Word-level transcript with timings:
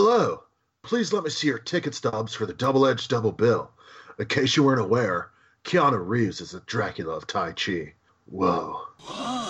Hello. 0.00 0.44
Please 0.84 1.12
let 1.12 1.24
me 1.24 1.30
see 1.30 1.48
your 1.48 1.58
ticket 1.58 1.92
stubs 1.92 2.32
for 2.32 2.46
the 2.46 2.54
double 2.54 2.86
edged 2.86 3.10
double 3.10 3.32
bill. 3.32 3.72
In 4.16 4.26
case 4.26 4.56
you 4.56 4.62
weren't 4.62 4.80
aware, 4.80 5.32
Keanu 5.64 5.98
Reeves 6.06 6.40
is 6.40 6.52
the 6.52 6.60
Dracula 6.60 7.16
of 7.16 7.26
Tai 7.26 7.50
Chi. 7.54 7.94
Whoa. 8.26 8.80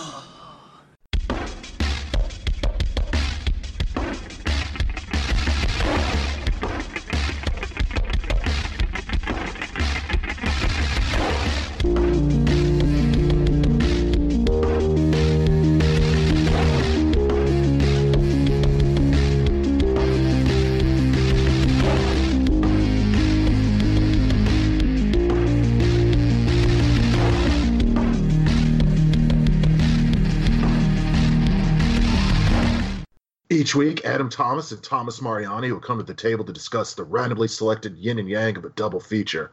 Each 33.68 33.74
week, 33.74 34.06
Adam 34.06 34.30
Thomas 34.30 34.72
and 34.72 34.82
Thomas 34.82 35.20
Mariani 35.20 35.72
will 35.72 35.78
come 35.78 35.98
to 35.98 36.02
the 36.02 36.14
table 36.14 36.42
to 36.42 36.54
discuss 36.54 36.94
the 36.94 37.04
randomly 37.04 37.48
selected 37.48 37.98
yin 37.98 38.18
and 38.18 38.26
yang 38.26 38.56
of 38.56 38.64
a 38.64 38.70
double 38.70 38.98
feature. 38.98 39.52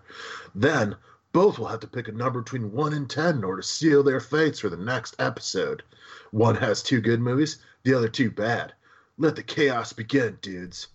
Then, 0.55 0.95
both 1.33 1.59
will 1.59 1.67
have 1.67 1.81
to 1.81 1.87
pick 1.87 2.07
a 2.07 2.13
number 2.13 2.39
between 2.39 2.71
1 2.71 2.93
and 2.93 3.09
10 3.09 3.35
in 3.35 3.43
order 3.43 3.61
to 3.61 3.67
seal 3.67 4.03
their 4.03 4.21
fates 4.21 4.57
for 4.57 4.69
the 4.69 4.77
next 4.77 5.17
episode. 5.19 5.83
One 6.31 6.55
has 6.55 6.81
two 6.81 7.01
good 7.01 7.19
movies, 7.19 7.57
the 7.83 7.93
other 7.93 8.07
two 8.07 8.31
bad. 8.31 8.71
Let 9.17 9.35
the 9.35 9.43
chaos 9.43 9.91
begin, 9.91 10.37
dudes. 10.41 10.87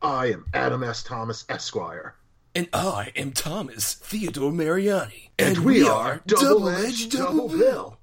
I 0.00 0.26
am 0.26 0.46
Adam 0.54 0.84
S. 0.84 1.02
Thomas, 1.02 1.44
Esquire. 1.48 2.14
And 2.54 2.68
I 2.72 3.10
am 3.16 3.32
Thomas 3.32 3.94
Theodore 3.94 4.52
Mariani. 4.52 5.32
And, 5.40 5.58
we, 5.58 5.88
are 5.88 6.22
Double 6.24 6.68
Edged 6.68 7.10
Double 7.10 7.48
Bill. 7.48 7.98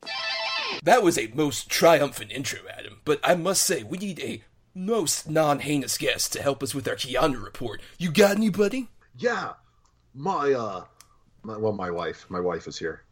That 0.83 1.03
was 1.03 1.17
a 1.17 1.27
most 1.35 1.69
triumphant 1.69 2.31
intro, 2.31 2.59
Adam, 2.75 3.01
but 3.05 3.19
I 3.23 3.35
must 3.35 3.63
say, 3.63 3.83
we 3.83 3.99
need 3.99 4.19
a 4.19 4.41
most 4.73 5.29
non 5.29 5.59
heinous 5.59 5.97
guest 5.97 6.33
to 6.33 6.41
help 6.41 6.63
us 6.63 6.73
with 6.73 6.87
our 6.87 6.95
Keanu 6.95 7.43
report. 7.43 7.81
You 7.99 8.11
got 8.11 8.35
anybody? 8.37 8.89
Yeah, 9.15 9.53
my, 10.15 10.53
uh, 10.53 10.85
my, 11.43 11.57
well, 11.57 11.73
my 11.73 11.91
wife. 11.91 12.25
My 12.29 12.39
wife 12.39 12.67
is 12.67 12.79
here. 12.79 13.03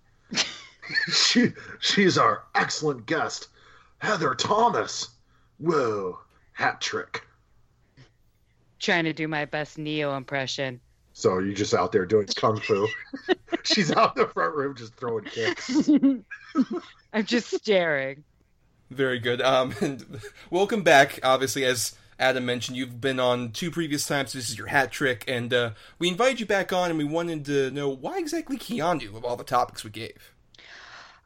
she, 1.13 1.49
she's 1.79 2.17
our 2.17 2.45
excellent 2.55 3.05
guest, 3.05 3.49
Heather 3.99 4.33
Thomas. 4.33 5.09
Whoa, 5.59 6.19
hat 6.53 6.81
trick. 6.81 7.23
Trying 8.79 9.03
to 9.03 9.13
do 9.13 9.27
my 9.27 9.45
best 9.45 9.77
Neo 9.77 10.15
impression. 10.15 10.81
So 11.19 11.39
you're 11.39 11.53
just 11.53 11.73
out 11.73 11.91
there 11.91 12.05
doing 12.05 12.27
kung 12.27 12.61
fu. 12.61 12.87
She's 13.63 13.91
out 13.91 14.15
in 14.15 14.23
the 14.23 14.29
front 14.29 14.55
room 14.55 14.73
just 14.73 14.95
throwing 14.95 15.25
kicks. 15.25 15.89
I'm 17.13 17.25
just 17.25 17.53
staring. 17.53 18.23
Very 18.89 19.19
good. 19.19 19.41
Um, 19.41 19.75
and 19.81 20.21
welcome 20.49 20.81
back. 20.81 21.19
Obviously, 21.21 21.65
as 21.65 21.97
Adam 22.19 22.45
mentioned, 22.45 22.77
you've 22.77 23.01
been 23.01 23.19
on 23.19 23.51
two 23.51 23.69
previous 23.69 24.07
times. 24.07 24.31
This 24.31 24.49
is 24.49 24.57
your 24.57 24.67
hat 24.67 24.93
trick, 24.93 25.25
and 25.27 25.53
uh, 25.53 25.71
we 25.99 26.07
invited 26.07 26.39
you 26.39 26.45
back 26.45 26.71
on, 26.71 26.89
and 26.89 26.97
we 26.97 27.03
wanted 27.03 27.43
to 27.47 27.69
know 27.71 27.89
why 27.89 28.17
exactly 28.17 28.57
Keanu 28.57 29.13
of 29.13 29.25
all 29.25 29.35
the 29.35 29.43
topics 29.43 29.83
we 29.83 29.89
gave. 29.89 30.33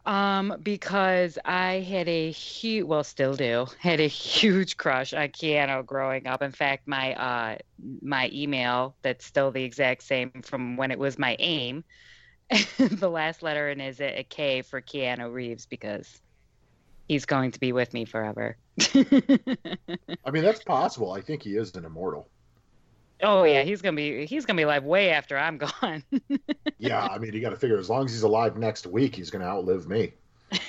Um, 0.06 0.58
because 0.62 1.40
I 1.46 1.76
had 1.76 2.09
a 2.09 2.30
huge, 2.32 2.86
well, 2.86 3.06
still 3.06 3.36
do, 3.36 3.68
had 3.80 4.02
a 4.02 4.08
huge 4.08 4.76
crush 4.76 5.14
on 5.14 5.30
Keanu 5.30 5.86
growing 5.86 6.28
up. 6.28 6.42
In 6.42 6.52
fact, 6.52 6.88
my 6.90 7.14
uh, 7.16 7.58
my 8.02 8.30
email 8.34 8.95
that's 9.02 9.26
still 9.26 9.52
the 9.52 9.64
exact 9.64 10.04
same 10.04 10.32
from 10.44 10.76
when 10.76 10.92
it 10.92 11.00
was 11.00 11.18
my 11.18 11.38
aim. 11.40 11.86
the 12.78 13.10
last 13.10 13.44
letter 13.44 13.70
in 13.70 13.80
is 13.80 14.02
a 14.02 14.26
K 14.28 14.62
for 14.62 14.82
Keanu 14.82 15.32
Reeves 15.32 15.66
because 15.66 16.22
he's 17.08 17.26
going 17.26 17.52
to 17.52 17.60
be 17.60 17.72
with 17.72 17.94
me 17.94 18.04
forever. 18.04 18.58
I 18.95 20.32
mean, 20.32 20.44
that's 20.44 20.64
possible. 20.64 21.14
I 21.14 21.22
think 21.22 21.44
he 21.44 21.56
is 21.56 21.76
an 21.76 21.86
immortal. 21.86 22.30
Oh 23.23 23.44
yeah, 23.44 23.64
he's 23.64 23.82
gonna 23.82 23.95
be 23.95 24.26
he's 24.26 24.45
gonna 24.45 24.58
be 24.58 24.64
alive 24.64 24.84
way 24.84 25.11
after 25.11 25.38
I'm 25.38 25.58
gone. 25.82 26.04
Yeah, 26.78 27.06
I 27.06 27.17
mean, 27.17 27.34
you 27.34 27.42
got 27.42 27.52
to 27.52 27.56
figure 27.56 27.78
as 27.78 27.89
long 27.89 28.06
as 28.06 28.11
he's 28.11 28.23
alive 28.23 28.58
next 28.58 28.86
week, 28.86 29.16
he's 29.16 29.30
going 29.30 29.42
to 29.42 29.48
outlive 29.48 29.88
me. 29.88 30.14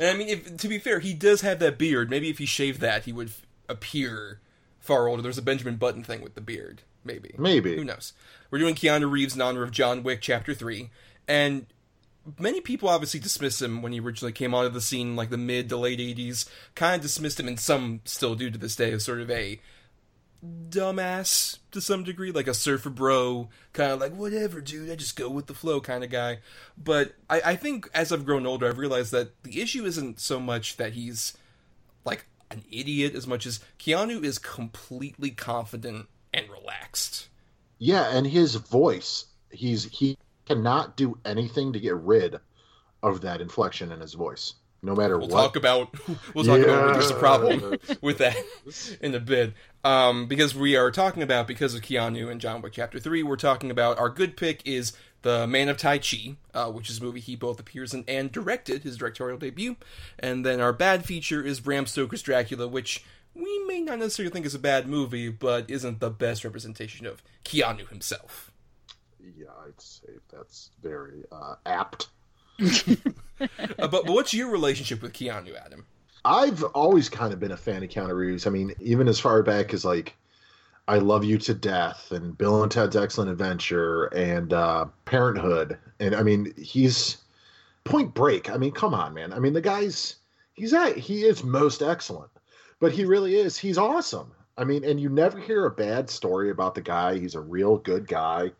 And 0.00 0.08
I 0.08 0.14
mean, 0.14 0.28
if, 0.28 0.56
to 0.56 0.68
be 0.68 0.78
fair, 0.78 0.98
he 0.98 1.14
does 1.14 1.42
have 1.42 1.58
that 1.60 1.78
beard. 1.78 2.10
Maybe 2.10 2.28
if 2.28 2.38
he 2.38 2.46
shaved 2.46 2.80
that, 2.80 3.04
he 3.04 3.12
would 3.12 3.28
f- 3.28 3.42
appear 3.68 4.40
far 4.80 5.06
older. 5.06 5.22
There's 5.22 5.38
a 5.38 5.42
Benjamin 5.42 5.76
Button 5.76 6.02
thing 6.02 6.20
with 6.20 6.34
the 6.34 6.40
beard. 6.40 6.82
Maybe. 7.04 7.34
Maybe. 7.38 7.76
Who 7.76 7.84
knows? 7.84 8.12
We're 8.50 8.58
doing 8.58 8.74
Keanu 8.74 9.10
Reeves 9.10 9.34
in 9.34 9.42
honor 9.42 9.62
of 9.62 9.70
John 9.70 10.02
Wick 10.02 10.20
Chapter 10.20 10.52
3. 10.54 10.90
And 11.28 11.66
many 12.38 12.60
people 12.60 12.88
obviously 12.88 13.20
dismiss 13.20 13.60
him 13.60 13.82
when 13.82 13.92
he 13.92 14.00
originally 14.00 14.32
came 14.32 14.54
onto 14.54 14.70
the 14.70 14.80
scene, 14.80 15.16
like 15.16 15.30
the 15.30 15.36
mid 15.36 15.68
to 15.68 15.76
late 15.76 16.00
80s. 16.00 16.48
Kind 16.74 16.96
of 16.96 17.02
dismissed 17.02 17.38
him, 17.38 17.46
and 17.46 17.60
some 17.60 18.00
still 18.04 18.34
do 18.34 18.50
to 18.50 18.58
this 18.58 18.76
day, 18.76 18.90
as 18.92 19.04
sort 19.04 19.20
of 19.20 19.30
a 19.30 19.60
dumbass 20.68 21.58
to 21.70 21.80
some 21.80 22.04
degree, 22.04 22.30
like 22.32 22.46
a 22.46 22.54
surfer 22.54 22.90
bro, 22.90 23.48
kind 23.72 23.92
of 23.92 24.00
like, 24.00 24.14
whatever, 24.14 24.60
dude, 24.60 24.90
I 24.90 24.96
just 24.96 25.16
go 25.16 25.28
with 25.28 25.46
the 25.46 25.54
flow 25.54 25.80
kind 25.80 26.04
of 26.04 26.10
guy. 26.10 26.38
But 26.76 27.14
I, 27.28 27.40
I 27.44 27.56
think 27.56 27.88
as 27.94 28.12
I've 28.12 28.24
grown 28.24 28.46
older, 28.46 28.68
I've 28.68 28.78
realized 28.78 29.12
that 29.12 29.42
the 29.42 29.60
issue 29.60 29.84
isn't 29.84 30.20
so 30.20 30.40
much 30.40 30.76
that 30.76 30.92
he's 30.92 31.36
like 32.04 32.26
an 32.50 32.62
idiot 32.70 33.14
as 33.14 33.26
much 33.26 33.46
as 33.46 33.60
Keanu 33.78 34.22
is 34.22 34.38
completely 34.38 35.30
confident 35.30 36.06
and 36.32 36.48
relaxed. 36.50 37.28
Yeah, 37.78 38.16
and 38.16 38.26
his 38.26 38.54
voice, 38.54 39.26
he's 39.50 39.84
he 39.84 40.16
cannot 40.46 40.96
do 40.96 41.18
anything 41.24 41.72
to 41.72 41.80
get 41.80 41.96
rid 41.96 42.38
of 43.02 43.20
that 43.22 43.40
inflection 43.40 43.92
in 43.92 44.00
his 44.00 44.14
voice, 44.14 44.54
no 44.84 44.94
matter 44.94 45.18
We'll 45.18 45.28
what. 45.28 45.40
talk 45.42 45.56
about 45.56 45.94
we'll 46.34 46.44
talk 46.44 46.60
about 46.60 46.84
when 46.84 46.92
there's 46.92 47.10
a 47.10 47.14
problem 47.14 47.78
with 48.00 48.18
that 48.18 48.36
in 49.00 49.14
a 49.14 49.20
bit. 49.20 49.54
Um, 49.82 50.26
because 50.26 50.54
we 50.54 50.76
are 50.76 50.90
talking 50.90 51.22
about 51.22 51.46
because 51.46 51.74
of 51.74 51.82
Keanu 51.82 52.30
and 52.30 52.40
John 52.40 52.62
Wick 52.62 52.72
Chapter 52.74 52.98
Three, 52.98 53.22
we're 53.22 53.36
talking 53.36 53.70
about 53.70 53.98
our 53.98 54.08
good 54.08 54.36
pick 54.36 54.66
is 54.66 54.92
the 55.22 55.46
Man 55.46 55.68
of 55.68 55.78
Tai 55.78 55.98
Chi, 55.98 56.36
uh, 56.52 56.70
which 56.70 56.90
is 56.90 57.00
a 57.00 57.02
movie 57.02 57.20
he 57.20 57.34
both 57.36 57.58
appears 57.58 57.92
in 57.94 58.04
and 58.06 58.30
directed 58.30 58.82
his 58.82 58.96
directorial 58.98 59.38
debut, 59.38 59.76
and 60.18 60.44
then 60.44 60.60
our 60.60 60.72
bad 60.72 61.04
feature 61.04 61.42
is 61.42 61.60
Bram 61.60 61.86
Stoker's 61.86 62.22
Dracula, 62.22 62.68
which 62.68 63.04
we 63.34 63.64
may 63.66 63.80
not 63.80 63.98
necessarily 63.98 64.32
think 64.32 64.46
is 64.46 64.54
a 64.54 64.58
bad 64.60 64.86
movie, 64.86 65.28
but 65.28 65.68
isn't 65.70 66.00
the 66.00 66.10
best 66.10 66.44
representation 66.44 67.06
of 67.06 67.22
Keanu 67.44 67.88
himself. 67.88 68.52
Yeah, 69.36 69.46
I'd 69.66 69.80
say 69.80 70.08
that's 70.30 70.70
very 70.82 71.24
uh, 71.32 71.54
apt. 71.66 72.08
Uh, 73.78 73.88
but, 73.88 74.06
but 74.06 74.12
what's 74.12 74.32
your 74.32 74.48
relationship 74.48 75.02
with 75.02 75.12
Keanu, 75.12 75.54
Adam? 75.56 75.84
I've 76.24 76.62
always 76.62 77.08
kind 77.08 77.32
of 77.32 77.40
been 77.40 77.52
a 77.52 77.56
fan 77.56 77.82
of 77.82 77.90
Keanu 77.90 78.14
Reeves. 78.14 78.46
I 78.46 78.50
mean, 78.50 78.72
even 78.80 79.08
as 79.08 79.18
far 79.18 79.42
back 79.42 79.74
as 79.74 79.84
like 79.84 80.16
I 80.86 80.98
Love 80.98 81.24
You 81.24 81.38
to 81.38 81.54
Death 81.54 82.12
and 82.12 82.36
Bill 82.36 82.62
and 82.62 82.70
Ted's 82.70 82.96
Excellent 82.96 83.30
Adventure 83.30 84.04
and 84.06 84.52
uh, 84.52 84.86
Parenthood. 85.04 85.78
And 85.98 86.14
I 86.14 86.22
mean, 86.22 86.52
he's 86.56 87.18
Point 87.84 88.14
Break. 88.14 88.50
I 88.50 88.56
mean, 88.56 88.72
come 88.72 88.94
on, 88.94 89.14
man. 89.14 89.32
I 89.32 89.38
mean, 89.38 89.52
the 89.52 89.60
guy's 89.60 90.16
he's 90.54 90.72
at, 90.72 90.96
he 90.96 91.24
is 91.24 91.42
most 91.42 91.82
excellent, 91.82 92.30
but 92.80 92.92
he 92.92 93.04
really 93.04 93.36
is. 93.36 93.58
He's 93.58 93.78
awesome. 93.78 94.32
I 94.56 94.64
mean, 94.64 94.84
and 94.84 95.00
you 95.00 95.08
never 95.08 95.38
hear 95.38 95.66
a 95.66 95.70
bad 95.70 96.08
story 96.08 96.50
about 96.50 96.74
the 96.74 96.80
guy. 96.80 97.18
He's 97.18 97.34
a 97.34 97.40
real 97.40 97.78
good 97.78 98.06
guy. 98.06 98.52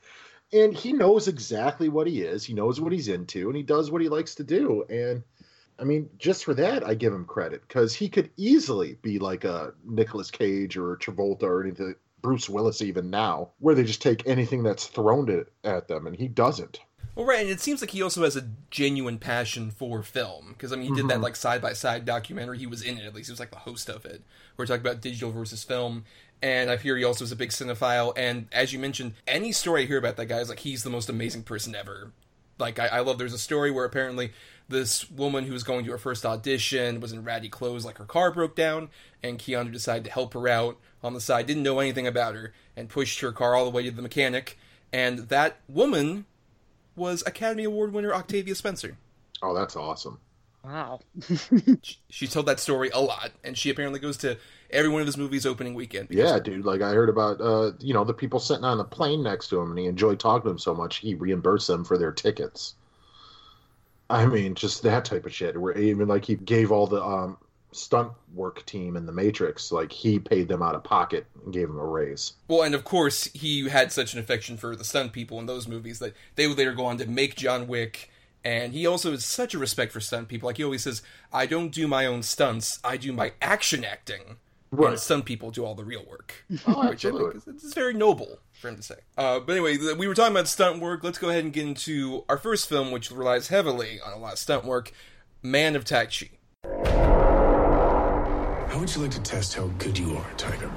And 0.54 0.72
he 0.72 0.92
knows 0.92 1.26
exactly 1.26 1.88
what 1.88 2.06
he 2.06 2.22
is. 2.22 2.44
He 2.44 2.54
knows 2.54 2.80
what 2.80 2.92
he's 2.92 3.08
into, 3.08 3.48
and 3.48 3.56
he 3.56 3.64
does 3.64 3.90
what 3.90 4.00
he 4.00 4.08
likes 4.08 4.36
to 4.36 4.44
do. 4.44 4.84
And 4.88 5.24
I 5.78 5.84
mean, 5.84 6.08
just 6.16 6.44
for 6.44 6.54
that, 6.54 6.86
I 6.86 6.94
give 6.94 7.12
him 7.12 7.24
credit 7.24 7.62
because 7.66 7.94
he 7.94 8.08
could 8.08 8.30
easily 8.36 8.96
be 9.02 9.18
like 9.18 9.44
a 9.44 9.74
Nicolas 9.84 10.30
Cage 10.30 10.76
or 10.76 10.96
Travolta 10.96 11.42
or 11.42 11.62
anything, 11.62 11.96
Bruce 12.22 12.48
Willis 12.48 12.80
even 12.80 13.10
now, 13.10 13.50
where 13.58 13.74
they 13.74 13.84
just 13.84 14.00
take 14.00 14.26
anything 14.26 14.62
that's 14.62 14.86
thrown 14.86 15.44
at 15.64 15.88
them, 15.88 16.06
and 16.06 16.16
he 16.16 16.28
doesn't. 16.28 16.80
Well, 17.14 17.26
right, 17.26 17.42
and 17.42 17.50
it 17.50 17.60
seems 17.60 17.80
like 17.80 17.90
he 17.90 18.02
also 18.02 18.22
has 18.22 18.34
a 18.34 18.48
genuine 18.70 19.18
passion 19.18 19.70
for 19.70 20.02
film 20.02 20.48
because 20.48 20.72
I 20.72 20.76
mean, 20.76 20.88
he 20.88 20.94
did 20.94 21.08
that 21.08 21.14
mm-hmm. 21.14 21.22
like 21.22 21.36
side 21.36 21.62
by 21.62 21.72
side 21.72 22.04
documentary. 22.04 22.58
He 22.58 22.66
was 22.66 22.82
in 22.82 22.98
it 22.98 23.04
at 23.04 23.14
least; 23.14 23.28
he 23.28 23.32
was 23.32 23.40
like 23.40 23.52
the 23.52 23.58
host 23.58 23.88
of 23.88 24.04
it. 24.04 24.22
We're 24.56 24.66
talking 24.66 24.80
about 24.80 25.00
digital 25.00 25.30
versus 25.30 25.62
film, 25.62 26.04
and 26.44 26.70
I 26.70 26.76
hear 26.76 26.94
he 26.98 27.04
also 27.04 27.24
is 27.24 27.32
a 27.32 27.36
big 27.36 27.48
cinephile. 27.48 28.12
And 28.18 28.48
as 28.52 28.70
you 28.70 28.78
mentioned, 28.78 29.14
any 29.26 29.50
story 29.50 29.84
I 29.84 29.86
hear 29.86 29.96
about 29.96 30.16
that 30.16 30.26
guy 30.26 30.40
is 30.40 30.50
like 30.50 30.58
he's 30.58 30.82
the 30.82 30.90
most 30.90 31.08
amazing 31.08 31.42
person 31.42 31.74
ever. 31.74 32.12
Like 32.58 32.78
I, 32.78 32.88
I 32.88 33.00
love. 33.00 33.16
There's 33.16 33.32
a 33.32 33.38
story 33.38 33.70
where 33.70 33.86
apparently 33.86 34.30
this 34.68 35.10
woman 35.10 35.44
who 35.44 35.54
was 35.54 35.62
going 35.62 35.86
to 35.86 35.90
her 35.92 35.98
first 35.98 36.26
audition 36.26 37.00
was 37.00 37.12
in 37.12 37.24
ratty 37.24 37.48
clothes, 37.48 37.86
like 37.86 37.96
her 37.96 38.04
car 38.04 38.30
broke 38.30 38.54
down, 38.54 38.90
and 39.22 39.38
Keanu 39.38 39.72
decided 39.72 40.04
to 40.04 40.10
help 40.10 40.34
her 40.34 40.46
out 40.46 40.76
on 41.02 41.14
the 41.14 41.20
side. 41.20 41.46
Didn't 41.46 41.62
know 41.62 41.80
anything 41.80 42.06
about 42.06 42.34
her, 42.34 42.52
and 42.76 42.90
pushed 42.90 43.20
her 43.20 43.32
car 43.32 43.54
all 43.54 43.64
the 43.64 43.70
way 43.70 43.82
to 43.84 43.90
the 43.90 44.02
mechanic. 44.02 44.58
And 44.92 45.30
that 45.30 45.56
woman 45.66 46.26
was 46.94 47.22
Academy 47.26 47.64
Award 47.64 47.94
winner 47.94 48.12
Octavia 48.12 48.54
Spencer. 48.54 48.98
Oh, 49.42 49.54
that's 49.54 49.76
awesome. 49.76 50.20
Wow. 50.62 51.00
She 52.10 52.28
told 52.28 52.46
that 52.46 52.60
story 52.60 52.90
a 52.90 53.00
lot, 53.00 53.32
and 53.42 53.58
she 53.58 53.70
apparently 53.70 53.98
goes 53.98 54.16
to 54.18 54.38
every 54.70 54.90
one 54.90 55.00
of 55.00 55.06
his 55.06 55.16
movies 55.16 55.46
opening 55.46 55.74
weekend. 55.74 56.08
Yeah, 56.10 56.38
dude. 56.38 56.64
Like 56.64 56.82
I 56.82 56.92
heard 56.92 57.08
about, 57.08 57.40
uh, 57.40 57.72
you 57.80 57.94
know, 57.94 58.04
the 58.04 58.14
people 58.14 58.40
sitting 58.40 58.64
on 58.64 58.78
the 58.78 58.84
plane 58.84 59.22
next 59.22 59.48
to 59.48 59.60
him, 59.60 59.70
and 59.70 59.78
he 59.78 59.86
enjoyed 59.86 60.20
talking 60.20 60.42
to 60.42 60.48
them 60.48 60.58
so 60.58 60.74
much 60.74 60.96
he 60.96 61.14
reimbursed 61.14 61.68
them 61.68 61.84
for 61.84 61.98
their 61.98 62.12
tickets. 62.12 62.74
I 64.10 64.26
mean, 64.26 64.54
just 64.54 64.82
that 64.82 65.04
type 65.04 65.26
of 65.26 65.34
shit. 65.34 65.60
Where 65.60 65.76
even 65.76 66.08
like 66.08 66.24
he 66.24 66.34
gave 66.36 66.70
all 66.70 66.86
the 66.86 67.02
um, 67.02 67.38
stunt 67.72 68.12
work 68.34 68.64
team 68.66 68.96
in 68.96 69.06
the 69.06 69.12
Matrix, 69.12 69.72
like 69.72 69.92
he 69.92 70.18
paid 70.18 70.48
them 70.48 70.62
out 70.62 70.74
of 70.74 70.84
pocket 70.84 71.26
and 71.42 71.52
gave 71.52 71.68
them 71.68 71.78
a 71.78 71.84
raise. 71.84 72.34
Well, 72.48 72.62
and 72.62 72.74
of 72.74 72.84
course, 72.84 73.24
he 73.34 73.68
had 73.68 73.92
such 73.92 74.12
an 74.14 74.20
affection 74.20 74.56
for 74.56 74.76
the 74.76 74.84
stunt 74.84 75.12
people 75.12 75.38
in 75.38 75.46
those 75.46 75.66
movies 75.68 75.98
that 75.98 76.14
they 76.36 76.46
would 76.46 76.58
later 76.58 76.72
go 76.72 76.86
on 76.86 76.98
to 76.98 77.06
make 77.06 77.36
John 77.36 77.66
Wick. 77.66 78.10
And 78.44 78.74
he 78.74 78.86
also 78.86 79.12
has 79.12 79.24
such 79.24 79.54
a 79.54 79.58
respect 79.58 79.90
for 79.90 80.00
stunt 80.00 80.28
people. 80.28 80.46
Like 80.46 80.58
he 80.58 80.64
always 80.64 80.82
says, 80.82 81.00
"I 81.32 81.46
don't 81.46 81.70
do 81.70 81.88
my 81.88 82.04
own 82.04 82.22
stunts; 82.22 82.78
I 82.84 82.98
do 82.98 83.10
my 83.10 83.32
action 83.40 83.84
acting." 83.84 84.36
And 84.90 84.98
stunt 84.98 85.24
people 85.24 85.50
do 85.50 85.64
all 85.64 85.74
the 85.74 85.84
real 85.84 86.04
work, 86.08 86.44
Oh, 86.66 86.88
which 86.88 87.04
I 87.04 87.10
think 87.10 87.34
is, 87.36 87.46
it's 87.46 87.74
very 87.74 87.94
noble 87.94 88.38
for 88.60 88.68
him 88.68 88.76
to 88.76 88.82
say. 88.82 88.96
Uh, 89.16 89.40
but 89.40 89.52
anyway, 89.52 89.76
th- 89.76 89.96
we 89.96 90.06
were 90.08 90.14
talking 90.14 90.32
about 90.32 90.48
stunt 90.48 90.80
work. 90.80 91.02
Let's 91.04 91.18
go 91.18 91.28
ahead 91.28 91.44
and 91.44 91.52
get 91.52 91.66
into 91.66 92.24
our 92.28 92.38
first 92.38 92.68
film, 92.68 92.90
which 92.90 93.10
relies 93.10 93.48
heavily 93.48 94.00
on 94.04 94.12
a 94.12 94.18
lot 94.18 94.32
of 94.34 94.38
stunt 94.38 94.64
work: 94.64 94.92
Man 95.42 95.76
of 95.76 95.84
Tai 95.84 96.06
Chi. 96.06 96.30
How 98.68 98.80
would 98.80 98.94
you 98.94 99.02
like 99.02 99.12
to 99.12 99.22
test 99.22 99.54
how 99.54 99.66
good 99.78 99.96
you 99.98 100.16
are, 100.16 100.30
Tiger? 100.36 100.70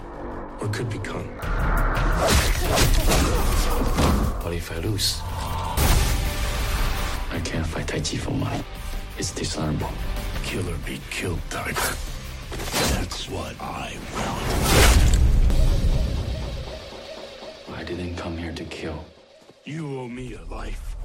Or 0.61 0.67
could 0.69 0.89
become? 0.89 1.25
What 4.43 4.53
if 4.53 4.71
I 4.71 4.77
lose? 4.79 5.19
I 7.31 7.39
can't 7.43 7.65
fight 7.65 7.87
Tai 7.87 7.99
Chi 7.99 8.17
for 8.17 8.31
money. 8.31 8.63
It's 9.17 9.31
dishonorable. 9.31 9.89
Kill 10.43 10.67
or 10.69 10.77
be 10.85 10.99
killed, 11.09 11.39
Tiger. 11.49 11.95
That's 12.51 13.29
what 13.29 13.55
I 13.59 13.97
want. 14.15 14.67
I 17.77 17.83
didn't 17.83 18.15
come 18.15 18.37
here 18.37 18.53
to 18.53 18.63
kill. 18.65 19.05
You 19.65 19.99
owe 19.99 20.07
me 20.07 20.33
a 20.33 20.43
life. 20.45 20.95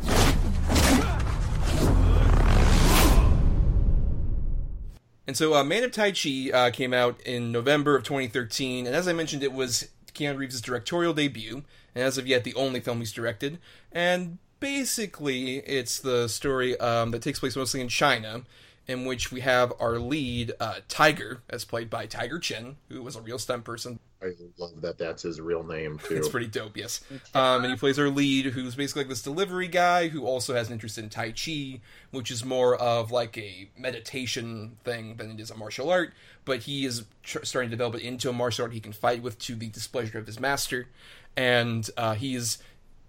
And 5.26 5.36
so, 5.36 5.54
uh, 5.54 5.64
Man 5.64 5.84
of 5.84 5.92
Tai 5.92 6.12
Chi 6.12 6.50
uh, 6.52 6.70
came 6.70 6.92
out 6.92 7.20
in 7.22 7.52
November 7.52 7.96
of 7.96 8.04
2013, 8.04 8.86
and 8.86 8.94
as 8.94 9.08
I 9.08 9.12
mentioned, 9.12 9.42
it 9.42 9.52
was 9.52 9.88
Keanu 10.14 10.36
Reeves' 10.36 10.60
directorial 10.60 11.14
debut, 11.14 11.62
and 11.94 12.04
as 12.04 12.18
of 12.18 12.26
yet, 12.26 12.44
the 12.44 12.54
only 12.54 12.80
film 12.80 12.98
he's 12.98 13.12
directed. 13.12 13.58
And 13.90 14.38
basically, 14.60 15.58
it's 15.58 15.98
the 15.98 16.28
story 16.28 16.78
um, 16.78 17.12
that 17.12 17.22
takes 17.22 17.38
place 17.38 17.56
mostly 17.56 17.80
in 17.80 17.88
China, 17.88 18.42
in 18.86 19.04
which 19.04 19.30
we 19.30 19.40
have 19.40 19.72
our 19.78 19.98
lead, 19.98 20.52
uh, 20.58 20.76
Tiger, 20.88 21.42
as 21.48 21.64
played 21.64 21.88
by 21.88 22.06
Tiger 22.06 22.38
Chen, 22.38 22.76
who 22.88 23.02
was 23.02 23.16
a 23.16 23.20
real 23.20 23.38
stunt 23.38 23.64
person. 23.64 24.00
I 24.22 24.34
love 24.56 24.80
that 24.82 24.98
that's 24.98 25.22
his 25.22 25.40
real 25.40 25.64
name 25.64 25.98
too. 25.98 26.14
It's 26.14 26.28
pretty 26.28 26.46
dope, 26.46 26.76
yes. 26.76 27.00
Um, 27.34 27.64
and 27.64 27.72
he 27.72 27.76
plays 27.76 27.98
our 27.98 28.08
lead, 28.08 28.46
who's 28.46 28.76
basically 28.76 29.02
like 29.02 29.08
this 29.08 29.22
delivery 29.22 29.66
guy 29.66 30.08
who 30.08 30.26
also 30.26 30.54
has 30.54 30.68
an 30.68 30.74
interest 30.74 30.96
in 30.96 31.08
Tai 31.08 31.32
Chi, 31.32 31.80
which 32.12 32.30
is 32.30 32.44
more 32.44 32.76
of 32.76 33.10
like 33.10 33.36
a 33.36 33.68
meditation 33.76 34.76
thing 34.84 35.16
than 35.16 35.32
it 35.32 35.40
is 35.40 35.50
a 35.50 35.56
martial 35.56 35.90
art. 35.90 36.12
But 36.44 36.60
he 36.60 36.84
is 36.84 37.04
tr- 37.22 37.44
starting 37.44 37.70
to 37.70 37.76
develop 37.76 37.96
it 37.96 38.02
into 38.02 38.30
a 38.30 38.32
martial 38.32 38.64
art 38.64 38.72
he 38.72 38.80
can 38.80 38.92
fight 38.92 39.22
with 39.22 39.38
to 39.40 39.56
the 39.56 39.68
displeasure 39.68 40.18
of 40.18 40.26
his 40.26 40.38
master. 40.38 40.88
And 41.36 41.88
uh, 41.96 42.14
he 42.14 42.36
is 42.36 42.58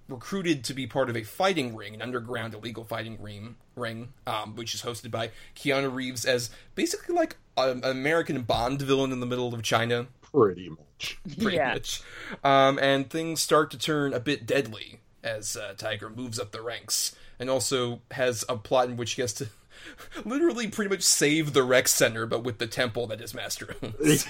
recruited 0.10 0.64
to 0.64 0.74
be 0.74 0.88
part 0.88 1.10
of 1.10 1.18
a 1.18 1.24
fighting 1.24 1.76
ring, 1.76 1.94
an 1.94 2.02
underground 2.02 2.54
illegal 2.54 2.84
fighting 2.84 3.22
ring, 3.22 3.56
ring 3.76 4.14
um, 4.28 4.56
which 4.56 4.74
is 4.76 4.82
hosted 4.82 5.12
by 5.12 5.32
Keanu 5.56 5.94
Reeves 5.94 6.26
as 6.26 6.50
basically 6.76 7.16
like 7.16 7.36
an 7.58 7.84
American 7.84 8.42
Bond 8.44 8.82
villain 8.82 9.12
in 9.12 9.20
the 9.20 9.26
middle 9.26 9.54
of 9.54 9.62
China 9.64 10.08
pretty 10.22 10.70
much. 10.70 11.18
pretty 11.42 11.58
Yeah. 11.58 11.74
much. 11.74 12.02
Um, 12.44 12.80
and 12.80 13.10
things 13.10 13.42
start 13.42 13.72
to 13.72 13.78
turn 13.78 14.14
a 14.14 14.20
bit 14.20 14.46
deadly 14.46 15.00
as 15.24 15.56
uh, 15.56 15.74
Tiger 15.78 16.10
moves 16.10 16.38
up 16.40 16.52
the 16.52 16.62
ranks, 16.62 17.16
and 17.40 17.50
also 17.50 18.02
has 18.12 18.44
a 18.50 18.58
plot 18.58 18.90
in 18.90 18.98
which 18.98 19.14
he 19.14 19.22
has 19.22 19.32
to 19.34 19.48
literally 20.26 20.68
pretty 20.68 20.90
much 20.90 21.02
save 21.02 21.54
the 21.54 21.64
rec 21.64 21.88
center, 21.88 22.26
but 22.26 22.44
with 22.44 22.58
the 22.58 22.68
temple 22.68 23.08
that 23.08 23.20
his 23.20 23.34
master 23.34 23.76
owns. 23.82 24.26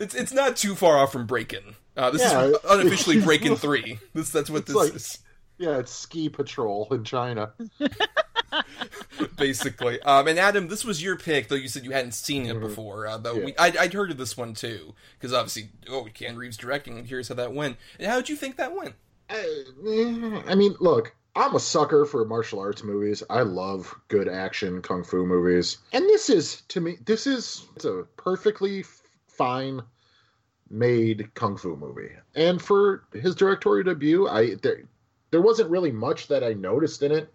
it's 0.00 0.14
it's 0.14 0.32
not 0.32 0.56
too 0.56 0.74
far 0.74 0.98
off 0.98 1.12
from 1.12 1.26
Breakin. 1.26 1.74
Uh, 1.96 2.10
this 2.10 2.22
Yeah. 2.22 2.44
is 2.46 2.56
unofficially 2.68 3.20
Breakin 3.20 3.56
Three. 3.56 3.98
This 4.14 4.30
that's 4.30 4.50
what 4.50 4.66
this 4.66 4.76
like- 4.76 4.94
is. 4.94 5.18
Yeah, 5.62 5.78
it's 5.78 5.92
ski 5.92 6.28
patrol 6.28 6.88
in 6.90 7.04
China. 7.04 7.52
basically. 9.36 10.00
Um, 10.02 10.28
and 10.28 10.38
Adam, 10.38 10.68
this 10.68 10.84
was 10.84 11.02
your 11.02 11.16
pick, 11.16 11.48
though 11.48 11.56
you 11.56 11.68
said 11.68 11.84
you 11.84 11.90
hadn't 11.90 12.12
seen 12.12 12.46
it 12.46 12.58
before. 12.60 13.06
Uh, 13.06 13.18
though 13.18 13.36
we, 13.36 13.56
I'd, 13.56 13.76
I'd 13.76 13.92
heard 13.92 14.10
of 14.10 14.18
this 14.18 14.36
one 14.36 14.54
too, 14.54 14.94
because 15.18 15.32
obviously, 15.32 15.70
oh, 15.88 16.06
Ken 16.12 16.36
Reeves 16.36 16.56
directing, 16.56 16.98
and 16.98 17.06
here's 17.06 17.28
how 17.28 17.34
that 17.36 17.52
went. 17.52 17.76
And 17.98 18.08
how 18.08 18.16
did 18.16 18.28
you 18.28 18.36
think 18.36 18.56
that 18.56 18.74
went? 18.74 18.94
Uh, 19.30 19.34
eh, 19.34 20.42
I 20.46 20.54
mean, 20.54 20.74
look, 20.80 21.14
I'm 21.34 21.54
a 21.54 21.60
sucker 21.60 22.04
for 22.04 22.24
martial 22.24 22.60
arts 22.60 22.82
movies. 22.82 23.22
I 23.30 23.42
love 23.42 23.94
good 24.08 24.28
action 24.28 24.82
kung 24.82 25.04
fu 25.04 25.24
movies, 25.24 25.78
and 25.92 26.04
this 26.04 26.28
is 26.28 26.62
to 26.68 26.80
me, 26.80 26.98
this 27.04 27.26
is 27.26 27.66
it's 27.76 27.84
a 27.84 28.04
perfectly 28.16 28.84
fine 29.26 29.82
made 30.68 31.34
kung 31.34 31.56
fu 31.56 31.76
movie. 31.76 32.10
And 32.34 32.60
for 32.60 33.04
his 33.12 33.34
directorial 33.34 33.84
debut, 33.84 34.28
I 34.28 34.56
there 34.56 34.82
there 35.32 35.42
wasn't 35.42 35.68
really 35.70 35.90
much 35.90 36.28
that 36.28 36.44
I 36.44 36.52
noticed 36.52 37.02
in 37.02 37.10
it 37.10 37.32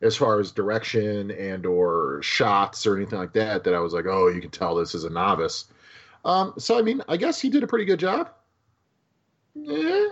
as 0.00 0.16
far 0.16 0.40
as 0.40 0.50
direction 0.50 1.30
and 1.32 1.66
or 1.66 2.22
shots 2.22 2.86
or 2.86 2.96
anything 2.96 3.18
like 3.18 3.34
that 3.34 3.64
that 3.64 3.74
I 3.74 3.80
was 3.80 3.92
like, 3.92 4.06
oh, 4.06 4.28
you 4.28 4.40
can 4.40 4.50
tell 4.50 4.74
this 4.74 4.94
is 4.94 5.04
a 5.04 5.10
novice. 5.10 5.66
Um, 6.24 6.54
so 6.56 6.78
I 6.78 6.82
mean, 6.82 7.02
I 7.08 7.18
guess 7.18 7.38
he 7.38 7.50
did 7.50 7.62
a 7.62 7.66
pretty 7.66 7.84
good 7.84 8.00
job. 8.00 8.30
Yeah. 9.54 10.06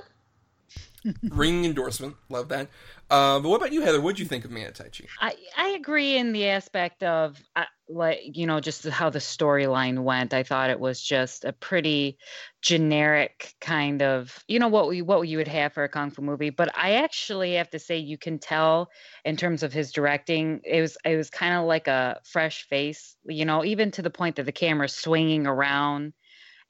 Ringing 1.31 1.65
endorsement, 1.65 2.17
love 2.29 2.49
that. 2.49 2.69
Uh, 3.09 3.39
but 3.39 3.49
what 3.49 3.57
about 3.57 3.73
you, 3.73 3.81
Heather? 3.83 4.01
What 4.01 4.17
did 4.17 4.21
you 4.21 4.27
think 4.27 4.45
of 4.45 4.51
Man 4.51 4.67
of 4.67 4.75
Tai 4.75 4.85
Chi? 4.85 5.05
I, 5.21 5.35
I 5.57 5.69
agree 5.69 6.17
in 6.17 6.33
the 6.33 6.49
aspect 6.49 7.03
of 7.03 7.43
like 7.89 8.21
you 8.23 8.47
know 8.47 8.61
just 8.61 8.87
how 8.89 9.11
the 9.11 9.19
storyline 9.19 10.01
went. 10.01 10.35
I 10.35 10.43
thought 10.43 10.71
it 10.71 10.81
was 10.81 11.03
just 11.03 11.45
a 11.45 11.53
pretty 11.53 12.19
generic 12.61 13.55
kind 13.61 14.03
of 14.03 14.45
you 14.49 14.59
know 14.59 14.69
what 14.69 14.89
we 14.89 15.03
what 15.03 15.23
you 15.23 15.39
would 15.39 15.49
have 15.49 15.73
for 15.73 15.85
a 15.85 15.89
kung 15.89 16.11
fu 16.11 16.23
movie. 16.23 16.51
But 16.51 16.77
I 16.77 16.97
actually 16.97 17.55
have 17.55 17.71
to 17.71 17.79
say 17.79 17.99
you 17.99 18.19
can 18.19 18.39
tell 18.39 18.91
in 19.25 19.37
terms 19.37 19.63
of 19.63 19.73
his 19.73 19.93
directing, 19.93 20.61
it 20.65 20.81
was 20.81 20.97
it 21.05 21.17
was 21.17 21.31
kind 21.31 21.55
of 21.55 21.65
like 21.65 21.89
a 21.89 22.21
fresh 22.25 22.67
face. 22.69 23.17
You 23.25 23.45
know, 23.45 23.65
even 23.65 23.91
to 23.93 24.03
the 24.03 24.11
point 24.11 24.37
that 24.37 24.47
the 24.47 24.53
camera's 24.53 24.95
swinging 24.95 25.47
around 25.47 26.13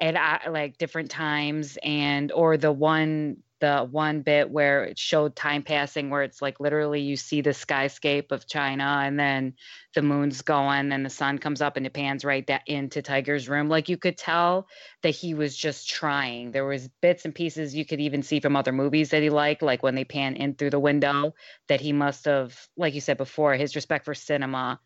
at 0.01 0.53
like 0.53 0.79
different 0.79 1.11
times 1.11 1.77
and 1.83 2.31
or 2.33 2.57
the 2.57 2.73
one 2.73 3.39
the 3.61 3.87
one 3.91 4.23
bit 4.23 4.51
where 4.51 4.85
it 4.85 4.99
showed 4.99 5.35
time 5.35 5.63
passing 5.63 6.11
where 6.11 6.23
it's 6.23 6.41
like 6.43 6.61
literally 6.61 7.01
you 7.01 7.17
see 7.17 7.41
the 7.41 7.51
skyscape 7.51 8.33
of 8.33 8.47
china 8.47 9.03
and 9.05 9.19
then 9.19 9.55
the 9.95 10.03
moon's 10.03 10.43
going 10.43 10.93
and 10.93 11.05
the 11.05 11.11
sun 11.11 11.39
comes 11.39 11.61
up 11.61 11.77
and 11.77 11.87
it 11.87 11.93
pans 11.93 12.25
right 12.25 12.47
da- 12.47 12.61
into 12.67 13.03
tiger's 13.03 13.49
room. 13.49 13.69
Like 13.69 13.89
you 13.89 13.97
could 13.97 14.17
tell 14.17 14.69
that 15.03 15.11
he 15.11 15.35
was 15.35 15.57
just 15.57 15.89
trying. 15.89 16.53
There 16.53 16.65
was 16.65 16.89
bits 17.01 17.25
and 17.25 17.35
pieces 17.35 17.75
you 17.75 17.85
could 17.85 18.01
even 18.01 18.23
see 18.23 18.41
from 18.41 18.55
other 18.55 18.73
movies 18.73 19.11
that 19.11 19.23
he 19.23 19.31
liked 19.31 19.63
like 19.63 19.83
when 19.83 19.95
they 19.95 20.05
pan 20.05 20.37
in 20.37 20.55
through 20.55 20.71
the 20.71 20.79
window 20.79 21.35
that 21.69 21.81
he 21.81 21.93
must 21.93 22.27
have 22.27 22.57
like 22.77 22.95
you 22.95 23.01
said 23.01 23.17
before 23.17 23.55
his 23.55 23.75
respect 23.75 24.05
for 24.05 24.15
cinema 24.15 24.79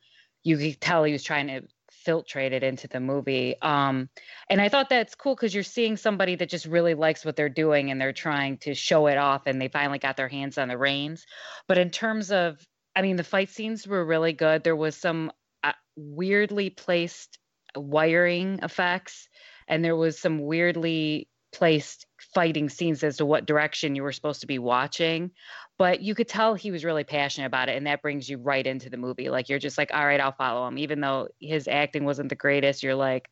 you 0.45 0.57
could 0.57 0.81
tell 0.81 1.05
he 1.05 1.12
was 1.12 1.23
trying 1.23 1.49
to 1.49 1.62
filtrate 2.06 2.52
it 2.52 2.62
into 2.62 2.88
the 2.88 3.00
movie 3.00 3.54
um 3.62 4.09
and 4.49 4.61
I 4.61 4.68
thought 4.68 4.90
that's 4.90 5.14
cool 5.14 5.35
because 5.35 5.54
you're 5.54 5.62
seeing 5.62 5.97
somebody 5.97 6.35
that 6.37 6.50
just 6.50 6.66
really 6.66 6.94
likes 6.94 7.25
what 7.25 7.37
they're 7.37 7.49
doing 7.49 7.90
and 7.90 8.00
they're 8.00 8.12
trying 8.12 8.59
to 8.59 8.75
show 8.75 9.06
it 9.06 9.16
off 9.16 9.47
and 9.47 9.61
they 9.61 9.68
finally 9.68 9.99
got 9.99 10.16
their 10.16 10.28
hands 10.28 10.59
on 10.59 10.68
the 10.68 10.78
reins. 10.78 11.26
But 11.68 11.78
in 11.78 11.90
terms 11.90 12.30
of, 12.30 12.59
I 12.94 13.02
mean, 13.02 13.16
the 13.16 13.25
fight 13.25 13.49
scenes 13.49 13.87
were 13.87 14.04
really 14.04 14.32
good. 14.32 14.62
There 14.62 14.76
was 14.76 14.97
some 14.97 15.32
uh, 15.64 15.73
weirdly 15.97 16.71
placed 16.71 17.38
wiring 17.76 18.59
effects 18.62 19.28
and 19.68 19.85
there 19.85 19.97
was 19.97 20.18
some 20.18 20.38
weirdly 20.38 21.28
placed 21.52 22.06
fighting 22.18 22.68
scenes 22.68 23.02
as 23.02 23.18
to 23.18 23.26
what 23.26 23.47
direction 23.47 23.94
you 23.94 24.02
were 24.02 24.12
supposed 24.12 24.40
to 24.40 24.47
be 24.47 24.59
watching 24.59 25.30
but 25.78 26.00
you 26.00 26.14
could 26.14 26.28
tell 26.28 26.54
he 26.54 26.71
was 26.71 26.85
really 26.85 27.04
passionate 27.04 27.47
about 27.47 27.68
it 27.68 27.76
and 27.76 27.87
that 27.87 28.02
brings 28.02 28.28
you 28.28 28.38
right 28.38 28.66
into 28.66 28.88
the 28.88 28.97
movie 28.97 29.28
like 29.28 29.49
you're 29.49 29.59
just 29.59 29.78
like 29.78 29.92
all 29.92 30.06
right 30.06 30.21
i'll 30.21 30.32
follow 30.32 30.66
him 30.66 30.78
even 30.78 31.00
though 31.00 31.28
his 31.40 31.68
acting 31.68 32.04
wasn't 32.04 32.28
the 32.28 32.35
greatest 32.35 32.82
you're 32.82 32.94
like 32.94 33.30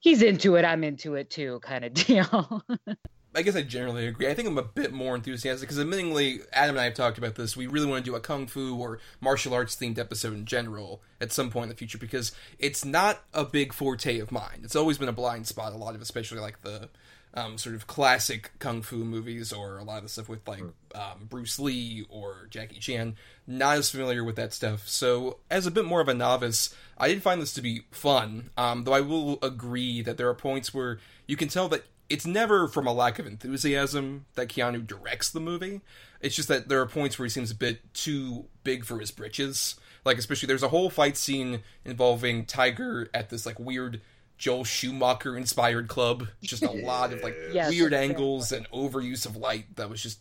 he's 0.00 0.22
into 0.22 0.56
it 0.56 0.64
i'm 0.64 0.84
into 0.84 1.14
it 1.14 1.28
too 1.30 1.58
kind 1.62 1.84
of 1.84 1.92
deal 1.92 2.62
I 3.36 3.42
guess 3.42 3.54
I 3.54 3.60
generally 3.60 4.06
agree. 4.06 4.28
I 4.28 4.34
think 4.34 4.48
I'm 4.48 4.56
a 4.56 4.62
bit 4.62 4.94
more 4.94 5.14
enthusiastic 5.14 5.68
because, 5.68 5.84
admittingly, 5.84 6.40
Adam 6.54 6.76
and 6.76 6.80
I 6.80 6.84
have 6.84 6.94
talked 6.94 7.18
about 7.18 7.34
this. 7.34 7.54
We 7.54 7.66
really 7.66 7.84
want 7.84 8.02
to 8.02 8.10
do 8.10 8.16
a 8.16 8.20
kung 8.20 8.46
fu 8.46 8.74
or 8.78 8.98
martial 9.20 9.52
arts 9.52 9.76
themed 9.76 9.98
episode 9.98 10.32
in 10.32 10.46
general 10.46 11.02
at 11.20 11.32
some 11.32 11.50
point 11.50 11.64
in 11.64 11.68
the 11.68 11.74
future 11.74 11.98
because 11.98 12.32
it's 12.58 12.82
not 12.82 13.24
a 13.34 13.44
big 13.44 13.74
forte 13.74 14.20
of 14.20 14.32
mine. 14.32 14.60
It's 14.64 14.74
always 14.74 14.96
been 14.96 15.10
a 15.10 15.12
blind 15.12 15.46
spot. 15.46 15.74
A 15.74 15.76
lot 15.76 15.94
of, 15.94 16.00
especially 16.00 16.40
like 16.40 16.62
the 16.62 16.88
um, 17.34 17.58
sort 17.58 17.74
of 17.74 17.86
classic 17.86 18.52
kung 18.58 18.82
fu 18.82 19.04
movies 19.04 19.52
or 19.52 19.78
a 19.78 19.84
lot 19.84 19.98
of 19.98 20.04
the 20.04 20.08
stuff 20.08 20.28
with 20.28 20.46
like 20.48 20.62
um, 20.94 21.26
Bruce 21.28 21.58
Lee 21.58 22.06
or 22.08 22.46
Jackie 22.50 22.78
Chan. 22.78 23.16
Not 23.46 23.76
as 23.76 23.90
familiar 23.90 24.24
with 24.24 24.36
that 24.36 24.52
stuff. 24.52 24.88
So, 24.88 25.38
as 25.50 25.66
a 25.66 25.70
bit 25.70 25.84
more 25.84 26.00
of 26.00 26.08
a 26.08 26.14
novice, 26.14 26.74
I 26.98 27.08
did 27.08 27.22
find 27.22 27.40
this 27.40 27.54
to 27.54 27.62
be 27.62 27.82
fun. 27.90 28.50
Um, 28.56 28.84
though 28.84 28.94
I 28.94 29.00
will 29.02 29.38
agree 29.42 30.02
that 30.02 30.16
there 30.16 30.28
are 30.28 30.34
points 30.34 30.72
where 30.72 30.98
you 31.26 31.36
can 31.36 31.48
tell 31.48 31.68
that 31.68 31.84
it's 32.08 32.26
never 32.26 32.68
from 32.68 32.86
a 32.86 32.92
lack 32.92 33.18
of 33.18 33.26
enthusiasm 33.26 34.26
that 34.34 34.48
Keanu 34.48 34.86
directs 34.86 35.30
the 35.30 35.40
movie. 35.40 35.80
It's 36.20 36.36
just 36.36 36.48
that 36.48 36.68
there 36.68 36.80
are 36.80 36.86
points 36.86 37.18
where 37.18 37.26
he 37.26 37.30
seems 37.30 37.50
a 37.50 37.54
bit 37.54 37.92
too 37.94 38.46
big 38.64 38.84
for 38.84 38.98
his 38.98 39.10
britches. 39.10 39.76
Like 40.04 40.18
especially 40.18 40.46
there's 40.46 40.62
a 40.62 40.68
whole 40.68 40.88
fight 40.88 41.16
scene 41.16 41.62
involving 41.84 42.46
Tiger 42.46 43.10
at 43.12 43.28
this 43.28 43.44
like 43.44 43.58
weird 43.58 44.00
Joel 44.38 44.64
Schumacher 44.64 45.36
inspired 45.36 45.88
club. 45.88 46.28
Just 46.42 46.62
a 46.62 46.70
lot 46.70 47.12
of 47.12 47.22
like 47.22 47.36
Yes, 47.52 47.70
weird 47.70 47.92
that's 47.92 48.02
angles 48.02 48.52
and 48.52 48.68
overuse 48.70 49.26
of 49.26 49.36
light 49.36 49.76
that 49.76 49.88
was 49.88 50.02
just 50.02 50.20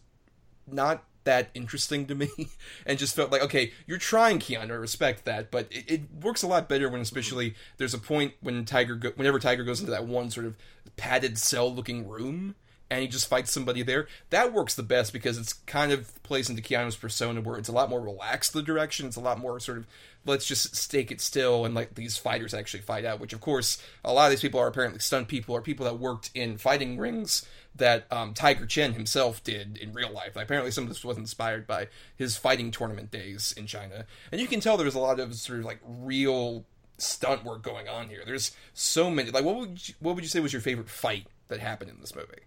not 0.67 1.03
that 1.25 1.49
interesting 1.53 2.05
to 2.05 2.15
me 2.15 2.29
and 2.85 2.99
just 2.99 3.15
felt 3.15 3.31
like 3.31 3.41
okay 3.41 3.71
you're 3.87 3.97
trying 3.97 4.37
keanu 4.39 4.69
I 4.71 4.75
respect 4.75 5.25
that 5.25 5.49
but 5.49 5.67
it, 5.71 5.91
it 5.91 6.01
works 6.21 6.43
a 6.43 6.47
lot 6.47 6.69
better 6.69 6.87
when 6.87 7.01
especially 7.01 7.55
there's 7.77 7.95
a 7.95 7.97
point 7.97 8.33
when 8.41 8.63
tiger 8.63 8.93
go- 8.95 9.11
whenever 9.15 9.39
tiger 9.39 9.63
goes 9.63 9.79
into 9.79 9.91
that 9.91 10.05
one 10.05 10.29
sort 10.29 10.45
of 10.45 10.55
padded 10.97 11.39
cell 11.39 11.73
looking 11.73 12.07
room 12.07 12.53
and 12.89 13.01
he 13.01 13.07
just 13.07 13.27
fights 13.27 13.51
somebody 13.51 13.81
there 13.81 14.07
that 14.29 14.53
works 14.53 14.75
the 14.75 14.83
best 14.83 15.11
because 15.11 15.37
it's 15.37 15.53
kind 15.53 15.91
of 15.91 16.21
plays 16.23 16.49
into 16.49 16.61
keanu's 16.61 16.95
persona 16.95 17.41
where 17.41 17.57
it's 17.57 17.69
a 17.69 17.73
lot 17.73 17.89
more 17.89 18.01
relaxed 18.01 18.53
the 18.53 18.61
direction 18.61 19.07
it's 19.07 19.15
a 19.15 19.21
lot 19.21 19.39
more 19.39 19.59
sort 19.59 19.77
of 19.77 19.87
let's 20.25 20.45
just 20.45 20.75
stake 20.75 21.11
it 21.11 21.21
still 21.21 21.65
and 21.65 21.75
let 21.75 21.95
these 21.95 22.17
fighters 22.17 22.53
actually 22.53 22.81
fight 22.81 23.05
out 23.05 23.19
which 23.19 23.33
of 23.33 23.41
course 23.41 23.81
a 24.03 24.13
lot 24.13 24.25
of 24.25 24.31
these 24.31 24.41
people 24.41 24.59
are 24.59 24.67
apparently 24.67 24.99
stunt 24.99 25.27
people 25.27 25.55
or 25.55 25.61
people 25.61 25.85
that 25.85 25.99
worked 25.99 26.31
in 26.33 26.57
fighting 26.57 26.97
rings 26.97 27.45
that 27.77 28.05
um, 28.11 28.33
Tiger 28.33 28.65
Chen 28.65 28.93
himself 28.93 29.43
did 29.43 29.77
in 29.77 29.93
real 29.93 30.11
life. 30.11 30.35
Apparently, 30.35 30.71
some 30.71 30.85
of 30.85 30.89
this 30.89 31.03
was 31.03 31.17
inspired 31.17 31.67
by 31.67 31.87
his 32.15 32.37
fighting 32.37 32.71
tournament 32.71 33.11
days 33.11 33.53
in 33.57 33.67
China, 33.67 34.05
and 34.31 34.39
you 34.39 34.47
can 34.47 34.59
tell 34.59 34.77
there's 34.77 34.95
a 34.95 34.99
lot 34.99 35.19
of 35.19 35.35
sort 35.35 35.59
of 35.59 35.65
like 35.65 35.79
real 35.85 36.65
stunt 36.97 37.43
work 37.43 37.61
going 37.61 37.89
on 37.89 38.09
here. 38.09 38.23
There's 38.25 38.51
so 38.73 39.09
many. 39.11 39.31
Like, 39.31 39.43
what 39.43 39.57
would 39.57 39.89
you, 39.89 39.95
what 39.99 40.15
would 40.15 40.23
you 40.23 40.29
say 40.29 40.39
was 40.39 40.53
your 40.53 40.61
favorite 40.61 40.89
fight 40.89 41.27
that 41.49 41.59
happened 41.59 41.91
in 41.91 41.99
this 41.99 42.15
movie? 42.15 42.43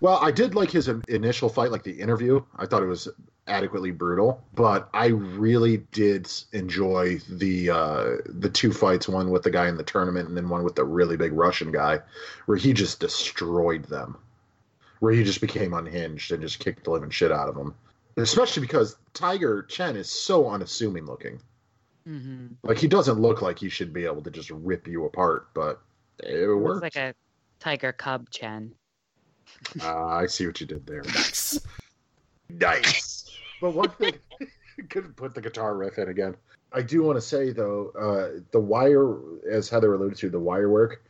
Well, 0.00 0.18
I 0.20 0.30
did 0.30 0.54
like 0.54 0.70
his 0.70 0.88
initial 1.08 1.48
fight, 1.48 1.70
like 1.70 1.82
the 1.82 1.98
interview. 2.00 2.42
I 2.56 2.66
thought 2.66 2.82
it 2.82 2.86
was 2.86 3.08
adequately 3.46 3.90
brutal, 3.90 4.42
but 4.54 4.88
I 4.94 5.06
really 5.06 5.78
did 5.92 6.30
enjoy 6.52 7.18
the 7.28 7.70
uh, 7.70 8.04
the 8.26 8.50
two 8.50 8.72
fights, 8.72 9.08
one 9.08 9.30
with 9.30 9.42
the 9.42 9.50
guy 9.50 9.68
in 9.68 9.76
the 9.76 9.82
tournament 9.84 10.28
and 10.28 10.36
then 10.36 10.48
one 10.48 10.64
with 10.64 10.74
the 10.74 10.84
really 10.84 11.16
big 11.16 11.32
Russian 11.32 11.70
guy, 11.72 12.00
where 12.46 12.56
he 12.56 12.72
just 12.72 13.00
destroyed 13.00 13.84
them, 13.84 14.16
where 15.00 15.12
he 15.12 15.24
just 15.24 15.40
became 15.40 15.74
unhinged 15.74 16.32
and 16.32 16.42
just 16.42 16.58
kicked 16.58 16.84
the 16.84 16.90
living 16.90 17.10
shit 17.10 17.32
out 17.32 17.48
of 17.48 17.54
them. 17.54 17.74
Especially 18.16 18.60
because 18.60 18.96
Tiger 19.12 19.62
Chen 19.62 19.96
is 19.96 20.08
so 20.10 20.48
unassuming 20.48 21.04
looking. 21.06 21.40
hmm 22.06 22.46
Like 22.62 22.78
he 22.78 22.88
doesn't 22.88 23.20
look 23.20 23.42
like 23.42 23.58
he 23.58 23.68
should 23.68 23.92
be 23.92 24.04
able 24.04 24.22
to 24.22 24.30
just 24.30 24.50
rip 24.50 24.86
you 24.86 25.04
apart, 25.04 25.48
but 25.54 25.80
it 26.22 26.46
works. 26.46 26.82
like 26.82 26.96
a 26.96 27.14
tiger 27.58 27.92
cub 27.92 28.30
Chen. 28.30 28.74
Uh, 29.82 30.06
I 30.06 30.26
see 30.26 30.46
what 30.46 30.60
you 30.60 30.66
did 30.66 30.86
there. 30.86 31.02
Nice. 31.02 31.60
Nice. 32.48 33.30
But 33.60 33.74
one 33.74 33.90
thing, 33.98 34.14
couldn't 34.88 35.16
put 35.16 35.34
the 35.34 35.40
guitar 35.40 35.76
riff 35.76 35.98
in 35.98 36.08
again. 36.08 36.36
I 36.72 36.82
do 36.82 37.02
want 37.02 37.16
to 37.16 37.22
say 37.22 37.50
though, 37.50 37.92
uh, 37.98 38.40
the 38.50 38.60
wire, 38.60 39.16
as 39.50 39.68
Heather 39.68 39.94
alluded 39.94 40.18
to, 40.18 40.30
the 40.30 40.40
wire 40.40 40.68
work. 40.68 41.04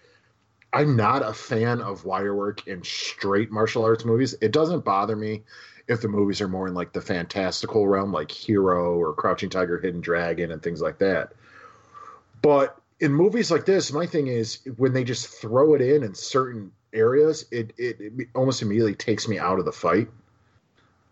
I'm 0.73 0.97
not 0.97 1.23
a 1.23 1.33
fan 1.33 1.81
of 1.81 2.05
wire 2.05 2.35
work 2.35 2.67
in 2.67 2.83
straight 2.83 3.50
martial 3.50 3.85
arts 3.85 4.05
movies. 4.05 4.35
It 4.41 4.53
doesn't 4.53 4.85
bother 4.85 5.14
me 5.14 5.45
if 5.87 6.00
the 6.00 6.09
movies 6.09 6.41
are 6.41 6.49
more 6.49 6.67
in 6.67 6.75
like 6.75 6.93
the 6.93 7.00
fantastical 7.00 7.87
realm, 7.87 8.12
like 8.12 8.31
Hero 8.31 8.95
or 8.95 9.14
Crouching 9.14 9.50
Tiger, 9.50 9.79
Hidden 9.79 10.00
Dragon, 10.00 10.50
and 10.50 10.62
things 10.62 10.83
like 10.83 10.99
that. 10.99 11.33
But 12.43 12.79
in 13.00 13.12
movies 13.12 13.50
like 13.50 13.67
this, 13.67 13.93
my 13.93 14.07
thing 14.07 14.26
is 14.26 14.61
when 14.76 14.93
they 14.93 15.05
just 15.05 15.29
throw 15.29 15.75
it 15.75 15.81
in 15.81 16.03
in 16.03 16.14
certain 16.14 16.73
areas, 16.95 17.45
it 17.51 17.73
it, 17.77 17.97
it 18.01 18.29
almost 18.35 18.63
immediately 18.63 18.95
takes 18.95 19.29
me 19.29 19.39
out 19.39 19.59
of 19.59 19.65
the 19.65 19.73
fight. 19.73 20.09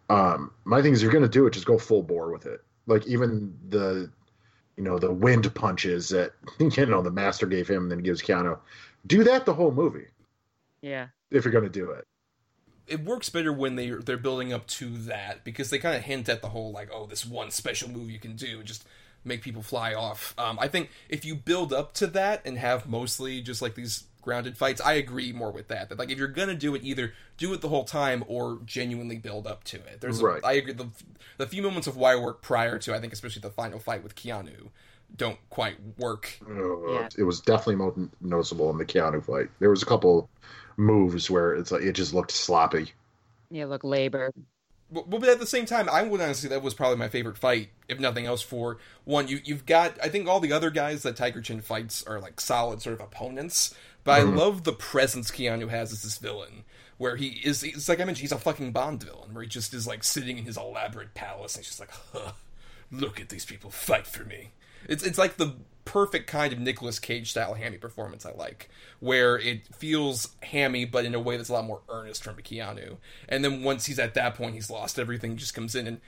Um, 0.09 0.53
my 0.65 0.83
thing 0.83 0.93
is, 0.93 1.03
you're 1.03 1.13
going 1.13 1.23
to 1.23 1.29
do 1.29 1.47
it, 1.47 1.53
just 1.53 1.67
go 1.67 1.79
full 1.79 2.03
bore 2.03 2.31
with 2.31 2.47
it. 2.47 2.61
Like 2.87 3.07
even 3.07 3.57
the, 3.69 4.11
you 4.77 4.85
know, 4.85 4.99
the 4.99 5.13
wind 5.13 5.53
punches 5.55 6.09
that 6.11 6.33
you 6.59 6.87
know 6.87 7.03
the 7.03 7.11
master 7.11 7.47
gave 7.47 7.69
him, 7.69 7.85
and 7.85 7.91
then 7.93 7.99
gives 8.01 8.23
Keanu. 8.23 8.59
Do 9.07 9.25
that 9.25 9.47
the 9.47 9.55
whole 9.55 9.73
movie 9.73 10.07
Yeah. 10.81 11.09
if 11.31 11.45
you're 11.45 11.53
going 11.53 11.65
to 11.65 11.71
do 11.71 11.91
it. 11.91 12.05
it 12.87 13.03
works 13.05 13.29
better 13.31 13.53
when 13.53 13.77
they 13.77 13.91
they're 13.91 14.17
building 14.17 14.53
up 14.53 14.67
to 14.67 14.91
that 14.99 15.43
because 15.45 15.71
they 15.71 15.79
kind 15.79 15.97
of 15.97 16.03
hint 16.03 16.29
at 16.29 16.41
the 16.43 16.49
whole 16.51 16.71
like 16.73 16.89
oh 16.93 17.07
this 17.07 17.25
one 17.27 17.51
special 17.51 17.89
move 17.91 18.11
you 18.11 18.19
can 18.21 18.37
do 18.37 18.59
and 18.59 18.67
just 18.67 18.85
make 19.25 19.41
people 19.43 19.63
fly 19.63 19.95
off. 19.95 20.35
Um, 20.37 20.59
I 20.61 20.69
think 20.69 20.91
if 21.09 21.25
you 21.25 21.35
build 21.37 21.73
up 21.73 21.95
to 21.95 22.07
that 22.09 22.43
and 22.45 22.59
have 22.59 22.89
mostly 22.89 23.41
just 23.41 23.63
like 23.63 23.75
these 23.77 24.05
grounded 24.23 24.57
fights, 24.57 24.81
I 24.81 24.95
agree 24.95 25.33
more 25.33 25.51
with 25.51 25.69
that. 25.69 25.89
That 25.91 25.99
like 25.99 26.11
if 26.11 26.17
you're 26.19 26.29
gonna 26.29 26.55
do 26.55 26.75
it, 26.75 26.83
either 26.83 27.13
do 27.37 27.53
it 27.53 27.61
the 27.61 27.69
whole 27.69 27.85
time 27.85 28.25
or 28.27 28.61
genuinely 28.65 29.19
build 29.19 29.47
up 29.47 29.65
to 29.65 29.77
it. 29.77 30.01
There's 30.01 30.21
a- 30.21 30.25
Right. 30.25 30.41
I 30.45 30.53
agree 30.55 30.73
the 30.73 30.89
the 31.39 31.47
few 31.47 31.63
moments 31.63 31.87
of 31.87 31.97
wire 31.97 32.21
work 32.21 32.41
prior 32.43 32.79
to 32.79 32.95
I 32.95 33.01
think 33.01 33.13
especially 33.13 33.41
the 33.43 33.51
final 33.51 33.79
fight 33.79 34.03
with 34.03 34.15
Keanu 34.15 34.69
don't 35.15 35.39
quite 35.51 35.77
work 35.99 36.39
Uh, 36.49 36.93
Yeah. 36.93 37.09
It 37.19 37.25
was 37.25 37.41
definitely 37.41 37.77
mo- 37.77 38.09
noticeable 38.23 38.71
in 38.71 38.79
the 38.79 38.85
Keanu 38.87 39.23
fight. 39.25 39.51
There 39.59 39.69
was 39.71 39.83
a 39.83 39.87
couple 39.87 40.31
moves 40.79 41.31
where 41.31 41.55
it's 41.55 41.71
like 41.71 41.83
it 41.83 41.93
just 41.93 42.15
looked 42.15 42.31
sloppy. 42.31 42.93
Yeah, 43.51 43.67
look 43.67 43.85
labor. 43.85 44.33
But, 44.93 45.09
but 45.09 45.29
at 45.29 45.41
the 45.41 45.47
same 45.47 45.67
time, 45.67 45.89
I 45.89 46.03
would 46.03 46.21
honestly 46.21 46.49
that 46.51 46.63
was 46.63 46.75
probably 46.75 46.99
my 46.99 47.09
favorite 47.09 47.39
fight, 47.39 47.71
if 47.89 47.99
nothing 47.99 48.27
else. 48.27 48.43
For 48.43 48.79
one, 49.05 49.29
you 49.29 49.41
you've 49.45 49.67
got 49.67 49.97
I 50.03 50.09
think 50.09 50.29
all 50.29 50.41
the 50.41 50.53
other 50.53 50.71
guys 50.71 51.03
that 51.03 51.17
Tiger 51.17 51.41
Chen 51.41 51.61
fights 51.61 52.05
are 52.07 52.21
like 52.21 52.41
solid 52.41 52.83
sort 52.83 52.95
of 52.95 53.01
opponents, 53.01 53.75
but 54.05 54.13
I 54.13 54.25
mm-hmm. 54.25 54.37
love 54.37 54.65
the 54.65 54.73
presence 54.73 55.31
Keanu 55.31 55.69
has 55.69 55.93
as 55.93 56.03
this 56.03 56.19
villain, 56.19 56.65
where 56.99 57.17
he 57.17 57.41
is. 57.45 57.63
It's 57.63 57.89
like 57.89 58.01
I 58.01 58.05
mentioned, 58.05 58.23
he's 58.23 58.33
a 58.33 58.39
fucking 58.39 58.73
Bond 58.73 59.03
villain, 59.03 59.33
where 59.33 59.43
he 59.43 59.49
just 59.49 59.73
is 59.73 59.87
like 59.87 60.05
sitting 60.05 60.39
in 60.39 60.45
his 60.45 60.57
elaborate 60.57 61.15
palace, 61.15 61.55
and 61.55 61.65
he's 61.65 61.77
just 61.77 61.81
like, 61.81 61.93
huh, 62.13 62.33
look 62.91 63.21
at 63.21 63.29
these 63.29 63.45
people 63.45 63.71
fight 63.71 64.07
for 64.07 64.25
me. 64.25 64.51
It's 64.89 65.05
it's 65.05 65.19
like 65.19 65.37
the 65.37 65.55
perfect 65.85 66.27
kind 66.27 66.53
of 66.53 66.59
Nicolas 66.59 66.99
Cage 66.99 67.31
style 67.31 67.55
hammy 67.55 67.79
performance 67.79 68.25
I 68.25 68.33
like, 68.33 68.69
where 69.01 69.39
it 69.39 69.67
feels 69.75 70.29
hammy 70.43 70.85
but 70.85 71.05
in 71.05 71.15
a 71.15 71.21
way 71.21 71.37
that's 71.37 71.49
a 71.49 71.53
lot 71.53 71.65
more 71.65 71.83
earnest 71.89 72.23
from 72.25 72.37
Keanu. 72.37 72.99
And 73.29 73.45
then 73.45 73.63
once 73.63 73.87
he's 73.87 73.99
at 73.99 74.15
that 74.15 74.35
point, 74.35 74.55
he's 74.55 74.71
lost 74.71 74.99
everything. 74.99 75.37
Just 75.37 75.55
comes 75.55 75.75
in 75.75 75.87
and 75.87 76.01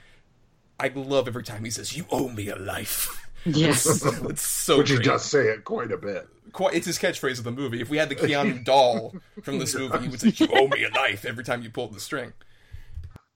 I 0.79 0.89
love 0.89 1.27
every 1.27 1.43
time 1.43 1.63
he 1.63 1.69
says, 1.71 1.95
"You 1.95 2.05
owe 2.11 2.29
me 2.29 2.49
a 2.49 2.55
life." 2.55 3.21
Yes. 3.47 3.85
it's 4.03 4.41
so 4.41 4.79
Which 4.79 4.89
he 4.89 4.95
great. 4.95 5.05
does 5.05 5.23
say 5.23 5.49
it 5.49 5.65
quite 5.65 5.91
a 5.91 5.97
bit. 5.97 6.27
Quite, 6.51 6.73
it's 6.73 6.87
his 6.87 6.97
catchphrase 6.97 7.37
of 7.37 7.43
the 7.43 7.51
movie. 7.51 7.79
If 7.79 7.91
we 7.91 7.97
had 7.97 8.09
the 8.09 8.15
Keanu 8.15 8.63
doll 8.65 9.13
from 9.43 9.59
this 9.59 9.75
movie, 9.75 9.99
he 9.99 10.07
would 10.07 10.19
say, 10.19 10.29
"You 10.35 10.47
owe 10.51 10.67
me 10.67 10.83
a 10.83 10.89
life" 10.89 11.25
every 11.25 11.43
time 11.43 11.61
you 11.61 11.69
pulled 11.69 11.93
the 11.93 11.99
string. 11.99 12.33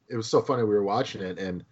It 0.08 0.16
was 0.16 0.28
so 0.28 0.42
funny 0.42 0.64
we 0.64 0.70
were 0.74 0.82
watching 0.84 1.22
it 1.22 1.38
and 1.38 1.64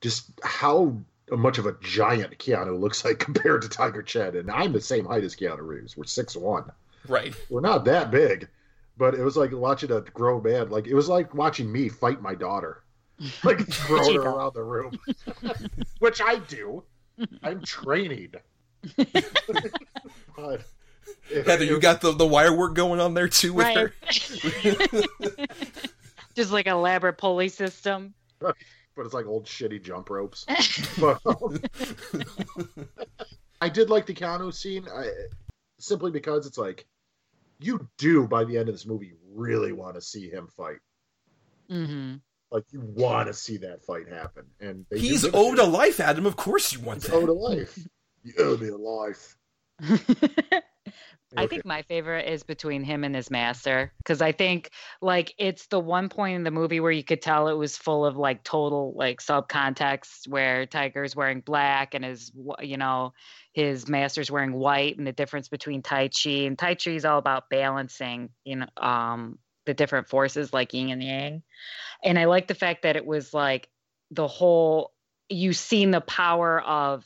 just 0.00 0.30
how 0.44 0.98
much 1.30 1.58
of 1.58 1.66
a 1.66 1.76
giant 1.80 2.38
Keanu 2.38 2.78
looks 2.78 3.04
like 3.04 3.18
compared 3.28 3.62
to 3.62 3.68
Tiger 3.68 4.02
Chen. 4.02 4.36
And 4.36 4.50
I'm 4.50 4.72
the 4.72 4.80
same 4.80 5.04
height 5.04 5.24
as 5.24 5.36
Keanu 5.36 5.60
Reeves. 5.60 5.96
We're 5.96 6.04
six 6.04 6.36
one. 6.36 6.70
Right. 7.06 7.34
We're 7.48 7.60
not 7.60 7.84
that 7.86 8.10
big, 8.10 8.48
but 8.96 9.14
it 9.14 9.22
was 9.22 9.36
like 9.36 9.52
watching 9.52 9.92
a 9.92 10.00
grown 10.00 10.42
man. 10.42 10.70
Like 10.70 10.86
it 10.86 10.94
was 10.94 11.08
like 11.08 11.34
watching 11.34 11.70
me 11.70 11.88
fight 11.88 12.20
my 12.20 12.34
daughter, 12.34 12.82
like 13.44 13.66
throwing 13.68 14.16
her 14.16 14.22
around 14.22 14.54
the 14.54 14.64
room, 14.64 14.98
which 15.98 16.20
I 16.20 16.38
do. 16.40 16.82
I'm 17.42 17.62
training. 17.62 18.34
but 18.96 20.64
it- 21.30 21.46
Heather, 21.46 21.64
you 21.64 21.80
got 21.80 22.00
the, 22.00 22.12
the 22.12 22.26
wire 22.26 22.56
work 22.56 22.74
going 22.74 23.00
on 23.00 23.14
there 23.14 23.28
too 23.28 23.52
with 23.52 23.66
right. 23.66 23.76
her. 23.76 23.94
Just 26.34 26.52
like 26.52 26.66
elaborate 26.66 27.18
pulley 27.18 27.48
system. 27.48 28.14
But 28.98 29.06
it's 29.06 29.14
like 29.14 29.26
old 29.26 29.46
shitty 29.46 29.80
jump 29.80 30.10
ropes. 30.10 30.44
but, 31.00 31.20
um, 31.26 31.56
I 33.60 33.68
did 33.68 33.88
like 33.90 34.06
the 34.06 34.12
Keanu 34.12 34.52
scene, 34.52 34.86
I, 34.92 35.08
simply 35.78 36.10
because 36.10 36.46
it's 36.46 36.58
like 36.58 36.84
you 37.60 37.88
do 37.96 38.26
by 38.26 38.42
the 38.42 38.58
end 38.58 38.68
of 38.68 38.74
this 38.74 38.86
movie 38.86 39.12
really 39.32 39.72
want 39.72 39.94
to 39.94 40.00
see 40.00 40.28
him 40.28 40.48
fight. 40.56 40.78
hmm 41.70 42.16
Like 42.50 42.64
you 42.72 42.80
want 42.80 43.28
to 43.28 43.34
see 43.34 43.56
that 43.58 43.84
fight 43.84 44.08
happen, 44.08 44.46
and 44.60 44.84
they 44.90 44.98
He's 44.98 45.24
owed 45.32 45.60
a 45.60 45.64
life, 45.64 46.00
Adam. 46.00 46.26
Of 46.26 46.34
course 46.34 46.72
you 46.72 46.80
want 46.80 47.02
He's 47.02 47.10
that. 47.12 47.16
owed 47.16 47.28
a 47.28 47.32
life. 47.32 47.78
You 48.24 48.32
owe 48.40 48.56
me 48.56 48.68
a 48.68 48.76
life. 48.76 49.36
I 51.36 51.46
think 51.46 51.66
my 51.66 51.82
favorite 51.82 52.26
is 52.26 52.42
between 52.42 52.82
him 52.82 53.04
and 53.04 53.14
his 53.14 53.30
master 53.30 53.92
because 53.98 54.22
I 54.22 54.32
think 54.32 54.70
like 55.02 55.34
it's 55.36 55.66
the 55.66 55.78
one 55.78 56.08
point 56.08 56.36
in 56.36 56.42
the 56.42 56.50
movie 56.50 56.80
where 56.80 56.90
you 56.90 57.04
could 57.04 57.20
tell 57.20 57.48
it 57.48 57.54
was 57.54 57.76
full 57.76 58.06
of 58.06 58.16
like 58.16 58.44
total 58.44 58.94
like 58.96 59.20
sub 59.20 59.48
subcontext 59.48 60.26
where 60.28 60.64
Tiger's 60.64 61.14
wearing 61.14 61.40
black 61.40 61.94
and 61.94 62.04
his 62.04 62.32
you 62.60 62.78
know 62.78 63.12
his 63.52 63.88
master's 63.88 64.30
wearing 64.30 64.54
white 64.54 64.96
and 64.96 65.06
the 65.06 65.12
difference 65.12 65.48
between 65.48 65.82
Tai 65.82 66.08
Chi 66.08 66.30
and 66.30 66.58
Tai 66.58 66.76
Chi 66.76 66.92
is 66.92 67.04
all 67.04 67.18
about 67.18 67.50
balancing 67.50 68.30
you 68.44 68.56
know 68.56 68.68
um 68.78 69.38
the 69.66 69.74
different 69.74 70.08
forces 70.08 70.52
like 70.54 70.72
yin 70.72 70.88
and 70.88 71.02
yang. 71.02 71.42
And 72.02 72.18
I 72.18 72.24
like 72.24 72.48
the 72.48 72.54
fact 72.54 72.82
that 72.82 72.96
it 72.96 73.04
was 73.04 73.34
like 73.34 73.68
the 74.10 74.26
whole 74.26 74.92
you 75.28 75.52
seen 75.52 75.90
the 75.90 76.00
power 76.00 76.58
of 76.62 77.04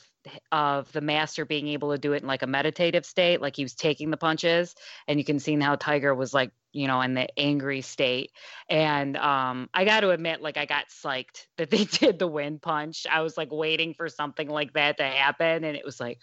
of 0.50 0.91
the 0.93 1.00
master 1.00 1.45
being 1.45 1.69
able 1.69 1.93
to 1.93 1.99
do 1.99 2.12
it 2.12 2.23
in 2.23 2.29
like 2.29 2.43
a 2.43 2.47
meditative 2.47 3.05
state, 3.05 3.41
like 3.41 3.57
he 3.57 3.64
was 3.64 3.75
taking 3.75 4.11
the 4.11 4.17
punches, 4.17 4.75
and 5.09 5.19
you 5.19 5.25
can 5.25 5.38
see 5.38 5.59
how 5.59 5.76
Tiger 5.76 6.14
was 6.14 6.33
like, 6.33 6.52
you 6.73 6.87
know, 6.87 7.00
in 7.00 7.14
the 7.14 7.29
angry 7.38 7.81
state. 7.81 8.33
And 8.69 9.17
um, 9.17 9.69
I 9.75 9.85
got 9.85 10.00
to 10.00 10.11
admit, 10.11 10.41
like 10.41 10.57
I 10.57 10.67
got 10.67 10.88
psyched 10.88 11.47
that 11.59 11.71
they 11.71 11.85
did 11.85 12.19
the 12.19 12.26
wind 12.26 12.62
punch. 12.62 13.07
I 13.11 13.21
was 13.23 13.37
like 13.37 13.49
waiting 13.50 13.95
for 13.95 14.09
something 14.09 14.49
like 14.49 14.73
that 14.75 14.99
to 14.99 15.05
happen, 15.05 15.64
and 15.64 15.76
it 15.76 15.85
was 15.85 16.00
like, 16.00 16.19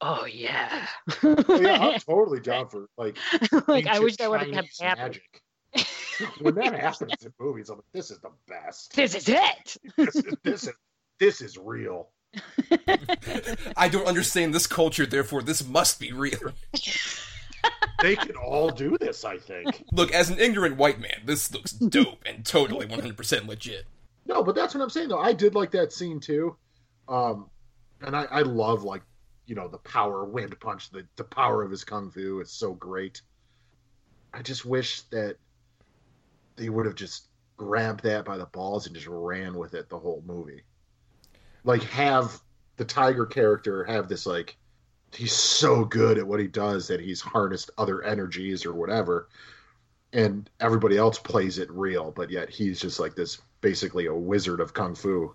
oh 0.00 0.24
yeah. 0.24 0.86
oh, 1.22 1.60
yeah, 1.60 1.78
I'm 1.78 2.00
totally 2.08 2.40
down 2.40 2.68
for 2.68 2.86
like. 2.96 3.16
like 3.68 3.86
I 3.86 4.00
wish 4.00 4.16
that 4.16 4.30
would 4.30 4.40
have 4.40 4.52
kept 4.52 4.80
happening. 4.80 5.20
when 6.40 6.54
that 6.56 6.78
happens 6.78 7.12
in 7.24 7.32
movies, 7.38 7.70
I'm 7.70 7.76
like, 7.76 7.84
this 7.92 8.10
is 8.10 8.18
the 8.18 8.30
best. 8.48 8.94
This 8.94 9.14
is 9.14 9.28
it. 9.28 9.76
this, 9.96 10.16
is, 10.16 10.24
this 10.42 10.62
is 10.64 10.74
this 11.20 11.40
is 11.42 11.58
real. 11.58 12.08
I 13.76 13.88
don't 13.88 14.06
understand 14.06 14.54
this 14.54 14.66
culture, 14.66 15.06
therefore 15.06 15.42
this 15.42 15.66
must 15.66 15.98
be 15.98 16.12
real. 16.12 16.38
they 18.02 18.16
can 18.16 18.36
all 18.36 18.70
do 18.70 18.96
this, 18.98 19.24
I 19.24 19.38
think. 19.38 19.84
Look, 19.92 20.12
as 20.12 20.30
an 20.30 20.38
ignorant 20.38 20.76
white 20.76 21.00
man, 21.00 21.22
this 21.24 21.52
looks 21.52 21.72
dope 21.72 22.22
and 22.26 22.44
totally 22.44 22.86
100% 22.86 23.46
legit. 23.46 23.86
No, 24.26 24.42
but 24.42 24.54
that's 24.54 24.74
what 24.74 24.82
I'm 24.82 24.90
saying 24.90 25.08
though. 25.08 25.18
I 25.18 25.32
did 25.32 25.54
like 25.54 25.72
that 25.72 25.92
scene 25.92 26.20
too. 26.20 26.56
Um 27.08 27.50
and 28.02 28.16
I, 28.16 28.24
I 28.24 28.42
love 28.42 28.84
like, 28.84 29.02
you 29.46 29.54
know, 29.54 29.68
the 29.68 29.78
power 29.78 30.24
wind 30.24 30.58
punch, 30.60 30.90
the, 30.90 31.06
the 31.16 31.24
power 31.24 31.62
of 31.62 31.70
his 31.70 31.84
kung 31.84 32.10
fu 32.10 32.40
is 32.40 32.50
so 32.50 32.74
great. 32.74 33.22
I 34.32 34.42
just 34.42 34.64
wish 34.64 35.02
that 35.10 35.36
they 36.56 36.68
would 36.68 36.86
have 36.86 36.94
just 36.94 37.26
grabbed 37.56 38.04
that 38.04 38.24
by 38.24 38.38
the 38.38 38.46
balls 38.46 38.86
and 38.86 38.94
just 38.94 39.08
ran 39.08 39.54
with 39.54 39.74
it 39.74 39.88
the 39.88 39.98
whole 39.98 40.22
movie 40.26 40.62
like 41.64 41.82
have 41.84 42.40
the 42.76 42.84
tiger 42.84 43.26
character 43.26 43.84
have 43.84 44.08
this 44.08 44.26
like 44.26 44.56
he's 45.12 45.32
so 45.32 45.84
good 45.84 46.18
at 46.18 46.26
what 46.26 46.40
he 46.40 46.46
does 46.46 46.86
that 46.88 47.00
he's 47.00 47.20
harnessed 47.20 47.70
other 47.78 48.02
energies 48.02 48.64
or 48.64 48.72
whatever 48.72 49.28
and 50.12 50.50
everybody 50.60 50.96
else 50.96 51.18
plays 51.18 51.58
it 51.58 51.70
real 51.70 52.10
but 52.10 52.30
yet 52.30 52.48
he's 52.48 52.80
just 52.80 52.98
like 53.00 53.14
this 53.14 53.40
basically 53.60 54.06
a 54.06 54.14
wizard 54.14 54.60
of 54.60 54.72
kung 54.72 54.94
fu 54.94 55.34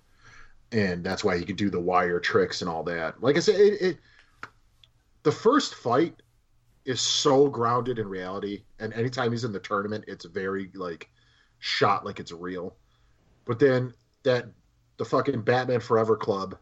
and 0.72 1.04
that's 1.04 1.24
why 1.24 1.38
he 1.38 1.46
could 1.46 1.56
do 1.56 1.70
the 1.70 1.80
wire 1.80 2.20
tricks 2.20 2.62
and 2.62 2.70
all 2.70 2.84
that. 2.84 3.22
Like 3.22 3.38
i 3.38 3.40
said 3.40 3.56
it, 3.56 3.82
it 3.82 3.98
the 5.24 5.32
first 5.32 5.76
fight 5.76 6.22
is 6.86 7.02
so 7.02 7.48
grounded 7.48 7.98
in 7.98 8.08
reality 8.08 8.64
and 8.80 8.94
anytime 8.94 9.32
he's 9.32 9.44
in 9.44 9.52
the 9.52 9.60
tournament 9.60 10.06
it's 10.08 10.26
very 10.26 10.70
like 10.76 11.10
shot 11.60 12.06
like 12.06 12.20
it's 12.20 12.32
real. 12.32 12.76
But 13.46 13.60
then 13.60 13.94
that 14.24 14.48
the 14.98 15.06
fucking 15.06 15.42
Batman 15.42 15.80
Forever 15.80 16.16
Club, 16.16 16.58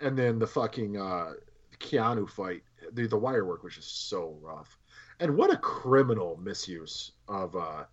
and 0.00 0.16
then 0.16 0.38
the 0.38 0.46
fucking 0.46 0.96
uh, 0.96 1.32
Keanu 1.78 2.28
fight. 2.28 2.62
The 2.92 3.06
the 3.06 3.18
wire 3.18 3.44
work 3.44 3.62
was 3.62 3.74
just 3.74 4.08
so 4.08 4.36
rough, 4.40 4.76
and 5.20 5.36
what 5.36 5.52
a 5.52 5.56
criminal 5.56 6.38
misuse 6.42 7.12
of 7.28 7.56
uh, 7.56 7.84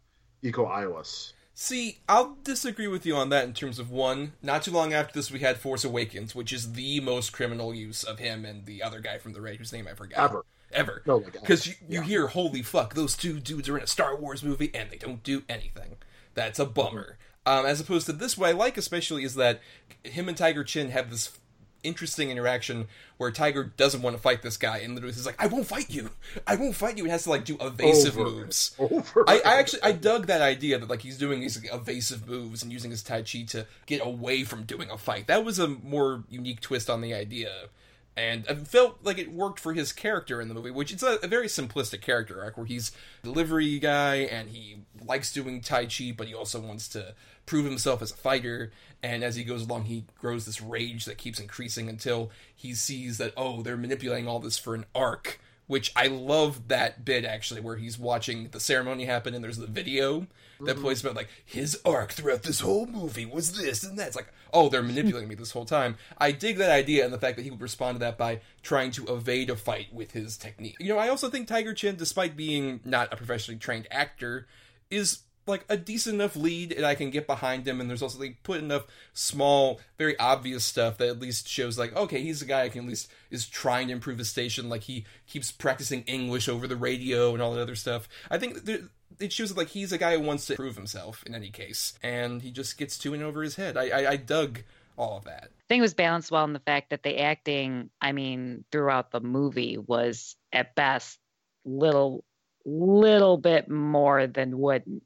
Iko 0.43 0.67
Uwais. 0.67 1.33
See, 1.53 1.99
I'll 2.07 2.37
disagree 2.43 2.87
with 2.87 3.05
you 3.05 3.15
on 3.15 3.29
that 3.29 3.45
in 3.45 3.53
terms 3.53 3.77
of 3.77 3.91
one. 3.91 4.33
Not 4.41 4.63
too 4.63 4.71
long 4.71 4.93
after 4.93 5.13
this, 5.13 5.31
we 5.31 5.39
had 5.39 5.57
Force 5.57 5.83
Awakens, 5.83 6.33
which 6.33 6.53
is 6.53 6.73
the 6.73 6.99
most 7.01 7.33
criminal 7.33 7.73
use 7.73 8.03
of 8.03 8.19
him 8.19 8.45
and 8.45 8.65
the 8.65 8.81
other 8.81 8.99
guy 8.99 9.17
from 9.17 9.33
the 9.33 9.41
Raid, 9.41 9.57
whose 9.57 9.73
name 9.73 9.87
I 9.87 9.93
forgot. 9.93 10.19
Ever. 10.19 10.45
Ever. 10.71 11.03
No, 11.05 11.19
because 11.19 11.67
you, 11.67 11.73
you 11.87 11.99
yeah. 11.99 12.03
hear, 12.03 12.27
holy 12.27 12.61
fuck, 12.61 12.93
those 12.93 13.17
two 13.17 13.39
dudes 13.41 13.67
are 13.67 13.77
in 13.77 13.83
a 13.83 13.87
Star 13.87 14.15
Wars 14.15 14.41
movie 14.41 14.71
and 14.73 14.89
they 14.89 14.97
don't 14.97 15.21
do 15.21 15.43
anything. 15.49 15.97
That's 16.33 16.59
a 16.59 16.65
bummer. 16.65 17.17
Um, 17.45 17.65
as 17.65 17.79
opposed 17.79 18.05
to 18.05 18.13
this, 18.13 18.37
what 18.37 18.49
I 18.49 18.51
like 18.51 18.77
especially 18.77 19.23
is 19.23 19.35
that 19.35 19.61
him 20.03 20.27
and 20.27 20.37
Tiger 20.37 20.63
Chen 20.63 20.89
have 20.89 21.09
this 21.09 21.37
interesting 21.83 22.29
interaction 22.29 22.87
where 23.17 23.31
Tiger 23.31 23.63
doesn't 23.63 24.01
want 24.01 24.15
to 24.15 24.21
fight 24.21 24.43
this 24.43 24.57
guy 24.57 24.79
and 24.79 24.93
literally 24.93 25.13
he's 25.13 25.25
like, 25.25 25.41
"I 25.41 25.47
won't 25.47 25.65
fight 25.65 25.89
you, 25.89 26.11
I 26.45 26.55
won't 26.55 26.75
fight 26.75 26.97
you," 26.97 27.03
and 27.03 27.11
has 27.11 27.23
to 27.23 27.29
like 27.29 27.45
do 27.45 27.57
evasive 27.59 28.17
Over. 28.17 28.29
moves. 28.29 28.75
Over. 28.77 29.25
I, 29.27 29.41
I, 29.43 29.55
actually 29.55 29.81
I 29.83 29.91
dug 29.91 30.27
that 30.27 30.41
idea 30.41 30.77
that 30.77 30.89
like 30.89 31.01
he's 31.01 31.17
doing 31.17 31.39
these 31.39 31.61
like, 31.61 31.73
evasive 31.73 32.27
moves 32.27 32.63
and 32.63 32.71
using 32.71 32.91
his 32.91 33.03
Tai 33.03 33.23
Chi 33.23 33.43
to 33.49 33.65
get 33.85 34.05
away 34.05 34.43
from 34.43 34.63
doing 34.63 34.89
a 34.89 34.97
fight. 34.97 35.27
That 35.27 35.43
was 35.43 35.59
a 35.59 35.67
more 35.67 36.23
unique 36.29 36.61
twist 36.61 36.89
on 36.89 37.01
the 37.01 37.13
idea 37.13 37.51
and 38.17 38.45
I 38.49 38.55
felt 38.55 38.99
like 39.03 39.17
it 39.17 39.31
worked 39.31 39.59
for 39.59 39.73
his 39.73 39.93
character 39.93 40.41
in 40.41 40.49
the 40.49 40.53
movie, 40.53 40.71
which 40.71 40.91
it's 40.91 41.03
a, 41.03 41.17
a, 41.23 41.27
very 41.27 41.47
simplistic 41.47 42.01
character 42.01 42.41
arc 42.41 42.57
where 42.57 42.65
he's 42.65 42.91
a 43.23 43.27
delivery 43.27 43.79
guy 43.79 44.15
and 44.15 44.49
he 44.49 44.79
likes 45.03 45.31
doing 45.31 45.61
Tai 45.61 45.85
Chi, 45.85 46.13
but 46.15 46.27
he 46.27 46.33
also 46.33 46.59
wants 46.59 46.89
to 46.89 47.13
prove 47.45 47.63
himself 47.63 48.01
as 48.01 48.11
a 48.11 48.15
fighter. 48.15 48.71
And 49.01 49.23
as 49.23 49.37
he 49.37 49.45
goes 49.45 49.63
along, 49.63 49.85
he 49.85 50.05
grows 50.19 50.45
this 50.45 50.61
rage 50.61 51.05
that 51.05 51.17
keeps 51.17 51.39
increasing 51.39 51.87
until 51.87 52.31
he 52.53 52.73
sees 52.73 53.17
that, 53.17 53.33
oh, 53.37 53.61
they're 53.61 53.77
manipulating 53.77 54.27
all 54.27 54.39
this 54.39 54.57
for 54.57 54.75
an 54.75 54.85
arc 54.93 55.39
which 55.67 55.91
I 55.95 56.07
love 56.07 56.67
that 56.67 57.05
bit 57.05 57.25
actually, 57.25 57.61
where 57.61 57.77
he's 57.77 57.97
watching 57.97 58.49
the 58.49 58.59
ceremony 58.59 59.05
happen 59.05 59.33
and 59.33 59.43
there's 59.43 59.57
the 59.57 59.67
video 59.67 60.27
that 60.59 60.73
mm-hmm. 60.73 60.81
plays 60.83 61.01
about 61.01 61.15
like 61.15 61.29
his 61.45 61.79
arc 61.85 62.11
throughout 62.11 62.43
this 62.43 62.59
whole 62.59 62.85
movie 62.85 63.25
was 63.25 63.53
this 63.53 63.83
and 63.83 63.97
that. 63.97 64.07
It's 64.07 64.15
like, 64.15 64.31
oh, 64.53 64.69
they're 64.69 64.83
manipulating 64.83 65.29
me 65.29 65.35
this 65.35 65.51
whole 65.51 65.65
time. 65.65 65.97
I 66.17 66.31
dig 66.31 66.57
that 66.57 66.71
idea 66.71 67.05
and 67.05 67.13
the 67.13 67.17
fact 67.17 67.37
that 67.37 67.43
he 67.43 67.51
would 67.51 67.61
respond 67.61 67.95
to 67.95 67.99
that 67.99 68.17
by 68.17 68.41
trying 68.61 68.91
to 68.91 69.05
evade 69.07 69.49
a 69.49 69.55
fight 69.55 69.93
with 69.93 70.11
his 70.11 70.37
technique. 70.37 70.77
You 70.79 70.89
know, 70.89 70.99
I 70.99 71.09
also 71.09 71.29
think 71.29 71.47
Tiger 71.47 71.73
Chen, 71.73 71.95
despite 71.95 72.35
being 72.35 72.81
not 72.83 73.11
a 73.13 73.17
professionally 73.17 73.59
trained 73.59 73.87
actor, 73.91 74.47
is 74.89 75.19
like 75.51 75.65
a 75.69 75.77
decent 75.77 76.15
enough 76.15 76.35
lead 76.35 76.71
and 76.71 76.85
I 76.85 76.95
can 76.95 77.11
get 77.11 77.27
behind 77.27 77.67
him 77.67 77.79
and 77.79 77.89
there's 77.89 78.01
also 78.01 78.19
like 78.19 78.41
put 78.43 78.59
enough 78.59 78.87
small, 79.13 79.79
very 79.97 80.17
obvious 80.17 80.65
stuff 80.65 80.97
that 80.97 81.09
at 81.09 81.19
least 81.19 81.47
shows 81.47 81.77
like, 81.77 81.95
okay, 81.95 82.21
he's 82.21 82.41
a 82.41 82.45
guy 82.45 82.63
I 82.63 82.69
can 82.69 82.83
at 82.83 82.89
least 82.89 83.11
is 83.29 83.47
trying 83.47 83.87
to 83.87 83.93
improve 83.93 84.17
his 84.17 84.29
station, 84.29 84.69
like 84.69 84.81
he 84.83 85.05
keeps 85.27 85.51
practicing 85.51 86.01
English 86.03 86.49
over 86.49 86.67
the 86.67 86.75
radio 86.75 87.33
and 87.33 87.41
all 87.41 87.53
that 87.53 87.61
other 87.61 87.75
stuff. 87.75 88.09
I 88.29 88.39
think 88.39 88.65
there, 88.65 88.79
it 89.19 89.31
shows 89.31 89.55
like 89.55 89.69
he's 89.69 89.91
a 89.91 89.97
guy 89.97 90.17
who 90.17 90.23
wants 90.23 90.47
to 90.47 90.55
prove 90.55 90.75
himself 90.75 91.23
in 91.25 91.35
any 91.35 91.49
case, 91.49 91.93
and 92.01 92.41
he 92.41 92.51
just 92.51 92.77
gets 92.77 92.97
too 92.97 93.13
in 93.13 93.21
over 93.21 93.43
his 93.43 93.55
head. 93.55 93.77
I, 93.77 93.89
I, 93.89 94.09
I 94.11 94.15
dug 94.15 94.61
all 94.97 95.17
of 95.17 95.25
that. 95.25 95.45
I 95.45 95.67
think 95.67 95.79
it 95.79 95.81
was 95.81 95.93
balanced 95.93 96.31
well 96.31 96.45
in 96.45 96.53
the 96.53 96.59
fact 96.59 96.89
that 96.89 97.03
the 97.03 97.19
acting, 97.19 97.89
I 98.01 98.11
mean, 98.11 98.65
throughout 98.71 99.11
the 99.11 99.21
movie 99.21 99.77
was 99.77 100.35
at 100.51 100.75
best 100.75 101.19
little 101.63 102.23
little 102.65 103.37
bit 103.37 103.69
more 103.69 104.27
than 104.27 104.59
wooden 104.59 105.01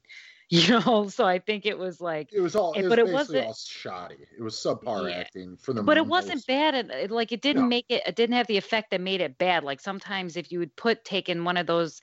you 0.50 0.68
know 0.68 1.08
so 1.08 1.24
i 1.24 1.40
think 1.40 1.66
it 1.66 1.76
was 1.76 2.00
like 2.00 2.32
it 2.32 2.40
was 2.40 2.54
all 2.54 2.72
it, 2.74 2.88
but 2.88 3.00
it 3.00 3.08
wasn't 3.08 3.44
all 3.44 3.54
shoddy 3.54 4.14
it 4.38 4.40
was 4.40 4.54
subpar 4.54 5.10
yeah. 5.10 5.16
acting 5.16 5.56
for 5.56 5.72
the 5.72 5.82
but 5.82 5.96
it 5.96 6.06
wasn't 6.06 6.44
bad 6.46 6.74
it, 6.74 7.10
like 7.10 7.32
it 7.32 7.42
didn't 7.42 7.62
no. 7.62 7.68
make 7.68 7.86
it 7.88 8.00
it 8.06 8.14
didn't 8.14 8.36
have 8.36 8.46
the 8.46 8.56
effect 8.56 8.92
that 8.92 9.00
made 9.00 9.20
it 9.20 9.36
bad 9.38 9.64
like 9.64 9.80
sometimes 9.80 10.36
if 10.36 10.52
you 10.52 10.60
would 10.60 10.74
put 10.76 11.04
taken 11.04 11.42
one 11.42 11.56
of 11.56 11.66
those 11.66 12.00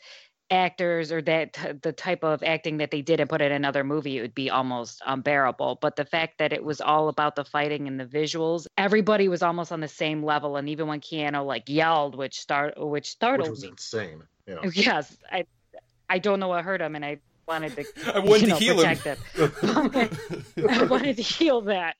actors 0.51 1.10
or 1.10 1.21
that 1.21 1.79
the 1.82 1.93
type 1.93 2.21
of 2.21 2.43
acting 2.43 2.77
that 2.77 2.91
they 2.91 3.01
did 3.01 3.21
and 3.21 3.29
put 3.29 3.41
it 3.41 3.45
in 3.45 3.53
another 3.53 3.84
movie 3.84 4.17
it 4.17 4.21
would 4.21 4.36
be 4.36 4.49
almost 4.49 5.01
unbearable 5.06 5.79
but 5.82 5.95
the 5.95 6.03
fact 6.03 6.38
that 6.38 6.51
it 6.51 6.63
was 6.63 6.82
all 6.82 7.08
about 7.08 7.38
the 7.38 7.45
fighting 7.45 7.88
and 7.88 7.97
the 7.97 8.06
visuals 8.06 8.67
everybody 8.77 9.29
was 9.29 9.41
almost 9.41 9.71
on 9.71 9.79
the 9.79 9.88
same 9.88 10.21
level 10.21 10.58
and 10.58 10.67
even 10.67 10.86
when 10.86 10.99
Keanu 10.99 11.45
like 11.45 11.63
yelled 11.67 12.15
which 12.15 12.39
start 12.41 12.73
which 12.77 13.10
startled 13.10 13.49
which 13.49 13.56
was 13.56 13.63
me. 13.63 13.69
insane 13.69 14.21
yeah. 14.45 14.58
yes 14.73 15.15
i 15.32 15.45
i 16.10 16.19
don't 16.19 16.41
know 16.41 16.49
what 16.49 16.63
hurt 16.63 16.82
him 16.82 16.95
and 16.95 17.06
i 17.06 17.17
wanted 17.47 17.75
to 17.75 17.86
I 18.15 18.19
wanted 18.19 18.41
you 18.41 18.47
know, 18.47 18.58
to 18.58 18.63
heal 18.63 18.75
protect 18.77 19.03
him. 19.03 19.17
I 20.69 20.84
wanted 20.84 21.17
to 21.17 21.23
heal 21.23 21.62
that. 21.62 21.95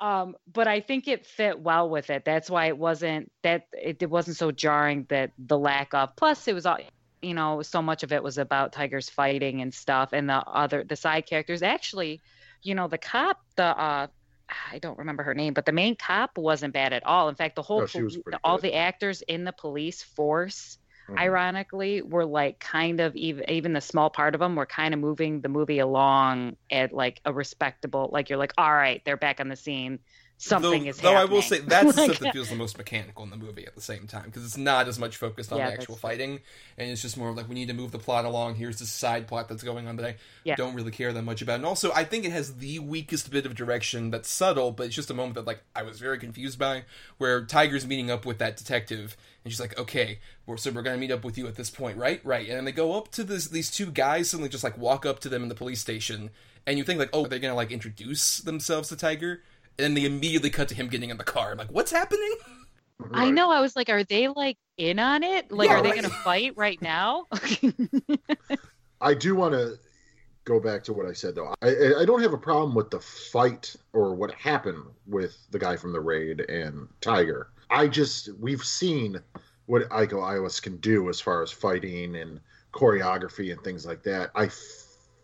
Um, 0.00 0.36
but 0.52 0.68
I 0.68 0.80
think 0.80 1.08
it 1.08 1.26
fit 1.26 1.58
well 1.58 1.90
with 1.90 2.10
it. 2.10 2.24
That's 2.24 2.48
why 2.48 2.66
it 2.66 2.78
wasn't 2.78 3.32
that 3.42 3.66
it, 3.72 4.00
it 4.00 4.10
wasn't 4.10 4.36
so 4.36 4.52
jarring 4.52 5.06
that 5.08 5.32
the 5.38 5.58
lack 5.58 5.92
of. 5.92 6.14
Plus, 6.14 6.46
it 6.46 6.54
was 6.54 6.66
all 6.66 6.78
you 7.20 7.34
know. 7.34 7.62
So 7.62 7.82
much 7.82 8.04
of 8.04 8.12
it 8.12 8.22
was 8.22 8.38
about 8.38 8.72
Tiger's 8.72 9.10
fighting 9.10 9.60
and 9.60 9.74
stuff, 9.74 10.10
and 10.12 10.28
the 10.28 10.36
other 10.36 10.84
the 10.84 10.94
side 10.94 11.26
characters. 11.26 11.62
Actually, 11.62 12.20
you 12.62 12.76
know, 12.76 12.86
the 12.86 12.98
cop, 12.98 13.40
the 13.56 13.64
uh, 13.64 14.06
I 14.72 14.78
don't 14.78 14.98
remember 14.98 15.24
her 15.24 15.34
name, 15.34 15.52
but 15.52 15.66
the 15.66 15.72
main 15.72 15.96
cop 15.96 16.38
wasn't 16.38 16.74
bad 16.74 16.92
at 16.92 17.04
all. 17.04 17.28
In 17.28 17.34
fact, 17.34 17.56
the 17.56 17.62
whole 17.62 17.86
no, 17.94 18.38
all 18.44 18.58
the 18.58 18.74
actors 18.74 19.22
in 19.22 19.44
the 19.44 19.52
police 19.52 20.02
force 20.02 20.78
mm-hmm. 21.08 21.18
ironically 21.18 22.02
were 22.02 22.24
like 22.24 22.58
kind 22.58 23.00
of 23.00 23.14
even 23.16 23.48
even 23.50 23.72
the 23.72 23.80
small 23.80 24.10
part 24.10 24.34
of 24.34 24.40
them 24.40 24.56
were 24.56 24.66
kind 24.66 24.94
of 24.94 25.00
moving 25.00 25.40
the 25.40 25.48
movie 25.48 25.78
along 25.78 26.56
at 26.70 26.92
like 26.92 27.20
a 27.24 27.32
respectable 27.32 28.10
like 28.12 28.28
you're 28.28 28.38
like 28.38 28.52
all 28.58 28.72
right 28.72 29.02
they're 29.04 29.16
back 29.16 29.40
on 29.40 29.48
the 29.48 29.56
scene 29.56 29.98
something 30.38 30.84
though, 30.84 30.88
is 30.90 30.96
though 30.98 31.12
happening. 31.12 31.30
I 31.30 31.34
will 31.34 31.42
say 31.42 31.58
that's 31.58 31.94
the 31.96 32.04
stuff 32.04 32.18
that 32.20 32.32
feels 32.32 32.48
the 32.48 32.54
most 32.56 32.78
mechanical 32.78 33.24
in 33.24 33.30
the 33.30 33.36
movie 33.36 33.66
at 33.66 33.74
the 33.74 33.80
same 33.80 34.06
time 34.06 34.24
because 34.26 34.44
it's 34.44 34.56
not 34.56 34.88
as 34.88 34.98
much 34.98 35.16
focused 35.16 35.52
on 35.52 35.58
Yeah, 35.58 35.68
the 35.70 35.72
actual 35.74 35.96
fighting 35.96 36.40
and 36.76 36.90
it's 36.90 37.02
just 37.02 37.16
more 37.16 37.32
like 37.32 37.48
we 37.48 37.54
need 37.54 37.68
to 37.68 37.74
move 37.74 37.90
the 37.90 37.98
plot 37.98 38.24
along. 38.24 38.54
Here's 38.54 38.78
this 38.78 38.90
side 38.90 39.26
plot 39.26 39.48
that's 39.48 39.62
going 39.62 39.86
on 39.88 39.96
that 39.96 40.06
I 40.06 40.16
Yeah. 40.44 40.54
don't 40.56 40.74
really 40.74 40.90
care 40.92 41.12
that 41.12 41.22
much 41.22 41.42
about. 41.42 41.56
And 41.56 41.66
also, 41.66 41.92
I 41.92 42.04
think 42.04 42.24
it 42.24 42.32
has 42.32 42.56
the 42.56 42.78
weakest 42.78 43.30
bit 43.30 43.46
of 43.46 43.54
direction 43.54 44.10
that's 44.10 44.28
subtle, 44.30 44.70
but 44.72 44.86
it's 44.86 44.94
just 44.94 45.10
a 45.10 45.14
moment 45.14 45.34
that 45.34 45.46
like 45.46 45.62
I 45.74 45.82
was 45.82 45.98
very 45.98 46.18
confused 46.18 46.58
by, 46.58 46.84
where 47.18 47.44
Tiger's 47.44 47.86
meeting 47.86 48.10
up 48.10 48.24
with 48.24 48.38
that 48.38 48.56
detective 48.56 49.16
and 49.44 49.52
she's 49.52 49.60
like, 49.60 49.78
"Okay, 49.78 50.18
we're, 50.46 50.56
so 50.56 50.70
we're 50.70 50.82
gonna 50.82 50.98
meet 50.98 51.10
up 51.10 51.24
with 51.24 51.38
you 51.38 51.46
at 51.46 51.54
this 51.56 51.70
point, 51.70 51.96
right? 51.96 52.20
Right." 52.24 52.46
And 52.48 52.56
then 52.58 52.64
they 52.64 52.72
go 52.72 52.96
up 52.96 53.10
to 53.12 53.24
this 53.24 53.48
these 53.48 53.70
two 53.70 53.86
guys 53.90 54.30
suddenly 54.30 54.48
just 54.48 54.64
like 54.64 54.76
walk 54.78 55.06
up 55.06 55.20
to 55.20 55.28
them 55.28 55.42
in 55.42 55.48
the 55.48 55.54
police 55.54 55.80
station, 55.80 56.30
and 56.66 56.76
you 56.78 56.84
think 56.84 56.98
like, 56.98 57.10
"Oh, 57.12 57.26
they're 57.26 57.38
gonna 57.38 57.54
like 57.54 57.70
introduce 57.72 58.38
themselves 58.38 58.88
to 58.90 58.96
Tiger." 58.96 59.42
And 59.78 59.84
then 59.84 59.94
they 59.94 60.04
immediately 60.06 60.50
cut 60.50 60.68
to 60.68 60.74
him 60.74 60.88
getting 60.88 61.10
in 61.10 61.16
the 61.18 61.24
car. 61.24 61.52
I'm 61.52 61.58
like, 61.58 61.70
what's 61.70 61.92
happening? 61.92 62.34
I 63.12 63.30
know. 63.30 63.50
I 63.50 63.60
was 63.60 63.76
like, 63.76 63.88
are 63.88 64.02
they 64.02 64.26
like 64.26 64.58
in 64.76 64.98
on 64.98 65.22
it? 65.22 65.52
Like, 65.52 65.68
Yeah, 65.68 65.76
are 65.76 65.82
they 65.82 65.90
right. 65.90 66.00
going 66.02 66.10
to 66.10 66.18
fight 66.18 66.52
right 66.56 66.82
now? 66.82 67.26
I 69.00 69.14
do 69.14 69.36
want 69.36 69.54
to 69.54 69.78
go 70.44 70.58
back 70.58 70.82
to 70.84 70.92
what 70.92 71.06
I 71.06 71.12
said 71.12 71.34
though. 71.36 71.54
I- 71.62 71.68
I 71.68 72.00
I 72.00 72.04
don't 72.04 72.22
have 72.22 72.32
a 72.32 72.38
problem 72.38 72.74
with 72.74 72.90
the 72.90 72.98
fight 72.98 73.76
or 73.92 74.14
what 74.14 74.32
happened 74.32 74.82
with 75.06 75.36
the 75.50 75.58
guy 75.58 75.76
from 75.76 75.92
the 75.92 76.00
raid 76.00 76.40
and 76.40 76.88
Tiger. 77.00 77.50
I 77.70 77.86
just 77.86 78.30
we've 78.40 78.64
seen 78.64 79.20
what 79.66 79.88
Iko 79.90 80.14
Uwais 80.14 80.60
can 80.60 80.78
do 80.78 81.08
as 81.10 81.20
far 81.20 81.42
as 81.42 81.52
fighting 81.52 82.16
and 82.16 82.40
choreography 82.72 83.52
and 83.52 83.62
things 83.62 83.84
like 83.86 84.02
that. 84.04 84.30
I 84.34 84.48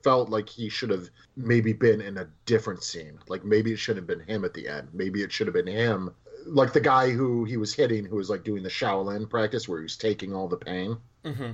felt 0.05 0.29
like 0.29 0.49
he 0.49 0.69
should 0.69 0.91
have 0.91 1.09
maybe 1.37 1.73
been 1.73 2.01
in 2.01 2.19
a 2.19 2.29
different 2.47 2.85
scene. 2.85 3.19
Like 3.27 3.45
maybe 3.45 3.73
it 3.73 3.79
should 3.79 3.97
have 3.97 4.07
been 4.07 4.21
him 4.21 4.45
at 4.45 4.53
the 4.55 4.69
end. 4.69 4.89
Maybe 4.93 5.23
it 5.23 5.33
should 5.33 5.47
have 5.47 5.55
been 5.55 5.67
him. 5.67 6.11
Like 6.47 6.73
the 6.75 6.81
guy 6.81 7.11
who 7.11 7.45
he 7.45 7.57
was 7.57 7.75
hitting, 7.75 8.05
who 8.05 8.17
was 8.17 8.29
like 8.31 8.45
doing 8.45 8.63
the 8.63 8.69
Shaolin 8.69 9.29
practice, 9.29 9.67
where 9.67 9.79
he 9.79 9.85
was 9.85 9.97
taking 9.97 10.35
all 10.35 10.47
the 10.47 10.59
pain. 10.59 10.99
Mm-hmm. 11.25 11.53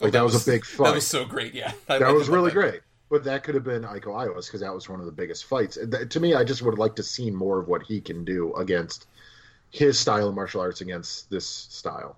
Like 0.00 0.12
that 0.12 0.24
was 0.24 0.42
a 0.42 0.50
big 0.50 0.64
fight 0.64 0.86
That 0.86 0.94
was 0.94 1.06
so 1.06 1.26
great. 1.26 1.54
Yeah, 1.54 1.72
I- 1.88 1.94
I 1.96 1.98
that 1.98 2.12
was 2.14 2.28
love 2.28 2.36
really 2.36 2.50
that. 2.50 2.54
great. 2.54 2.80
But 3.10 3.24
that 3.24 3.42
could 3.42 3.54
have 3.54 3.64
been 3.64 3.82
Iko 3.82 4.04
Uwais 4.04 4.46
because 4.46 4.60
that 4.60 4.74
was 4.74 4.88
one 4.88 5.00
of 5.00 5.06
the 5.06 5.12
biggest 5.12 5.44
fights. 5.44 5.76
That- 5.82 6.10
to 6.10 6.20
me, 6.20 6.34
I 6.34 6.42
just 6.42 6.62
would 6.62 6.78
like 6.78 6.96
to 6.96 7.02
see 7.02 7.30
more 7.30 7.58
of 7.60 7.68
what 7.68 7.82
he 7.82 8.00
can 8.00 8.24
do 8.24 8.54
against 8.54 9.06
his 9.70 9.98
style 9.98 10.28
of 10.28 10.34
martial 10.34 10.60
arts 10.62 10.80
against 10.80 11.28
this 11.28 11.46
style. 11.46 12.16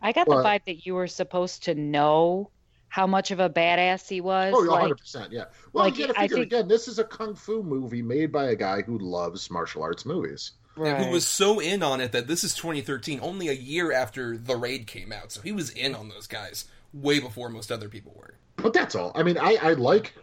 I 0.00 0.12
got 0.12 0.28
Well- 0.28 0.38
the 0.38 0.44
vibe 0.44 0.64
that 0.66 0.86
you 0.86 0.94
were 0.94 1.08
supposed 1.08 1.64
to 1.64 1.74
know 1.74 2.50
how 2.92 3.06
much 3.06 3.30
of 3.30 3.40
a 3.40 3.48
badass 3.48 4.06
he 4.06 4.20
was. 4.20 4.52
Oh, 4.54 4.58
like, 4.60 4.92
100%. 4.92 5.28
Yeah. 5.30 5.44
Well, 5.72 5.86
like, 5.86 5.96
you 5.96 6.08
got 6.08 6.12
to 6.12 6.18
I 6.20 6.24
figure 6.24 6.36
think- 6.36 6.46
again, 6.52 6.68
this 6.68 6.88
is 6.88 6.98
a 6.98 7.04
kung 7.04 7.34
fu 7.34 7.62
movie 7.62 8.02
made 8.02 8.30
by 8.30 8.50
a 8.50 8.54
guy 8.54 8.82
who 8.82 8.98
loves 8.98 9.50
martial 9.50 9.82
arts 9.82 10.04
movies. 10.04 10.52
Right. 10.76 11.02
who 11.06 11.10
was 11.10 11.26
so 11.26 11.58
in 11.58 11.82
on 11.82 12.02
it 12.02 12.12
that 12.12 12.26
this 12.26 12.44
is 12.44 12.54
2013, 12.54 13.20
only 13.22 13.48
a 13.48 13.52
year 13.54 13.92
after 13.92 14.36
The 14.36 14.56
Raid 14.56 14.86
came 14.86 15.10
out. 15.10 15.32
So 15.32 15.40
he 15.40 15.52
was 15.52 15.70
in 15.70 15.94
on 15.94 16.10
those 16.10 16.26
guys 16.26 16.66
way 16.92 17.18
before 17.18 17.48
most 17.48 17.72
other 17.72 17.88
people 17.88 18.12
were. 18.14 18.34
But 18.56 18.74
that's 18.74 18.94
all. 18.94 19.12
I 19.14 19.22
mean, 19.22 19.38
I, 19.38 19.56
I 19.62 19.72
like 19.72 20.14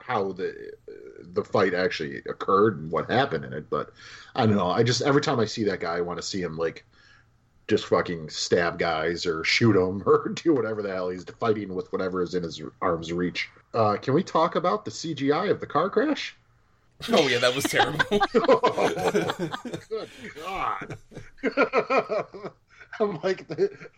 how 0.00 0.30
the 0.32 0.72
the 1.20 1.42
fight 1.42 1.74
actually 1.74 2.18
occurred 2.28 2.78
and 2.78 2.92
what 2.92 3.10
happened 3.10 3.44
in 3.44 3.52
it. 3.52 3.68
But 3.70 3.90
I 4.36 4.46
don't 4.46 4.54
know. 4.56 4.68
I 4.70 4.84
just 4.84 5.02
every 5.02 5.20
time 5.20 5.40
I 5.40 5.46
see 5.46 5.64
that 5.64 5.80
guy, 5.80 5.96
I 5.96 6.00
want 6.00 6.18
to 6.20 6.22
see 6.26 6.40
him 6.40 6.56
like 6.56 6.84
just 7.68 7.86
fucking 7.86 8.28
stab 8.28 8.78
guys 8.78 9.26
or 9.26 9.44
shoot 9.44 9.72
them 9.74 10.02
or 10.06 10.28
do 10.28 10.54
whatever 10.54 10.82
the 10.82 10.92
hell 10.92 11.08
he's 11.10 11.24
fighting 11.40 11.74
with 11.74 11.92
whatever 11.92 12.22
is 12.22 12.34
in 12.34 12.42
his 12.42 12.60
arm's 12.80 13.12
reach. 13.12 13.48
Uh, 13.72 13.96
can 13.96 14.14
we 14.14 14.22
talk 14.22 14.54
about 14.54 14.84
the 14.84 14.90
CGI 14.90 15.50
of 15.50 15.60
the 15.60 15.66
car 15.66 15.90
crash? 15.90 16.36
Oh 17.12 17.26
yeah, 17.26 17.38
that 17.38 17.54
was 17.54 17.64
terrible. 17.64 17.98
Good 19.88 20.08
God! 20.40 20.96
I'm 23.00 23.20
like 23.22 23.46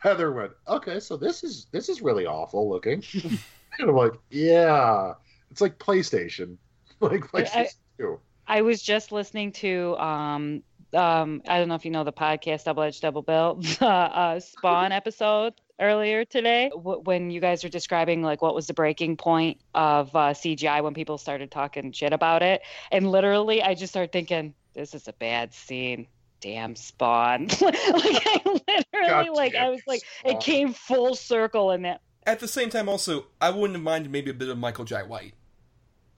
Heather 0.01 0.33
went. 0.33 0.53
Okay, 0.67 0.99
so 0.99 1.19
this 1.19 1.45
is 1.45 1.67
this 1.73 1.91
is 1.91 2.01
really 2.01 2.27
awful 2.27 2.69
looking. 2.71 3.05
and 3.15 3.91
I'm 3.91 3.95
like, 3.95 4.15
yeah, 4.31 5.13
it's 5.51 5.61
like 5.61 5.79
PlayStation, 5.79 6.57
like 7.01 7.21
PlayStation 7.21 7.75
Two. 7.99 8.19
I 8.49 8.63
was 8.63 8.83
just 8.83 9.13
listening 9.13 9.53
to 9.53 9.97
um 9.99 10.63
um 10.97 11.43
I 11.49 11.59
don't 11.59 11.69
know 11.69 11.75
if 11.75 11.85
you 11.85 11.91
know 11.91 12.05
the 12.05 12.13
podcast 12.13 12.65
Double 12.65 12.83
Edge 12.83 13.01
Double 13.01 13.23
Bill 13.23 13.55
the 13.81 13.87
uh, 13.87 14.41
Spawn 14.41 14.93
episode 14.93 15.55
earlier 15.79 16.25
today 16.25 16.71
w- 16.75 17.01
when 17.05 17.31
you 17.31 17.41
guys 17.41 17.63
were 17.63 17.69
describing 17.71 18.23
like 18.23 18.41
what 18.43 18.55
was 18.55 18.67
the 18.67 18.75
breaking 18.75 19.17
point 19.17 19.61
of 19.75 20.15
uh, 20.17 20.31
CGI 20.31 20.83
when 20.83 20.95
people 20.95 21.19
started 21.19 21.51
talking 21.51 21.93
shit 21.93 22.13
about 22.13 22.43
it 22.43 22.63
and 22.91 23.11
literally 23.11 23.63
I 23.63 23.75
just 23.75 23.93
started 23.93 24.11
thinking 24.13 24.55
this 24.75 24.95
is 24.95 25.09
a 25.09 25.13
bad 25.15 25.55
scene. 25.55 26.07
Damn 26.43 26.77
Spawn! 26.77 27.47
like 27.63 27.75
I 27.81 28.41
literally 28.45 29.31
like 29.31 29.55
I 29.55 29.71
was 29.71 29.81
like 29.87 30.03
Spawn. 30.21 30.33
it 30.33 30.41
came 30.41 30.73
full 30.75 31.15
circle 31.15 31.71
in 31.71 31.83
that. 31.83 32.03
At 32.27 32.41
the 32.41 32.49
same 32.49 32.69
time, 32.69 32.89
also, 32.89 33.27
I 33.41 33.49
wouldn't 33.51 33.73
have 33.75 33.83
minded 33.83 34.13
maybe 34.13 34.31
a 34.31 34.35
bit 34.35 34.51
of 34.51 34.59
Michael 34.59 34.85
Jai 34.85 35.03
White. 35.03 35.33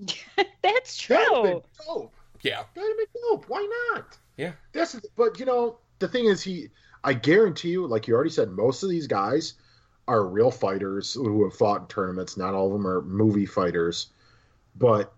That's 0.63 1.07
That'd 1.07 1.29
have 1.29 1.43
been 1.43 1.53
true. 1.53 1.63
dope. 1.87 2.15
Yeah, 2.43 2.65
That'd 2.75 2.91
have 2.91 2.97
been 2.99 3.23
dope. 3.31 3.45
Why 3.49 3.91
not? 3.95 4.19
Yeah. 4.39 4.53
That's 4.73 4.99
but 5.17 5.39
you 5.39 5.45
know 5.45 5.79
the 5.99 6.09
thing 6.09 6.25
is 6.25 6.43
he. 6.43 6.71
I 7.05 7.13
guarantee 7.13 7.69
you, 7.69 7.87
like 7.87 8.09
you 8.09 8.15
already 8.15 8.31
said, 8.31 8.51
most 8.51 8.83
of 8.83 8.91
these 8.91 9.07
guys 9.07 9.55
are 10.09 10.27
real 10.27 10.51
fighters 10.51 11.15
who 11.15 11.45
have 11.45 11.55
fought 11.55 11.83
in 11.83 11.87
tournaments. 11.87 12.37
Not 12.37 12.55
all 12.55 12.67
of 12.67 12.73
them 12.73 12.87
are 12.87 13.03
movie 13.03 13.47
fighters, 13.47 14.09
but 14.75 15.15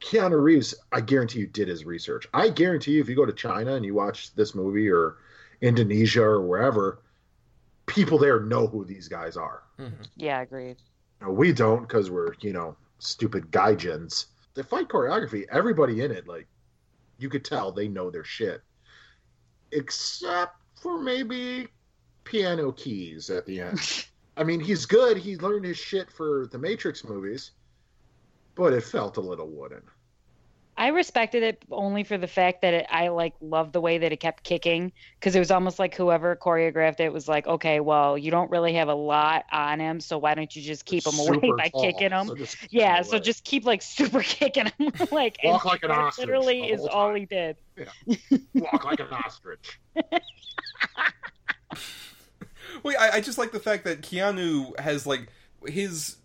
Keanu 0.00 0.42
Reeves, 0.42 0.74
I 0.92 1.00
guarantee 1.00 1.40
you, 1.40 1.46
did 1.48 1.68
his 1.68 1.84
research. 1.84 2.26
I 2.32 2.48
guarantee 2.48 2.92
you, 2.92 3.00
if 3.00 3.08
you 3.08 3.16
go 3.16 3.26
to 3.26 3.32
China 3.32 3.74
and 3.74 3.84
you 3.84 3.94
watch 3.94 4.34
this 4.34 4.54
movie 4.54 4.88
or 4.88 5.16
Indonesia 5.60 6.22
or 6.22 6.40
wherever, 6.40 7.02
people 7.86 8.18
there 8.18 8.40
know 8.40 8.66
who 8.66 8.84
these 8.84 9.08
guys 9.08 9.36
are. 9.36 9.62
Mm-hmm. 9.78 10.02
Yeah, 10.16 10.40
agreed. 10.42 10.76
Now, 11.20 11.30
we 11.30 11.52
don't 11.52 11.82
because 11.82 12.10
we're, 12.10 12.34
you 12.40 12.52
know, 12.52 12.76
stupid 12.98 13.50
gaijins. 13.50 14.26
The 14.54 14.64
fight 14.64 14.88
choreography, 14.88 15.44
everybody 15.50 16.02
in 16.02 16.10
it, 16.10 16.26
like, 16.26 16.46
you 17.18 17.28
could 17.28 17.44
tell 17.44 17.72
they 17.72 17.88
know 17.88 18.10
their 18.10 18.24
shit. 18.24 18.62
Except 19.72 20.54
for 20.80 20.98
maybe 20.98 21.68
piano 22.24 22.72
keys 22.72 23.30
at 23.30 23.46
the 23.46 23.60
end. 23.60 24.06
I 24.36 24.44
mean, 24.44 24.60
he's 24.60 24.84
good. 24.84 25.16
He 25.16 25.36
learned 25.36 25.64
his 25.64 25.78
shit 25.78 26.10
for 26.10 26.46
the 26.52 26.58
Matrix 26.58 27.04
movies, 27.04 27.52
but 28.54 28.74
it 28.74 28.82
felt 28.82 29.16
a 29.16 29.20
little 29.20 29.48
wooden. 29.48 29.82
I 30.78 30.88
respected 30.88 31.42
it 31.42 31.62
only 31.70 32.04
for 32.04 32.18
the 32.18 32.26
fact 32.26 32.60
that 32.62 32.74
it, 32.74 32.86
I 32.90 33.08
like 33.08 33.32
loved 33.40 33.72
the 33.72 33.80
way 33.80 33.96
that 33.98 34.12
it 34.12 34.18
kept 34.18 34.42
kicking 34.42 34.92
because 35.18 35.34
it 35.34 35.38
was 35.38 35.50
almost 35.50 35.78
like 35.78 35.94
whoever 35.94 36.36
choreographed 36.36 37.00
it 37.00 37.12
was 37.12 37.26
like, 37.26 37.46
okay, 37.46 37.80
well, 37.80 38.18
you 38.18 38.30
don't 38.30 38.50
really 38.50 38.74
have 38.74 38.88
a 38.88 38.94
lot 38.94 39.46
on 39.50 39.80
him, 39.80 40.00
so 40.00 40.18
why 40.18 40.34
don't 40.34 40.54
you 40.54 40.60
just 40.60 40.84
keep 40.84 41.06
him 41.06 41.18
away 41.18 41.50
by 41.56 41.68
tall, 41.68 41.82
kicking 41.82 42.10
him? 42.10 42.26
so 42.26 42.34
keep 42.34 42.48
yeah, 42.70 42.98
him 42.98 43.04
so 43.04 43.18
just 43.18 43.44
keep 43.44 43.64
like 43.64 43.80
super 43.80 44.20
kicking 44.22 44.66
him, 44.78 44.92
like 45.10 45.38
Walk 45.44 45.64
like 45.64 45.82
an 45.82 45.90
ostrich 45.90 46.26
Literally 46.26 46.70
is 46.70 46.80
whole 46.80 46.88
all 46.90 47.14
he 47.14 47.24
did. 47.24 47.56
walk 48.54 48.84
like 48.84 49.00
an 49.00 49.08
ostrich. 49.12 49.80
Wait, 52.82 52.96
I, 52.96 53.10
I 53.16 53.20
just 53.20 53.38
like 53.38 53.52
the 53.52 53.60
fact 53.60 53.84
that 53.84 54.02
Keanu 54.02 54.78
has 54.78 55.06
like 55.06 55.28
his 55.66 56.16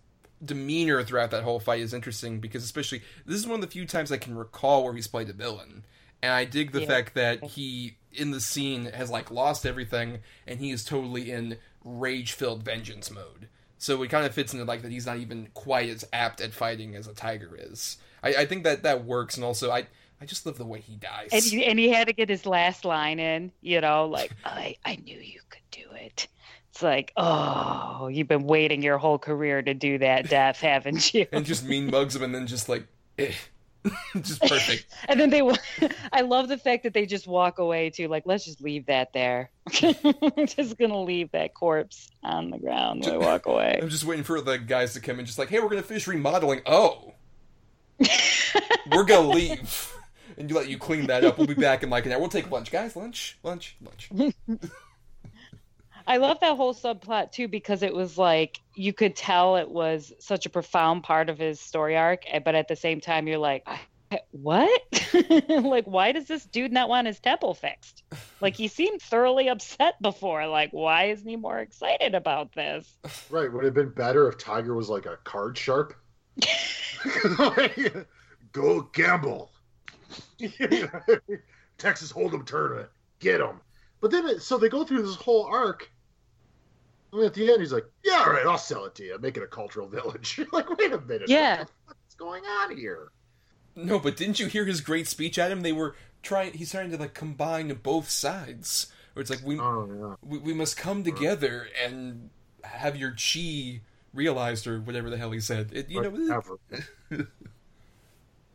demeanor 0.44 1.02
throughout 1.04 1.30
that 1.30 1.42
whole 1.44 1.60
fight 1.60 1.80
is 1.80 1.94
interesting 1.94 2.40
because 2.40 2.64
especially 2.64 3.02
this 3.26 3.36
is 3.36 3.46
one 3.46 3.56
of 3.56 3.60
the 3.60 3.66
few 3.70 3.86
times 3.86 4.10
I 4.10 4.16
can 4.18 4.36
recall 4.36 4.84
where 4.84 4.94
he's 4.94 5.06
played 5.08 5.28
a 5.28 5.32
villain, 5.32 5.84
and 6.22 6.32
I 6.32 6.44
dig 6.44 6.72
the 6.72 6.80
Yeah. 6.80 6.86
fact 6.88 7.14
that 7.14 7.42
he 7.44 7.96
in 8.12 8.30
the 8.30 8.40
scene 8.40 8.86
has 8.86 9.10
like 9.10 9.30
lost 9.30 9.64
everything 9.64 10.18
and 10.46 10.60
he 10.60 10.70
is 10.70 10.84
totally 10.84 11.30
in 11.30 11.56
rage-filled 11.82 12.62
vengeance 12.62 13.10
mode. 13.10 13.48
So 13.78 14.02
it 14.02 14.08
kind 14.08 14.24
of 14.26 14.34
fits 14.34 14.52
into 14.52 14.64
like 14.64 14.82
that 14.82 14.92
he's 14.92 15.06
not 15.06 15.16
even 15.16 15.48
quite 15.54 15.88
as 15.88 16.04
apt 16.12 16.40
at 16.40 16.52
fighting 16.52 16.94
as 16.94 17.06
a 17.08 17.14
tiger 17.14 17.56
is. 17.58 17.96
I, 18.22 18.34
I 18.34 18.46
think 18.46 18.64
that 18.64 18.82
that 18.84 19.04
works, 19.04 19.36
and 19.36 19.44
also 19.44 19.70
I 19.70 19.86
I 20.20 20.24
just 20.24 20.46
love 20.46 20.56
the 20.56 20.64
way 20.66 20.80
he 20.80 20.94
dies. 20.94 21.30
And 21.32 21.42
he, 21.42 21.64
and 21.64 21.78
he 21.78 21.88
had 21.88 22.06
to 22.06 22.12
get 22.12 22.28
his 22.28 22.46
last 22.46 22.84
line 22.84 23.18
in, 23.18 23.50
you 23.60 23.80
know, 23.80 24.06
like 24.06 24.30
I 24.44 24.76
I 24.84 24.96
knew 24.96 25.18
you 25.18 25.40
could 25.50 25.62
do 25.72 25.84
it. 25.94 26.28
It's 26.82 26.84
like, 26.84 27.12
oh, 27.16 28.08
you've 28.08 28.26
been 28.26 28.42
waiting 28.42 28.82
your 28.82 28.98
whole 28.98 29.16
career 29.16 29.62
to 29.62 29.72
do 29.72 29.98
that 29.98 30.28
death, 30.28 30.60
haven't 30.60 31.14
you? 31.14 31.26
and 31.30 31.46
just 31.46 31.64
mean 31.64 31.88
mugs 31.88 32.16
him 32.16 32.24
and 32.24 32.34
then 32.34 32.48
just 32.48 32.68
like 32.68 32.88
eh. 33.18 33.30
just 34.20 34.42
perfect. 34.42 34.86
And 35.08 35.20
then 35.20 35.30
they, 35.30 35.48
I 36.12 36.22
love 36.22 36.48
the 36.48 36.58
fact 36.58 36.82
that 36.82 36.92
they 36.92 37.06
just 37.06 37.28
walk 37.28 37.60
away 37.60 37.90
too. 37.90 38.08
Like, 38.08 38.24
let's 38.26 38.44
just 38.44 38.60
leave 38.60 38.86
that 38.86 39.12
there. 39.12 39.50
just 39.70 40.76
gonna 40.76 41.00
leave 41.00 41.30
that 41.30 41.54
corpse 41.54 42.10
on 42.24 42.50
the 42.50 42.58
ground 42.58 43.04
when 43.04 43.16
we 43.20 43.24
walk 43.24 43.46
away. 43.46 43.78
I'm 43.80 43.88
just 43.88 44.04
waiting 44.04 44.24
for 44.24 44.40
the 44.40 44.58
guys 44.58 44.94
to 44.94 45.00
come 45.00 45.20
in, 45.20 45.26
just 45.26 45.38
like, 45.38 45.50
hey, 45.50 45.60
we're 45.60 45.68
gonna 45.68 45.82
finish 45.84 46.08
remodeling. 46.08 46.62
Oh, 46.66 47.14
we're 48.90 49.04
gonna 49.04 49.28
leave, 49.28 49.94
and 50.36 50.50
you 50.50 50.56
let 50.56 50.68
you 50.68 50.78
clean 50.78 51.06
that 51.06 51.22
up. 51.22 51.38
We'll 51.38 51.46
be 51.46 51.54
back 51.54 51.84
in 51.84 51.90
like 51.90 52.06
an 52.06 52.12
hour. 52.12 52.18
We'll 52.18 52.28
take 52.28 52.50
lunch, 52.50 52.72
guys. 52.72 52.96
Lunch, 52.96 53.38
lunch, 53.44 53.76
lunch. 53.80 54.10
I 56.06 56.16
love 56.18 56.40
that 56.40 56.56
whole 56.56 56.74
subplot 56.74 57.32
too 57.32 57.48
because 57.48 57.82
it 57.82 57.94
was 57.94 58.18
like 58.18 58.60
you 58.74 58.92
could 58.92 59.16
tell 59.16 59.56
it 59.56 59.70
was 59.70 60.12
such 60.18 60.46
a 60.46 60.50
profound 60.50 61.02
part 61.02 61.28
of 61.28 61.38
his 61.38 61.60
story 61.60 61.96
arc, 61.96 62.22
eh, 62.26 62.38
but 62.38 62.54
at 62.54 62.68
the 62.68 62.76
same 62.76 63.00
time, 63.00 63.26
you're 63.26 63.38
like, 63.38 63.66
what? 64.30 64.82
like, 65.48 65.84
why 65.86 66.12
does 66.12 66.26
this 66.26 66.44
dude 66.44 66.72
not 66.72 66.88
want 66.88 67.06
his 67.06 67.20
temple 67.20 67.54
fixed? 67.54 68.02
Like, 68.40 68.56
he 68.56 68.68
seemed 68.68 69.00
thoroughly 69.00 69.48
upset 69.48 70.00
before. 70.02 70.46
Like, 70.46 70.70
why 70.72 71.04
isn't 71.04 71.28
he 71.28 71.36
more 71.36 71.58
excited 71.58 72.14
about 72.14 72.52
this? 72.52 72.98
Right. 73.30 73.52
Would 73.52 73.64
it 73.64 73.66
have 73.66 73.74
been 73.74 73.90
better 73.90 74.28
if 74.28 74.38
Tiger 74.38 74.74
was 74.74 74.88
like 74.88 75.06
a 75.06 75.18
card 75.24 75.56
sharp? 75.56 75.94
Go 78.52 78.82
gamble. 78.92 79.50
Texas 81.78 82.12
Hold'em 82.12 82.44
tournament. 82.44 82.88
Get 83.18 83.40
him. 83.40 83.60
But 84.00 84.10
then, 84.10 84.40
so 84.40 84.58
they 84.58 84.68
go 84.68 84.84
through 84.84 85.02
this 85.02 85.14
whole 85.14 85.44
arc. 85.44 85.90
And 87.12 87.22
at 87.24 87.34
the 87.34 87.50
end, 87.50 87.60
he's 87.60 87.72
like, 87.72 87.86
"Yeah, 88.02 88.24
all 88.26 88.32
right, 88.32 88.46
I'll 88.46 88.58
sell 88.58 88.84
it 88.86 88.94
to 88.96 89.04
you. 89.04 89.18
Make 89.18 89.36
it 89.36 89.42
a 89.42 89.46
cultural 89.46 89.88
village." 89.88 90.36
You're 90.38 90.46
like, 90.52 90.68
wait 90.78 90.92
a 90.92 91.00
minute. 91.00 91.28
Yeah. 91.28 91.64
What's 91.86 92.14
going 92.16 92.44
on 92.44 92.76
here? 92.76 93.08
No, 93.76 93.98
but 93.98 94.16
didn't 94.16 94.40
you 94.40 94.46
hear 94.46 94.64
his 94.64 94.80
great 94.80 95.06
speech 95.06 95.38
at 95.38 95.50
him? 95.50 95.60
They 95.60 95.72
were 95.72 95.94
trying. 96.22 96.52
He's 96.54 96.72
trying 96.72 96.90
to 96.90 96.96
like 96.96 97.14
combine 97.14 97.72
both 97.82 98.08
sides. 98.08 98.92
Where 99.12 99.20
it's 99.20 99.30
like 99.30 99.42
we 99.44 99.58
Oh 99.58 99.88
yeah. 100.22 100.28
we, 100.28 100.38
we 100.38 100.54
must 100.54 100.76
come 100.76 101.04
together 101.04 101.68
and 101.84 102.30
have 102.64 102.96
your 102.96 103.12
chi 103.12 103.80
realized 104.14 104.66
or 104.66 104.80
whatever 104.80 105.10
the 105.10 105.16
hell 105.16 105.30
he 105.30 105.40
said. 105.40 105.70
It, 105.72 105.90
you 105.90 106.00
know, 106.00 106.10
Whatever. 106.10 106.58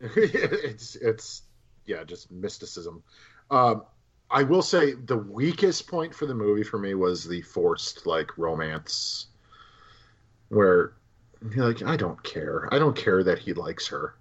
it's 0.00 0.96
it's 0.96 1.42
yeah, 1.86 2.04
just 2.04 2.30
mysticism. 2.30 3.02
Um, 3.50 3.82
I 4.30 4.42
will 4.42 4.62
say 4.62 4.92
the 4.94 5.16
weakest 5.18 5.86
point 5.88 6.14
for 6.14 6.26
the 6.26 6.34
movie 6.34 6.62
for 6.64 6.78
me 6.78 6.94
was 6.94 7.24
the 7.24 7.42
forced 7.42 8.06
like 8.06 8.36
romance, 8.38 9.26
where 10.48 10.92
you're 11.54 11.66
like, 11.68 11.82
I 11.82 11.96
don't 11.96 12.22
care. 12.22 12.68
I 12.72 12.78
don't 12.78 12.96
care 12.96 13.22
that 13.24 13.38
he 13.38 13.52
likes 13.54 13.86
her. 13.88 14.14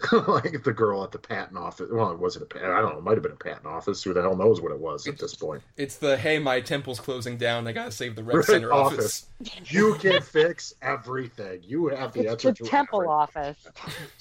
like 0.28 0.62
the 0.64 0.72
girl 0.72 1.04
at 1.04 1.12
the 1.12 1.18
patent 1.18 1.58
office. 1.58 1.90
Well, 1.92 2.10
it 2.10 2.18
wasn't 2.18 2.44
a 2.44 2.46
patent. 2.46 2.72
I 2.72 2.80
don't 2.80 2.92
know. 2.92 2.98
It 2.98 3.04
might 3.04 3.14
have 3.14 3.22
been 3.22 3.32
a 3.32 3.36
patent 3.36 3.66
office. 3.66 4.02
Who 4.02 4.14
the 4.14 4.22
hell 4.22 4.36
knows 4.36 4.60
what 4.60 4.72
it 4.72 4.80
was 4.80 5.06
at 5.06 5.18
this 5.18 5.34
point? 5.34 5.62
it's 5.76 5.96
the 5.96 6.16
hey, 6.16 6.38
my 6.38 6.60
temple's 6.60 7.00
closing 7.00 7.36
down. 7.36 7.66
I 7.66 7.72
gotta 7.72 7.92
save 7.92 8.16
the 8.16 8.24
rec 8.24 8.34
Right, 8.36 8.44
center 8.44 8.72
office. 8.72 9.26
You 9.66 9.94
can 9.96 10.20
fix 10.22 10.74
everything. 10.82 11.62
You 11.64 11.88
have 11.88 12.12
the 12.12 12.22
It's 12.22 12.30
answer 12.32 12.48
the 12.48 12.52
to 12.52 12.64
temple 12.64 13.00
everything. 13.00 13.10
office. 13.10 13.66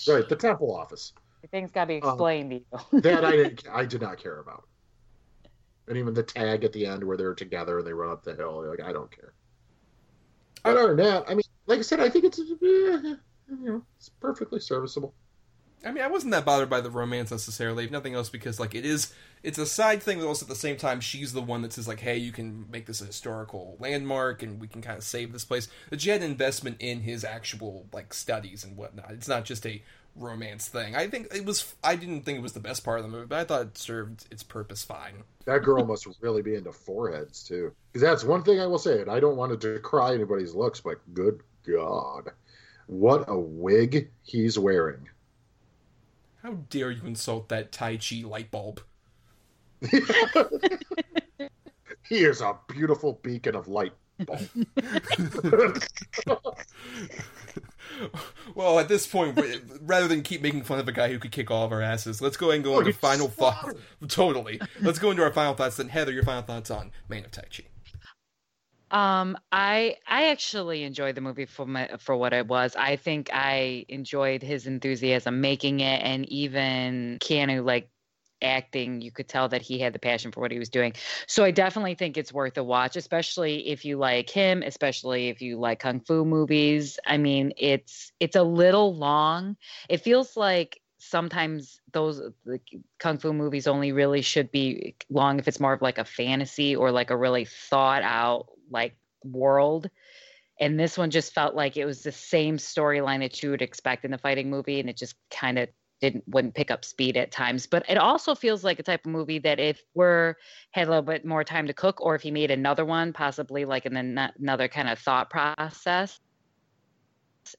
Right, 0.08 0.28
the 0.28 0.36
temple 0.36 0.76
office. 0.76 1.14
Things 1.52 1.72
got 1.72 1.86
to 1.86 1.88
be 1.88 1.98
Um, 2.02 2.10
explained 2.10 2.52
to 2.52 2.58
you. 2.58 3.02
that 3.02 3.24
I 3.24 3.32
didn't, 3.36 3.64
I 3.72 3.86
did 3.86 4.02
not 4.02 4.18
care 4.18 4.40
about. 4.40 4.64
And 5.90 5.98
even 5.98 6.14
the 6.14 6.24
tag 6.24 6.64
at 6.64 6.72
the 6.72 6.86
end 6.86 7.04
where 7.04 7.18
they're 7.18 7.34
together 7.34 7.80
and 7.80 7.88
they 7.88 7.94
run 7.94 8.12
up 8.12 8.24
the 8.24 8.36
hill, 8.36 8.64
like 8.70 8.80
I 8.80 8.94
don't 8.94 9.12
care. 9.12 9.34
But 10.64 10.78
other 10.78 10.96
than 10.96 10.98
that, 10.98 11.26
I 11.28 11.34
mean, 11.34 11.42
like 11.66 11.80
I 11.80 11.82
said, 11.82 12.00
I 12.00 12.10
think 12.10 12.26
it's 12.26 12.40
eh, 12.40 12.44
you 12.44 13.18
know 13.48 13.84
it's 13.98 14.10
perfectly 14.10 14.60
serviceable. 14.60 15.14
I 15.86 15.92
mean, 15.92 16.04
I 16.04 16.08
wasn't 16.08 16.32
that 16.34 16.44
bothered 16.44 16.70
by 16.70 16.82
the 16.82 16.90
romance 16.90 17.32
necessarily, 17.32 17.86
if 17.86 17.92
nothing 17.92 18.14
else, 18.14 18.30
because 18.30 18.60
like 18.60 18.76
it 18.76 18.86
is, 18.86 19.14
it's 19.44 19.58
a 19.58 19.66
side 19.66 20.04
thing, 20.04 20.20
but 20.20 20.28
also 20.28 20.44
at 20.46 20.50
the 20.50 20.56
same 20.56 20.76
time, 20.76 21.00
she's 21.00 21.32
the 21.32 21.42
one 21.42 21.62
that 21.62 21.72
says 21.72 21.88
like, 21.88 22.02
"Hey, 22.02 22.18
you 22.18 22.34
can 22.34 22.70
make 22.70 22.86
this 22.86 23.02
a 23.02 23.06
historical 23.06 23.78
landmark, 23.80 24.44
and 24.44 24.60
we 24.60 24.68
can 24.68 24.82
kind 24.82 24.98
of 24.98 25.04
save 25.04 25.32
this 25.32 25.46
place." 25.46 25.70
That 25.90 26.02
she 26.02 26.10
had 26.10 26.22
an 26.22 26.30
investment 26.30 26.78
in 26.80 27.02
his 27.02 27.24
actual 27.24 27.88
like 27.94 28.14
studies 28.14 28.64
and 28.66 28.76
whatnot. 28.76 29.12
It's 29.12 29.28
not 29.28 29.46
just 29.46 29.66
a 29.66 29.82
romance 30.16 30.68
thing. 30.68 30.96
I 30.96 31.08
think 31.08 31.34
it 31.34 31.46
was. 31.46 31.74
I 31.84 31.96
didn't 31.96 32.22
think 32.24 32.40
it 32.40 32.42
was 32.42 32.54
the 32.54 32.60
best 32.60 32.84
part 32.84 33.00
of 33.00 33.06
the 33.06 33.12
movie, 33.12 33.28
but 33.28 33.40
I 33.40 33.44
thought 33.44 33.62
it 33.62 33.78
served 33.78 34.26
its 34.32 34.44
purpose 34.44 34.84
fine. 34.84 35.24
That 35.46 35.64
girl 35.64 35.86
must 35.86 36.08
really 36.22 36.42
be 36.42 36.56
into 36.56 36.72
foreheads 36.72 37.44
too, 37.44 37.74
because 37.92 38.02
that's 38.02 38.24
one 38.24 38.44
thing 38.44 38.60
I 38.60 38.68
will 38.68 38.80
say. 38.80 39.02
And 39.02 39.10
I 39.10 39.20
don't 39.20 39.38
want 39.38 39.60
to 39.60 39.74
decry 39.74 40.14
anybody's 40.14 40.54
looks, 40.54 40.80
but 40.80 40.98
good 41.14 41.42
God, 41.66 42.30
what 42.88 43.26
a 43.28 43.38
wig 43.38 44.10
he's 44.24 44.60
wearing! 44.60 45.10
How 46.44 46.54
dare 46.70 46.92
you 46.92 47.02
insult 47.06 47.50
that 47.50 47.72
Tai 47.72 47.98
Chi 47.98 48.24
light 48.26 48.52
bulb? 48.52 48.82
He 52.10 52.24
is 52.24 52.42
a 52.42 52.58
beautiful 52.68 53.20
beacon 53.22 53.56
of 53.56 53.68
light. 53.68 53.94
well, 58.56 58.80
at 58.80 58.88
this 58.88 59.08
point, 59.08 59.40
rather 59.82 60.08
than 60.08 60.22
keep 60.22 60.42
making 60.42 60.64
fun 60.64 60.80
of 60.80 60.88
a 60.88 60.92
guy 60.92 61.10
who 61.10 61.20
could 61.20 61.32
kick 61.32 61.52
all 61.52 61.66
of 61.66 61.72
our 61.72 61.82
asses, 61.82 62.22
let's 62.22 62.38
go 62.38 62.48
ahead 62.48 62.58
and 62.58 62.64
go 62.66 62.76
Oh, 62.76 62.80
into 62.80 62.94
final 62.94 63.28
thoughts. 63.28 63.80
Totally. 64.08 64.60
Let's 64.82 65.00
go 65.00 65.12
into 65.12 65.24
our 65.24 65.34
final 65.34 65.54
thoughts. 65.54 65.78
Then, 65.78 65.90
Heather, 65.90 66.12
your 66.12 66.24
final 66.24 66.44
thoughts 66.44 66.72
on 66.72 66.92
Man 67.08 67.26
of 67.26 67.32
Tai 67.32 67.44
Chi. 67.56 67.64
Um, 68.92 69.38
I 69.52 69.98
I 70.08 70.30
actually 70.30 70.84
enjoyed 70.84 71.14
the 71.14 71.22
movie 71.22 71.46
for 71.46 71.68
my, 71.68 71.90
for 72.00 72.18
what 72.18 72.34
it 72.34 72.48
was. 72.48 72.76
I 72.76 72.96
think 72.96 73.30
I 73.32 73.86
enjoyed 73.88 74.42
his 74.42 74.66
enthusiasm 74.66 75.42
making 75.42 75.82
it, 75.82 76.02
and 76.02 76.28
even 76.30 77.20
Keanu 77.22 77.64
like 77.64 77.92
acting. 78.42 79.02
You 79.02 79.12
could 79.12 79.28
tell 79.28 79.50
that 79.50 79.62
he 79.62 79.80
had 79.80 79.94
the 79.94 80.00
passion 80.00 80.32
for 80.32 80.42
what 80.42 80.52
he 80.52 80.60
was 80.60 80.70
doing. 80.70 80.94
So 81.28 81.44
I 81.44 81.52
definitely 81.52 81.96
think 81.96 82.18
it's 82.18 82.34
worth 82.34 82.58
a 82.58 82.64
watch, 82.64 82.96
especially 82.96 83.68
if 83.70 83.86
you 83.86 83.98
like 83.98 84.30
him, 84.30 84.64
especially 84.64 85.30
if 85.30 85.42
you 85.42 85.58
like 85.58 85.80
kung 85.80 86.00
fu 86.00 86.26
movies. 86.26 87.00
I 87.06 87.18
mean, 87.18 87.54
it's 87.58 88.12
it's 88.20 88.36
a 88.36 88.44
little 88.44 88.96
long. 88.96 89.58
It 89.88 90.02
feels 90.02 90.38
like 90.38 90.82
sometimes 91.00 91.80
those 91.94 92.22
kung 93.00 93.18
fu 93.18 93.34
movies 93.34 93.68
only 93.68 93.92
really 93.92 94.22
should 94.22 94.52
be 94.52 94.96
long 95.10 95.40
if 95.40 95.48
it's 95.48 95.60
more 95.60 95.74
of 95.74 95.82
like 95.82 95.98
a 95.98 96.06
fantasy 96.06 96.76
or 96.76 96.92
like 96.92 97.10
a 97.10 97.18
really 97.18 97.46
thought 97.46 98.04
out 98.04 98.48
like 98.70 98.96
world 99.24 99.90
and 100.60 100.78
this 100.78 100.98
one 100.98 101.10
just 101.10 101.34
felt 101.34 101.56
like 101.56 101.78
it 101.78 101.86
was 101.86 102.04
the 102.04 102.12
same 102.12 102.58
storyline 102.58 103.20
that 103.20 103.42
you 103.42 103.50
would 103.50 103.62
expect 103.62 104.04
in 104.04 104.14
a 104.14 104.18
fighting 104.18 104.50
movie 104.50 104.80
and 104.80 104.90
it 104.90 104.98
just 104.98 105.16
kind 105.32 105.58
of 105.58 105.70
didn't 106.02 106.24
wouldn't 106.28 106.56
pick 106.56 106.72
up 106.72 106.86
speed 106.86 107.18
at 107.18 107.32
times. 107.32 107.68
But 107.68 107.86
it 107.90 107.98
also 107.98 108.36
feels 108.36 108.64
like 108.64 108.80
a 108.80 108.84
type 108.84 109.06
of 109.06 109.12
movie 109.12 109.40
that 109.40 109.60
if 109.60 109.82
we're 109.94 110.36
had 110.72 110.88
a 110.88 110.90
little 110.90 111.04
bit 111.04 111.26
more 111.26 111.44
time 111.44 111.68
to 111.68 111.74
cook 111.74 112.02
or 112.02 112.16
if 112.16 112.22
he 112.22 112.32
made 112.32 112.52
another 112.52 112.86
one 112.86 113.14
possibly 113.14 113.66
like 113.66 113.86
in 113.86 113.96
an- 113.96 114.32
another 114.40 114.68
kind 114.68 114.90
of 114.90 115.00
thought 115.00 115.30
process 115.30 116.20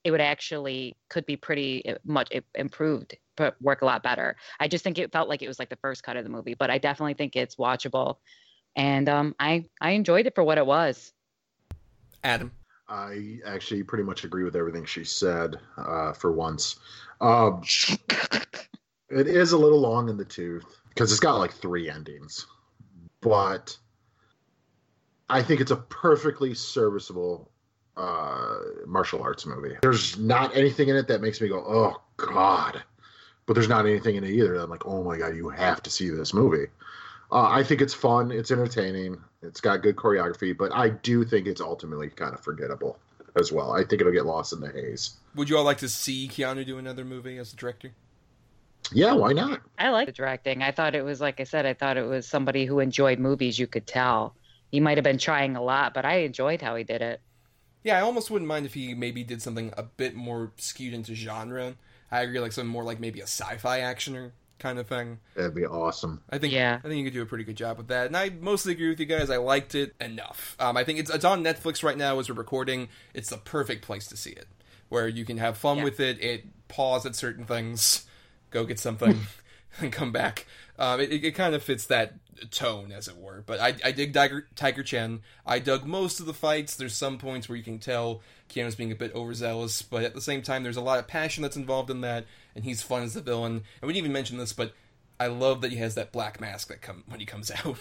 it 0.05 0.11
would 0.11 0.21
actually 0.21 0.97
could 1.09 1.27
be 1.27 1.37
pretty 1.37 1.89
uh, 1.89 1.95
much 2.05 2.31
improved 2.55 3.17
but 3.37 3.61
work 3.63 3.83
a 3.83 3.87
lot 3.87 4.03
better. 4.03 4.37
I 4.61 4.69
just 4.69 4.85
think 4.85 4.99
it 4.99 5.13
felt 5.13 5.29
like 5.29 5.43
it 5.43 5.49
was 5.49 5.59
like 5.59 5.71
the 5.71 5.77
first 5.77 6.03
cut 6.03 6.17
of 6.17 6.25
the 6.25 6.31
movie 6.31 6.55
but 6.55 6.71
i 6.71 6.79
definitely 6.79 7.15
think 7.15 7.37
it's 7.37 7.57
watchable. 7.57 8.17
And 8.77 9.09
um 9.09 9.35
i 9.39 9.65
i 9.81 9.93
enjoyed 9.93 10.27
it 10.27 10.35
for 10.35 10.45
what 10.45 10.59
it 10.59 10.67
was. 10.67 11.13
Adam. 12.23 12.53
I 12.91 13.39
actually 13.47 13.85
pretty 13.85 14.03
much 14.03 14.25
agree 14.25 14.43
with 14.43 14.57
everything 14.57 14.85
she 14.85 15.05
said 15.05 15.61
uh, 15.77 16.13
for 16.13 16.33
once. 16.33 16.81
Um, 17.21 17.63
it 19.09 19.29
is 19.29 19.53
a 19.53 19.59
little 19.59 19.81
long 19.81 20.09
in 20.09 20.17
the 20.17 20.25
tooth 20.25 20.65
because 20.89 21.13
it's 21.13 21.21
got 21.21 21.37
like 21.37 21.53
three 21.53 21.89
endings, 21.89 22.47
but 23.21 23.79
I 25.29 25.41
think 25.41 25.61
it's 25.61 25.71
a 25.71 25.77
perfectly 25.77 26.53
serviceable 26.53 27.53
uh, 27.97 28.59
martial 28.87 29.23
arts 29.23 29.47
movie. 29.47 29.77
There's 29.83 30.19
not 30.19 30.57
anything 30.57 30.89
in 30.89 30.97
it 30.97 31.07
that 31.07 31.21
makes 31.21 31.41
me 31.41 31.49
go, 31.49 31.65
"Oh 31.65 32.03
God," 32.17 32.83
but 33.47 33.55
there's 33.55 33.69
not 33.69 33.87
anything 33.87 34.17
in 34.17 34.25
it 34.25 34.31
either. 34.31 34.55
That 34.55 34.65
I'm 34.65 34.71
like, 34.71 34.87
"Oh 34.87 35.05
my 35.05 35.17
God, 35.17 35.37
you 35.37 35.49
have 35.51 35.81
to 35.85 35.91
see 35.91 36.11
this 36.11 36.35
movie." 36.35 36.67
Uh, 37.31 37.49
I 37.49 37.63
think 37.63 37.81
it's 37.81 37.95
fun. 37.95 38.33
It's 38.33 38.51
entertaining. 38.51 39.23
It's 39.43 39.61
got 39.61 39.83
good 39.83 39.97
choreography, 39.97 40.57
but 40.57 40.73
I 40.73 40.91
do 40.91 41.25
think 41.25 41.47
it's 41.47 41.61
ultimately 41.61 42.09
kind 42.11 42.35
of 42.35 42.41
forgettable 42.41 42.99
as 43.39 43.51
well. 43.51 43.73
I 43.73 43.85
think 43.85 44.01
it'll 44.01 44.13
get 44.13 44.27
lost 44.27 44.53
in 44.53 44.61
the 44.61 44.71
haze. 44.71 45.17
Would 45.35 45.49
you 45.49 45.57
all 45.57 45.65
like 45.65 45.79
to 45.79 45.89
see 45.89 46.29
Keanu 46.29 46.67
do 46.67 46.79
another 46.79 47.05
movie 47.05 47.39
as 47.39 47.53
a 47.53 47.57
director? 47.57 47.93
Yeah, 48.93 49.13
why 49.15 49.33
not? 49.33 49.61
I 49.79 49.91
like 49.91 50.07
the 50.07 50.13
directing. 50.13 50.63
I 50.63 50.73
thought 50.73 50.95
it 50.95 51.05
was 51.05 51.21
like 51.21 51.41
I 51.41 51.45
said, 51.45 51.65
I 51.65 51.75
thought 51.75 51.97
it 51.97 52.07
was 52.07 52.27
somebody 52.27 52.67
who 52.67 52.81
enjoyed 52.81 53.19
movies. 53.19 53.59
You 53.59 53.67
could 53.67 53.87
tell 53.87 54.35
he 54.71 54.81
might 54.81 54.99
have 54.99 55.05
been 55.05 55.19
trying 55.19 55.57
a 55.57 55.63
lot, 55.63 55.95
but 55.95 56.05
I 56.05 56.19
enjoyed 56.19 56.61
how 56.61 56.77
he 56.77 56.85
did 56.85 57.01
it. 57.03 57.21
Yeah, 57.85 57.99
I 57.99 58.03
almost 58.03 58.31
wouldn't 58.31 58.49
mind 58.49 58.67
if 58.67 58.75
he 58.75 58.95
maybe 58.95 59.25
did 59.25 59.41
something 59.41 59.73
a 59.77 59.83
bit 59.83 60.15
more 60.15 60.53
skewed 60.57 60.93
into 60.93 61.15
genre. 61.15 61.77
I 62.11 62.23
agree, 62.23 62.41
like 62.41 62.53
something 62.53 62.71
more 62.71 62.85
like 62.85 63.01
maybe 63.01 63.21
a 63.21 63.25
sci-fi 63.25 63.79
actioner 63.79 64.33
kind 64.61 64.79
of 64.79 64.87
thing. 64.87 65.19
That'd 65.35 65.55
be 65.55 65.67
awesome. 65.67 66.21
I 66.31 66.39
think 66.39 66.53
Yeah. 66.53 66.79
I 66.79 66.87
think 66.87 66.99
you 66.99 67.05
could 67.05 67.13
do 67.15 67.23
a 67.23 67.27
pretty 67.27 67.45
good 67.45 67.57
job 67.57 67.79
with 67.79 67.89
that. 67.89 68.07
And 68.07 68.17
I 68.17 68.29
mostly 68.31 68.73
agree 68.73 68.89
with 68.91 69.01
you 69.01 69.07
guys. 69.07 69.29
I 69.31 69.39
liked 69.39 69.75
it 69.75 69.95
enough. 70.01 70.55
Um, 70.61 70.77
I 70.77 70.85
think 70.85 70.99
it's 70.99 71.11
it's 71.11 71.25
on 71.25 71.43
Netflix 71.43 71.83
right 71.83 71.97
now 71.99 72.19
as 72.21 72.29
we're 72.29 72.37
recording. 72.37 72.89
It's 73.15 73.31
the 73.31 73.39
perfect 73.39 73.83
place 73.83 74.07
to 74.09 74.17
see 74.17 74.31
it, 74.31 74.47
where 74.89 75.09
you 75.09 75.25
can 75.25 75.39
have 75.39 75.57
fun 75.59 75.79
Yeah. 75.79 75.85
with 75.85 75.99
it. 76.01 76.23
It 76.23 76.45
pause 76.69 77.05
at 77.07 77.17
certain 77.17 77.45
things, 77.47 78.07
go 78.51 78.65
get 78.65 78.79
something, 78.79 79.19
and 79.81 79.93
come 79.93 80.13
back. 80.13 80.47
Um, 80.79 81.01
it, 81.01 81.13
it 81.13 81.33
kind 81.35 81.55
of 81.55 81.63
fits 81.63 81.87
that 81.87 82.15
tone, 82.51 82.91
as 82.93 83.07
it 83.09 83.17
were. 83.17 83.43
But 83.47 83.61
I, 83.61 83.75
I 83.85 83.93
dig 83.93 84.15
Tiger, 84.15 84.49
Tiger 84.57 84.83
Chen. 84.83 85.21
I 85.47 85.59
dug 85.59 85.85
most 85.85 86.21
of 86.21 86.27
the 86.27 86.35
fights. 86.35 86.75
There's 86.75 86.97
some 86.97 87.19
points 87.19 87.49
where 87.49 87.57
you 87.57 87.65
can 87.65 87.79
tell 87.79 88.23
Keanu's 88.49 88.75
being 88.75 88.93
a 88.93 88.97
bit 88.97 89.15
overzealous, 89.15 89.83
but 89.83 90.05
at 90.05 90.15
the 90.15 90.21
same 90.21 90.43
time, 90.43 90.63
there's 90.63 90.77
a 90.77 90.81
lot 90.83 90.99
of 90.99 91.07
passion 91.07 91.43
that's 91.43 91.57
involved 91.57 91.91
in 91.91 92.01
that, 92.01 92.27
and 92.55 92.65
he's 92.65 92.83
fun 92.83 93.03
as 93.03 93.15
the 93.15 93.21
villain. 93.21 93.63
And 93.81 93.87
we 93.87 93.93
didn't 93.93 94.05
even 94.05 94.13
mention 94.13 94.39
this, 94.39 94.53
but 94.53 94.73
I 95.19 95.27
love 95.27 95.61
that 95.61 95.71
he 95.71 95.77
has 95.79 95.95
that 95.97 96.13
black 96.13 96.41
mask 96.41 96.69
that 96.69 96.81
come 96.81 97.05
when 97.07 97.21
he 97.21 97.27
comes 97.27 97.51
out. 97.65 97.77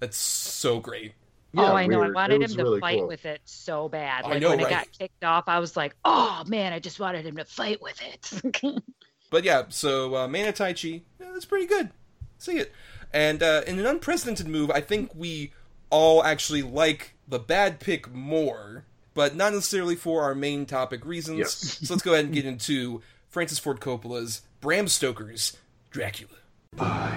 That's 0.00 0.16
so 0.16 0.80
great. 0.80 1.12
Yeah, 1.52 1.72
oh, 1.72 1.74
I 1.74 1.86
know. 1.86 2.02
I 2.02 2.10
wanted 2.10 2.42
him 2.42 2.50
to 2.50 2.62
really 2.62 2.80
fight 2.80 2.98
cool. 2.98 3.08
with 3.08 3.24
it 3.24 3.40
so 3.44 3.88
bad. 3.88 4.24
I 4.24 4.28
Like 4.28 4.40
know, 4.42 4.50
when 4.50 4.58
right? 4.58 4.66
it 4.66 4.70
got 4.70 4.92
kicked 4.98 5.24
off, 5.24 5.44
I 5.48 5.60
was 5.60 5.76
like, 5.78 5.94
"Oh 6.04 6.42
man, 6.46 6.74
I 6.74 6.78
just 6.78 7.00
wanted 7.00 7.24
him 7.24 7.36
to 7.36 7.44
fight 7.46 7.80
with 7.80 7.98
it." 8.02 8.82
But 9.30 9.44
yeah, 9.44 9.64
so 9.68 10.16
uh, 10.16 10.28
Man 10.28 10.48
of 10.48 10.54
Tai 10.54 10.72
Chi, 10.72 11.02
yeah, 11.17 11.17
that's 11.38 11.46
pretty 11.46 11.66
good. 11.66 11.90
See 12.38 12.58
it. 12.58 12.72
And 13.12 13.44
uh, 13.44 13.62
in 13.64 13.78
an 13.78 13.86
unprecedented 13.86 14.48
move, 14.48 14.72
I 14.72 14.80
think 14.80 15.12
we 15.14 15.52
all 15.88 16.24
actually 16.24 16.62
like 16.62 17.14
the 17.28 17.38
bad 17.38 17.78
pick 17.78 18.12
more, 18.12 18.84
but 19.14 19.36
not 19.36 19.52
necessarily 19.52 19.94
for 19.94 20.22
our 20.22 20.34
main 20.34 20.66
topic 20.66 21.04
reasons. 21.06 21.38
Yes. 21.38 21.52
so 21.82 21.94
let's 21.94 22.02
go 22.02 22.12
ahead 22.12 22.24
and 22.24 22.34
get 22.34 22.44
into 22.44 23.02
Francis 23.28 23.60
Ford 23.60 23.80
Coppola's 23.80 24.42
Bram 24.60 24.88
Stoker's 24.88 25.56
Dracula. 25.92 26.32
I 26.80 27.10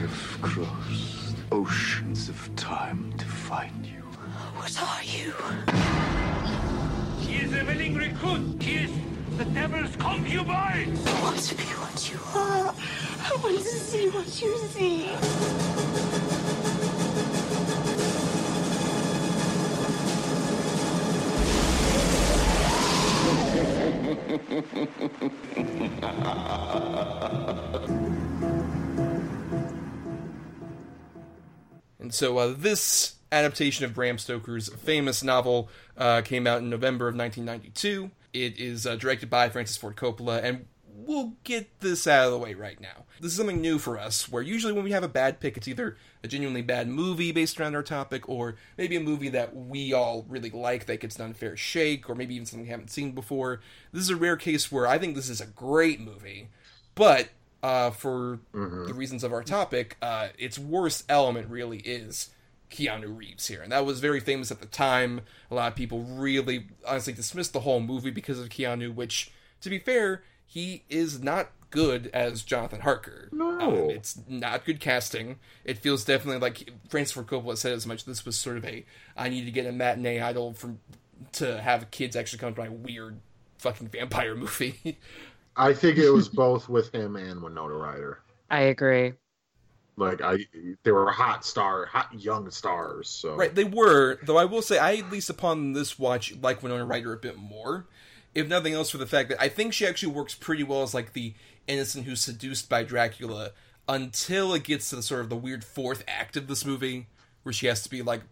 have 0.00 0.38
crossed 0.42 1.36
oceans 1.50 2.28
of 2.28 2.54
time 2.54 3.14
to 3.16 3.24
find 3.24 3.86
you. 3.86 4.02
What 4.54 4.82
are 4.82 5.02
you? 5.02 5.32
He 7.26 7.42
is 7.42 7.54
a 7.54 7.64
willing 7.64 7.96
recruit. 7.96 8.62
He 8.62 8.84
is 8.84 8.90
the 9.44 9.50
devil's 9.54 9.96
concubine. 9.96 10.96
I 11.04 11.22
want 11.22 11.38
to 11.38 11.54
be 11.56 11.64
what 11.64 12.12
you 12.12 12.18
are. 12.34 12.74
I 13.22 13.36
want 13.42 13.58
to 13.58 13.64
see 13.64 14.08
what 14.08 14.40
you 14.40 14.56
see. 14.68 15.08
And 31.98 32.14
so 32.14 32.38
uh, 32.38 32.54
this 32.56 33.16
adaptation 33.32 33.84
of 33.84 33.94
Bram 33.94 34.18
Stoker's 34.18 34.68
famous 34.68 35.24
novel 35.24 35.68
uh, 35.96 36.20
came 36.20 36.46
out 36.46 36.58
in 36.58 36.70
November 36.70 37.08
of 37.08 37.16
1992. 37.16 38.12
It 38.32 38.58
is 38.58 38.86
uh, 38.86 38.96
directed 38.96 39.28
by 39.28 39.48
Francis 39.48 39.76
Ford 39.76 39.96
Coppola, 39.96 40.42
and 40.42 40.66
we'll 40.86 41.34
get 41.44 41.80
this 41.80 42.06
out 42.06 42.26
of 42.26 42.32
the 42.32 42.38
way 42.38 42.54
right 42.54 42.80
now. 42.80 43.04
This 43.20 43.32
is 43.32 43.36
something 43.36 43.60
new 43.60 43.78
for 43.78 43.98
us, 43.98 44.30
where 44.30 44.42
usually 44.42 44.72
when 44.72 44.84
we 44.84 44.92
have 44.92 45.02
a 45.02 45.08
bad 45.08 45.40
pick, 45.40 45.56
it's 45.56 45.68
either 45.68 45.96
a 46.24 46.28
genuinely 46.28 46.62
bad 46.62 46.88
movie 46.88 47.32
based 47.32 47.60
around 47.60 47.74
our 47.74 47.82
topic, 47.82 48.28
or 48.28 48.56
maybe 48.78 48.96
a 48.96 49.00
movie 49.00 49.28
that 49.28 49.54
we 49.54 49.92
all 49.92 50.24
really 50.28 50.50
like 50.50 50.86
that 50.86 51.00
gets 51.00 51.16
an 51.16 51.24
unfair 51.26 51.56
shake, 51.56 52.08
or 52.08 52.14
maybe 52.14 52.34
even 52.34 52.46
something 52.46 52.64
we 52.64 52.70
haven't 52.70 52.90
seen 52.90 53.12
before. 53.12 53.60
This 53.92 54.02
is 54.02 54.10
a 54.10 54.16
rare 54.16 54.36
case 54.36 54.72
where 54.72 54.86
I 54.86 54.98
think 54.98 55.14
this 55.14 55.28
is 55.28 55.40
a 55.40 55.46
great 55.46 56.00
movie, 56.00 56.48
but 56.94 57.28
uh, 57.62 57.90
for 57.90 58.40
the 58.52 58.94
reasons 58.94 59.22
of 59.22 59.32
our 59.32 59.44
topic, 59.44 59.96
uh, 60.02 60.28
its 60.38 60.58
worst 60.58 61.04
element 61.08 61.48
really 61.48 61.78
is 61.78 62.30
Keanu 62.72 63.16
Reeves 63.16 63.46
here. 63.46 63.62
And 63.62 63.70
that 63.70 63.84
was 63.84 64.00
very 64.00 64.20
famous 64.20 64.50
at 64.50 64.60
the 64.60 64.66
time. 64.66 65.20
A 65.50 65.54
lot 65.54 65.68
of 65.68 65.76
people 65.76 66.02
really 66.02 66.66
honestly 66.86 67.12
dismissed 67.12 67.52
the 67.52 67.60
whole 67.60 67.80
movie 67.80 68.10
because 68.10 68.40
of 68.40 68.48
Keanu, 68.48 68.94
which, 68.94 69.30
to 69.60 69.70
be 69.70 69.78
fair, 69.78 70.22
he 70.44 70.84
is 70.88 71.22
not 71.22 71.50
good 71.70 72.10
as 72.12 72.42
Jonathan 72.42 72.80
Harker. 72.80 73.28
No. 73.32 73.60
Um, 73.60 73.74
it's 73.90 74.20
not 74.28 74.64
good 74.64 74.80
casting. 74.80 75.38
It 75.64 75.78
feels 75.78 76.04
definitely 76.04 76.40
like 76.40 76.70
Francis 76.88 77.12
Ford 77.12 77.26
Coppola 77.26 77.56
said 77.56 77.72
as 77.72 77.86
much. 77.86 78.04
This 78.04 78.24
was 78.24 78.36
sort 78.36 78.56
of 78.56 78.64
a 78.64 78.84
I 79.16 79.28
need 79.28 79.44
to 79.44 79.50
get 79.50 79.66
a 79.66 79.72
matinee 79.72 80.20
idol 80.20 80.52
from 80.52 80.80
to 81.32 81.60
have 81.60 81.90
kids 81.90 82.16
actually 82.16 82.38
come 82.40 82.54
to 82.54 82.60
my 82.60 82.68
weird 82.68 83.18
fucking 83.58 83.88
vampire 83.88 84.34
movie. 84.34 84.98
I 85.56 85.74
think 85.74 85.98
it 85.98 86.10
was 86.10 86.28
both 86.28 86.68
with 86.68 86.94
him 86.94 87.16
and 87.16 87.42
Winona 87.42 87.74
Ryder. 87.74 88.20
I 88.50 88.60
agree. 88.60 89.12
Like 89.96 90.22
I, 90.22 90.46
they 90.82 90.90
were 90.90 91.10
hot 91.10 91.44
star, 91.44 91.86
hot 91.86 92.18
young 92.18 92.50
stars. 92.50 93.08
So 93.08 93.36
Right, 93.36 93.54
they 93.54 93.64
were, 93.64 94.18
though 94.22 94.38
I 94.38 94.46
will 94.46 94.62
say, 94.62 94.78
I 94.78 94.96
at 94.96 95.12
least 95.12 95.28
upon 95.28 95.72
this 95.74 95.98
watch 95.98 96.34
like 96.40 96.62
Winona 96.62 96.86
Ryder 96.86 97.12
a 97.12 97.18
bit 97.18 97.36
more. 97.36 97.86
If 98.34 98.48
nothing 98.48 98.72
else, 98.72 98.88
for 98.88 98.98
the 98.98 99.06
fact 99.06 99.28
that 99.28 99.42
I 99.42 99.48
think 99.48 99.74
she 99.74 99.86
actually 99.86 100.14
works 100.14 100.34
pretty 100.34 100.62
well 100.62 100.82
as 100.82 100.94
like 100.94 101.12
the 101.12 101.34
innocent 101.66 102.06
who's 102.06 102.20
seduced 102.22 102.68
by 102.68 102.82
Dracula 102.82 103.50
until 103.88 104.54
it 104.54 104.64
gets 104.64 104.88
to 104.90 104.96
the 104.96 105.02
sort 105.02 105.20
of 105.20 105.28
the 105.28 105.36
weird 105.36 105.64
fourth 105.64 106.02
act 106.08 106.36
of 106.36 106.46
this 106.46 106.64
movie, 106.64 107.08
where 107.42 107.52
she 107.52 107.66
has 107.66 107.82
to 107.82 107.90
be 107.90 108.00
like 108.00 108.22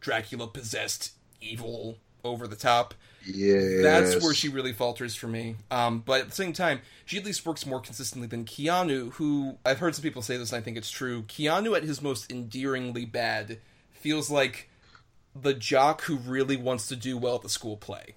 Dracula 0.00 0.46
possessed, 0.48 1.12
evil, 1.40 1.98
over 2.24 2.46
the 2.46 2.56
top. 2.56 2.94
Yeah, 3.26 3.82
That's 3.82 4.22
where 4.22 4.34
she 4.34 4.48
really 4.48 4.72
falters 4.72 5.14
for 5.14 5.28
me. 5.28 5.56
Um, 5.70 6.00
but 6.00 6.20
at 6.22 6.28
the 6.28 6.34
same 6.34 6.52
time, 6.52 6.80
she 7.04 7.18
at 7.18 7.24
least 7.24 7.44
works 7.44 7.66
more 7.66 7.80
consistently 7.80 8.26
than 8.28 8.44
Keanu, 8.44 9.12
who 9.14 9.58
I've 9.64 9.78
heard 9.78 9.94
some 9.94 10.02
people 10.02 10.22
say 10.22 10.36
this, 10.36 10.52
and 10.52 10.60
I 10.60 10.64
think 10.64 10.76
it's 10.76 10.90
true. 10.90 11.22
Keanu, 11.22 11.76
at 11.76 11.82
his 11.82 12.00
most 12.00 12.30
endearingly 12.30 13.04
bad, 13.04 13.58
feels 13.92 14.30
like 14.30 14.68
the 15.40 15.54
jock 15.54 16.02
who 16.02 16.16
really 16.16 16.56
wants 16.56 16.86
to 16.88 16.96
do 16.96 17.16
well 17.18 17.36
at 17.36 17.42
the 17.42 17.48
school 17.48 17.76
play. 17.76 18.14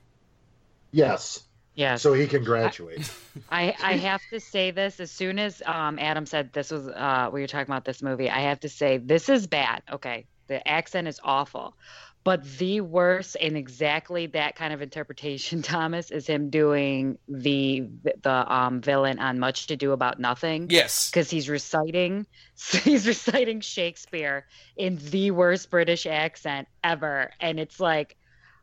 Yes, 0.91 1.43
Yes. 1.75 2.01
so 2.03 2.13
he 2.13 2.27
can 2.27 2.43
graduate. 2.43 3.11
I, 3.49 3.75
I 3.81 3.93
have 3.97 4.21
to 4.29 4.39
say 4.39 4.69
this 4.71 4.99
as 4.99 5.09
soon 5.09 5.39
as 5.39 5.61
um, 5.65 5.97
Adam 5.99 6.25
said 6.27 6.53
this 6.53 6.69
was 6.69 6.87
uh, 6.87 7.29
we 7.33 7.41
were 7.41 7.47
talking 7.47 7.71
about 7.71 7.83
this 7.83 8.01
movie. 8.03 8.29
I 8.29 8.41
have 8.41 8.59
to 8.61 8.69
say 8.69 8.97
this 8.99 9.27
is 9.27 9.47
bad. 9.47 9.81
Okay, 9.91 10.25
the 10.47 10.65
accent 10.67 11.07
is 11.07 11.19
awful, 11.23 11.75
but 12.23 12.43
the 12.57 12.81
worst 12.81 13.35
and 13.41 13.57
exactly 13.57 14.27
that 14.27 14.55
kind 14.55 14.73
of 14.73 14.81
interpretation, 14.81 15.61
Thomas, 15.63 16.11
is 16.11 16.27
him 16.27 16.49
doing 16.49 17.17
the 17.27 17.87
the 18.23 18.53
um, 18.53 18.81
villain 18.81 19.19
on 19.19 19.39
Much 19.39 19.67
to 19.67 19.75
Do 19.75 19.91
About 19.91 20.19
Nothing. 20.19 20.67
Yes. 20.69 21.09
because 21.09 21.29
he's 21.29 21.49
reciting 21.49 22.25
he's 22.83 23.07
reciting 23.07 23.61
Shakespeare 23.61 24.45
in 24.77 24.97
the 25.09 25.31
worst 25.31 25.69
British 25.69 26.05
accent 26.05 26.67
ever, 26.83 27.31
and 27.39 27.59
it's 27.59 27.79
like 27.79 28.15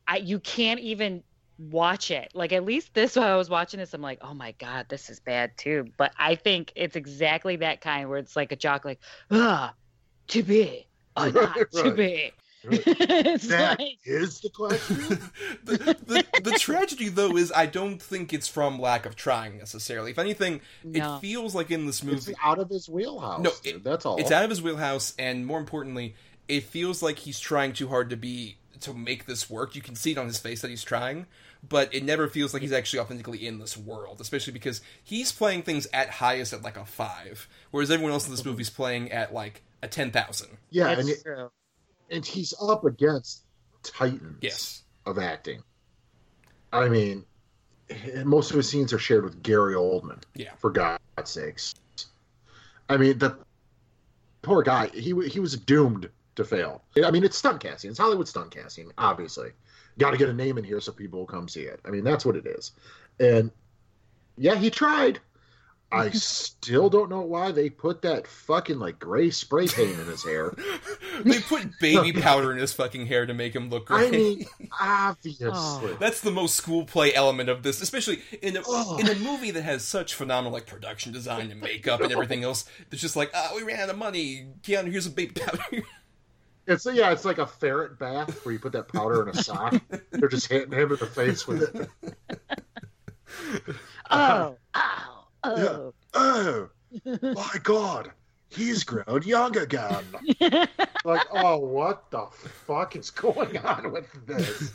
I 0.07 0.17
you 0.19 0.41
can't 0.41 0.81
even 0.81 1.23
watch 1.59 2.11
it. 2.11 2.31
Like 2.35 2.53
at 2.53 2.65
least 2.65 2.95
this 2.95 3.17
while 3.17 3.33
I 3.33 3.37
was 3.37 3.51
watching 3.51 3.79
this, 3.81 3.93
I'm 3.93 4.01
like, 4.03 4.19
oh 4.23 4.35
my 4.35 4.53
god, 4.53 4.87
this 4.89 5.11
is 5.11 5.21
bad 5.21 5.53
too. 5.59 5.93
But 5.99 6.13
I 6.19 6.35
think 6.35 6.73
it's 6.77 6.97
exactly 6.97 7.57
that 7.57 7.81
kind 7.83 8.09
where 8.09 8.19
it's 8.19 8.37
like 8.37 8.53
a 8.53 8.57
jock, 8.57 8.85
like 8.85 9.01
ah, 9.31 9.75
to 10.29 10.43
be 10.43 10.89
or 11.17 11.31
not 11.33 11.57
to 11.57 11.67
Right. 11.83 11.97
be. 11.97 12.33
Right. 12.65 12.83
it's 12.87 13.49
That 13.49 13.79
like 13.79 13.99
is 14.05 14.41
the 14.41 14.51
question. 14.51 14.97
the, 15.65 15.77
the, 16.07 16.41
the 16.43 16.53
tragedy, 16.59 17.09
though, 17.09 17.37
is 17.37 17.53
I 17.55 17.67
don't 17.67 18.01
think 18.01 18.33
it's 18.33 18.49
from 18.49 18.79
lack 18.79 19.07
of 19.07 19.17
trying 19.17 19.57
necessarily. 19.59 20.11
If 20.11 20.19
anything, 20.19 20.61
No. 20.85 21.17
it 21.17 21.21
feels 21.21 21.55
like 21.55 21.71
in 21.71 21.87
this 21.87 22.03
it's 22.03 22.27
movie. 22.27 22.35
out 22.43 22.59
of 22.59 22.69
his 22.69 22.89
wheelhouse. 22.89 23.41
No, 23.41 23.53
it- 23.65 23.83
that's 23.83 24.05
all. 24.05 24.19
It's 24.19 24.31
out 24.31 24.45
of 24.45 24.51
his 24.51 24.61
wheelhouse, 24.61 25.15
and 25.19 25.47
more 25.47 25.59
importantly, 25.59 26.15
it 26.49 26.65
feels 26.65 27.03
like 27.03 27.19
he's 27.21 27.41
trying 27.41 27.73
too 27.73 27.89
hard 27.89 28.11
to 28.11 28.17
be 28.17 28.57
to 28.81 28.93
make 28.95 29.27
this 29.27 29.49
work. 29.49 29.75
You 29.75 29.83
can 29.83 29.95
see 29.95 30.13
it 30.13 30.19
on 30.19 30.27
his 30.27 30.39
face 30.39 30.63
that 30.63 30.69
he's 30.69 30.83
trying, 30.83 31.27
but 31.67 31.95
it 31.95 32.03
never 32.03 32.29
feels 32.29 32.53
like 32.53 32.63
he's 32.63 32.73
actually 32.73 33.01
authentically 33.01 33.47
in 33.47 33.59
this 33.59 33.77
world. 33.77 34.21
Especially 34.21 34.53
because 34.53 34.81
he's 35.03 35.33
playing 35.33 35.63
things 35.63 35.87
at 35.93 36.11
highest 36.11 36.53
at 36.53 36.63
like 36.63 36.77
a 36.77 36.85
five, 36.85 37.49
whereas 37.71 37.91
everyone 37.91 38.13
else 38.13 38.27
in 38.27 38.33
this 38.33 38.41
mm-hmm. 38.41 38.51
movie's 38.51 38.71
playing 38.71 39.13
at 39.13 39.33
like 39.33 39.63
a 39.83 39.89
ten 39.89 40.11
thousand. 40.11 40.59
yeah, 40.71 40.95
that's 40.95 41.01
and, 41.01 41.09
it- 41.11 41.23
true. 41.23 41.51
And 42.11 42.25
he's 42.25 42.55
up 42.61 42.85
against 42.85 43.45
titans. 43.83 44.39
Yes. 44.41 44.83
of 45.07 45.19
acting. 45.19 45.63
I 46.73 46.89
mean, 46.89 47.25
most 48.25 48.51
of 48.51 48.57
his 48.57 48.69
scenes 48.69 48.93
are 48.93 48.99
shared 48.99 49.25
with 49.25 49.43
Gary 49.43 49.75
Oldman. 49.75 50.23
Yeah. 50.35 50.53
For 50.59 50.71
God's 50.71 50.99
sakes. 51.25 51.75
I 52.89 52.97
mean, 52.97 53.19
the 53.19 53.37
poor 54.43 54.63
guy. 54.63 54.89
He 54.89 55.15
he 55.29 55.41
was 55.41 55.57
doomed 55.57 56.09
to 56.37 56.45
fail. 56.45 56.83
I 57.05 57.11
mean, 57.11 57.25
it's 57.25 57.37
stunt 57.37 57.61
casting. 57.61 57.91
It's 57.91 57.99
Hollywood 57.99 58.29
stunt 58.29 58.51
casting. 58.51 58.91
Obviously, 58.99 59.51
got 59.99 60.11
to 60.11 60.17
get 60.17 60.29
a 60.29 60.33
name 60.33 60.59
in 60.59 60.65
here 60.65 60.81
so 60.81 60.93
people 60.93 61.21
will 61.21 61.27
come 61.27 61.49
see 61.49 61.63
it. 61.63 61.81
I 61.85 61.91
mean, 61.91 62.05
that's 62.05 62.25
what 62.25 62.37
it 62.37 62.47
is. 62.47 62.73
And 63.19 63.51
yeah, 64.37 64.55
he 64.55 64.71
tried. 64.71 65.21
I 65.93 66.11
still 66.13 66.89
don't 66.89 67.11
know 67.11 67.21
why 67.23 67.53
they 67.53 67.69
put 67.69 68.03
that 68.03 68.27
fucking 68.27 68.79
like 68.79 68.99
gray 68.99 69.31
spray 69.31 69.67
paint 69.67 69.99
in 69.99 70.07
his 70.07 70.25
hair. 70.25 70.55
They 71.23 71.39
put 71.39 71.79
baby 71.81 72.13
powder 72.13 72.51
in 72.51 72.57
his 72.57 72.73
fucking 72.73 73.05
hair 73.05 73.27
to 73.27 73.35
make 73.35 73.55
him 73.55 73.69
look 73.69 73.87
great. 73.87 74.09
I 74.09 74.11
mean, 74.11 74.47
obviously. 74.81 75.51
Oh. 75.53 75.97
That's 76.01 76.23
the 76.23 76.31
most 76.31 76.55
school 76.55 76.87
play 76.87 77.15
element 77.15 77.51
of 77.51 77.63
this, 77.63 77.83
especially 77.83 78.23
in 78.41 78.57
a 78.57 78.63
Ugh. 78.67 79.01
in 79.01 79.07
a 79.07 79.15
movie 79.17 79.51
that 79.51 79.61
has 79.63 79.85
such 79.85 80.15
phenomenal 80.15 80.53
like 80.53 80.67
production 80.67 81.13
design 81.13 81.51
and 81.51 81.61
makeup 81.61 82.01
and 82.01 82.11
everything 82.11 82.43
else. 82.43 82.65
It's 82.91 83.03
just 83.03 83.17
like, 83.17 83.31
ah, 83.35 83.53
we 83.55 83.63
ran 83.63 83.81
out 83.81 83.91
of 83.91 83.99
money. 83.99 84.47
Keanu, 84.63 84.91
here's 84.91 85.05
a 85.07 85.11
baby 85.11 85.33
powder. 85.33 85.83
It's 86.67 86.87
yeah, 86.87 87.13
it's 87.13 87.27
like 87.27 87.39
a 87.39 87.47
ferret 87.47 87.99
bath 87.99 88.45
where 88.45 88.53
you 88.53 88.59
put 88.59 88.73
that 88.73 88.89
powder 88.89 89.23
in 89.23 89.29
a 89.29 89.35
sock. 89.35 89.75
They're 90.11 90.29
just 90.29 90.47
hitting 90.47 90.73
him 90.73 90.93
in 90.93 90.99
the 90.99 91.07
face 91.07 91.47
with 91.47 91.63
it. 91.63 91.89
Oh, 94.11 94.57
oh, 95.45 95.95
oh. 96.15 96.69
Oh, 97.07 97.19
my 97.23 97.55
God, 97.63 98.11
he's 98.49 98.83
grown 98.83 99.23
young 99.23 99.57
again. 99.57 100.05
like, 101.05 101.27
oh, 101.33 101.59
what 101.59 102.11
the 102.11 102.27
fuck 102.67 102.97
is 102.97 103.11
going 103.11 103.57
on 103.59 103.93
with 103.93 104.09
this? 104.27 104.73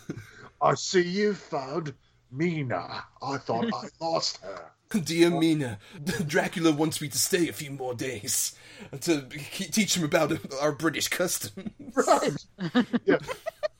I 0.61 0.75
see 0.75 1.01
you 1.01 1.33
found 1.33 1.93
Mina. 2.31 3.03
I 3.21 3.37
thought 3.37 3.65
I 3.65 3.87
lost 4.05 4.39
her. 4.43 4.71
Dear 5.03 5.29
Mina, 5.29 5.79
Dracula 6.25 6.71
wants 6.71 7.01
me 7.01 7.09
to 7.09 7.17
stay 7.17 7.49
a 7.49 7.53
few 7.53 7.71
more 7.71 7.95
days 7.95 8.55
to 9.01 9.23
teach 9.49 9.97
him 9.97 10.05
about 10.05 10.31
our 10.61 10.71
British 10.71 11.09
customs. 11.09 11.69
Right. 11.95 12.45
Yeah. 13.05 13.17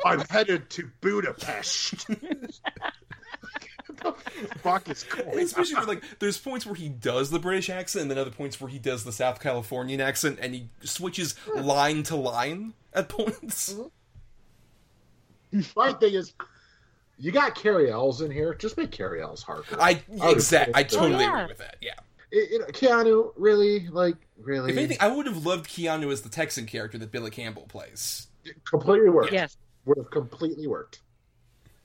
I'm 0.03 0.21
headed 0.29 0.69
to 0.71 0.89
Budapest. 1.01 2.07
fuck 4.61 4.89
is 4.89 5.03
going? 5.03 5.39
Especially 5.39 5.75
for 5.75 5.85
like, 5.85 6.03
there's 6.19 6.37
points 6.37 6.65
where 6.65 6.75
he 6.75 6.89
does 6.89 7.29
the 7.29 7.39
British 7.39 7.69
accent, 7.69 8.03
and 8.03 8.11
then 8.11 8.17
other 8.17 8.31
points 8.31 8.59
where 8.59 8.69
he 8.69 8.79
does 8.79 9.03
the 9.03 9.11
South 9.11 9.39
Californian 9.39 10.01
accent, 10.01 10.39
and 10.41 10.53
he 10.53 10.69
switches 10.83 11.35
hmm. 11.45 11.61
line 11.61 12.03
to 12.03 12.15
line 12.15 12.73
at 12.93 13.09
points. 13.09 13.73
Hmm. 13.73 15.61
My 15.75 15.93
thing 15.93 16.13
is, 16.13 16.33
you 17.17 17.31
got 17.31 17.55
Cary 17.55 17.91
Elwes 17.91 18.21
in 18.21 18.31
here. 18.31 18.53
Just 18.53 18.77
make 18.77 18.91
Cary 18.91 19.21
Elwes 19.21 19.43
Harker. 19.43 19.77
I 19.79 20.01
would 20.07 20.33
exact. 20.33 20.71
I 20.73 20.83
say- 20.83 20.97
oh, 20.97 20.99
totally 21.01 21.23
yeah. 21.23 21.43
agree 21.43 21.47
with 21.47 21.57
that. 21.59 21.77
Yeah. 21.81 21.93
It- 22.31 22.61
it- 22.61 22.75
Keanu, 22.75 23.31
really, 23.37 23.87
like, 23.87 24.17
really, 24.37 24.71
If 24.71 24.77
anything, 24.77 24.97
I 24.99 25.07
would 25.07 25.25
have 25.25 25.45
loved 25.45 25.69
Keanu 25.69 26.11
as 26.11 26.21
the 26.21 26.29
Texan 26.29 26.65
character 26.65 26.97
that 26.97 27.11
Billy 27.11 27.31
Campbell 27.31 27.65
plays. 27.69 28.27
It 28.43 28.63
completely 28.65 29.09
worked. 29.09 29.31
Yes. 29.31 29.57
would 29.85 29.97
have 29.97 30.09
completely 30.11 30.67
worked. 30.67 30.99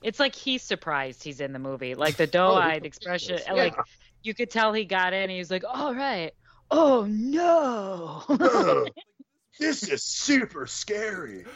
It's 0.01 0.19
like 0.19 0.35
he's 0.35 0.63
surprised 0.63 1.23
he's 1.23 1.39
in 1.41 1.53
the 1.53 1.59
movie. 1.59 1.95
Like 1.95 2.17
the 2.17 2.23
oh, 2.27 2.27
doe-eyed 2.27 2.83
Oh, 2.83 2.85
expression. 2.85 3.39
yeah. 3.45 3.53
Like 3.53 3.75
you 4.23 4.33
could 4.33 4.49
tell 4.49 4.73
he 4.73 4.85
got 4.85 5.13
in. 5.13 5.29
He 5.29 5.37
was 5.39 5.51
like, 5.51 5.63
"All 5.67 5.93
right, 5.93 6.31
oh 6.69 7.05
no." 7.09 8.23
this 9.59 9.83
is 9.87 10.03
super 10.03 10.65
scary. 10.65 11.45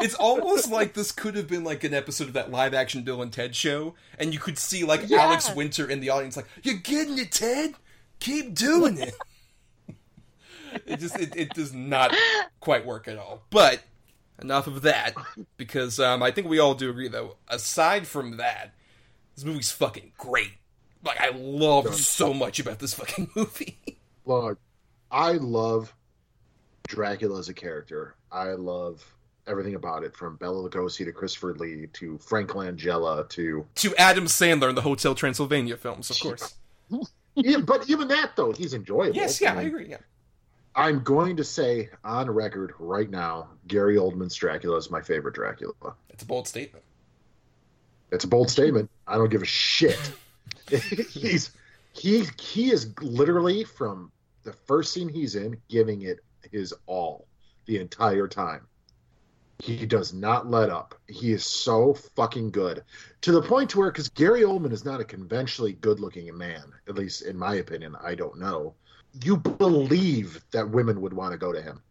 it's 0.00 0.14
almost 0.14 0.70
like 0.70 0.94
this 0.94 1.12
could 1.12 1.34
have 1.36 1.48
been 1.48 1.64
like 1.64 1.84
an 1.84 1.92
episode 1.94 2.28
of 2.28 2.34
that 2.34 2.50
live 2.50 2.72
action 2.74 3.02
Bill 3.02 3.20
and 3.22 3.32
Ted 3.32 3.54
show, 3.54 3.94
and 4.18 4.32
you 4.32 4.38
could 4.40 4.58
see 4.58 4.84
like 4.84 5.02
Yeah. 5.08 5.22
Alex 5.22 5.54
Winter 5.54 5.88
in 5.88 6.00
the 6.00 6.10
audience, 6.10 6.36
like, 6.36 6.46
"You're 6.62 6.76
getting 6.78 7.18
it, 7.18 7.32
Ted. 7.32 7.74
Keep 8.20 8.54
doing 8.54 8.98
it." 8.98 9.14
it 10.86 10.98
just 11.00 11.18
it, 11.18 11.36
it 11.36 11.50
does 11.50 11.72
not 11.72 12.14
quite 12.60 12.84
work 12.86 13.08
at 13.08 13.18
all. 13.18 13.42
But 13.50 13.82
enough 14.40 14.66
of 14.66 14.82
that, 14.82 15.14
because 15.56 15.98
um, 16.00 16.22
I 16.22 16.30
think 16.30 16.48
we 16.48 16.58
all 16.58 16.74
do 16.74 16.90
agree 16.90 17.08
though. 17.08 17.36
Aside 17.48 18.06
from 18.06 18.36
that, 18.36 18.74
this 19.34 19.44
movie's 19.44 19.72
fucking 19.72 20.12
great. 20.16 20.52
Like 21.04 21.20
I 21.20 21.30
love 21.34 21.94
so 21.94 22.32
much 22.32 22.58
about 22.58 22.78
this 22.78 22.94
fucking 22.94 23.30
movie. 23.36 23.78
Look, 24.24 24.58
I 25.10 25.32
love 25.32 25.94
Dracula 26.88 27.38
as 27.38 27.48
a 27.48 27.54
character. 27.54 28.14
I 28.32 28.52
love 28.52 29.04
everything 29.46 29.74
about 29.74 30.04
it, 30.04 30.16
from 30.16 30.36
Bela 30.36 30.68
Lugosi 30.68 31.04
to 31.04 31.12
Christopher 31.12 31.54
Lee 31.54 31.88
to 31.94 32.18
Frank 32.18 32.50
Langella 32.50 33.28
to. 33.30 33.66
to 33.76 33.96
Adam 33.96 34.24
Sandler 34.24 34.68
in 34.68 34.74
the 34.74 34.80
Hotel 34.80 35.14
Transylvania 35.14 35.76
films, 35.76 36.10
of 36.10 36.18
course. 36.20 36.54
yeah, 37.34 37.58
but 37.58 37.88
even 37.88 38.08
that 38.08 38.36
though, 38.36 38.52
he's 38.52 38.74
enjoyable. 38.74 39.14
Yes, 39.14 39.40
yeah, 39.40 39.52
I 39.52 39.58
mean, 39.58 39.66
agree. 39.66 39.90
Yeah. 39.90 39.98
I'm 40.76 41.02
going 41.02 41.36
to 41.36 41.44
say 41.44 41.90
on 42.02 42.30
record 42.30 42.74
right 42.78 43.08
now, 43.08 43.48
Gary 43.68 43.96
Oldman's 43.96 44.34
Dracula 44.34 44.76
is 44.76 44.90
my 44.90 45.00
favorite 45.00 45.34
Dracula. 45.34 45.94
It's 46.10 46.22
a 46.22 46.26
bold 46.26 46.48
statement. 46.48 46.84
It's 48.10 48.24
a 48.24 48.28
bold 48.28 48.50
statement. 48.50 48.90
I 49.06 49.16
don't 49.16 49.30
give 49.30 49.42
a 49.42 49.46
shit. 49.46 50.00
he's 50.68 51.50
he 51.92 52.24
he 52.40 52.72
is 52.72 52.92
literally 53.00 53.64
from 53.64 54.10
the 54.42 54.52
first 54.52 54.92
scene 54.92 55.08
he's 55.08 55.36
in 55.36 55.56
giving 55.68 56.02
it 56.02 56.20
his 56.50 56.74
all 56.86 57.26
the 57.66 57.78
entire 57.78 58.28
time. 58.28 58.66
He 59.60 59.86
does 59.86 60.12
not 60.12 60.50
let 60.50 60.70
up. 60.70 60.94
He 61.08 61.32
is 61.32 61.44
so 61.44 61.94
fucking 61.94 62.50
good 62.50 62.82
to 63.20 63.32
the 63.32 63.40
point 63.40 63.70
to 63.70 63.78
where 63.78 63.90
because 63.90 64.08
Gary 64.08 64.42
Oldman 64.42 64.72
is 64.72 64.84
not 64.84 65.00
a 65.00 65.04
conventionally 65.04 65.74
good-looking 65.74 66.36
man, 66.36 66.64
at 66.88 66.96
least 66.96 67.22
in 67.22 67.38
my 67.38 67.54
opinion. 67.54 67.96
I 68.02 68.16
don't 68.16 68.38
know. 68.38 68.74
You 69.22 69.36
believe 69.36 70.42
that 70.52 70.70
women 70.70 71.00
would 71.02 71.12
want 71.12 71.32
to 71.32 71.38
go 71.38 71.52
to 71.52 71.62
him 71.62 71.82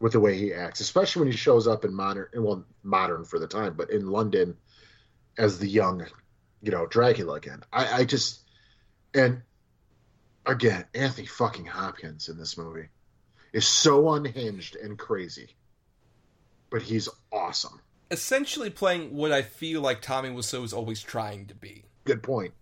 with 0.00 0.12
the 0.12 0.20
way 0.20 0.36
he 0.36 0.52
acts, 0.52 0.80
especially 0.80 1.20
when 1.20 1.30
he 1.30 1.36
shows 1.36 1.68
up 1.68 1.84
in 1.84 1.94
modern, 1.94 2.26
well, 2.34 2.64
modern 2.82 3.24
for 3.24 3.38
the 3.38 3.46
time, 3.46 3.74
but 3.74 3.90
in 3.90 4.08
London 4.08 4.56
as 5.38 5.58
the 5.58 5.68
young, 5.68 6.04
you 6.60 6.72
know, 6.72 6.86
Dracula 6.86 7.34
again. 7.34 7.62
I, 7.72 8.00
I 8.00 8.04
just 8.04 8.42
and 9.14 9.42
again, 10.46 10.84
Anthony 10.94 11.26
fucking 11.26 11.66
Hopkins 11.66 12.28
in 12.28 12.38
this 12.38 12.56
movie 12.56 12.88
is 13.52 13.66
so 13.66 14.12
unhinged 14.12 14.76
and 14.76 14.98
crazy, 14.98 15.50
but 16.70 16.82
he's 16.82 17.08
awesome. 17.32 17.80
Essentially 18.10 18.70
playing 18.70 19.14
what 19.14 19.32
I 19.32 19.42
feel 19.42 19.80
like 19.80 20.02
Tommy 20.02 20.30
Wiseau 20.30 20.64
is 20.64 20.72
always 20.72 21.02
trying 21.02 21.46
to 21.46 21.54
be. 21.54 21.84
Good 22.04 22.22
point. 22.22 22.52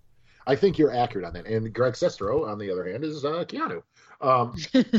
I 0.47 0.57
think 0.57 0.79
you're 0.79 0.95
accurate 0.95 1.27
on 1.27 1.33
that. 1.35 1.47
And 1.47 1.73
Greg 1.73 1.95
Sestero, 1.95 2.49
on 2.49 2.59
the 2.59 2.71
other 2.71 2.91
hand, 2.91 3.05
is 3.05 3.25
uh, 3.25 3.45
Keanu. 3.45 3.83
Um, 4.21 4.57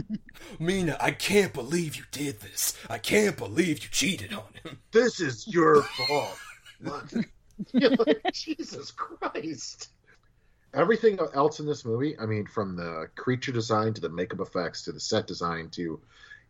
Mina, 0.60 0.98
I 1.00 1.12
can't 1.12 1.54
believe 1.54 1.96
you 1.96 2.04
did 2.12 2.40
this. 2.40 2.78
I 2.90 2.98
can't 2.98 3.38
believe 3.38 3.84
you 3.84 3.90
cheated 3.90 4.34
on 4.34 4.46
him. 4.64 4.80
this 4.92 5.20
is 5.20 5.48
your 5.48 5.84
fault. 5.84 6.38
Like, 7.74 8.34
Jesus 8.34 8.90
Christ. 8.90 9.90
Everything 10.74 11.20
else 11.36 11.60
in 11.60 11.68
this 11.68 11.86
movie, 11.86 12.18
I 12.18 12.26
mean, 12.26 12.48
from 12.48 12.76
the 12.76 13.08
creature 13.16 13.52
design 13.52 13.94
to 13.94 14.02
the 14.02 14.10
makeup 14.10 14.40
effects 14.40 14.82
to 14.86 14.92
the 14.92 15.00
set 15.00 15.28
design 15.28 15.70
to 15.74 16.02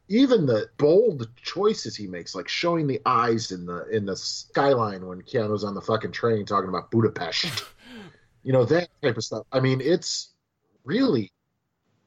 even 0.08 0.46
the 0.46 0.70
bold 0.78 1.30
choices 1.36 1.96
he 1.96 2.08
makes, 2.08 2.36
like 2.36 2.48
showing 2.48 2.88
the 2.88 3.02
eyes 3.06 3.52
in 3.52 3.66
the 3.66 3.86
in 3.88 4.06
the 4.06 4.16
skyline 4.16 5.06
when 5.06 5.22
Keanu's 5.22 5.64
on 5.64 5.74
the 5.74 5.82
fucking 5.82 6.12
train 6.12 6.46
talking 6.46 6.70
about 6.70 6.92
Budapest. 6.92 7.64
You 8.44 8.54
know, 8.54 8.66
that 8.66 8.90
type 9.02 9.18
of 9.18 9.24
stuff. 9.24 9.46
I 9.52 9.60
mean, 9.60 9.82
it's 9.82 10.34
really 10.84 11.32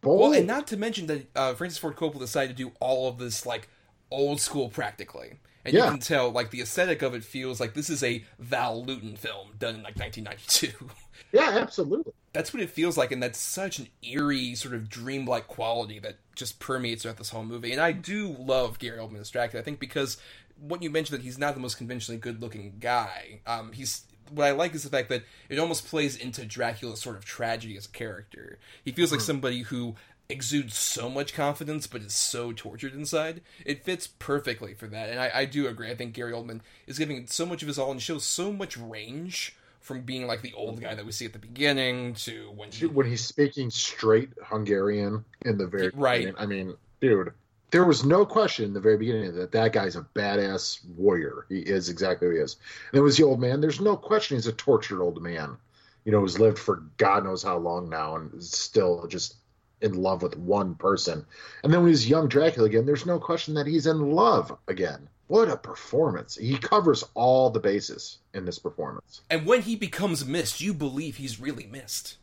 bold. 0.00 0.20
Well, 0.20 0.32
and 0.32 0.46
not 0.46 0.66
to 0.68 0.76
mention 0.76 1.06
that 1.06 1.26
uh, 1.36 1.54
Francis 1.54 1.78
Ford 1.78 1.96
Coppola 1.96 2.20
decided 2.20 2.56
to 2.56 2.62
do 2.64 2.72
all 2.80 3.08
of 3.08 3.18
this 3.18 3.46
like 3.46 3.68
old 4.10 4.40
school 4.40 4.68
practically. 4.68 5.38
And 5.64 5.74
you 5.74 5.82
can 5.82 5.98
tell, 5.98 6.30
like, 6.30 6.50
the 6.50 6.60
aesthetic 6.60 7.00
of 7.00 7.14
it 7.14 7.24
feels 7.24 7.58
like 7.58 7.72
this 7.72 7.88
is 7.88 8.02
a 8.02 8.22
Val 8.38 8.84
Lewton 8.84 9.16
film 9.16 9.52
done 9.58 9.76
in, 9.76 9.82
like, 9.82 9.96
1992. 9.96 10.90
yeah, 11.32 11.58
absolutely. 11.58 12.12
that's 12.34 12.52
what 12.52 12.62
it 12.62 12.68
feels 12.68 12.98
like, 12.98 13.12
and 13.12 13.22
that's 13.22 13.38
such 13.38 13.78
an 13.78 13.88
eerie, 14.02 14.54
sort 14.54 14.74
of 14.74 14.90
dreamlike 14.90 15.46
quality 15.46 15.98
that 16.00 16.18
just 16.34 16.58
permeates 16.58 17.02
throughout 17.02 17.16
this 17.16 17.30
whole 17.30 17.44
movie. 17.44 17.72
And 17.72 17.80
I 17.80 17.92
do 17.92 18.36
love 18.38 18.78
Gary 18.78 18.98
Oldman 18.98 19.20
as 19.20 19.30
Dracula. 19.30 19.62
I 19.62 19.64
think 19.64 19.80
because 19.80 20.18
what 20.58 20.82
you 20.82 20.90
mentioned 20.90 21.18
that 21.18 21.24
he's 21.24 21.38
not 21.38 21.54
the 21.54 21.60
most 21.60 21.78
conventionally 21.78 22.20
good-looking 22.20 22.74
guy. 22.78 23.40
Um, 23.46 23.72
he's 23.72 24.04
what 24.30 24.46
I 24.46 24.50
like 24.52 24.74
is 24.74 24.82
the 24.82 24.90
fact 24.90 25.08
that 25.08 25.22
it 25.48 25.58
almost 25.58 25.86
plays 25.86 26.16
into 26.16 26.44
Dracula's 26.44 27.00
sort 27.00 27.16
of 27.16 27.24
tragedy 27.24 27.76
as 27.76 27.86
a 27.86 27.90
character. 27.90 28.58
He 28.84 28.92
feels 28.92 29.10
like 29.10 29.20
hmm. 29.20 29.26
somebody 29.26 29.62
who 29.62 29.94
exudes 30.28 30.76
so 30.76 31.10
much 31.10 31.34
confidence 31.34 31.86
but 31.86 32.02
is 32.02 32.14
so 32.14 32.52
tortured 32.52 32.94
inside. 32.94 33.42
It 33.64 33.84
fits 33.84 34.06
perfectly 34.06 34.74
for 34.74 34.86
that, 34.88 35.10
and 35.10 35.20
I, 35.20 35.30
I 35.34 35.44
do 35.44 35.66
agree. 35.66 35.90
I 35.90 35.94
think 35.94 36.14
Gary 36.14 36.32
Oldman 36.32 36.60
is 36.86 36.98
giving 36.98 37.26
so 37.26 37.46
much 37.46 37.62
of 37.62 37.68
his 37.68 37.78
all 37.78 37.90
and 37.90 38.00
shows 38.00 38.24
so 38.24 38.52
much 38.52 38.76
range 38.76 39.56
from 39.80 40.00
being 40.00 40.26
like 40.26 40.40
the 40.40 40.54
old 40.54 40.80
guy 40.80 40.94
that 40.94 41.04
we 41.04 41.12
see 41.12 41.26
at 41.26 41.34
the 41.34 41.38
beginning 41.38 42.14
to 42.14 42.50
when 42.56 42.70
he 42.70 42.86
when 42.86 43.06
he's 43.06 43.24
speaking 43.24 43.70
straight 43.70 44.30
Hungarian 44.42 45.24
in 45.42 45.58
the 45.58 45.66
very 45.66 45.90
Right. 45.94 46.20
beginning. 46.20 46.40
I 46.40 46.46
mean, 46.46 46.74
dude, 47.00 47.32
there 47.74 47.84
was 47.84 48.04
no 48.04 48.24
question 48.24 48.66
in 48.66 48.72
the 48.72 48.78
very 48.78 48.96
beginning 48.96 49.34
that 49.34 49.50
that 49.50 49.72
guy's 49.72 49.96
a 49.96 50.06
badass 50.14 50.78
warrior. 50.96 51.44
He 51.48 51.58
is 51.58 51.88
exactly 51.88 52.28
who 52.28 52.34
he 52.34 52.40
is. 52.40 52.56
And 52.92 53.00
it 53.00 53.02
was 53.02 53.16
the 53.16 53.24
old 53.24 53.40
man. 53.40 53.60
There's 53.60 53.80
no 53.80 53.96
question 53.96 54.36
he's 54.36 54.46
a 54.46 54.52
tortured 54.52 55.02
old 55.02 55.20
man. 55.20 55.56
You 56.04 56.12
know, 56.12 56.20
who's 56.20 56.38
lived 56.38 56.56
for 56.56 56.84
God 56.98 57.24
knows 57.24 57.42
how 57.42 57.56
long 57.56 57.88
now 57.90 58.14
and 58.14 58.32
is 58.34 58.52
still 58.52 59.08
just 59.08 59.38
in 59.80 59.94
love 59.94 60.22
with 60.22 60.38
one 60.38 60.76
person. 60.76 61.26
And 61.64 61.72
then 61.72 61.80
when 61.80 61.88
he's 61.90 62.08
young 62.08 62.28
Dracula 62.28 62.68
again, 62.68 62.86
there's 62.86 63.06
no 63.06 63.18
question 63.18 63.54
that 63.54 63.66
he's 63.66 63.88
in 63.88 64.12
love 64.12 64.56
again. 64.68 65.08
What 65.26 65.48
a 65.48 65.56
performance! 65.56 66.36
He 66.36 66.56
covers 66.56 67.02
all 67.14 67.50
the 67.50 67.58
bases 67.58 68.18
in 68.34 68.44
this 68.44 68.60
performance. 68.60 69.22
and 69.30 69.46
when 69.46 69.62
he 69.62 69.74
becomes 69.74 70.24
missed, 70.24 70.60
you 70.60 70.74
believe 70.74 71.16
he's 71.16 71.40
really 71.40 71.66
missed. 71.66 72.18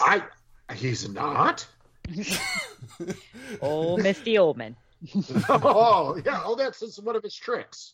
I 0.00 0.22
he's 0.76 1.08
not. 1.08 1.66
Oh, 3.62 3.96
Misty 3.96 4.34
Oldman. 4.34 4.74
oh 5.48 6.20
yeah 6.26 6.42
oh 6.44 6.56
that's 6.56 6.80
just 6.80 7.00
one 7.04 7.14
of 7.14 7.22
his 7.22 7.36
tricks 7.36 7.92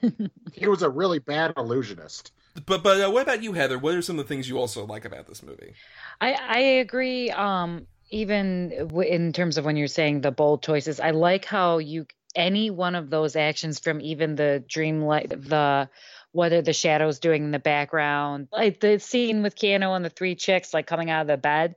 he 0.52 0.68
was 0.68 0.82
a 0.82 0.88
really 0.88 1.18
bad 1.18 1.52
illusionist 1.56 2.30
But 2.66 2.84
but 2.84 3.00
uh, 3.00 3.10
what 3.10 3.22
about 3.22 3.42
you, 3.42 3.54
Heather? 3.54 3.76
What 3.76 3.94
are 3.96 4.02
some 4.02 4.20
of 4.20 4.24
the 4.24 4.28
things 4.32 4.48
you 4.48 4.58
also 4.58 4.86
like 4.86 5.04
about 5.04 5.26
this 5.26 5.42
movie? 5.42 5.72
I 6.20 6.34
I 6.34 6.58
agree. 6.78 7.30
Um, 7.30 7.88
even 8.10 8.70
w- 8.86 9.08
in 9.10 9.32
terms 9.32 9.58
of 9.58 9.64
when 9.64 9.76
you're 9.76 9.88
saying 9.88 10.20
the 10.20 10.30
bold 10.30 10.62
choices, 10.62 11.00
I 11.00 11.10
like 11.10 11.44
how 11.44 11.78
you 11.78 12.06
any 12.36 12.70
one 12.70 12.94
of 12.94 13.10
those 13.10 13.34
actions 13.34 13.80
from 13.80 14.00
even 14.00 14.36
the 14.36 14.62
dream 14.68 15.02
like 15.02 15.30
the 15.30 15.88
what 16.30 16.52
are 16.52 16.62
the 16.62 16.72
shadows 16.72 17.18
doing 17.18 17.42
in 17.42 17.50
the 17.50 17.58
background, 17.58 18.46
like 18.52 18.78
the 18.78 19.00
scene 19.00 19.42
with 19.42 19.56
Keanu 19.56 19.96
and 19.96 20.04
the 20.04 20.10
three 20.10 20.36
chicks 20.36 20.72
like 20.72 20.86
coming 20.86 21.10
out 21.10 21.22
of 21.22 21.26
the 21.26 21.36
bed. 21.36 21.74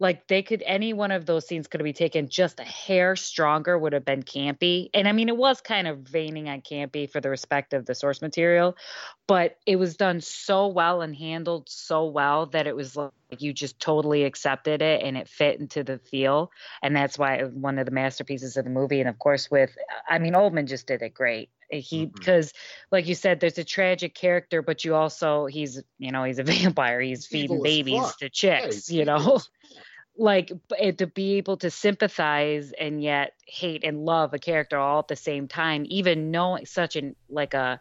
Like 0.00 0.26
they 0.28 0.42
could 0.42 0.62
any 0.66 0.92
one 0.94 1.12
of 1.12 1.26
those 1.26 1.46
scenes 1.46 1.68
could 1.68 1.80
have 1.80 1.84
been 1.84 1.94
taken 1.94 2.28
just 2.28 2.58
a 2.58 2.64
hair 2.64 3.14
stronger 3.16 3.78
would 3.78 3.92
have 3.92 4.04
been 4.04 4.22
campy. 4.22 4.88
And 4.94 5.06
I 5.06 5.12
mean 5.12 5.28
it 5.28 5.36
was 5.36 5.60
kind 5.60 5.86
of 5.86 5.98
veining 6.00 6.48
on 6.48 6.62
campy 6.62 7.08
for 7.08 7.20
the 7.20 7.30
respect 7.30 7.74
of 7.74 7.86
the 7.86 7.94
source 7.94 8.22
material, 8.22 8.76
but 9.28 9.56
it 9.66 9.76
was 9.76 9.96
done 9.96 10.20
so 10.20 10.68
well 10.68 11.02
and 11.02 11.14
handled 11.14 11.68
so 11.68 12.06
well 12.06 12.46
that 12.46 12.66
it 12.66 12.74
was 12.74 12.96
like 12.96 13.12
you 13.38 13.52
just 13.52 13.78
totally 13.78 14.24
accepted 14.24 14.82
it 14.82 15.02
and 15.04 15.16
it 15.16 15.28
fit 15.28 15.60
into 15.60 15.84
the 15.84 15.98
feel 15.98 16.50
and 16.82 16.96
that's 16.96 17.16
why 17.16 17.36
it 17.36 17.44
was 17.44 17.54
one 17.54 17.78
of 17.78 17.86
the 17.86 17.92
masterpieces 17.92 18.56
of 18.56 18.64
the 18.64 18.70
movie 18.70 18.98
and 18.98 19.08
of 19.08 19.20
course 19.20 19.48
with 19.48 19.70
i 20.08 20.18
mean 20.18 20.32
oldman 20.34 20.66
just 20.66 20.88
did 20.88 21.00
it 21.00 21.14
great 21.14 21.48
He 21.70 22.06
Mhm. 22.06 22.12
because, 22.14 22.52
like 22.90 23.06
you 23.06 23.14
said, 23.14 23.38
there's 23.38 23.56
a 23.58 23.62
tragic 23.62 24.16
character, 24.16 24.60
but 24.62 24.84
you 24.84 24.96
also 24.96 25.46
he's 25.46 25.80
you 25.98 26.10
know 26.10 26.24
he's 26.24 26.40
a 26.40 26.44
vampire. 26.74 27.00
He's 27.00 27.26
feeding 27.26 27.58
Evil 27.58 27.62
babies 27.62 28.16
to 28.16 28.28
chicks. 28.28 28.88
he's 28.88 28.90
you 28.90 29.04
know. 29.04 29.38
Like 30.20 30.48
b- 30.48 30.76
eh, 30.78 30.92
to 30.92 31.06
be 31.06 31.34
able 31.36 31.56
to 31.58 31.70
sympathize 31.70 32.72
and 32.72 33.02
yet 33.02 33.32
hate 33.46 33.84
and 33.84 34.04
love 34.04 34.34
a 34.34 34.38
character 34.38 34.78
all 34.78 35.00
at 35.00 35.08
the 35.08 35.16
same 35.16 35.48
time, 35.48 35.84
even 35.88 36.30
knowing 36.30 36.66
such 36.66 36.96
an 36.96 37.16
like 37.28 37.54
a 37.54 37.80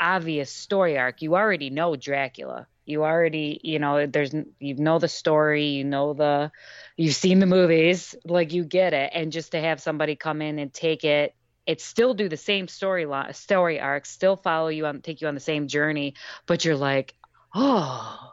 obvious 0.00 0.52
story 0.52 0.98
arc. 0.98 1.22
You 1.22 1.36
already 1.36 1.70
know 1.70 1.96
Dracula. 1.96 2.66
You 2.86 3.04
already, 3.04 3.60
you 3.62 3.78
know, 3.78 4.06
there's 4.06 4.34
you 4.58 4.74
know 4.76 4.98
the 4.98 5.08
story, 5.08 5.68
you 5.68 5.84
know 5.84 6.14
the 6.14 6.50
you've 6.96 7.14
seen 7.14 7.38
the 7.38 7.46
movies, 7.46 8.14
like 8.24 8.52
you 8.52 8.64
get 8.64 8.94
it. 8.94 9.10
And 9.14 9.32
just 9.32 9.52
to 9.52 9.60
have 9.60 9.80
somebody 9.80 10.16
come 10.16 10.42
in 10.42 10.58
and 10.58 10.72
take 10.72 11.04
it, 11.04 11.34
it 11.66 11.80
still 11.80 12.14
do 12.14 12.28
the 12.28 12.36
same 12.36 12.68
story 12.68 13.06
story 13.32 13.80
arc, 13.80 14.06
still 14.06 14.36
follow 14.36 14.68
you 14.68 14.86
on 14.86 15.02
take 15.02 15.20
you 15.20 15.28
on 15.28 15.34
the 15.34 15.40
same 15.40 15.68
journey, 15.68 16.14
but 16.46 16.64
you're 16.64 16.76
like, 16.76 17.14
oh 17.54 18.32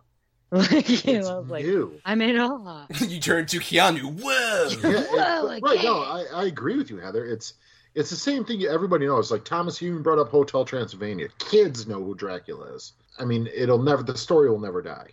like 0.55 0.89
you 1.05 1.13
It's 1.17 1.27
know, 1.29 1.45
like 1.47 1.63
new. 1.65 1.99
I'm 2.03 2.21
in 2.21 2.37
awe. 2.37 2.85
you 2.99 3.19
turn 3.21 3.45
to 3.47 3.59
Keanu. 3.59 4.01
Whoa. 4.01 4.67
Yeah, 4.89 4.99
it- 4.99 5.07
Whoa, 5.09 5.59
but- 5.59 5.61
right. 5.63 5.83
No. 5.83 6.01
I, 6.01 6.25
I 6.33 6.45
agree 6.45 6.77
with 6.77 6.89
you, 6.89 6.97
Heather. 6.97 7.25
It's 7.25 7.53
it's 7.95 8.09
the 8.09 8.15
same 8.17 8.43
thing 8.45 8.63
everybody 8.65 9.05
knows. 9.05 9.31
Like 9.31 9.45
Thomas 9.45 9.77
Hume 9.77 10.03
brought 10.03 10.19
up 10.19 10.29
Hotel 10.29 10.65
Transylvania. 10.65 11.27
Kids 11.39 11.87
know 11.87 12.03
who 12.03 12.15
Dracula 12.15 12.73
is. 12.75 12.93
I 13.19 13.25
mean, 13.25 13.47
it'll 13.53 13.81
never 13.81 14.03
the 14.03 14.17
story 14.17 14.49
will 14.49 14.59
never 14.59 14.81
die. 14.81 15.07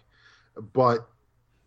But 0.73 1.09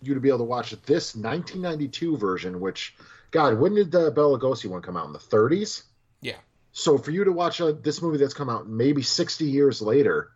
you 0.02 0.14
to 0.16 0.20
be 0.20 0.30
able 0.30 0.40
to 0.40 0.44
watch 0.46 0.72
this 0.86 1.16
1992 1.16 2.18
version, 2.18 2.60
which 2.60 2.96
God, 3.32 3.58
when 3.60 3.76
did 3.76 3.92
the 3.92 4.12
Bela 4.12 4.38
Lugosi 4.38 4.66
one 4.70 4.82
come 4.82 4.98
out 4.98 5.06
in 5.06 5.14
the 5.14 5.20
30s? 5.20 5.84
Yeah. 6.22 6.38
So 6.74 6.98
for 6.98 7.12
you 7.12 7.24
to 7.24 7.32
watch 7.32 7.62
uh, 7.62 7.74
this 7.82 8.02
movie 8.02 8.18
that's 8.18 8.34
come 8.34 8.50
out 8.50 8.68
maybe 8.68 9.02
60 9.02 9.46
years 9.46 9.82
later, 9.82 10.32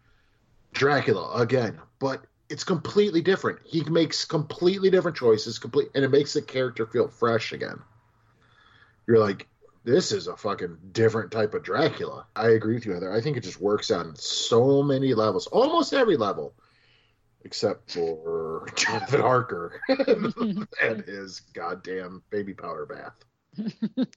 Dracula 0.74 1.34
again, 1.42 1.80
but 2.00 2.26
it's 2.50 2.64
completely 2.64 3.22
different. 3.22 3.60
He 3.66 3.84
makes 3.84 4.26
completely 4.26 4.90
different 4.90 5.18
choices, 5.18 5.60
complete, 5.60 5.90
and 5.96 6.04
it 6.04 6.12
makes 6.12 6.34
the 6.34 6.42
character 6.42 6.86
feel 6.86 7.08
fresh 7.08 7.54
again. 7.54 7.80
You're 9.08 9.20
like, 9.20 9.48
this 9.84 10.12
is 10.12 10.28
a 10.28 10.36
fucking 10.36 10.78
different 10.92 11.32
type 11.32 11.54
of 11.54 11.64
Dracula. 11.64 12.26
I 12.36 12.50
agree 12.50 12.76
with 12.76 12.86
you, 12.86 12.94
Heather. 12.94 13.14
I 13.14 13.22
think 13.22 13.38
it 13.38 13.44
just 13.44 13.62
works 13.62 13.92
on 13.92 14.16
so 14.16 14.82
many 14.82 15.14
levels, 15.14 15.48
almost 15.48 15.94
every 15.94 16.18
level, 16.18 16.56
except 17.44 17.92
for 17.92 18.68
Jonathan 18.76 19.22
Harker 19.22 19.80
and 20.82 21.04
his 21.06 21.42
goddamn 21.54 22.24
baby 22.32 22.54
powder 22.54 22.88
bath. 22.88 23.26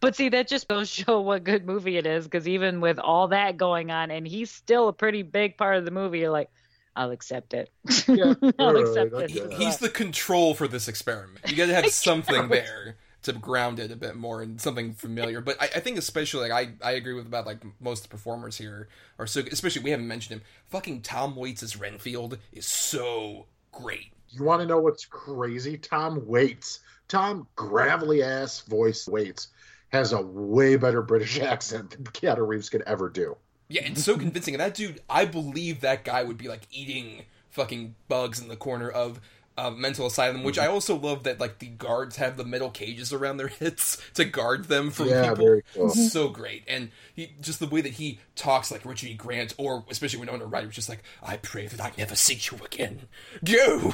but 0.00 0.14
see, 0.14 0.28
that 0.28 0.48
just 0.48 0.68
goes 0.68 0.88
show 0.88 1.20
what 1.20 1.44
good 1.44 1.66
movie 1.66 1.96
it 1.96 2.06
is. 2.06 2.24
Because 2.24 2.46
even 2.46 2.80
with 2.80 2.98
all 3.00 3.28
that 3.28 3.56
going 3.56 3.90
on, 3.90 4.12
and 4.12 4.26
he's 4.26 4.50
still 4.50 4.88
a 4.88 4.92
pretty 4.92 5.22
big 5.22 5.56
part 5.58 5.76
of 5.76 5.84
the 5.84 5.90
movie, 5.90 6.20
you're 6.20 6.30
like, 6.30 6.50
I'll 6.96 7.10
accept 7.10 7.54
it. 7.54 7.70
Yeah, 8.06 8.34
I'll 8.58 8.76
accept 8.76 9.14
I 9.14 9.22
it. 9.22 9.32
guess. 9.32 9.58
He's 9.58 9.78
the 9.78 9.88
control 9.88 10.54
for 10.54 10.68
this 10.68 10.88
experiment. 10.88 11.40
You 11.48 11.56
got 11.56 11.66
to 11.66 11.74
have 11.74 11.86
something 11.90 12.48
there 12.48 12.96
to 13.24 13.32
ground 13.32 13.80
it 13.80 13.90
a 13.90 13.96
bit 13.96 14.16
more 14.16 14.42
and 14.42 14.60
something 14.60 14.92
familiar. 14.92 15.40
But 15.40 15.60
I, 15.60 15.64
I 15.66 15.80
think 15.80 15.98
especially 15.98 16.48
like 16.48 16.68
I, 16.82 16.86
I 16.86 16.92
agree 16.92 17.14
with 17.14 17.26
about 17.26 17.46
like 17.46 17.58
most 17.80 18.04
of 18.04 18.10
the 18.10 18.16
performers 18.16 18.56
here 18.58 18.88
are 19.18 19.26
so 19.26 19.42
especially 19.50 19.82
we 19.82 19.90
haven't 19.90 20.08
mentioned 20.08 20.40
him. 20.40 20.46
Fucking 20.68 21.02
Tom 21.02 21.34
Waits 21.34 21.62
as 21.62 21.76
Renfield 21.76 22.38
is 22.52 22.66
so 22.66 23.46
great. 23.72 24.12
You 24.30 24.44
want 24.44 24.60
to 24.60 24.66
know 24.66 24.80
what's 24.80 25.04
crazy? 25.06 25.78
Tom 25.78 26.26
Waits, 26.26 26.80
Tom 27.08 27.46
gravelly 27.56 28.22
ass 28.22 28.60
voice 28.60 29.08
Waits, 29.08 29.48
has 29.88 30.12
a 30.12 30.20
way 30.20 30.76
better 30.76 31.02
British 31.02 31.38
accent 31.40 31.90
than 31.90 32.04
Keanu 32.04 32.46
Reeves 32.46 32.68
could 32.68 32.82
ever 32.82 33.08
do. 33.08 33.36
Yeah, 33.74 33.86
it's 33.86 34.04
so 34.04 34.16
convincing. 34.16 34.54
And 34.54 34.60
that 34.60 34.74
dude, 34.74 35.00
I 35.10 35.24
believe 35.24 35.80
that 35.80 36.04
guy 36.04 36.22
would 36.22 36.38
be 36.38 36.46
like 36.46 36.68
eating 36.70 37.24
fucking 37.50 37.96
bugs 38.06 38.40
in 38.40 38.46
the 38.46 38.54
corner 38.54 38.88
of 38.88 39.20
a 39.58 39.72
mental 39.72 40.06
asylum. 40.06 40.44
Which 40.44 40.58
mm-hmm. 40.58 40.70
I 40.70 40.72
also 40.72 40.94
love 40.94 41.24
that 41.24 41.40
like 41.40 41.58
the 41.58 41.66
guards 41.66 42.14
have 42.18 42.36
the 42.36 42.44
metal 42.44 42.70
cages 42.70 43.12
around 43.12 43.38
their 43.38 43.48
heads 43.60 44.00
to 44.14 44.24
guard 44.24 44.66
them 44.66 44.92
from 44.92 45.08
Yeah, 45.08 45.30
people. 45.30 45.60
cool. 45.74 45.90
So 45.90 46.28
great, 46.28 46.62
and 46.68 46.92
he 47.16 47.32
just 47.40 47.58
the 47.58 47.66
way 47.66 47.80
that 47.80 47.94
he 47.94 48.20
talks 48.36 48.70
like 48.70 48.84
Richard 48.84 49.08
E. 49.08 49.14
Grant, 49.14 49.54
or 49.58 49.84
especially 49.90 50.20
when 50.20 50.28
Winona 50.28 50.46
Ryder 50.46 50.68
was 50.68 50.76
just 50.76 50.88
like, 50.88 51.02
"I 51.20 51.36
pray 51.38 51.66
that 51.66 51.80
I 51.80 51.90
never 51.98 52.14
see 52.14 52.38
you 52.40 52.64
again, 52.64 53.08
go, 53.44 53.92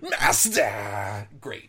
master." 0.00 1.28
Great, 1.38 1.68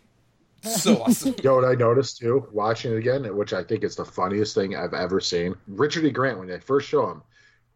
so 0.63 0.95
awesome. 1.03 1.35
You 1.37 1.43
know 1.43 1.55
what 1.55 1.65
I 1.65 1.75
noticed 1.75 2.19
too, 2.19 2.47
watching 2.53 2.93
it 2.93 2.97
again, 2.97 3.35
which 3.35 3.51
I 3.51 3.65
think 3.65 3.83
is 3.83 3.97
the 3.97 4.05
funniest 4.05 4.55
thing 4.55 4.77
I've 4.77 4.93
ever 4.93 5.19
seen. 5.19 5.55
Richard 5.67 6.05
E. 6.05 6.11
Grant, 6.11 6.39
when 6.39 6.47
they 6.47 6.59
first 6.59 6.87
show 6.87 7.09
him, 7.09 7.21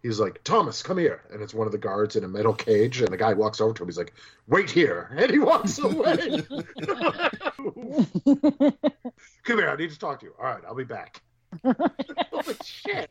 he's 0.04 0.20
like, 0.20 0.44
Thomas, 0.44 0.84
come 0.84 1.00
here. 1.00 1.24
And 1.32 1.42
it's 1.42 1.54
one 1.54 1.66
of 1.66 1.72
the 1.72 1.80
guards 1.80 2.16
in 2.16 2.24
a 2.24 2.28
metal 2.28 2.54
cage, 2.54 3.02
and 3.02 3.12
the 3.12 3.18
guy 3.18 3.34
walks 3.34 3.60
over 3.60 3.74
to 3.74 3.84
him. 3.84 3.88
He's 3.88 3.98
like, 3.98 4.14
wait 4.48 4.70
here. 4.70 5.10
And 5.18 5.32
he 5.32 5.40
walks 5.40 5.80
away. 5.80 6.44
come 9.44 9.58
here, 9.58 9.70
I 9.70 9.76
need 9.76 9.90
to 9.90 10.00
talk 10.00 10.20
to 10.20 10.28
you. 10.28 10.36
All 10.38 10.46
right, 10.46 10.64
I'll 10.68 10.76
be 10.76 10.84
back. 10.84 11.22
Holy 11.64 12.56
shit. 12.64 13.10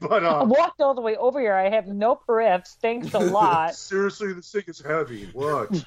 But 0.00 0.24
I 0.24 0.40
uh, 0.40 0.44
walked 0.44 0.80
all 0.82 0.94
the 0.94 1.00
way 1.00 1.16
over 1.16 1.40
here. 1.40 1.54
I 1.54 1.70
have 1.70 1.86
no 1.86 2.20
periffs. 2.28 2.76
Thanks 2.80 3.14
a 3.14 3.18
lot. 3.18 3.74
seriously, 3.74 4.32
this 4.34 4.52
thing 4.52 4.64
is 4.66 4.80
heavy. 4.80 5.30
What? 5.32 5.84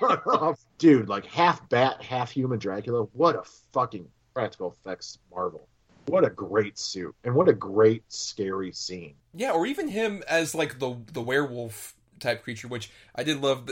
But, 0.00 0.22
uh, 0.26 0.54
dude, 0.78 1.08
like 1.08 1.26
half 1.26 1.68
bat, 1.68 2.00
half 2.00 2.30
human 2.30 2.58
Dracula. 2.60 3.08
What 3.12 3.34
a 3.34 3.42
fucking 3.72 4.08
practical 4.34 4.70
effects 4.70 5.18
marvel. 5.32 5.67
What 6.08 6.24
a 6.24 6.30
great 6.30 6.78
suit, 6.78 7.14
and 7.24 7.34
what 7.34 7.48
a 7.48 7.52
great 7.52 8.02
scary 8.08 8.72
scene. 8.72 9.14
Yeah, 9.34 9.52
or 9.52 9.66
even 9.66 9.88
him 9.88 10.22
as 10.28 10.54
like 10.54 10.78
the 10.78 10.96
the 11.12 11.22
werewolf 11.22 11.94
type 12.18 12.42
creature, 12.42 12.68
which 12.68 12.90
I 13.14 13.22
did 13.22 13.40
love. 13.40 13.68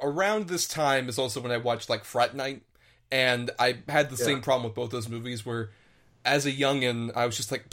Around 0.00 0.46
this 0.46 0.68
time 0.68 1.08
is 1.08 1.18
also 1.18 1.40
when 1.40 1.50
I 1.50 1.56
watched 1.56 1.90
like 1.90 2.04
Fright 2.04 2.34
Night, 2.34 2.62
and 3.10 3.50
I 3.58 3.78
had 3.88 4.10
the 4.10 4.16
Yeah. 4.16 4.26
same 4.26 4.40
problem 4.42 4.64
with 4.64 4.74
both 4.74 4.90
those 4.90 5.08
movies 5.08 5.44
where, 5.44 5.70
as 6.24 6.46
a 6.46 6.52
youngin, 6.52 7.10
I 7.16 7.26
was 7.26 7.36
just 7.36 7.50
like, 7.50 7.64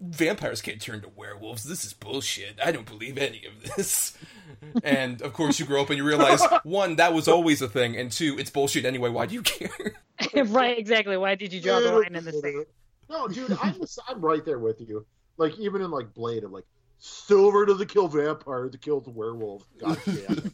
vampires 0.00 0.60
can't 0.60 0.80
turn 0.80 1.00
to 1.00 1.08
werewolves. 1.08 1.64
This 1.64 1.84
is 1.86 1.94
bullshit. 1.94 2.58
I 2.62 2.70
don't 2.72 2.84
believe 2.86 3.16
any 3.16 3.44
of 3.46 3.76
this. 3.76 4.16
and 4.84 5.22
of 5.22 5.32
course, 5.32 5.58
you 5.58 5.64
grow 5.64 5.80
up 5.82 5.88
and 5.90 5.96
you 5.96 6.04
realize 6.04 6.42
one, 6.64 6.96
that 6.96 7.14
was 7.14 7.28
always 7.28 7.62
a 7.62 7.68
thing, 7.68 7.96
and 7.96 8.12
two, 8.12 8.36
it's 8.38 8.50
bullshit 8.50 8.84
anyway. 8.84 9.08
Why 9.08 9.24
do 9.26 9.34
you 9.34 9.42
care? 9.42 9.94
right, 10.44 10.78
exactly. 10.78 11.16
Why 11.16 11.34
did 11.34 11.52
you 11.52 11.60
draw 11.60 11.80
the 11.80 11.92
line 11.92 12.14
in 12.14 12.24
the 12.24 12.32
sand? 12.32 12.66
No, 13.08 13.28
dude, 13.28 13.56
I'm 13.60 13.80
I'm 14.08 14.20
right 14.20 14.44
there 14.44 14.58
with 14.58 14.80
you. 14.80 15.06
Like 15.36 15.58
even 15.58 15.82
in 15.82 15.90
like 15.90 16.14
Blade, 16.14 16.44
I'm 16.44 16.52
like 16.52 16.64
silver 16.98 17.66
to 17.66 17.74
the 17.74 17.86
kill 17.86 18.08
vampire, 18.08 18.68
to 18.68 18.78
kill 18.78 19.00
the 19.00 19.10
werewolf. 19.10 19.66
God 19.78 19.98
damn 20.04 20.38
it. 20.38 20.52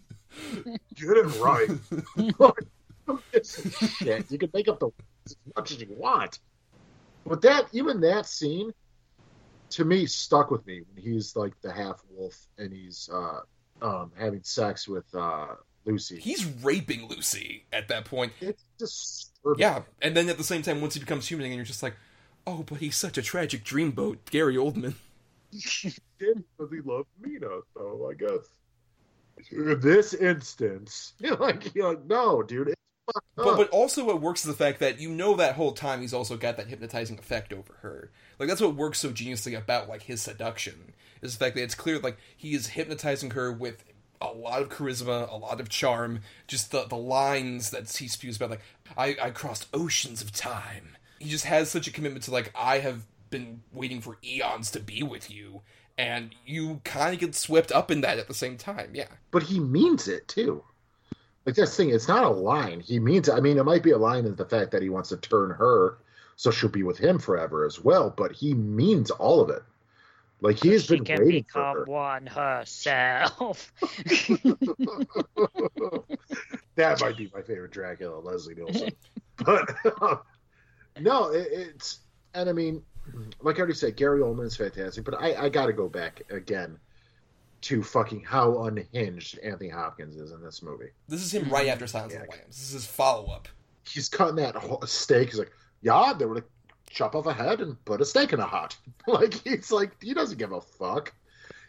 Get 0.94 1.16
it 1.16 1.40
right. 1.40 1.68
Shit. 3.44 4.30
You 4.30 4.38
can 4.38 4.50
make 4.54 4.68
up 4.68 4.80
the 4.80 4.90
as 5.26 5.36
much 5.56 5.72
as 5.72 5.80
you 5.80 5.88
want. 5.90 6.38
But 7.26 7.42
that 7.42 7.66
even 7.72 8.00
that 8.02 8.26
scene 8.26 8.72
to 9.70 9.84
me 9.84 10.06
stuck 10.06 10.50
with 10.50 10.66
me 10.66 10.82
when 10.82 11.02
he's 11.02 11.36
like 11.36 11.60
the 11.60 11.72
half 11.72 12.02
wolf 12.10 12.36
and 12.58 12.72
he's 12.72 13.08
uh 13.12 13.40
um 13.82 14.12
having 14.18 14.42
sex 14.42 14.88
with 14.88 15.12
uh 15.14 15.48
Lucy. 15.84 16.20
He's 16.20 16.44
raping 16.62 17.08
Lucy 17.08 17.64
at 17.72 17.88
that 17.88 18.04
point. 18.04 18.32
it's 18.40 18.64
disturbing. 18.78 19.60
Yeah, 19.60 19.82
and 20.02 20.16
then 20.16 20.28
at 20.28 20.36
the 20.38 20.44
same 20.44 20.62
time, 20.62 20.80
once 20.80 20.94
he 20.94 21.00
becomes 21.00 21.26
human, 21.26 21.46
and 21.46 21.54
you're 21.54 21.64
just 21.64 21.82
like, 21.82 21.96
oh, 22.50 22.64
but 22.64 22.78
he's 22.78 22.96
such 22.96 23.16
a 23.16 23.22
tragic 23.22 23.64
dreamboat, 23.64 24.18
Gary 24.30 24.56
Oldman. 24.56 24.94
did 26.18 26.44
because 26.56 26.72
he 26.72 26.80
loved 26.80 27.08
Mina, 27.20 27.60
so 27.74 28.10
I 28.10 28.14
guess. 28.14 28.48
In 29.50 29.80
this 29.80 30.12
instance, 30.14 31.14
you're 31.18 31.36
like, 31.36 31.74
you're 31.74 31.90
like, 31.90 32.04
no, 32.04 32.42
dude, 32.42 32.68
it's 32.68 32.76
But 33.36 33.56
but 33.56 33.70
also 33.70 34.04
what 34.04 34.20
works 34.20 34.40
is 34.40 34.46
the 34.46 34.64
fact 34.64 34.80
that 34.80 35.00
you 35.00 35.08
know 35.08 35.34
that 35.36 35.54
whole 35.54 35.72
time 35.72 36.02
he's 36.02 36.14
also 36.14 36.36
got 36.36 36.56
that 36.58 36.68
hypnotizing 36.68 37.18
effect 37.18 37.52
over 37.52 37.74
her. 37.80 38.10
Like 38.38 38.48
that's 38.48 38.60
what 38.60 38.74
works 38.74 39.00
so 39.00 39.10
geniusly 39.10 39.56
about 39.56 39.88
like 39.88 40.02
his 40.02 40.20
seduction 40.22 40.92
is 41.22 41.36
the 41.36 41.44
fact 41.44 41.56
that 41.56 41.62
it's 41.62 41.74
clear 41.74 41.98
like 41.98 42.18
he 42.36 42.54
is 42.54 42.68
hypnotizing 42.68 43.30
her 43.30 43.50
with 43.52 43.84
a 44.20 44.28
lot 44.32 44.60
of 44.60 44.68
charisma, 44.68 45.30
a 45.32 45.36
lot 45.36 45.60
of 45.60 45.70
charm, 45.70 46.20
just 46.46 46.70
the 46.70 46.84
the 46.84 46.96
lines 46.96 47.70
that 47.70 47.90
he 47.90 48.08
spews 48.08 48.36
about 48.36 48.50
like 48.50 48.62
I 48.96 49.16
I 49.20 49.30
crossed 49.30 49.68
oceans 49.72 50.20
of 50.20 50.32
time. 50.32 50.96
He 51.20 51.28
just 51.28 51.44
has 51.44 51.70
such 51.70 51.86
a 51.86 51.92
commitment 51.92 52.24
to 52.24 52.32
like 52.32 52.52
I 52.56 52.78
have 52.78 53.06
been 53.30 53.62
waiting 53.72 54.00
for 54.00 54.18
eons 54.24 54.72
to 54.72 54.80
be 54.80 55.04
with 55.04 55.30
you 55.30 55.62
and 55.96 56.34
you 56.44 56.80
kind 56.82 57.14
of 57.14 57.20
get 57.20 57.34
swept 57.36 57.70
up 57.70 57.90
in 57.90 58.00
that 58.00 58.18
at 58.18 58.26
the 58.26 58.34
same 58.34 58.56
time. 58.56 58.90
Yeah. 58.94 59.06
but 59.30 59.44
he 59.44 59.60
means 59.60 60.08
it 60.08 60.26
too. 60.26 60.64
Like 61.46 61.54
that's 61.54 61.76
the 61.76 61.84
thing, 61.84 61.94
it's 61.94 62.08
not 62.08 62.24
a 62.24 62.28
line. 62.28 62.80
He 62.80 62.98
means 62.98 63.28
it. 63.28 63.34
I 63.34 63.40
mean, 63.40 63.58
it 63.58 63.64
might 63.64 63.82
be 63.82 63.92
a 63.92 63.98
line 63.98 64.26
in 64.26 64.34
the 64.34 64.44
fact 64.44 64.72
that 64.72 64.82
he 64.82 64.88
wants 64.88 65.10
to 65.10 65.16
turn 65.16 65.50
her 65.50 65.98
so 66.40 66.50
she'll 66.50 66.70
be 66.70 66.82
with 66.82 66.96
him 66.96 67.18
forever 67.18 67.66
as 67.66 67.84
well, 67.84 68.08
but 68.16 68.32
he 68.32 68.54
means 68.54 69.10
all 69.10 69.42
of 69.42 69.50
it. 69.50 69.62
Like 70.40 70.58
he 70.58 70.70
has 70.70 70.86
been 70.86 71.04
can 71.04 71.18
waiting 71.22 71.44
for 71.44 71.60
become 71.60 71.76
her. 71.76 71.84
one 71.84 72.26
herself. 72.26 73.70
that 76.76 76.98
might 76.98 77.18
be 77.18 77.30
my 77.34 77.42
favorite 77.42 77.72
Dracula, 77.72 78.20
Leslie 78.20 78.54
Nielsen. 78.54 78.88
but 79.44 79.74
um, 80.00 80.20
no, 81.00 81.30
it, 81.30 81.48
it's 81.50 82.00
and 82.34 82.48
I 82.48 82.52
mean, 82.52 82.82
like 83.40 83.56
I 83.56 83.60
already 83.60 83.74
said, 83.74 83.96
Gary 83.96 84.20
Oldman 84.20 84.46
is 84.46 84.56
fantastic, 84.56 85.04
but 85.04 85.20
I, 85.20 85.34
I 85.44 85.48
got 85.48 85.66
to 85.66 85.72
go 85.72 85.88
back 85.88 86.22
again 86.30 86.78
to 87.62 87.82
fucking 87.82 88.22
how 88.22 88.64
unhinged 88.64 89.38
Anthony 89.40 89.68
Hopkins 89.68 90.16
is 90.16 90.32
in 90.32 90.42
this 90.42 90.62
movie. 90.62 90.90
This 91.08 91.22
is 91.22 91.34
him 91.34 91.50
right 91.50 91.68
after 91.68 91.86
Silence 91.86 92.14
of 92.14 92.20
the 92.20 92.28
Lambs. 92.28 92.46
This 92.46 92.62
is 92.62 92.72
his 92.72 92.86
follow 92.86 93.30
up. 93.30 93.48
He's 93.86 94.08
cutting 94.08 94.36
that 94.36 94.56
steak. 94.86 95.30
He's 95.30 95.38
like, 95.38 95.52
yeah, 95.82 96.12
they 96.16 96.24
would 96.24 96.44
chop 96.88 97.14
off 97.14 97.26
a 97.26 97.32
head 97.32 97.60
and 97.60 97.82
put 97.84 98.00
a 98.00 98.04
steak 98.04 98.32
in 98.32 98.40
a 98.40 98.46
hot. 98.46 98.76
like 99.06 99.34
he's 99.44 99.70
like 99.70 100.02
he 100.02 100.14
doesn't 100.14 100.38
give 100.38 100.52
a 100.52 100.60
fuck. 100.60 101.12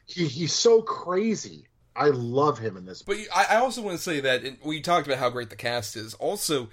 He 0.05 0.27
he's 0.27 0.53
so 0.53 0.81
crazy. 0.81 1.67
I 1.95 2.07
love 2.07 2.57
him 2.57 2.77
in 2.77 2.85
this. 2.85 3.01
But 3.01 3.17
I, 3.33 3.47
I 3.51 3.55
also 3.57 3.81
want 3.81 3.97
to 3.97 4.03
say 4.03 4.21
that 4.21 4.43
we 4.63 4.81
talked 4.81 5.07
about 5.07 5.19
how 5.19 5.29
great 5.29 5.49
the 5.49 5.57
cast 5.57 5.97
is. 5.97 6.13
Also, 6.15 6.69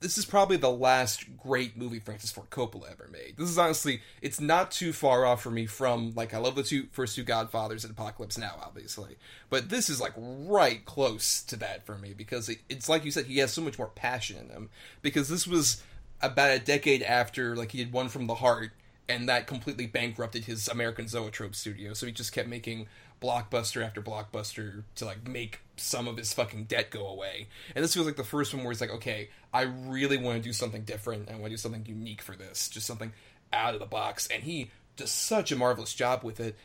this 0.00 0.16
is 0.16 0.24
probably 0.24 0.56
the 0.56 0.70
last 0.70 1.24
great 1.36 1.76
movie 1.76 1.98
Francis 1.98 2.30
Ford 2.30 2.50
Coppola 2.50 2.90
ever 2.90 3.08
made. 3.10 3.34
This 3.36 3.48
is 3.48 3.58
honestly, 3.58 4.00
it's 4.22 4.40
not 4.40 4.70
too 4.70 4.92
far 4.92 5.26
off 5.26 5.42
for 5.42 5.50
me 5.50 5.66
from 5.66 6.12
like 6.14 6.32
I 6.34 6.38
love 6.38 6.54
the 6.54 6.62
two 6.62 6.86
first 6.92 7.16
two 7.16 7.24
Godfathers 7.24 7.84
and 7.84 7.92
Apocalypse 7.92 8.38
Now, 8.38 8.58
obviously, 8.62 9.16
but 9.50 9.70
this 9.70 9.90
is 9.90 10.00
like 10.00 10.12
right 10.16 10.84
close 10.84 11.42
to 11.42 11.56
that 11.56 11.84
for 11.84 11.96
me 11.98 12.14
because 12.16 12.48
it, 12.48 12.58
it's 12.68 12.88
like 12.88 13.04
you 13.04 13.10
said, 13.10 13.26
he 13.26 13.38
has 13.38 13.52
so 13.52 13.62
much 13.62 13.78
more 13.78 13.88
passion 13.88 14.36
in 14.38 14.50
him. 14.50 14.70
Because 15.02 15.28
this 15.28 15.46
was 15.46 15.82
about 16.22 16.50
a 16.50 16.58
decade 16.58 17.02
after 17.02 17.56
like 17.56 17.72
he 17.72 17.80
had 17.80 17.92
One 17.92 18.08
from 18.08 18.26
the 18.28 18.36
Heart, 18.36 18.70
and 19.08 19.28
that 19.28 19.46
completely 19.46 19.86
bankrupted 19.86 20.44
his 20.44 20.68
American 20.68 21.08
Zoetrope 21.08 21.54
studio, 21.54 21.94
so 21.94 22.06
he 22.06 22.12
just 22.12 22.32
kept 22.32 22.48
making 22.48 22.86
blockbuster 23.20 23.84
after 23.84 24.00
blockbuster 24.00 24.82
to 24.96 25.04
like 25.04 25.26
make 25.26 25.60
some 25.76 26.06
of 26.08 26.16
his 26.16 26.32
fucking 26.32 26.64
debt 26.64 26.90
go 26.90 27.06
away. 27.06 27.48
And 27.74 27.84
this 27.84 27.94
feels 27.94 28.06
like 28.06 28.16
the 28.16 28.24
first 28.24 28.52
one 28.54 28.62
where 28.64 28.72
he's 28.72 28.80
like, 28.80 28.90
okay, 28.90 29.30
I 29.52 29.62
really 29.62 30.16
want 30.18 30.36
to 30.36 30.42
do 30.42 30.52
something 30.52 30.82
different. 30.82 31.28
I 31.28 31.32
want 31.32 31.44
to 31.44 31.50
do 31.50 31.56
something 31.56 31.84
unique 31.86 32.22
for 32.22 32.34
this, 32.36 32.68
just 32.68 32.86
something 32.86 33.12
out 33.52 33.74
of 33.74 33.80
the 33.80 33.86
box. 33.86 34.26
And 34.28 34.42
he 34.42 34.70
does 34.96 35.10
such 35.10 35.50
a 35.52 35.56
marvelous 35.56 35.94
job 35.94 36.22
with 36.24 36.40
it. 36.40 36.56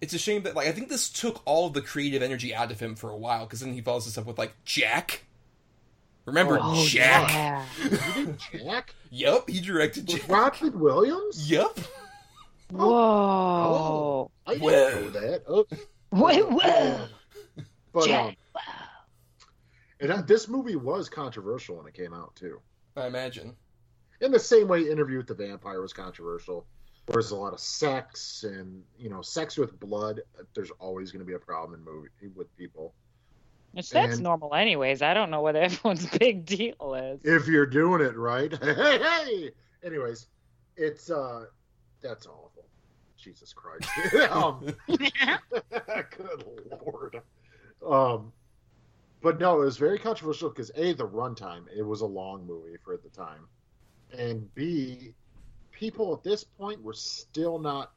It's 0.00 0.12
a 0.14 0.18
shame 0.18 0.42
that 0.42 0.56
like 0.56 0.66
I 0.66 0.72
think 0.72 0.88
this 0.88 1.08
took 1.08 1.42
all 1.44 1.66
of 1.68 1.74
the 1.74 1.80
creative 1.82 2.22
energy 2.22 2.54
out 2.54 2.72
of 2.72 2.80
him 2.80 2.94
for 2.96 3.10
a 3.10 3.16
while 3.16 3.44
because 3.46 3.60
then 3.60 3.72
he 3.72 3.80
follows 3.80 4.04
this 4.06 4.18
up 4.18 4.26
with 4.26 4.38
like 4.38 4.54
Jack. 4.64 5.24
Remember 6.24 6.58
Oh, 6.60 6.84
Jack? 6.86 7.30
yeah. 7.30 7.64
You 7.84 7.90
did 8.26 8.38
Jack 8.64 8.94
Yep, 9.10 9.48
he 9.50 9.60
directed 9.60 10.08
with 10.08 10.20
Jack. 10.22 10.28
Robin 10.30 10.80
Williams. 10.80 11.50
Yep. 11.50 11.78
Oh. 12.74 12.76
Whoa. 12.78 12.86
Oh, 12.86 14.30
I 14.46 14.52
didn't 14.54 14.62
Whoa. 14.64 14.70
know 15.00 15.10
that. 15.10 15.42
Oh, 15.46 15.66
Wait, 16.12 16.42
whoa. 16.48 17.06
but 17.92 18.06
Jack. 18.06 18.36
um, 18.54 18.62
and 20.00 20.12
uh, 20.12 20.22
this 20.22 20.48
movie 20.48 20.76
was 20.76 21.08
controversial 21.08 21.76
when 21.76 21.86
it 21.86 21.94
came 21.94 22.12
out 22.14 22.34
too. 22.36 22.60
I 22.96 23.06
imagine. 23.06 23.54
in 24.20 24.30
the 24.30 24.38
same 24.38 24.68
way 24.68 24.82
interview 24.88 25.16
with 25.18 25.26
the 25.26 25.34
vampire 25.34 25.80
was 25.80 25.92
controversial 25.92 26.66
where 27.06 27.14
there's 27.14 27.30
a 27.32 27.36
lot 27.36 27.52
of 27.52 27.58
sex 27.60 28.44
and 28.44 28.82
you 28.98 29.08
know 29.10 29.22
sex 29.22 29.56
with 29.56 29.78
blood 29.80 30.20
there's 30.54 30.70
always 30.78 31.10
going 31.10 31.18
to 31.20 31.26
be 31.26 31.32
a 31.34 31.38
problem 31.38 31.78
in 31.78 31.84
movie 31.84 32.08
with 32.36 32.54
people 32.56 32.94
Which 33.72 33.90
that's 33.90 34.14
And- 34.14 34.22
normal, 34.22 34.54
anyways. 34.54 35.02
I 35.02 35.12
don't 35.14 35.30
know 35.30 35.40
what 35.40 35.56
everyone's 35.66 36.06
big 36.06 36.44
deal 36.44 36.94
is. 36.94 37.20
if 37.24 37.48
you're 37.48 37.66
doing 37.66 38.02
it 38.02 38.16
right 38.16 38.52
hey 38.62 38.98
hey 38.98 39.50
anyways 39.82 40.26
it's 40.76 41.10
uh 41.10 41.46
that's 42.02 42.26
awful 42.26 42.51
jesus 43.22 43.52
christ. 43.52 43.88
Um, 44.30 44.66
good 44.88 46.44
lord. 46.84 47.22
Um 47.86 48.32
but 49.22 49.38
no 49.38 49.62
it 49.62 49.64
was 49.64 49.76
very 49.76 49.98
controversial 49.98 50.50
because 50.50 50.72
a 50.74 50.92
the 50.94 51.06
runtime 51.06 51.64
it 51.74 51.82
was 51.82 52.00
a 52.00 52.06
long 52.06 52.46
movie 52.46 52.76
for 52.84 52.92
at 52.92 53.02
the 53.02 53.08
time. 53.08 53.46
And 54.16 54.52
b 54.54 55.14
people 55.70 56.12
at 56.12 56.22
this 56.22 56.44
point 56.44 56.82
were 56.82 56.92
still 56.92 57.58
not 57.58 57.92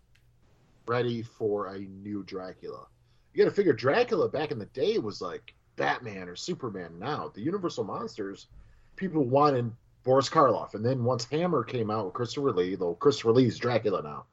ready 0.88 1.24
for 1.24 1.68
a 1.68 1.80
new 1.80 2.24
dracula. 2.24 2.86
You 3.34 3.44
gotta 3.44 3.56
figure 3.56 3.74
dracula 3.74 4.30
back 4.30 4.52
in 4.52 4.60
the 4.60 4.68
day 4.68 5.00
was 5.00 5.22
like 5.22 5.56
batman 5.76 6.30
or 6.30 6.36
superman 6.36 7.00
now. 7.00 7.32
The 7.34 7.42
universal 7.42 7.84
monsters 7.84 8.48
people 8.96 9.24
wanted 9.24 9.72
boris 10.04 10.30
karloff. 10.30 10.76
And 10.76 10.86
then 10.86 11.04
once 11.04 11.26
hammer 11.26 11.64
came 11.64 11.90
out 11.90 12.06
with 12.06 12.14
christopher 12.14 12.52
lee 12.52 12.76
though 12.76 12.94
christopher 12.94 13.32
lee's 13.32 13.58
dracula 13.58 14.04
now 14.04 14.26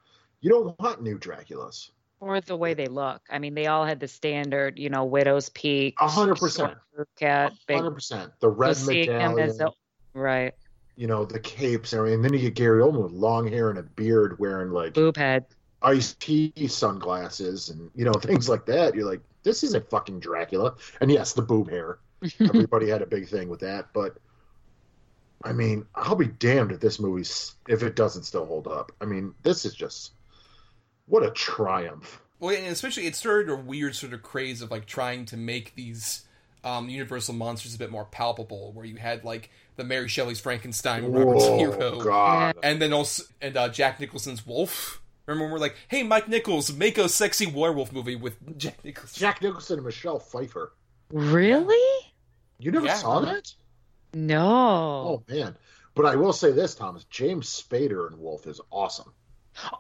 you 0.43 0.51
don't 0.51 0.79
want 0.79 1.03
new 1.03 1.19
draculas 1.19 1.91
Or 2.21 2.41
the 2.41 2.57
way 2.57 2.75
they 2.75 2.87
look. 2.87 3.23
I 3.31 3.39
mean, 3.39 3.55
they 3.55 3.67
all 3.67 3.85
had 3.87 3.99
the 4.01 4.09
standard, 4.09 4.79
you 4.79 4.91
know, 4.91 5.05
widow's 5.05 5.49
peak, 5.49 5.95
A 6.01 6.07
hundred 6.09 6.37
percent. 6.37 6.75
cat, 7.17 7.53
big. 7.67 7.79
100% 7.79 8.31
the 8.41 8.49
red 8.49 8.77
so 8.77 8.87
seeing 8.89 9.11
him 9.11 9.35
medallion 9.35 9.73
right 10.15 10.55
you 10.95 11.07
know 11.07 11.25
the 11.25 11.41
capes 11.41 11.93
and 11.95 12.01
everything. 12.01 12.17
And 12.17 12.25
then 12.25 12.35
you 12.35 12.41
get 12.41 12.55
Gary 12.55 12.83
Oldman 12.83 13.03
with 13.05 13.13
long 13.13 13.49
hair 13.49 13.71
and 13.71 13.79
a 13.79 13.83
beard, 13.83 14.39
wearing 14.39 14.71
like 14.73 14.93
boob 14.93 15.17
head. 15.17 15.47
iced 15.81 16.21
tea 16.21 16.53
sunglasses 16.69 17.71
and 17.71 17.91
you 17.95 18.05
know 18.05 18.13
things 18.29 18.47
like 18.49 18.67
that. 18.67 18.95
You're 18.95 19.11
like, 19.11 19.23
this 19.43 19.63
isn't 19.65 19.89
fucking 19.89 20.21
Dracula. 20.21 20.75
And 21.01 21.11
yes, 21.11 21.33
the 21.33 21.41
boob 21.43 21.71
hair. 21.71 21.99
Everybody 22.41 22.89
had 22.91 23.01
a 23.03 23.07
big 23.07 23.27
thing 23.27 23.49
with 23.49 23.61
that, 23.61 23.89
but 23.95 24.19
I 25.45 25.53
mean, 25.53 25.87
I'll 25.95 26.15
be 26.15 26.27
damned 26.29 26.71
if 26.73 26.79
this 26.81 27.01
movie's 27.01 27.55
if 27.69 27.83
it 27.83 27.97
doesn't 27.97 28.25
still 28.25 28.45
hold 28.47 28.69
up. 28.69 28.93
I 29.01 29.07
mean, 29.07 29.35
this 29.43 29.65
is 29.65 29.75
just 29.75 30.13
what 31.07 31.23
a 31.23 31.31
triumph. 31.31 32.21
Well, 32.41 32.55
and 32.57 32.67
especially 32.67 33.07
it 33.07 33.15
started 33.15 33.51
a 33.51 33.57
weird 33.57 33.95
sort 33.95 34.13
of 34.13 34.23
craze 34.23 34.63
of 34.63 34.71
like 34.71 34.87
trying 34.87 35.25
to 35.27 35.37
make 35.37 35.75
these 35.77 36.25
um, 36.65 36.89
Universal 36.89 37.35
monsters 37.35 37.75
a 37.75 37.79
bit 37.79 37.91
more 37.91 38.05
palpable, 38.05 38.73
where 38.73 38.85
you 38.85 38.97
had 38.97 39.25
like 39.25 39.51
the 39.77 39.85
Mary 39.85 40.09
Shelley's 40.09 40.41
Frankenstein, 40.41 41.05
Robert's 41.13 41.45
Whoa, 41.45 41.59
Hero, 41.59 42.01
God. 42.01 42.57
and 42.63 42.81
then 42.83 42.93
also 42.93 43.25
and 43.41 43.57
uh, 43.57 43.69
Jack 43.69 44.01
Nicholson's 44.01 44.47
Wolf. 44.47 45.01
Remember, 45.27 45.45
when 45.45 45.53
we're 45.53 45.59
like, 45.61 45.77
"Hey, 45.89 46.03
Mike 46.03 46.29
Nichols, 46.29 46.73
make 46.73 46.99
a 46.99 47.09
sexy 47.09 47.47
werewolf 47.47 47.93
movie 47.93 48.17
with 48.17 48.37
Jack 48.59 48.85
Nicholson." 48.85 49.21
Jack 49.21 49.41
Nicholson 49.43 49.79
and 49.79 49.87
Michelle 49.87 50.19
Pfeiffer. 50.19 50.73
Really? 51.13 52.07
You 52.59 52.71
never 52.73 52.87
Yeah. 52.87 52.95
saw 52.97 53.21
that? 53.21 53.53
No. 54.15 54.43
Oh 54.49 55.23
man. 55.29 55.57
But 55.95 56.07
I 56.07 56.17
will 56.17 56.33
say 56.33 56.53
this, 56.53 56.75
Thomas. 56.75 57.05
James 57.05 57.49
Spader 57.49 58.07
and 58.09 58.19
Wolf 58.19 58.47
is 58.47 58.61
awesome. 58.71 59.13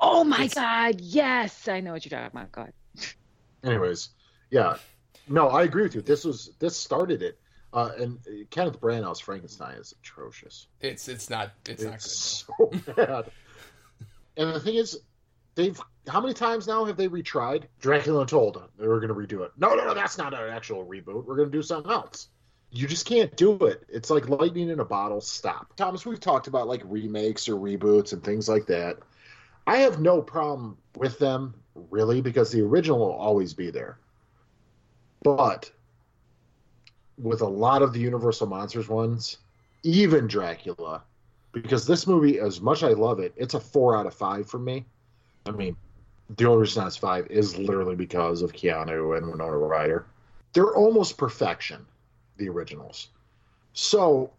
Oh, 0.00 0.24
my 0.24 0.44
It's- 0.44 0.54
God. 0.54 1.00
Yes. 1.00 1.68
I 1.68 1.80
know 1.80 1.92
what 1.92 2.04
you're 2.04 2.18
talking 2.18 2.36
about. 2.38 2.52
God. 2.52 2.72
Anyways, 3.64 4.10
yeah. 4.50 4.76
No, 5.28 5.48
I 5.48 5.62
agree 5.62 5.82
with 5.84 5.94
you. 5.94 6.02
This 6.02 6.24
was 6.24 6.50
this 6.58 6.76
started 6.76 7.22
it. 7.22 7.38
Uh, 7.72 7.90
and 7.98 8.18
Kenneth 8.50 8.80
Branagh's 8.80 9.20
Frankenstein 9.20 9.76
is 9.78 9.94
atrocious. 10.02 10.66
It's 10.80 11.08
it's 11.08 11.30
not 11.30 11.52
it's, 11.66 11.82
not 11.82 11.92
good. 11.92 12.02
so 12.02 12.54
bad. 12.96 13.30
and 14.36 14.52
the 14.54 14.60
thing 14.60 14.74
is, 14.74 14.98
they've 15.54 15.80
how 16.08 16.20
many 16.20 16.34
times 16.34 16.66
now 16.66 16.84
have 16.84 16.96
they 16.96 17.08
retried 17.08 17.64
Dracula 17.80 18.22
Untold? 18.22 18.60
They 18.78 18.86
were 18.86 19.00
going 19.00 19.08
to 19.08 19.14
redo 19.36 19.44
it. 19.44 19.52
No, 19.56 19.74
no, 19.74 19.84
no, 19.86 19.94
that's 19.94 20.18
not 20.18 20.34
an 20.34 20.50
actual 20.52 20.84
reboot. 20.84 21.24
We're 21.24 21.36
going 21.36 21.50
to 21.50 21.56
do 21.56 21.62
something 21.62 21.90
else. 21.90 22.28
You 22.72 22.86
just 22.88 23.06
can't 23.06 23.34
do 23.36 23.52
it. 23.66 23.84
It's 23.88 24.10
like 24.10 24.28
lightning 24.28 24.68
in 24.70 24.80
a 24.80 24.84
bottle. 24.84 25.20
Stop, 25.20 25.76
Thomas. 25.76 26.04
We've 26.04 26.18
talked 26.20 26.48
about 26.48 26.66
like 26.66 26.82
remakes 26.84 27.48
or 27.48 27.54
reboots 27.54 28.12
and 28.12 28.22
things 28.24 28.48
like 28.48 28.66
that. 28.66 28.96
I 29.66 29.78
have 29.78 30.00
no 30.00 30.20
problem 30.20 30.76
with 30.96 31.18
them 31.18 31.54
really 31.90 32.20
because 32.20 32.50
the 32.50 32.62
original 32.62 32.98
will 32.98 33.12
always 33.12 33.54
be 33.54 33.70
there. 33.70 33.98
But 35.22 35.70
with 37.18 37.42
a 37.42 37.48
lot 37.48 37.82
of 37.82 37.92
the 37.92 38.00
Universal 38.00 38.48
Monsters 38.48 38.88
ones, 38.88 39.38
even 39.82 40.26
Dracula, 40.26 41.02
because 41.52 41.86
this 41.86 42.06
movie, 42.06 42.40
as 42.40 42.60
much 42.60 42.82
as 42.82 42.90
I 42.90 42.92
love 42.92 43.20
it, 43.20 43.32
it's 43.36 43.54
a 43.54 43.60
four 43.60 43.96
out 43.96 44.06
of 44.06 44.14
five 44.14 44.48
for 44.48 44.58
me. 44.58 44.84
I 45.46 45.50
mean, 45.50 45.76
the 46.36 46.46
only 46.46 46.62
reason 46.62 46.86
it's 46.86 46.96
five 46.96 47.26
is 47.28 47.58
literally 47.58 47.96
because 47.96 48.42
of 48.42 48.52
Keanu 48.52 49.16
and 49.16 49.26
Winona 49.26 49.56
Ryder. 49.56 50.06
They're 50.52 50.74
almost 50.74 51.18
perfection, 51.18 51.84
the 52.36 52.48
originals. 52.48 53.08
So 53.74 54.30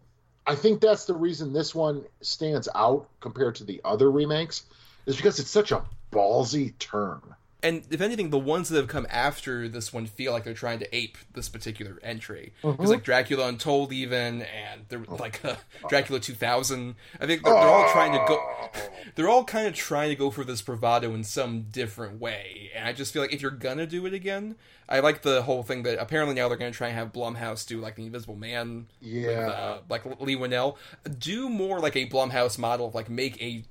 I 0.46 0.54
think 0.54 0.80
that's 0.80 1.04
the 1.04 1.14
reason 1.14 1.52
this 1.52 1.74
one 1.74 2.04
stands 2.20 2.68
out 2.74 3.08
compared 3.20 3.54
to 3.56 3.64
the 3.64 3.80
other 3.84 4.10
remakes, 4.10 4.64
is 5.06 5.16
because 5.16 5.38
it's 5.38 5.50
such 5.50 5.72
a 5.72 5.82
ballsy 6.12 6.76
turn. 6.78 7.20
And 7.62 7.82
if 7.90 8.02
anything, 8.02 8.28
the 8.28 8.38
ones 8.38 8.68
that 8.68 8.76
have 8.76 8.88
come 8.88 9.06
after 9.08 9.68
this 9.70 9.90
one 9.90 10.04
feel 10.04 10.32
like 10.32 10.44
they're 10.44 10.52
trying 10.52 10.80
to 10.80 10.94
ape 10.94 11.16
this 11.32 11.48
particular 11.48 11.98
entry. 12.02 12.52
Because 12.60 12.90
like 12.90 13.02
Dracula 13.04 13.48
Untold, 13.48 13.90
even, 13.90 14.42
and 14.42 14.82
they're 14.90 15.02
like 15.08 15.42
uh, 15.42 15.54
Dracula 15.88 16.20
2000. 16.20 16.94
I 17.18 17.26
think 17.26 17.42
they're, 17.42 17.54
they're 17.54 17.62
all 17.62 17.90
trying 17.90 18.12
to 18.12 18.22
go. 18.28 18.38
They're 19.14 19.28
all 19.28 19.44
kind 19.44 19.68
of 19.68 19.74
trying 19.74 20.08
to 20.10 20.16
go 20.16 20.30
for 20.30 20.42
this 20.44 20.60
bravado 20.60 21.14
in 21.14 21.22
some 21.24 21.66
different 21.70 22.20
way. 22.20 22.70
And 22.74 22.86
I 22.88 22.92
just 22.92 23.12
feel 23.12 23.22
like 23.22 23.32
if 23.32 23.40
you're 23.40 23.50
gonna 23.52 23.86
do 23.86 24.04
it 24.06 24.12
again, 24.12 24.56
I 24.88 24.98
like 25.00 25.22
the 25.22 25.42
whole 25.42 25.62
thing 25.62 25.84
that 25.84 26.00
apparently 26.00 26.34
now 26.34 26.48
they're 26.48 26.56
gonna 26.58 26.72
try 26.72 26.88
and 26.88 26.96
have 26.96 27.12
Blumhouse 27.12 27.64
do 27.66 27.80
like 27.80 27.94
the 27.94 28.04
Invisible 28.06 28.34
Man, 28.34 28.86
Yeah. 29.00 29.28
with, 29.46 29.48
uh, 29.54 29.78
like 29.88 30.20
Leigh 30.20 30.36
Whannell. 30.36 30.76
Do 31.18 31.48
more 31.48 31.78
like 31.80 31.94
a 31.96 32.08
Blumhouse 32.08 32.58
model 32.58 32.88
of 32.88 32.94
like 32.94 33.08
make 33.08 33.40
a 33.40 33.62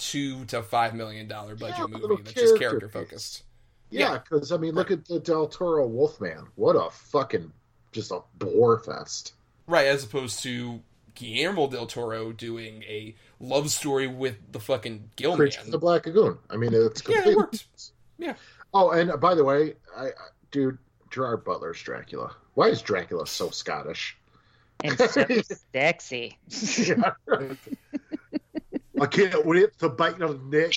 two 0.00 0.44
to 0.46 0.62
five 0.62 0.94
million 0.94 1.28
dollar 1.28 1.54
budget 1.54 1.76
Yeah, 1.78 1.86
movie 1.86 2.00
little 2.00 2.16
that's 2.16 2.32
just 2.32 2.58
character 2.58 2.58
character 2.58 2.88
piece. 2.88 2.92
focused. 2.92 3.42
Yeah, 3.90 4.18
because 4.18 4.50
I 4.52 4.56
mean, 4.56 4.74
look 4.74 4.90
at 4.90 5.04
the 5.06 5.18
Del 5.20 5.46
Toro 5.48 5.86
Wolfman. 5.86 6.46
What 6.54 6.74
a 6.74 6.90
fucking 6.90 7.52
just 7.92 8.10
a 8.12 8.20
bore 8.38 8.78
fest. 8.78 9.34
Right, 9.66 9.86
as 9.86 10.04
opposed 10.04 10.42
to 10.44 10.80
Guillermo 11.14 11.68
del 11.68 11.86
Toro 11.86 12.32
doing 12.32 12.82
a 12.84 13.14
love 13.40 13.70
story 13.70 14.06
with 14.06 14.36
the 14.52 14.60
fucking 14.60 15.10
Gill 15.16 15.36
Creature 15.36 15.62
of 15.62 15.70
the 15.70 15.78
Black 15.78 16.06
Lagoon. 16.06 16.38
I 16.48 16.56
mean, 16.56 16.72
it's 16.72 17.02
Yeah, 17.08 17.28
it 17.28 17.36
worked. 17.36 17.66
Yeah. 18.18 18.34
Oh, 18.72 18.90
and 18.90 19.10
uh, 19.10 19.16
by 19.16 19.34
the 19.34 19.44
way, 19.44 19.74
I, 19.96 20.06
I 20.06 20.10
dude, 20.52 20.78
Gerard 21.10 21.44
Butler's 21.44 21.82
Dracula. 21.82 22.34
Why 22.54 22.68
is 22.68 22.82
Dracula 22.82 23.26
so 23.26 23.50
Scottish? 23.50 24.16
And 24.84 24.96
so 24.98 25.24
sexy. 25.72 26.38
Yeah, 26.78 27.12
right. 27.26 27.56
I 29.00 29.06
can't 29.06 29.46
wait 29.46 29.78
to 29.78 29.88
bite 29.88 30.18
your 30.18 30.38
neck. 30.38 30.74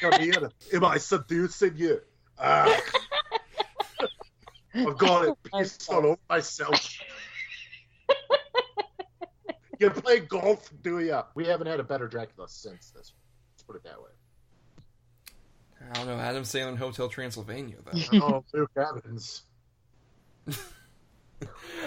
Come 0.00 0.20
here. 0.20 0.50
Am 0.72 0.84
I 0.84 0.98
seducing 0.98 1.76
you? 1.76 2.00
Ah. 2.38 2.80
I've 4.74 4.98
got 4.98 5.28
it 5.28 5.34
pissed 5.52 5.88
all 5.88 6.04
over 6.04 6.18
myself. 6.28 6.98
you 9.78 9.90
play 9.90 10.20
golf, 10.20 10.68
do 10.82 10.98
you? 10.98 11.20
We 11.36 11.46
haven't 11.46 11.68
had 11.68 11.78
a 11.78 11.84
better 11.84 12.08
Dracula 12.08 12.48
since 12.48 12.90
this. 12.90 13.12
Let's 13.52 13.62
put 13.62 13.76
it 13.76 13.84
that 13.84 14.02
way. 14.02 14.10
I 15.90 15.94
don't 15.94 16.06
know, 16.06 16.18
Adam 16.18 16.42
Sandler 16.42 16.70
in 16.70 16.76
Hotel 16.76 17.08
Transylvania, 17.08 17.76
though. 17.84 18.18
Oh, 18.20 18.44
Luke 18.52 18.70
Evans. 18.76 19.42
I, 20.48 20.56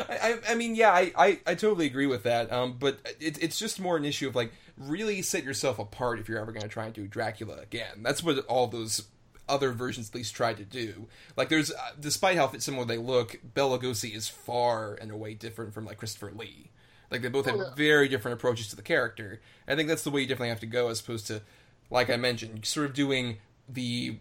I, 0.09 0.39
I 0.49 0.55
mean, 0.55 0.75
yeah, 0.75 0.91
I, 0.91 1.11
I, 1.17 1.39
I 1.45 1.55
totally 1.55 1.87
agree 1.87 2.05
with 2.05 2.23
that. 2.23 2.51
Um, 2.51 2.77
but 2.79 2.99
it, 3.19 3.41
it's 3.41 3.57
just 3.57 3.79
more 3.79 3.97
an 3.97 4.05
issue 4.05 4.27
of 4.27 4.35
like 4.35 4.51
really 4.77 5.21
set 5.21 5.43
yourself 5.43 5.79
apart 5.79 6.19
if 6.19 6.29
you're 6.29 6.39
ever 6.39 6.51
going 6.51 6.61
to 6.63 6.67
try 6.67 6.85
and 6.85 6.93
do 6.93 7.07
Dracula 7.07 7.57
again. 7.61 8.03
That's 8.03 8.23
what 8.23 8.39
all 8.45 8.67
those 8.67 9.03
other 9.49 9.71
versions 9.71 10.09
at 10.09 10.15
least 10.15 10.35
tried 10.35 10.57
to 10.57 10.65
do. 10.65 11.07
Like, 11.35 11.49
there's 11.49 11.71
uh, 11.71 11.91
despite 11.99 12.37
how 12.37 12.51
similar 12.57 12.85
they 12.85 12.97
look, 12.97 13.39
Bela 13.53 13.79
Lugosi 13.79 14.13
is 14.15 14.27
far 14.27 14.93
and 14.95 15.11
away 15.11 15.33
different 15.33 15.73
from 15.73 15.85
like 15.85 15.97
Christopher 15.97 16.31
Lee. 16.35 16.69
Like 17.09 17.21
they 17.21 17.29
both 17.29 17.45
have 17.45 17.55
Oh, 17.55 17.59
yeah. 17.63 17.73
very 17.75 18.09
different 18.09 18.37
approaches 18.37 18.67
to 18.67 18.75
the 18.75 18.81
character. 18.81 19.39
I 19.67 19.75
think 19.75 19.87
that's 19.87 20.03
the 20.03 20.11
way 20.11 20.21
you 20.21 20.27
definitely 20.27 20.49
have 20.49 20.59
to 20.59 20.65
go, 20.65 20.89
as 20.89 20.99
opposed 20.99 21.27
to, 21.27 21.41
like 21.89 22.09
I 22.09 22.17
mentioned, 22.17 22.65
sort 22.65 22.85
of 22.85 22.93
doing 22.93 23.37
the 23.69 24.17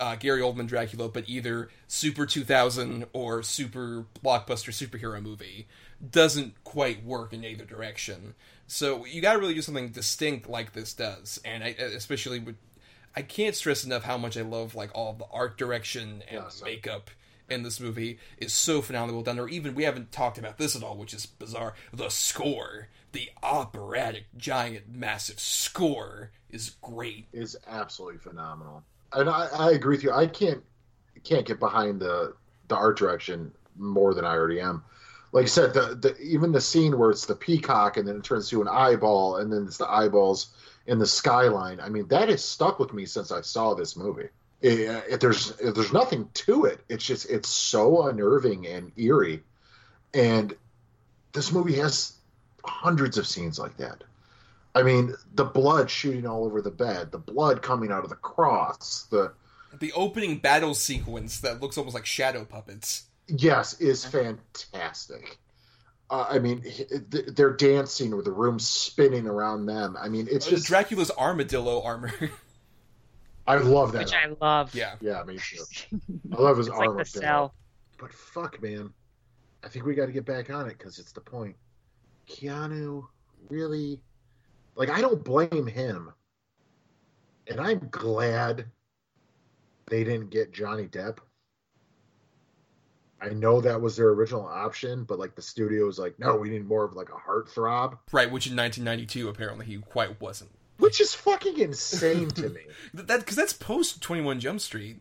uh, 0.00 0.16
Gary 0.16 0.40
Oldman 0.40 0.66
Dracula, 0.66 1.08
but 1.08 1.28
either 1.28 1.68
super 1.86 2.26
2000 2.26 3.06
or 3.12 3.44
super 3.44 4.06
blockbuster 4.24 4.72
superhero 4.72 5.22
movie 5.22 5.68
doesn't 6.10 6.62
quite 6.64 7.04
work 7.04 7.32
in 7.32 7.44
either 7.44 7.64
direction. 7.64 8.34
So 8.66 9.04
you 9.04 9.20
got 9.20 9.34
to 9.34 9.38
really 9.38 9.54
do 9.54 9.62
something 9.62 9.90
distinct 9.90 10.48
like 10.48 10.72
this 10.72 10.94
does, 10.94 11.40
and 11.44 11.62
I, 11.62 11.68
especially 11.68 12.38
with 12.40 12.56
I 13.16 13.22
can't 13.22 13.54
stress 13.54 13.84
enough 13.84 14.02
how 14.02 14.18
much 14.18 14.36
I 14.36 14.42
love 14.42 14.74
like 14.74 14.90
all 14.94 15.12
the 15.12 15.26
art 15.32 15.56
direction 15.56 16.22
and 16.28 16.42
Yes. 16.44 16.62
makeup 16.64 17.10
in 17.48 17.62
this 17.62 17.78
movie 17.78 18.18
is 18.38 18.52
so 18.52 18.82
phenomenally 18.82 19.14
well 19.14 19.22
done. 19.22 19.38
Or 19.38 19.48
even 19.48 19.74
we 19.74 19.84
haven't 19.84 20.10
talked 20.10 20.38
about 20.38 20.58
this 20.58 20.74
at 20.74 20.82
all, 20.82 20.96
which 20.96 21.14
is 21.14 21.26
bizarre. 21.26 21.74
The 21.92 22.08
score, 22.08 22.88
the 23.12 23.30
operatic, 23.42 24.24
giant, 24.36 24.92
massive 24.92 25.38
score 25.38 26.30
is 26.50 26.70
great. 26.82 27.26
is 27.32 27.56
absolutely 27.68 28.18
phenomenal. 28.18 28.82
And 29.12 29.28
I, 29.28 29.46
I 29.52 29.70
agree 29.72 29.96
with 29.96 30.04
you. 30.04 30.10
I 30.12 30.26
can't 30.26 30.62
can't 31.22 31.46
get 31.46 31.60
behind 31.60 32.00
the 32.00 32.34
the 32.68 32.74
art 32.76 32.96
direction 32.98 33.52
more 33.76 34.14
than 34.14 34.24
I 34.24 34.30
already 34.32 34.60
am. 34.60 34.82
Like 35.34 35.44
I 35.44 35.48
said, 35.48 35.74
the, 35.74 35.96
the 35.96 36.16
even 36.20 36.52
the 36.52 36.60
scene 36.60 36.96
where 36.96 37.10
it's 37.10 37.26
the 37.26 37.34
peacock 37.34 37.96
and 37.96 38.06
then 38.06 38.16
it 38.18 38.24
turns 38.24 38.48
to 38.50 38.62
an 38.62 38.68
eyeball 38.68 39.38
and 39.38 39.52
then 39.52 39.64
it's 39.66 39.78
the 39.78 39.90
eyeballs 39.90 40.54
in 40.86 40.98
the 41.00 41.06
skyline. 41.06 41.80
I 41.80 41.88
mean, 41.88 42.06
that 42.08 42.28
has 42.28 42.44
stuck 42.44 42.78
with 42.78 42.92
me 42.92 43.04
since 43.04 43.32
I 43.32 43.40
saw 43.40 43.74
this 43.74 43.96
movie. 43.96 44.28
It, 44.62 45.04
it- 45.10 45.20
there's 45.20 45.56
there's 45.56 45.92
nothing 45.92 46.28
to 46.34 46.66
it. 46.66 46.80
It's 46.88 47.04
just 47.04 47.28
it's 47.28 47.48
so 47.48 48.06
unnerving 48.06 48.66
and 48.68 48.92
eerie, 48.96 49.42
and 50.14 50.54
this 51.32 51.50
movie 51.50 51.74
has 51.76 52.12
hundreds 52.64 53.18
of 53.18 53.26
scenes 53.26 53.58
like 53.58 53.76
that. 53.78 54.04
I 54.76 54.82
mean, 54.84 55.14
the 55.34 55.44
blood 55.44 55.90
shooting 55.90 56.26
all 56.26 56.44
over 56.44 56.62
the 56.62 56.70
bed, 56.70 57.10
the 57.12 57.18
blood 57.18 57.60
coming 57.60 57.90
out 57.92 58.04
of 58.04 58.10
the 58.10 58.16
cross, 58.16 59.06
the 59.10 59.32
The 59.80 59.92
opening 59.94 60.38
battle 60.38 60.74
sequence 60.74 61.40
that 61.40 61.60
looks 61.60 61.76
almost 61.76 61.94
like 61.94 62.06
shadow 62.06 62.44
puppets. 62.44 63.04
Yes 63.28 63.80
is 63.80 64.04
fantastic. 64.04 65.38
Uh, 66.10 66.26
I 66.28 66.38
mean, 66.38 66.62
they're 67.08 67.54
dancing 67.56 68.14
with 68.14 68.26
the 68.26 68.32
room 68.32 68.58
spinning 68.58 69.26
around 69.26 69.66
them. 69.66 69.96
I 69.98 70.08
mean, 70.08 70.28
it's 70.30 70.46
just 70.46 70.66
Dracula's 70.66 71.10
armadillo 71.10 71.82
armor. 71.82 72.12
I 73.46 73.56
love 73.56 73.92
that. 73.92 74.04
Which 74.04 74.14
I 74.14 74.34
love. 74.40 74.74
yeah. 74.74 74.94
yeah, 75.00 75.22
me 75.24 75.38
too. 75.38 75.64
I 76.32 76.36
love 76.40 76.58
his 76.58 76.68
It's 76.68 76.76
like 76.76 76.88
armor. 76.88 77.04
the 77.04 77.08
cell. 77.10 77.54
But 77.98 78.12
fuck, 78.12 78.62
man, 78.62 78.92
I 79.62 79.68
think 79.68 79.86
we 79.86 79.94
got 79.94 80.06
to 80.06 80.12
get 80.12 80.24
back 80.26 80.50
on 80.50 80.66
it 80.68 80.76
because 80.78 80.98
it's 80.98 81.12
the 81.12 81.20
point. 81.20 81.56
Keanu 82.28 83.04
really, 83.48 84.00
like, 84.76 84.90
I 84.90 85.00
don't 85.00 85.22
blame 85.24 85.66
him, 85.66 86.12
and 87.48 87.60
I'm 87.60 87.86
glad 87.90 88.66
they 89.86 90.04
didn't 90.04 90.30
get 90.30 90.52
Johnny 90.52 90.86
Depp. 90.86 91.18
I 93.24 93.30
know 93.34 93.60
that 93.60 93.80
was 93.80 93.96
their 93.96 94.08
original 94.10 94.44
option, 94.46 95.04
but 95.04 95.18
like 95.18 95.34
the 95.34 95.42
studio 95.42 95.86
was 95.86 95.98
like, 95.98 96.18
no, 96.18 96.36
we 96.36 96.50
need 96.50 96.66
more 96.66 96.84
of 96.84 96.94
like 96.94 97.08
a 97.08 97.12
heartthrob, 97.12 97.98
Right, 98.12 98.30
which 98.30 98.46
in 98.46 98.56
1992 98.56 99.28
apparently 99.28 99.66
he 99.66 99.78
quite 99.78 100.20
wasn't. 100.20 100.50
which 100.78 101.00
is 101.00 101.14
fucking 101.14 101.58
insane 101.58 102.28
to 102.30 102.48
me. 102.48 102.60
That 102.94 103.20
because 103.20 103.36
that's 103.36 103.52
post 103.52 104.00
21 104.02 104.40
Jump 104.40 104.60
Street. 104.60 105.00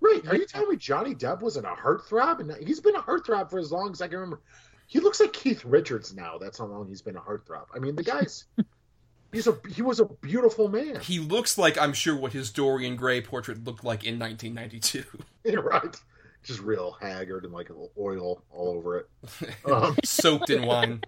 Right? 0.00 0.20
Are 0.26 0.36
you 0.36 0.46
telling 0.46 0.68
me 0.70 0.76
Johnny 0.76 1.14
Depp 1.14 1.40
wasn't 1.42 1.66
a 1.66 1.70
heartthrob? 1.70 2.40
And 2.40 2.66
he's 2.66 2.80
been 2.80 2.96
a 2.96 3.02
heartthrob 3.02 3.50
for 3.50 3.58
as 3.60 3.70
long 3.70 3.92
as 3.92 4.02
I 4.02 4.08
can 4.08 4.18
remember. 4.18 4.40
He 4.88 4.98
looks 4.98 5.20
like 5.20 5.32
Keith 5.32 5.64
Richards 5.64 6.12
now. 6.14 6.38
That's 6.38 6.58
how 6.58 6.66
long 6.66 6.88
he's 6.88 7.00
been 7.02 7.16
a 7.16 7.20
heartthrob. 7.20 7.66
I 7.74 7.78
mean, 7.78 7.94
the 7.94 8.02
guy's 8.02 8.44
he's 9.32 9.46
a 9.46 9.56
he 9.70 9.80
was 9.80 10.00
a 10.00 10.04
beautiful 10.06 10.68
man, 10.68 11.00
He 11.00 11.18
looks 11.20 11.56
like 11.56 11.78
I'm 11.78 11.92
sure 11.92 12.16
what 12.16 12.32
his 12.32 12.50
Dorian 12.50 12.96
Gray 12.96 13.20
portrait 13.20 13.62
looked 13.64 13.84
like 13.84 14.04
in 14.04 14.18
1992. 14.18 15.04
right? 15.60 15.96
Just 16.42 16.60
real 16.60 16.96
haggard 17.00 17.44
and 17.44 17.52
like 17.52 17.68
a 17.70 17.72
little 17.72 17.92
oil 17.98 18.42
all 18.52 18.68
over 18.76 18.98
it. 18.98 19.08
Um, 19.70 19.96
Soaked 20.04 20.50
in 20.50 20.66
wine. 20.66 21.02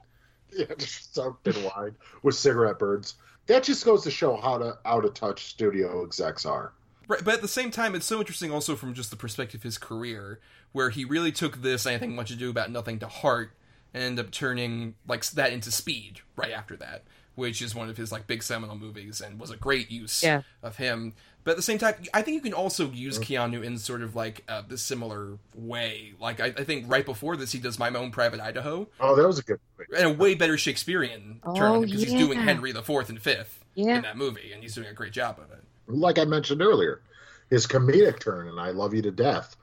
yeah, 0.53 0.67
just 0.79 1.15
soaked 1.15 1.47
in 1.49 1.63
wine 1.65 1.97
with 2.23 2.35
cigarette 2.37 2.79
burns. 2.79 3.15
That 3.47 3.63
just 3.65 3.85
goes 3.85 4.05
to 4.05 4.11
show 4.11 4.37
how 4.37 4.59
to 4.59 4.79
out 4.85 5.05
of 5.05 5.15
touch 5.15 5.45
studio 5.47 6.05
execs 6.05 6.47
are. 6.47 6.73
Right, 7.09 7.23
but 7.25 7.35
at 7.35 7.43
the 7.43 7.49
same 7.49 7.71
time, 7.71 7.95
it's 7.95 8.07
so 8.07 8.19
interesting 8.21 8.51
also 8.51 8.77
from 8.77 8.95
just 8.95 9.11
the 9.11 9.17
perspective 9.17 9.61
of 9.61 9.63
his 9.65 9.77
career, 9.77 10.41
where 10.73 10.89
he 10.91 11.05
really 11.05 11.33
took 11.33 11.61
this, 11.61 11.87
I 11.87 11.99
think, 11.99 12.15
much 12.15 12.31
ado 12.31 12.49
about 12.49 12.71
nothing 12.71 12.99
to 13.01 13.09
heart, 13.09 13.51
and 13.93 14.03
ended 14.03 14.25
up 14.25 14.31
turning 14.33 14.95
like 15.07 15.27
that 15.33 15.53
into 15.53 15.71
Speed 15.71 16.21
right 16.37 16.53
after 16.53 16.77
that, 16.77 17.03
which 17.35 17.61
is 17.61 17.75
one 17.75 17.91
of 17.91 17.97
his 17.99 18.11
like 18.11 18.27
big 18.27 18.43
seminal 18.43 18.77
movies 18.79 19.21
and 19.21 19.39
was 19.39 19.51
a 19.51 19.57
great 19.57 19.91
use 19.91 20.23
Yeah. 20.23 20.43
of 20.63 20.77
him. 20.79 21.13
But 21.45 21.53
at 21.53 21.57
the 21.59 21.63
same 21.63 21.77
time, 21.79 21.95
I 22.15 22.23
think 22.23 22.37
you 22.37 22.41
can 22.41 22.55
also 22.55 22.91
use 22.91 23.19
Keanu 23.19 23.63
in 23.63 23.77
sort 23.79 24.01
of 24.03 24.17
like 24.17 24.43
uh, 24.49 24.63
this 24.67 24.83
similar 24.83 25.37
way. 25.55 26.15
Like 26.19 26.41
I, 26.41 26.47
I 26.47 26.65
think 26.65 26.91
right 26.91 27.05
before 27.05 27.37
this, 27.37 27.53
he 27.53 27.59
does 27.59 27.79
My 27.79 27.91
Own 27.91 28.11
Private 28.11 28.41
Idaho, 28.41 28.89
Oh, 28.99 29.15
that 29.15 29.27
was 29.27 29.39
a 29.39 29.43
good 29.43 29.61
movie. 29.79 29.91
and 30.03 30.15
a 30.15 30.15
way 30.19 30.35
better 30.35 30.57
Shakespearean 30.57 31.41
turn 31.45 31.57
Oh, 31.57 31.67
on 31.67 31.75
him 31.77 31.83
because 31.83 32.03
he's 32.03 32.13
doing. 32.15 32.39
Henry 32.39 32.73
the 32.73 32.83
Fourth 32.83 33.11
and 33.11 33.21
Fifth 33.21 33.63
Yeah. 33.75 33.97
in 33.97 34.03
that 34.03 34.17
movie, 34.17 34.53
and 34.55 34.63
he's 34.63 34.75
doing 34.75 34.87
a 34.89 34.95
great 34.95 35.13
job 35.13 35.39
of 35.39 35.51
it. 35.53 35.63
Like 35.87 36.19
I 36.19 36.25
mentioned 36.25 36.63
earlier, 36.63 37.03
his 37.51 37.67
comedic 37.67 38.21
turn 38.21 38.49
and 38.49 38.59
I 38.59 38.71
Love 38.71 38.95
You 38.95 39.03
to 39.03 39.11
Death 39.11 39.55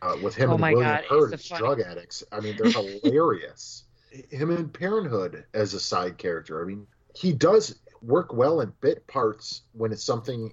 uh, 0.00 0.16
with 0.22 0.36
him 0.36 0.50
Oh 0.50 0.52
and 0.54 0.60
my 0.60 0.72
William 0.72 0.90
God, 0.92 1.00
he's 1.00 1.10
Hurt 1.10 1.32
as 1.34 1.46
funny- 1.48 1.58
drug 1.58 1.80
addicts. 1.80 2.22
I 2.30 2.38
mean, 2.38 2.56
they're 2.56 2.70
hilarious. 3.02 3.82
Him 4.30 4.52
in 4.52 4.68
Parenthood 4.68 5.44
as 5.54 5.74
a 5.74 5.80
side 5.80 6.18
character. 6.18 6.62
I 6.62 6.66
mean, 6.66 6.86
he 7.16 7.32
does 7.32 7.78
work 8.00 8.32
well 8.32 8.60
in 8.60 8.72
bit 8.80 9.04
parts 9.08 9.62
when 9.72 9.90
it's 9.92 10.04
something 10.04 10.52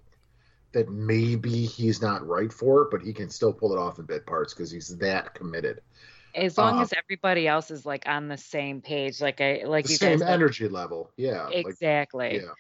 that 0.76 0.90
maybe 0.90 1.66
he's 1.66 2.02
not 2.02 2.26
right 2.28 2.54
for, 2.54 2.84
it, 2.84 2.92
but 2.92 3.02
he 3.02 3.12
can 3.14 3.30
still 3.30 3.52
pull 3.52 3.74
it 3.74 3.80
off 3.80 3.98
in 3.98 4.06
bit 4.06 4.26
parts 4.28 4.54
because 4.54 4.70
he's 4.70 4.96
that 5.00 5.34
committed. 5.34 5.82
As 6.36 6.58
long 6.58 6.78
Uh, 6.80 6.82
as 6.84 6.94
everybody 6.96 7.48
else 7.48 7.72
is 7.72 7.86
like 7.86 8.04
on 8.08 8.28
the 8.28 8.38
same 8.38 8.82
page, 8.82 9.20
like 9.22 9.42
I 9.42 9.64
like 9.66 9.86
The 9.86 9.92
you 9.94 9.98
same 9.98 10.12
guys 10.12 10.28
said- 10.28 10.30
energy 10.34 10.68
level. 10.68 11.10
Yeah. 11.18 11.46
Like, 11.46 11.66
exactly. 11.66 12.36
yeah. 12.44 12.52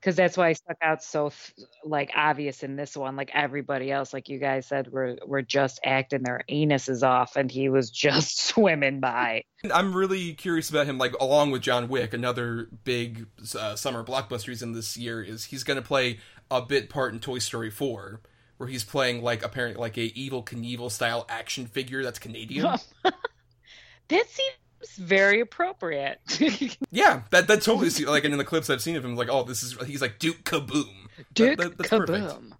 because 0.00 0.14
that's 0.14 0.36
why 0.36 0.48
I 0.50 0.52
stuck 0.52 0.76
out 0.80 1.02
so 1.02 1.26
f- 1.26 1.52
like 1.84 2.12
obvious 2.14 2.62
in 2.62 2.76
this 2.76 2.96
one. 2.96 3.16
Like 3.16 3.30
everybody 3.34 3.90
else, 3.90 4.12
like 4.14 4.28
you 4.28 4.38
guys 4.38 4.64
said, 4.66 4.90
were 4.92 5.18
were 5.26 5.42
just 5.42 5.80
acting 5.84 6.22
their 6.22 6.40
anuses 6.48 7.02
off, 7.02 7.34
and 7.36 7.50
he 7.50 7.68
was 7.68 7.90
just 8.06 8.38
swimming 8.40 9.00
by. 9.00 9.42
I'm 9.74 9.92
really 9.94 10.34
curious 10.34 10.70
about 10.70 10.86
him. 10.86 10.96
Like 10.98 11.14
along 11.20 11.50
with 11.50 11.62
John 11.62 11.88
Wick, 11.88 12.14
another 12.14 12.68
big 12.84 13.26
uh, 13.58 13.74
summer 13.76 14.04
blockbuster 14.04 14.50
he's 14.50 14.62
in 14.62 14.72
this 14.72 14.96
year 14.96 15.20
is 15.20 15.46
he's 15.46 15.64
going 15.64 15.76
to 15.82 15.86
play 15.86 16.20
a 16.50 16.62
bit 16.62 16.88
part 16.90 17.12
in 17.12 17.20
Toy 17.20 17.38
Story 17.38 17.70
4, 17.70 18.20
where 18.56 18.68
he's 18.68 18.84
playing 18.84 19.22
like 19.22 19.44
apparently 19.44 19.80
like 19.80 19.96
a 19.96 20.10
Evel 20.10 20.44
Knievel 20.44 20.90
style 20.90 21.26
action 21.28 21.66
figure 21.66 22.02
that's 22.02 22.18
Canadian. 22.18 22.64
that 24.08 24.26
seems 24.28 24.96
very 24.96 25.40
appropriate. 25.40 26.20
yeah, 26.90 27.22
that 27.30 27.48
that 27.48 27.62
totally 27.62 27.90
see, 27.90 28.06
like 28.06 28.24
and 28.24 28.32
in 28.32 28.38
the 28.38 28.44
clips 28.44 28.70
I've 28.70 28.82
seen 28.82 28.96
of 28.96 29.04
him, 29.04 29.16
like 29.16 29.28
oh 29.30 29.42
this 29.44 29.62
is 29.62 29.76
he's 29.86 30.00
like 30.02 30.18
Duke 30.18 30.42
Kaboom. 30.44 30.88
Duke 31.34 31.58
that- 31.58 31.78
that's 31.78 31.90
kaboom. 31.90 32.06
perfect. 32.06 32.52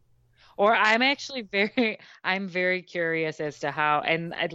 Or 0.56 0.74
I'm 0.74 1.02
actually 1.02 1.42
very, 1.42 2.00
I'm 2.24 2.48
very 2.48 2.82
curious 2.82 3.38
as 3.38 3.60
to 3.60 3.70
how, 3.70 4.00
and 4.00 4.34
I, 4.34 4.48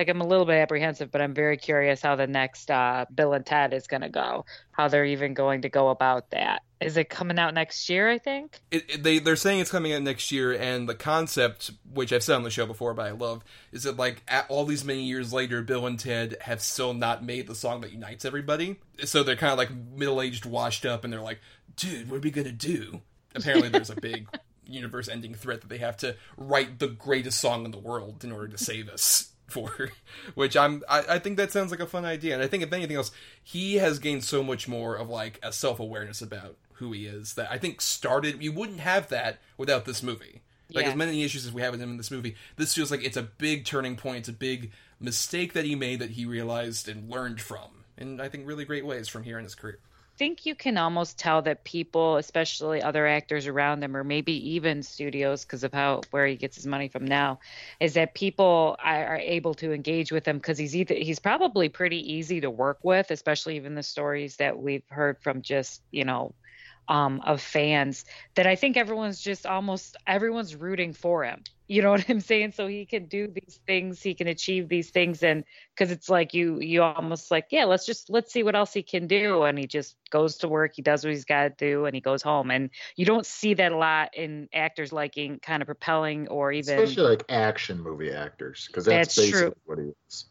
like 0.00 0.08
I'm 0.08 0.22
a 0.22 0.26
little 0.26 0.46
bit 0.46 0.54
apprehensive, 0.54 1.10
but 1.10 1.20
I'm 1.20 1.34
very 1.34 1.58
curious 1.58 2.00
how 2.00 2.16
the 2.16 2.26
next 2.26 2.70
uh, 2.70 3.04
Bill 3.14 3.34
and 3.34 3.44
Ted 3.44 3.74
is 3.74 3.86
going 3.86 4.00
to 4.00 4.08
go. 4.08 4.46
How 4.72 4.88
they're 4.88 5.04
even 5.04 5.34
going 5.34 5.60
to 5.60 5.68
go 5.68 5.90
about 5.90 6.30
that. 6.30 6.62
Is 6.80 6.96
it 6.96 7.10
coming 7.10 7.38
out 7.38 7.52
next 7.52 7.90
year? 7.90 8.08
I 8.08 8.16
think. 8.16 8.60
It, 8.70 8.88
it- 8.88 9.02
they 9.02 9.18
they're 9.18 9.36
saying 9.36 9.60
it's 9.60 9.70
coming 9.70 9.92
out 9.92 10.00
next 10.00 10.32
year, 10.32 10.52
and 10.54 10.88
the 10.88 10.94
concept, 10.94 11.72
which 11.92 12.14
I've 12.14 12.22
said 12.22 12.36
on 12.36 12.44
the 12.44 12.50
show 12.50 12.64
before, 12.64 12.94
but 12.94 13.04
I 13.08 13.10
love, 13.10 13.44
is 13.72 13.82
that 13.82 13.98
like 13.98 14.22
all 14.48 14.64
these 14.64 14.86
many 14.86 15.02
years 15.02 15.34
later, 15.34 15.60
Bill 15.60 15.86
and 15.86 15.98
Ted 15.98 16.38
have 16.40 16.62
still 16.62 16.94
not 16.94 17.22
made 17.22 17.46
the 17.46 17.54
song 17.54 17.82
that 17.82 17.92
unites 17.92 18.24
everybody. 18.24 18.76
So 19.04 19.22
they're 19.22 19.36
kind 19.36 19.52
of 19.52 19.58
like 19.58 19.70
middle 19.70 20.22
aged, 20.22 20.46
washed 20.46 20.86
up, 20.86 21.04
and 21.04 21.12
they're 21.12 21.20
like, 21.20 21.40
"Dude, 21.76 22.10
what 22.10 22.16
are 22.16 22.20
we 22.20 22.30
gonna 22.30 22.52
do?" 22.52 23.02
Apparently, 23.34 23.68
there's 23.68 23.90
a 23.90 23.96
big 23.96 24.28
universe-ending 24.64 25.34
threat 25.34 25.60
that 25.60 25.68
they 25.68 25.78
have 25.78 25.98
to 25.98 26.16
write 26.38 26.78
the 26.78 26.88
greatest 26.88 27.38
song 27.38 27.66
in 27.66 27.70
the 27.70 27.78
world 27.78 28.24
in 28.24 28.32
order 28.32 28.48
to 28.48 28.56
save 28.56 28.88
us 28.88 29.29
for 29.50 29.90
which 30.34 30.56
i'm 30.56 30.82
I, 30.88 31.04
I 31.16 31.18
think 31.18 31.36
that 31.36 31.52
sounds 31.52 31.70
like 31.70 31.80
a 31.80 31.86
fun 31.86 32.04
idea. 32.04 32.34
And 32.34 32.42
i 32.42 32.46
think 32.46 32.62
if 32.62 32.72
anything 32.72 32.96
else 32.96 33.10
he 33.42 33.76
has 33.76 33.98
gained 33.98 34.24
so 34.24 34.42
much 34.42 34.68
more 34.68 34.96
of 34.96 35.08
like 35.08 35.38
a 35.42 35.52
self-awareness 35.52 36.22
about 36.22 36.56
who 36.74 36.92
he 36.92 37.06
is 37.06 37.34
that 37.34 37.50
i 37.50 37.58
think 37.58 37.80
started 37.80 38.42
you 38.42 38.52
wouldn't 38.52 38.80
have 38.80 39.08
that 39.08 39.38
without 39.58 39.84
this 39.84 40.02
movie. 40.02 40.40
Like 40.72 40.84
Yeah. 40.84 40.90
as 40.92 40.96
many 40.96 41.24
issues 41.24 41.44
as 41.46 41.52
we 41.52 41.62
have 41.62 41.72
with 41.72 41.80
him 41.82 41.90
in 41.90 41.96
this 41.96 42.10
movie 42.10 42.36
this 42.56 42.74
feels 42.74 42.90
like 42.90 43.02
it's 43.04 43.16
a 43.16 43.22
big 43.22 43.64
turning 43.64 43.96
point. 43.96 44.18
It's 44.18 44.28
a 44.28 44.32
big 44.32 44.70
mistake 45.00 45.52
that 45.54 45.64
he 45.64 45.74
made 45.74 45.98
that 46.00 46.10
he 46.10 46.24
realized 46.24 46.88
and 46.88 47.10
learned 47.10 47.40
from 47.40 47.84
in 47.98 48.20
i 48.20 48.28
think 48.28 48.46
really 48.46 48.64
great 48.64 48.84
ways 48.86 49.08
from 49.08 49.22
here 49.24 49.38
in 49.38 49.44
his 49.44 49.54
career 49.54 49.78
think 50.20 50.44
you 50.44 50.54
can 50.54 50.76
almost 50.76 51.18
tell 51.18 51.40
that 51.40 51.64
people, 51.64 52.18
especially 52.18 52.82
other 52.82 53.06
actors 53.06 53.46
around 53.46 53.80
them, 53.80 53.96
or 53.96 54.04
maybe 54.04 54.50
even 54.50 54.82
studios, 54.82 55.46
because 55.46 55.64
of 55.64 55.72
how 55.72 56.02
where 56.10 56.26
he 56.26 56.36
gets 56.36 56.56
his 56.56 56.66
money 56.66 56.88
from 56.88 57.06
now, 57.06 57.40
is 57.80 57.94
that 57.94 58.14
people 58.14 58.76
are, 58.84 59.06
are 59.06 59.16
able 59.16 59.54
to 59.54 59.72
engage 59.72 60.12
with 60.12 60.28
him 60.28 60.36
because 60.36 60.58
he's 60.58 60.76
either 60.76 60.94
he's 60.94 61.18
probably 61.20 61.70
pretty 61.70 62.12
easy 62.12 62.38
to 62.42 62.50
work 62.50 62.80
with, 62.82 63.10
especially 63.10 63.56
even 63.56 63.74
the 63.74 63.82
stories 63.82 64.36
that 64.36 64.58
we've 64.58 64.84
heard 64.90 65.16
from 65.22 65.40
just 65.40 65.80
you 65.90 66.04
know 66.04 66.34
um, 66.90 67.20
of 67.24 67.40
fans 67.40 68.04
that 68.34 68.48
I 68.48 68.56
think 68.56 68.76
everyone's 68.76 69.20
just 69.20 69.46
almost 69.46 69.96
everyone's 70.08 70.56
rooting 70.56 70.92
for 70.92 71.24
him. 71.24 71.44
You 71.68 71.82
know 71.82 71.90
what 71.92 72.10
I'm 72.10 72.20
saying? 72.20 72.52
So 72.52 72.66
he 72.66 72.84
can 72.84 73.06
do 73.06 73.28
these 73.28 73.60
things, 73.64 74.02
he 74.02 74.14
can 74.14 74.26
achieve 74.26 74.68
these 74.68 74.90
things, 74.90 75.22
and 75.22 75.44
because 75.74 75.92
it's 75.92 76.10
like 76.10 76.34
you 76.34 76.60
you 76.60 76.82
almost 76.82 77.30
like 77.30 77.46
yeah, 77.50 77.64
let's 77.64 77.86
just 77.86 78.10
let's 78.10 78.32
see 78.32 78.42
what 78.42 78.56
else 78.56 78.72
he 78.72 78.82
can 78.82 79.06
do, 79.06 79.44
and 79.44 79.56
he 79.56 79.68
just 79.68 79.96
goes 80.10 80.38
to 80.38 80.48
work, 80.48 80.72
he 80.74 80.82
does 80.82 81.04
what 81.04 81.12
he's 81.12 81.24
got 81.24 81.44
to 81.44 81.50
do, 81.50 81.86
and 81.86 81.94
he 81.94 82.00
goes 82.00 82.22
home. 82.22 82.50
And 82.50 82.70
you 82.96 83.06
don't 83.06 83.24
see 83.24 83.54
that 83.54 83.70
a 83.70 83.76
lot 83.76 84.16
in 84.16 84.48
actors 84.52 84.92
liking 84.92 85.38
kind 85.38 85.62
of 85.62 85.66
propelling 85.66 86.26
or 86.28 86.50
even 86.50 86.80
Especially 86.80 87.08
like 87.08 87.24
action 87.28 87.80
movie 87.80 88.10
actors, 88.10 88.66
because 88.66 88.84
that's, 88.86 89.14
That's 89.14 89.16
basically 89.16 89.40
true. 89.40 89.54
what 89.64 89.78
he 89.78 89.92
is. 90.08 90.24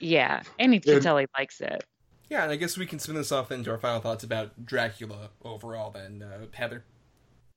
yeah, 0.00 0.42
and 0.58 0.74
you 0.74 0.80
can 0.80 1.00
tell 1.00 1.18
he 1.18 1.26
likes 1.38 1.60
it. 1.60 1.84
Yeah 2.30 2.42
and 2.44 2.50
i 2.52 2.56
guess 2.56 2.78
we 2.78 2.86
can 2.86 2.98
spin 2.98 3.14
this 3.16 3.30
off 3.32 3.52
into 3.52 3.70
our 3.70 3.76
final 3.78 4.00
thoughts 4.00 4.24
about 4.24 4.64
dracula 4.64 5.28
overall 5.44 5.90
then 5.90 6.22
uh, 6.22 6.46
heather 6.54 6.84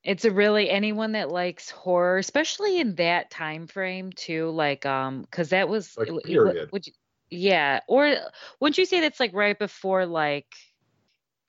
it's 0.03 0.25
a 0.25 0.31
really 0.31 0.69
anyone 0.69 1.13
that 1.13 1.29
likes 1.31 1.69
horror 1.69 2.17
especially 2.17 2.79
in 2.79 2.95
that 2.95 3.31
time 3.31 3.67
frame 3.67 4.11
too 4.11 4.49
like 4.49 4.85
um 4.85 5.21
because 5.21 5.49
that 5.49 5.69
was 5.69 5.95
Like, 5.97 6.09
it- 6.09 6.15
it- 6.15 6.23
period. 6.25 6.69
would 6.73 6.85
you, 6.87 6.93
yeah 7.29 7.79
or 7.87 8.13
wouldn't 8.59 8.77
you 8.77 8.85
say 8.85 8.99
that's 8.99 9.19
like 9.19 9.33
right 9.33 9.57
before 9.57 10.05
like 10.05 10.45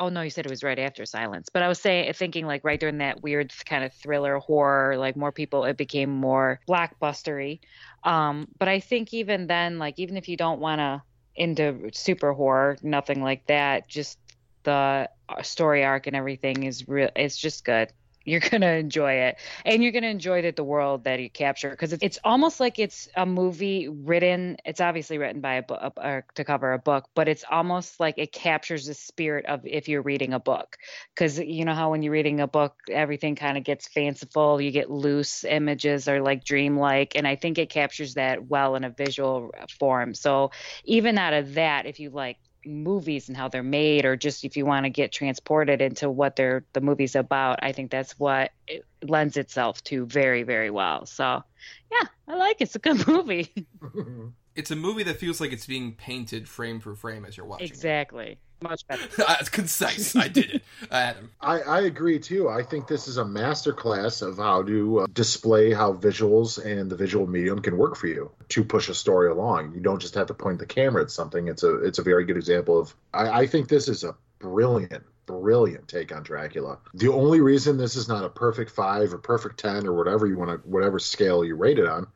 oh 0.00 0.08
no 0.08 0.22
you 0.22 0.30
said 0.30 0.46
it 0.46 0.50
was 0.50 0.62
right 0.64 0.78
after 0.78 1.04
silence 1.06 1.48
but 1.52 1.62
i 1.62 1.68
was 1.68 1.80
saying 1.80 2.12
thinking 2.14 2.46
like 2.46 2.64
right 2.64 2.80
during 2.80 2.98
that 2.98 3.22
weird 3.22 3.52
kind 3.66 3.84
of 3.84 3.92
thriller 3.92 4.38
horror 4.38 4.96
like 4.96 5.16
more 5.16 5.30
people 5.32 5.64
it 5.64 5.76
became 5.76 6.10
more 6.10 6.60
blockbustery 6.68 7.60
um 8.02 8.48
but 8.58 8.66
i 8.68 8.80
think 8.80 9.12
even 9.14 9.46
then 9.46 9.78
like 9.78 9.98
even 9.98 10.16
if 10.16 10.28
you 10.28 10.36
don't 10.36 10.60
want 10.60 10.78
to 10.80 11.02
into 11.36 11.90
super 11.92 12.32
horror 12.32 12.76
nothing 12.82 13.22
like 13.22 13.46
that. 13.46 13.88
Just 13.88 14.18
the 14.62 15.08
uh, 15.28 15.42
story 15.42 15.84
arc 15.84 16.06
and 16.06 16.16
everything 16.16 16.64
is 16.64 16.88
real 16.88 17.10
it's 17.16 17.36
just 17.36 17.64
good 17.64 17.92
you're 18.24 18.40
gonna 18.50 18.72
enjoy 18.72 19.12
it. 19.12 19.36
And 19.64 19.82
you're 19.82 19.92
gonna 19.92 20.08
enjoy 20.08 20.42
that 20.42 20.56
the 20.56 20.64
world 20.64 21.04
that 21.04 21.20
you 21.20 21.30
capture 21.30 21.70
because 21.70 21.92
it's, 21.92 22.02
it's 22.02 22.18
almost 22.24 22.60
like 22.60 22.78
it's 22.78 23.08
a 23.16 23.26
movie 23.26 23.88
written 23.88 24.56
it's 24.64 24.80
obviously 24.80 25.18
written 25.18 25.40
by 25.40 25.54
a 25.54 25.62
book 25.62 26.32
to 26.34 26.44
cover 26.44 26.72
a 26.72 26.78
book 26.78 27.08
but 27.14 27.28
it's 27.28 27.44
almost 27.50 28.00
like 28.00 28.14
it 28.18 28.32
captures 28.32 28.86
the 28.86 28.94
spirit 28.94 29.46
of 29.46 29.60
if 29.64 29.88
you're 29.88 30.02
reading 30.02 30.32
a 30.32 30.40
book. 30.40 30.76
Because 31.14 31.38
you 31.38 31.64
know 31.64 31.74
how 31.74 31.90
when 31.90 32.02
you're 32.02 32.12
reading 32.12 32.40
a 32.40 32.46
book 32.46 32.74
everything 32.90 33.36
kind 33.36 33.58
of 33.58 33.64
gets 33.64 33.88
fanciful 33.88 34.60
you 34.60 34.70
get 34.70 34.90
loose 34.90 35.44
images 35.44 36.08
or 36.08 36.20
like 36.20 36.44
dreamlike 36.44 37.16
and 37.16 37.26
i 37.26 37.36
think 37.36 37.58
it 37.58 37.70
captures 37.70 38.14
that 38.14 38.46
well 38.46 38.76
in 38.76 38.84
a 38.84 38.90
visual 38.90 39.50
form. 39.78 40.14
So 40.14 40.50
even 40.84 41.18
out 41.18 41.32
of 41.32 41.54
that 41.54 41.86
if 41.86 42.00
you 42.00 42.10
like 42.10 42.38
movies 42.66 43.28
and 43.28 43.36
how 43.36 43.48
they're 43.48 43.62
made 43.62 44.04
or 44.04 44.16
just 44.16 44.44
if 44.44 44.56
you 44.56 44.66
want 44.66 44.84
to 44.84 44.90
get 44.90 45.12
transported 45.12 45.80
into 45.80 46.10
what 46.10 46.36
they're 46.36 46.64
the 46.72 46.80
movie's 46.80 47.14
about 47.14 47.58
i 47.62 47.72
think 47.72 47.90
that's 47.90 48.18
what 48.18 48.50
it 48.66 48.84
lends 49.02 49.36
itself 49.36 49.82
to 49.84 50.06
very 50.06 50.42
very 50.42 50.70
well. 50.70 51.06
So 51.06 51.42
yeah 51.90 52.06
i 52.28 52.36
like 52.36 52.60
it. 52.60 52.64
It's 52.64 52.76
a 52.76 52.78
good 52.78 53.06
movie 53.08 53.66
it's 54.56 54.70
a 54.70 54.76
movie 54.76 55.02
that 55.02 55.16
feels 55.18 55.40
like 55.40 55.52
it's 55.52 55.66
being 55.66 55.92
painted 55.92 56.48
frame 56.48 56.80
for 56.80 56.94
frame 56.94 57.24
as 57.24 57.36
you're 57.36 57.46
watching 57.46 57.66
it. 57.66 57.70
exactly 57.70 58.38
much 58.62 58.86
better 58.86 59.02
Uh, 59.18 59.36
it's 59.40 59.48
concise. 59.48 60.16
I 60.16 60.28
did 60.28 60.50
it, 60.50 60.62
Uh, 60.90 60.94
Adam. 60.94 61.30
I, 61.40 61.60
I 61.60 61.80
agree 61.82 62.18
too. 62.18 62.48
I 62.48 62.62
think 62.62 62.86
this 62.86 63.08
is 63.08 63.18
a 63.18 63.24
masterclass 63.24 64.26
of 64.26 64.38
how 64.38 64.62
to 64.62 65.00
uh, 65.00 65.06
display 65.12 65.72
how 65.72 65.92
visuals 65.92 66.64
and 66.64 66.90
the 66.90 66.96
visual 66.96 67.26
medium 67.26 67.60
can 67.60 67.76
work 67.76 67.96
for 67.96 68.06
you 68.06 68.30
to 68.50 68.64
push 68.64 68.88
a 68.88 68.94
story 68.94 69.30
along. 69.30 69.72
You 69.74 69.80
don't 69.80 70.00
just 70.00 70.14
have 70.14 70.28
to 70.28 70.34
point 70.34 70.58
the 70.58 70.66
camera 70.66 71.02
at 71.02 71.10
something. 71.10 71.48
It's 71.48 71.62
a 71.62 71.76
it's 71.84 71.98
a 71.98 72.02
very 72.02 72.24
good 72.24 72.36
example 72.36 72.78
of. 72.78 72.94
I, 73.12 73.40
I 73.42 73.46
think 73.46 73.68
this 73.68 73.88
is 73.88 74.04
a 74.04 74.14
brilliant, 74.38 75.04
brilliant 75.26 75.88
take 75.88 76.14
on 76.14 76.22
Dracula. 76.22 76.78
The 76.94 77.12
only 77.12 77.40
reason 77.40 77.76
this 77.76 77.96
is 77.96 78.08
not 78.08 78.24
a 78.24 78.28
perfect 78.28 78.70
five 78.70 79.12
or 79.12 79.18
perfect 79.18 79.58
ten 79.58 79.86
or 79.86 79.92
whatever 79.94 80.26
you 80.26 80.36
want 80.38 80.50
to 80.62 80.68
whatever 80.68 80.98
scale 80.98 81.44
you 81.44 81.54
rate 81.56 81.78
it 81.78 81.86
on, 81.86 82.06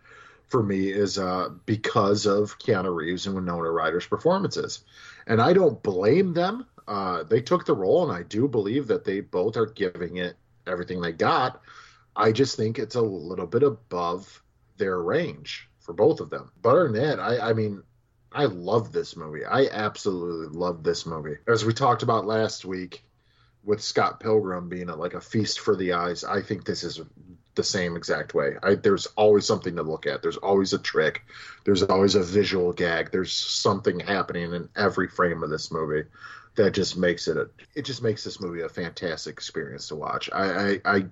for 0.49 0.63
me 0.63 0.91
is 0.91 1.19
uh, 1.19 1.51
because 1.67 2.27
of 2.27 2.59
Keanu 2.59 2.95
Reeves 2.95 3.27
and 3.27 3.35
Winona 3.35 3.71
Ryder's 3.71 4.07
performances, 4.07 4.85
and 5.27 5.41
I 5.41 5.53
don't 5.53 5.83
blame 5.83 6.35
them. 6.35 6.67
Uh, 6.87 7.23
they 7.23 7.41
took 7.41 7.67
the 7.67 7.75
role, 7.75 8.09
and 8.09 8.17
I 8.17 8.23
do 8.23 8.49
believe 8.49 8.87
that 8.89 9.05
they 9.05 9.21
both 9.21 9.57
are 9.57 9.67
giving 9.67 10.17
it 10.17 10.37
everything 10.67 11.01
they 11.01 11.13
got. 11.13 11.61
I 12.17 12.33
just 12.33 12.57
think 12.57 12.79
it's 12.79 12.97
a 12.97 13.01
little 13.01 13.47
bit 13.47 13.63
above 13.63 14.43
their 14.79 14.99
range 15.01 15.69
for 15.81 15.93
both 15.93 16.21
of 16.21 16.31
them. 16.31 16.51
But 16.63 16.71
other 16.71 16.85
than 16.85 17.03
that, 17.03 17.21
I, 17.21 17.51
I 17.51 17.53
mean, 17.53 17.83
I 18.33 18.47
love 18.47 18.93
this 18.93 19.17
movie. 19.17 19.45
I 19.45 19.67
absolutely 19.67 20.59
love 20.59 20.83
this 20.83 21.07
movie. 21.07 21.37
As 21.47 21.65
we 21.65 21.73
talked 21.73 22.03
about 22.03 22.27
last 22.27 22.65
week 22.65 23.05
with 23.65 23.83
Scott 23.83 24.21
Pilgrim 24.21 24.69
being 24.69 24.89
a, 24.89 24.97
like 24.97 25.15
a 25.15 25.21
feast 25.21 25.61
for 25.61 25.77
the 25.77 25.93
eyes, 25.93 26.25
I 26.25 26.43
think 26.43 26.65
this 26.65 26.85
is 26.85 27.01
the 27.59 27.65
same 27.65 27.97
exact 27.97 28.33
way. 28.33 28.57
I, 28.63 28.77
there's 28.77 29.07
always 29.17 29.45
something 29.45 29.77
to 29.77 29.83
look 29.83 30.07
at. 30.07 30.23
There's 30.23 30.39
always 30.39 30.73
a 30.73 30.79
trick. 30.79 31.25
There's 31.65 31.83
always 31.83 32.15
a 32.15 32.23
visual 32.23 32.73
gag. 32.73 33.11
There's 33.11 33.33
something 33.33 34.01
happening 34.01 34.55
in 34.55 34.71
every 34.77 35.09
frame 35.09 35.43
of 35.43 35.51
this 35.51 35.71
movie 35.71 36.09
that 36.55 36.73
just 36.73 36.97
makes 36.97 37.29
it 37.29 37.37
a. 37.37 37.51
It 37.75 37.85
just 37.85 38.03
makes 38.03 38.25
this 38.25 38.41
movie 38.41 38.63
a 38.63 38.69
fantastic 38.69 39.35
experience 39.35 39.89
to 39.89 39.97
watch. 39.97 40.31
I, 40.33 40.45
I, 40.45 40.81
I 40.85 41.07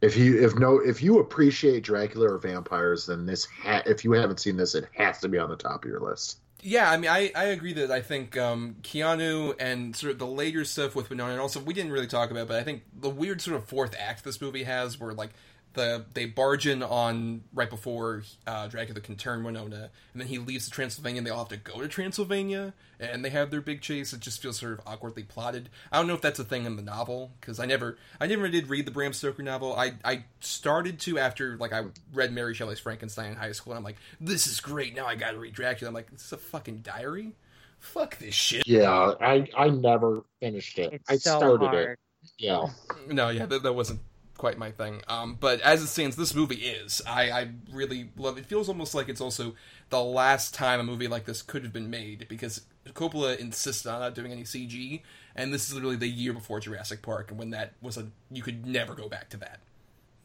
if 0.00 0.16
you 0.16 0.44
if 0.44 0.56
no 0.56 0.80
if 0.80 1.02
you 1.02 1.20
appreciate 1.20 1.84
Dracula 1.84 2.34
or 2.34 2.38
vampires, 2.38 3.06
then 3.06 3.24
this 3.24 3.46
ha- 3.46 3.82
if 3.86 4.04
you 4.04 4.12
haven't 4.12 4.40
seen 4.40 4.56
this, 4.56 4.74
it 4.74 4.88
has 4.96 5.20
to 5.20 5.28
be 5.28 5.38
on 5.38 5.48
the 5.48 5.56
top 5.56 5.84
of 5.84 5.90
your 5.90 6.00
list. 6.00 6.40
Yeah, 6.66 6.90
I 6.90 6.96
mean, 6.96 7.10
I, 7.10 7.30
I 7.36 7.44
agree 7.44 7.74
that 7.74 7.90
I 7.90 8.00
think 8.00 8.38
um, 8.38 8.76
Keanu 8.82 9.54
and 9.60 9.94
sort 9.94 10.12
of 10.14 10.18
the 10.18 10.26
later 10.26 10.64
stuff 10.64 10.94
with 10.94 11.10
Winona, 11.10 11.32
and 11.32 11.40
also 11.40 11.60
we 11.60 11.74
didn't 11.74 11.92
really 11.92 12.06
talk 12.06 12.30
about, 12.30 12.48
but 12.48 12.56
I 12.58 12.62
think 12.64 12.84
the 12.98 13.10
weird 13.10 13.42
sort 13.42 13.58
of 13.58 13.66
fourth 13.66 13.94
act 13.98 14.24
this 14.24 14.40
movie 14.40 14.62
has, 14.62 14.98
where 14.98 15.12
like 15.12 15.28
the 15.74 16.04
they 16.14 16.26
barge 16.26 16.66
in 16.66 16.82
on 16.82 17.42
right 17.52 17.68
before 17.68 18.22
uh, 18.46 18.66
Dracula 18.68 19.00
can 19.00 19.16
turn 19.16 19.44
Winona, 19.44 19.90
and 20.12 20.20
then 20.20 20.28
he 20.28 20.38
leaves 20.38 20.64
to 20.64 20.70
Transylvania, 20.70 21.18
and 21.18 21.26
they 21.26 21.30
all 21.30 21.40
have 21.40 21.48
to 21.48 21.56
go 21.56 21.80
to 21.80 21.88
Transylvania, 21.88 22.72
and 22.98 23.24
they 23.24 23.30
have 23.30 23.50
their 23.50 23.60
big 23.60 23.80
chase. 23.80 24.12
It 24.12 24.20
just 24.20 24.40
feels 24.40 24.58
sort 24.58 24.72
of 24.72 24.80
awkwardly 24.86 25.22
plotted. 25.24 25.68
I 25.92 25.98
don't 25.98 26.06
know 26.06 26.14
if 26.14 26.20
that's 26.20 26.38
a 26.38 26.44
thing 26.44 26.64
in 26.64 26.76
the 26.76 26.82
novel 26.82 27.32
because 27.40 27.60
I 27.60 27.66
never 27.66 27.98
I 28.20 28.26
never 28.26 28.48
did 28.48 28.68
read 28.68 28.86
the 28.86 28.90
Bram 28.90 29.12
Stoker 29.12 29.42
novel. 29.42 29.74
I 29.76 29.94
I 30.04 30.24
started 30.40 30.98
to 31.00 31.18
after 31.18 31.56
like 31.56 31.72
I 31.72 31.84
read 32.12 32.32
Mary 32.32 32.54
Shelley's 32.54 32.80
Frankenstein 32.80 33.32
in 33.32 33.36
high 33.36 33.52
school, 33.52 33.72
and 33.72 33.78
I'm 33.78 33.84
like, 33.84 33.96
this 34.20 34.46
is 34.46 34.60
great. 34.60 34.94
Now 34.96 35.06
I 35.06 35.14
got 35.16 35.32
to 35.32 35.38
read 35.38 35.54
Dracula. 35.54 35.88
I'm 35.88 35.94
like, 35.94 36.10
this 36.10 36.24
is 36.24 36.32
a 36.32 36.38
fucking 36.38 36.78
diary. 36.78 37.32
Fuck 37.78 38.18
this 38.18 38.34
shit. 38.34 38.66
Yeah, 38.66 39.12
I 39.20 39.48
I 39.56 39.68
never 39.68 40.24
finished 40.40 40.78
it. 40.78 40.92
it's 40.94 41.10
I 41.10 41.16
so 41.16 41.38
started 41.38 41.66
hard 41.66 41.88
it. 41.90 41.98
Yeah, 42.38 42.68
No, 43.08 43.28
yeah, 43.28 43.44
that, 43.46 43.62
that 43.62 43.72
wasn't 43.74 44.00
quite 44.44 44.58
my 44.58 44.70
thing. 44.70 45.00
Um, 45.08 45.38
but 45.40 45.62
as 45.62 45.80
it 45.80 45.86
stands, 45.86 46.16
this 46.16 46.34
movie 46.34 46.56
is. 46.56 47.00
I, 47.08 47.30
I 47.30 47.48
really 47.72 48.10
love 48.14 48.36
it. 48.36 48.44
Feels 48.44 48.68
almost 48.68 48.94
like 48.94 49.08
it's 49.08 49.22
also 49.22 49.54
the 49.88 50.02
last 50.02 50.52
time 50.52 50.80
a 50.80 50.82
movie 50.82 51.08
like 51.08 51.24
this 51.24 51.40
could 51.40 51.62
have 51.62 51.72
been 51.72 51.88
made 51.88 52.26
because 52.28 52.60
Coppola 52.88 53.38
insisted 53.38 53.90
on 53.90 54.00
not 54.00 54.14
doing 54.14 54.32
any 54.32 54.42
CG, 54.42 55.00
and 55.34 55.54
this 55.54 55.66
is 55.66 55.74
literally 55.74 55.96
the 55.96 56.08
year 56.08 56.34
before 56.34 56.60
Jurassic 56.60 57.00
Park, 57.00 57.30
and 57.30 57.38
when 57.38 57.48
that 57.50 57.72
was 57.80 57.96
a 57.96 58.08
you 58.30 58.42
could 58.42 58.66
never 58.66 58.94
go 58.94 59.08
back 59.08 59.30
to 59.30 59.38
that. 59.38 59.60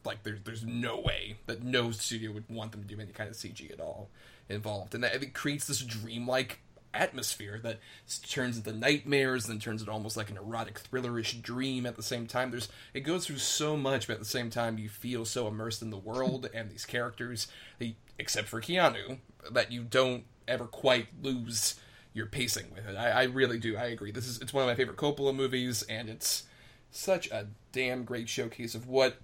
Like 0.03 0.23
there's 0.23 0.41
there's 0.43 0.65
no 0.65 0.99
way 0.99 1.37
that 1.45 1.63
no 1.63 1.91
studio 1.91 2.33
would 2.33 2.49
want 2.49 2.73
them 2.73 2.81
to 2.81 2.93
do 2.93 2.99
any 2.99 3.13
kind 3.13 3.29
of 3.29 3.37
CG 3.37 3.71
at 3.71 3.79
all. 3.79 4.09
involved, 4.49 4.93
and 4.93 5.01
that 5.01 5.15
it 5.15 5.33
creates 5.33 5.65
this 5.65 5.79
dreamlike 5.81 6.59
atmosphere 6.93 7.59
that 7.63 7.79
turns 8.27 8.57
into 8.57 8.71
nightmares, 8.71 9.45
then 9.45 9.59
turns 9.59 9.81
into 9.81 9.91
almost 9.91 10.17
like 10.17 10.29
an 10.29 10.37
erotic 10.37 10.81
thrillerish 10.81 11.41
dream 11.41 11.85
at 11.85 11.95
the 11.95 12.03
same 12.03 12.27
time. 12.27 12.51
There's 12.51 12.69
it 12.93 13.01
goes 13.01 13.25
through 13.25 13.37
so 13.37 13.77
much, 13.77 14.07
but 14.07 14.13
at 14.13 14.19
the 14.19 14.25
same 14.25 14.49
time 14.49 14.77
you 14.77 14.89
feel 14.89 15.25
so 15.25 15.47
immersed 15.47 15.81
in 15.81 15.89
the 15.89 15.97
world 15.97 16.49
and 16.53 16.69
these 16.69 16.85
characters, 16.85 17.47
except 18.17 18.47
for 18.47 18.61
Keanu, 18.61 19.19
that 19.51 19.71
you 19.71 19.83
don't 19.83 20.23
ever 20.47 20.65
quite 20.65 21.07
lose 21.21 21.75
your 22.13 22.25
pacing 22.25 22.65
with 22.73 22.87
it. 22.87 22.95
I, 22.95 23.09
I 23.09 23.23
really 23.23 23.59
do. 23.59 23.77
I 23.77 23.85
agree. 23.85 24.11
This 24.11 24.27
is 24.27 24.41
it's 24.41 24.53
one 24.53 24.63
of 24.63 24.67
my 24.67 24.75
favorite 24.75 24.97
Coppola 24.97 25.35
movies, 25.35 25.83
and 25.83 26.09
it's 26.09 26.43
such 26.91 27.29
a 27.31 27.47
damn 27.71 28.03
great 28.03 28.27
showcase 28.27 28.73
of 28.73 28.87
what 28.87 29.17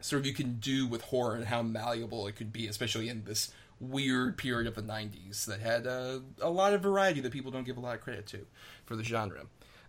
sort 0.00 0.20
of 0.20 0.26
you 0.26 0.32
can 0.32 0.58
do 0.58 0.86
with 0.86 1.02
horror 1.02 1.34
and 1.34 1.46
how 1.46 1.62
malleable 1.62 2.26
it 2.26 2.36
could 2.36 2.52
be, 2.52 2.66
especially 2.66 3.08
in 3.08 3.24
this 3.24 3.52
weird 3.80 4.36
period 4.36 4.66
of 4.66 4.74
the 4.74 4.82
90s 4.82 5.44
that 5.46 5.60
had 5.60 5.86
uh, 5.86 6.20
a 6.40 6.50
lot 6.50 6.74
of 6.74 6.82
variety 6.82 7.20
that 7.20 7.32
people 7.32 7.50
don't 7.50 7.64
give 7.64 7.76
a 7.76 7.80
lot 7.80 7.94
of 7.94 8.00
credit 8.00 8.26
to 8.26 8.46
for 8.84 8.96
the 8.96 9.04
genre. 9.04 9.46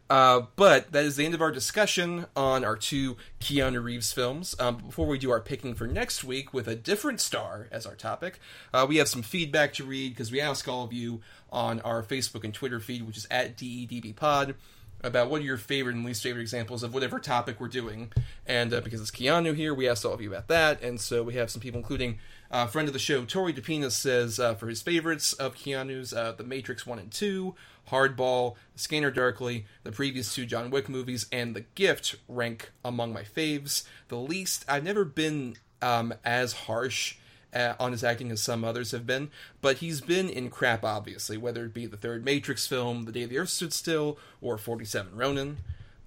Uh, 0.09 0.41
but 0.55 0.91
that 0.91 1.05
is 1.05 1.17
the 1.17 1.25
end 1.25 1.35
of 1.35 1.41
our 1.41 1.51
discussion 1.51 2.25
on 2.35 2.65
our 2.65 2.75
two 2.75 3.15
Keanu 3.39 3.83
Reeves 3.83 4.11
films. 4.11 4.55
Um, 4.59 4.77
before 4.77 5.05
we 5.05 5.19
do 5.19 5.29
our 5.29 5.39
picking 5.39 5.75
for 5.75 5.85
next 5.85 6.23
week 6.23 6.51
with 6.51 6.67
a 6.67 6.75
different 6.75 7.21
star 7.21 7.67
as 7.71 7.85
our 7.85 7.93
topic, 7.93 8.39
uh, 8.73 8.87
we 8.89 8.97
have 8.97 9.07
some 9.07 9.21
feedback 9.21 9.71
to 9.73 9.83
read 9.83 10.09
because 10.09 10.31
we 10.31 10.41
ask 10.41 10.67
all 10.67 10.83
of 10.83 10.93
you 10.93 11.21
on 11.51 11.79
our 11.81 12.01
Facebook 12.01 12.43
and 12.43 12.55
Twitter 12.55 12.79
feed, 12.79 13.05
which 13.05 13.17
is 13.17 13.27
at 13.29 13.55
DEDBpod, 13.55 14.55
about 15.03 15.29
what 15.29 15.41
are 15.41 15.45
your 15.45 15.57
favorite 15.57 15.95
and 15.95 16.05
least 16.05 16.23
favorite 16.23 16.41
examples 16.41 16.83
of 16.83 16.93
whatever 16.93 17.19
topic 17.19 17.59
we're 17.59 17.67
doing. 17.67 18.11
And 18.45 18.73
uh, 18.73 18.81
because 18.81 19.01
it's 19.01 19.11
Keanu 19.11 19.55
here, 19.55 19.73
we 19.73 19.87
asked 19.87 20.05
all 20.05 20.13
of 20.13 20.21
you 20.21 20.29
about 20.29 20.47
that. 20.47 20.81
And 20.81 20.99
so 20.99 21.23
we 21.23 21.35
have 21.35 21.49
some 21.49 21.61
people, 21.61 21.79
including 21.79 22.19
uh, 22.51 22.67
friend 22.67 22.87
of 22.87 22.93
the 22.93 22.99
show, 22.99 23.25
Tori 23.25 23.53
DePina, 23.53 23.91
says 23.91 24.39
uh, 24.39 24.55
for 24.55 24.67
his 24.67 24.81
favorites 24.81 25.33
of 25.33 25.55
Keanu's, 25.55 26.13
uh, 26.13 26.33
The 26.33 26.43
Matrix 26.43 26.85
1 26.85 26.99
and 26.99 27.11
2, 27.11 27.55
Hardball, 27.89 28.55
Scanner 28.75 29.11
Darkly, 29.11 29.65
the 29.83 29.91
previous 29.91 30.33
two 30.33 30.45
John 30.45 30.69
Wick 30.69 30.89
movies, 30.89 31.27
and 31.31 31.55
The 31.55 31.65
Gift 31.75 32.15
rank 32.27 32.71
among 32.83 33.13
my 33.13 33.23
faves. 33.23 33.83
The 34.09 34.17
least, 34.17 34.65
I've 34.67 34.83
never 34.83 35.05
been 35.05 35.55
um, 35.81 36.13
as 36.23 36.53
harsh 36.53 37.17
uh, 37.53 37.73
on 37.79 37.91
his 37.91 38.03
acting 38.03 38.31
as 38.31 38.41
some 38.41 38.63
others 38.63 38.91
have 38.91 39.05
been, 39.07 39.29
but 39.61 39.77
he's 39.77 40.01
been 40.01 40.29
in 40.29 40.49
crap, 40.49 40.83
obviously, 40.83 41.37
whether 41.37 41.65
it 41.65 41.73
be 41.73 41.85
the 41.85 41.97
third 41.97 42.23
Matrix 42.23 42.67
film, 42.67 43.05
The 43.05 43.11
Day 43.11 43.25
the 43.25 43.37
Earth 43.37 43.49
Stood 43.49 43.73
Still, 43.73 44.17
or 44.41 44.57
47 44.57 45.15
Ronin. 45.15 45.57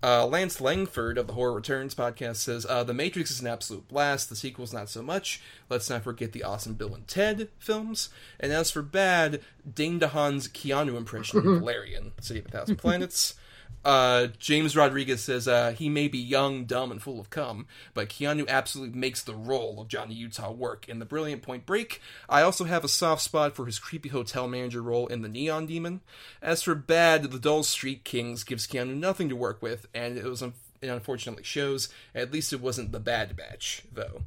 Uh, 0.04 0.26
Lance 0.26 0.60
Langford 0.60 1.16
of 1.16 1.28
the 1.28 1.34
Horror 1.34 1.52
Returns 1.52 1.94
podcast 1.94 2.36
says 2.36 2.66
uh, 2.68 2.82
The 2.82 2.92
Matrix 2.92 3.30
is 3.30 3.40
an 3.40 3.46
absolute 3.46 3.86
blast. 3.86 4.28
The 4.28 4.34
sequel's 4.34 4.72
not 4.72 4.88
so 4.88 5.00
much. 5.00 5.40
Let's 5.68 5.88
not 5.88 6.02
forget 6.02 6.32
the 6.32 6.42
awesome 6.42 6.74
Bill 6.74 6.92
and 6.92 7.06
Ted 7.06 7.48
films. 7.60 8.08
And 8.40 8.50
as 8.52 8.72
for 8.72 8.82
bad, 8.82 9.40
Dane 9.72 10.00
DeHaan's 10.00 10.48
Keanu 10.48 10.96
impression 10.96 11.38
of 11.38 11.44
Valerian, 11.60 12.12
City 12.20 12.40
of 12.40 12.46
a 12.46 12.48
Thousand 12.48 12.76
Planets. 12.76 13.34
Uh, 13.84 14.28
James 14.38 14.76
Rodriguez 14.76 15.22
says 15.22 15.48
uh, 15.48 15.72
he 15.72 15.88
may 15.88 16.06
be 16.06 16.18
young, 16.18 16.64
dumb, 16.64 16.92
and 16.92 17.02
full 17.02 17.18
of 17.18 17.30
cum, 17.30 17.66
but 17.94 18.08
Keanu 18.08 18.46
absolutely 18.48 18.98
makes 18.98 19.22
the 19.22 19.34
role 19.34 19.80
of 19.80 19.88
Johnny 19.88 20.14
Utah 20.14 20.52
work 20.52 20.88
in 20.88 21.00
the 21.00 21.04
brilliant 21.04 21.42
Point 21.42 21.66
Break. 21.66 22.00
I 22.28 22.42
also 22.42 22.64
have 22.64 22.84
a 22.84 22.88
soft 22.88 23.22
spot 23.22 23.56
for 23.56 23.66
his 23.66 23.80
creepy 23.80 24.10
hotel 24.10 24.46
manager 24.46 24.82
role 24.82 25.08
in 25.08 25.22
The 25.22 25.28
Neon 25.28 25.66
Demon. 25.66 26.00
As 26.40 26.62
for 26.62 26.76
bad, 26.76 27.24
The 27.24 27.38
Dull 27.38 27.64
Street 27.64 28.04
Kings 28.04 28.44
gives 28.44 28.66
Keanu 28.66 28.96
nothing 28.96 29.28
to 29.28 29.36
work 29.36 29.60
with, 29.60 29.86
and 29.92 30.16
it 30.16 30.24
was 30.24 30.42
un- 30.42 30.54
it 30.80 30.88
unfortunately 30.88 31.44
shows. 31.44 31.88
At 32.14 32.32
least 32.32 32.52
it 32.52 32.60
wasn't 32.60 32.92
the 32.92 33.00
Bad 33.00 33.36
Batch, 33.36 33.82
though. 33.92 34.22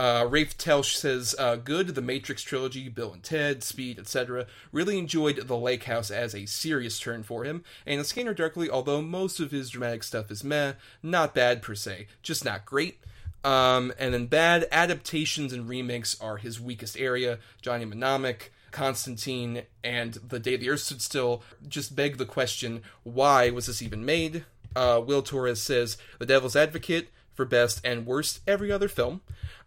Uh, 0.00 0.24
Rafe 0.24 0.56
Telsch 0.56 0.96
says, 0.96 1.34
uh, 1.38 1.56
good, 1.56 1.88
the 1.88 2.00
Matrix 2.00 2.42
trilogy, 2.42 2.88
Bill 2.88 3.12
and 3.12 3.22
Ted, 3.22 3.62
Speed, 3.62 3.98
etc. 3.98 4.46
Really 4.72 4.96
enjoyed 4.96 5.36
The 5.46 5.58
Lake 5.58 5.84
House 5.84 6.10
as 6.10 6.34
a 6.34 6.46
serious 6.46 6.98
turn 6.98 7.22
for 7.22 7.44
him, 7.44 7.64
and 7.84 8.06
Scanner 8.06 8.32
Darkly, 8.32 8.70
although 8.70 9.02
most 9.02 9.40
of 9.40 9.50
his 9.50 9.68
dramatic 9.68 10.02
stuff 10.02 10.30
is 10.30 10.42
meh, 10.42 10.72
not 11.02 11.34
bad 11.34 11.60
per 11.60 11.74
se, 11.74 12.06
just 12.22 12.46
not 12.46 12.64
great. 12.64 13.00
Um, 13.44 13.92
and 13.98 14.14
then 14.14 14.24
bad 14.24 14.66
adaptations 14.72 15.52
and 15.52 15.68
remakes 15.68 16.18
are 16.18 16.38
his 16.38 16.58
weakest 16.58 16.98
area. 16.98 17.38
Johnny 17.60 17.84
Mnemonic, 17.84 18.54
Constantine, 18.70 19.64
and 19.84 20.14
The 20.14 20.40
Day 20.40 20.56
the 20.56 20.70
Earth 20.70 20.80
Stood 20.80 21.02
Still 21.02 21.42
just 21.68 21.94
beg 21.94 22.16
the 22.16 22.24
question, 22.24 22.80
why 23.02 23.50
was 23.50 23.66
this 23.66 23.82
even 23.82 24.06
made? 24.06 24.46
Uh, 24.74 25.02
Will 25.04 25.20
Torres 25.20 25.60
says, 25.60 25.98
The 26.18 26.24
Devil's 26.24 26.56
Advocate 26.56 27.10
for 27.34 27.44
best 27.44 27.80
and 27.84 28.06
worst 28.06 28.40
every 28.46 28.70
other 28.70 28.88
film. 28.88 29.20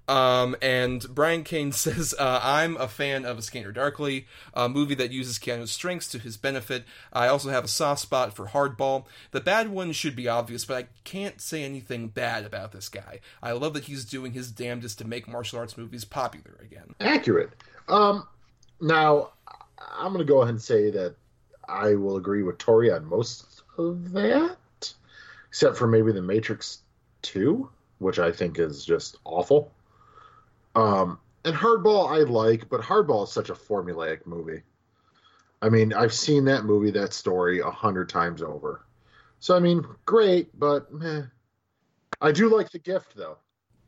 Um, 0.08 0.56
and 0.62 1.06
Brian 1.10 1.44
Kane 1.44 1.72
says, 1.74 2.14
uh, 2.18 2.40
I'm 2.44 2.78
a 2.78 2.88
fan 2.88 3.26
of 3.26 3.38
A 3.38 3.42
Scanner 3.42 3.72
Darkly, 3.72 4.28
a 4.54 4.68
movie 4.68 4.96
that 4.96 5.12
uses 5.12 5.40
Keanu's 5.40 5.72
strengths 5.72 6.08
to 6.10 6.20
his 6.20 6.38
benefit. 6.38 6.84
I 7.12 7.28
also 7.28 7.50
have 7.50 7.64
a 7.64 7.70
soft 7.70 8.02
spot 8.02 8.36
for 8.36 8.48
Hardball. 8.48 9.06
The 9.32 9.42
bad 9.42 9.70
one 9.70 9.92
should 9.92 10.16
be 10.16 10.28
obvious, 10.28 10.66
but 10.66 10.78
I 10.78 10.88
can't 11.04 11.40
say 11.40 11.64
anything 11.64 12.10
bad 12.10 12.46
about 12.46 12.72
this 12.72 12.90
guy. 12.90 13.20
I 13.42 13.54
love 13.54 13.74
that 13.74 13.86
he's 13.86 14.06
doing 14.06 14.34
his 14.34 14.52
damnedest 14.52 14.98
to 15.00 15.08
make 15.08 15.28
martial 15.28 15.60
arts 15.60 15.78
movies 15.78 16.06
popular 16.06 16.58
again. 16.62 16.96
Accurate. 17.00 17.52
Um, 17.88 18.28
now, 18.82 19.32
I'm 19.98 20.14
going 20.14 20.26
to 20.26 20.32
go 20.32 20.42
ahead 20.42 20.54
and 20.54 20.62
say 20.62 20.92
that 20.92 21.16
I 21.68 21.96
will 21.96 22.18
agree 22.18 22.44
with 22.44 22.58
Tori 22.58 22.92
on 22.92 23.06
most 23.06 23.62
of 23.78 24.12
that, 24.12 24.58
except 25.48 25.78
for 25.78 25.88
maybe 25.88 26.12
The 26.12 26.22
Matrix 26.22 26.80
2, 27.22 27.70
which 28.00 28.20
I 28.20 28.32
think 28.32 28.60
is 28.60 28.84
just 28.84 29.18
awful. 29.24 29.72
Um, 30.76 31.20
and 31.46 31.56
Hardball 31.56 32.10
I 32.10 32.20
like, 32.20 32.70
but 32.70 32.82
Hardball 32.82 33.24
is 33.26 33.32
such 33.32 33.50
a 33.50 33.54
formulaic 33.54 34.26
movie. 34.26 34.62
I 35.62 35.70
mean, 35.70 35.94
I've 35.94 36.14
seen 36.14 36.46
that 36.46 36.66
movie, 36.66 36.92
that 36.92 37.14
story, 37.14 37.60
a 37.60 37.70
hundred 37.70 38.10
times 38.10 38.42
over. 38.42 38.86
So, 39.40 39.56
I 39.56 39.60
mean, 39.60 39.86
great, 40.06 40.58
but 40.60 40.92
meh. 40.94 41.24
I 42.22 42.32
do 42.32 42.56
like 42.56 42.72
The 42.72 42.80
Gift, 42.80 43.16
though. 43.16 43.38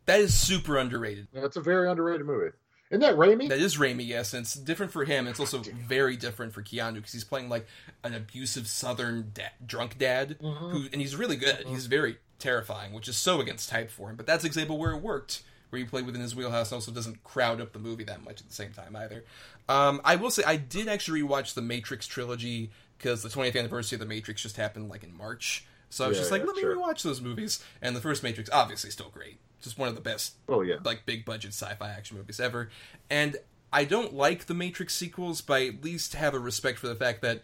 That 0.06 0.20
is 0.20 0.38
super 0.38 0.78
underrated. 0.78 1.28
That's 1.34 1.56
a 1.56 1.62
very 1.62 1.90
underrated 1.90 2.26
movie. 2.26 2.52
Isn't 2.92 3.02
that 3.02 3.16
Raimi? 3.16 3.50
That 3.50 3.60
is 3.60 3.78
Raimi, 3.78 4.06
yes, 4.06 4.34
and 4.34 4.44
it's 4.44 4.54
different 4.54 4.92
for 4.92 5.06
him. 5.06 5.26
It's 5.28 5.40
also 5.40 5.62
very 5.88 6.16
different 6.16 6.54
for 6.54 6.62
Keanu 6.62 6.96
because 6.96 7.14
he's 7.14 7.24
playing 7.24 7.50
like 7.50 7.66
an 8.04 8.14
abusive 8.14 8.68
Southern 8.68 9.32
da- 9.34 9.56
drunk 9.66 9.98
dad, 9.98 10.38
who 10.40 10.86
and 10.94 11.02
he's 11.02 11.16
really 11.16 11.36
good. 11.36 11.66
He's 11.68 11.88
very 11.88 12.18
terrifying, 12.38 12.94
which 12.94 13.08
is 13.08 13.18
so 13.18 13.42
against 13.42 13.70
type 13.70 13.90
for 13.90 14.10
him. 14.12 14.16
But 14.16 14.28
that's 14.28 14.44
an 14.44 14.48
example 14.48 14.78
where 14.78 14.92
it 14.92 15.02
worked, 15.02 15.42
where 15.70 15.80
he 15.80 15.86
played 15.86 16.06
within 16.06 16.22
his 16.22 16.36
wheelhouse, 16.36 16.72
also 16.72 16.92
doesn't 16.92 17.24
crowd 17.24 17.60
up 17.62 17.74
the 17.74 17.80
movie 17.80 18.04
that 18.06 18.24
much 18.24 18.42
at 18.42 18.48
the 18.48 18.54
same 18.54 18.72
time 18.72 18.96
either. 18.96 19.24
Um, 19.68 20.02
I 20.06 20.16
will 20.16 20.32
say 20.32 20.44
I 20.46 20.58
did 20.58 20.88
actually 20.88 21.22
rewatch 21.22 21.54
the 21.54 21.62
Matrix 21.62 22.08
trilogy 22.08 22.70
because 22.98 23.24
the 23.24 23.30
20th 23.30 23.58
anniversary 23.58 23.96
of 23.96 24.00
the 24.00 24.06
Matrix 24.06 24.42
just 24.42 24.58
happened 24.58 24.90
like 24.90 25.04
in 25.04 25.16
March. 25.16 25.66
So 25.90 26.06
I 26.06 26.08
was 26.08 26.18
Yeah, 26.18 26.22
just 26.22 26.32
like, 26.32 26.42
yeah, 26.42 26.48
let 26.48 26.56
me 26.56 26.62
sure. 26.62 26.76
rewatch 26.76 27.02
those 27.04 27.22
movies. 27.22 27.64
And 27.82 27.96
the 27.96 28.02
first 28.02 28.24
Matrix, 28.24 28.50
obviously, 28.52 28.90
still 28.90 29.10
great. 29.10 29.38
Just 29.62 29.78
one 29.78 29.88
of 29.90 29.96
the 29.96 30.02
best 30.02 30.36
Oh, 30.48 30.62
yeah. 30.62 30.76
like 30.84 31.06
big 31.06 31.26
budget 31.26 31.52
sci-fi 31.54 31.90
action 31.90 32.18
movies 32.18 32.40
ever. 32.40 32.70
And 33.10 33.38
I 33.74 33.84
don't 33.86 34.14
like 34.14 34.46
the 34.46 34.54
Matrix 34.54 34.94
sequels, 34.94 35.42
but 35.42 35.54
I 35.56 35.68
at 35.68 35.84
least 35.84 36.14
have 36.14 36.34
a 36.34 36.40
respect 36.40 36.80
for 36.80 36.88
the 36.88 36.96
fact 36.96 37.22
that 37.24 37.42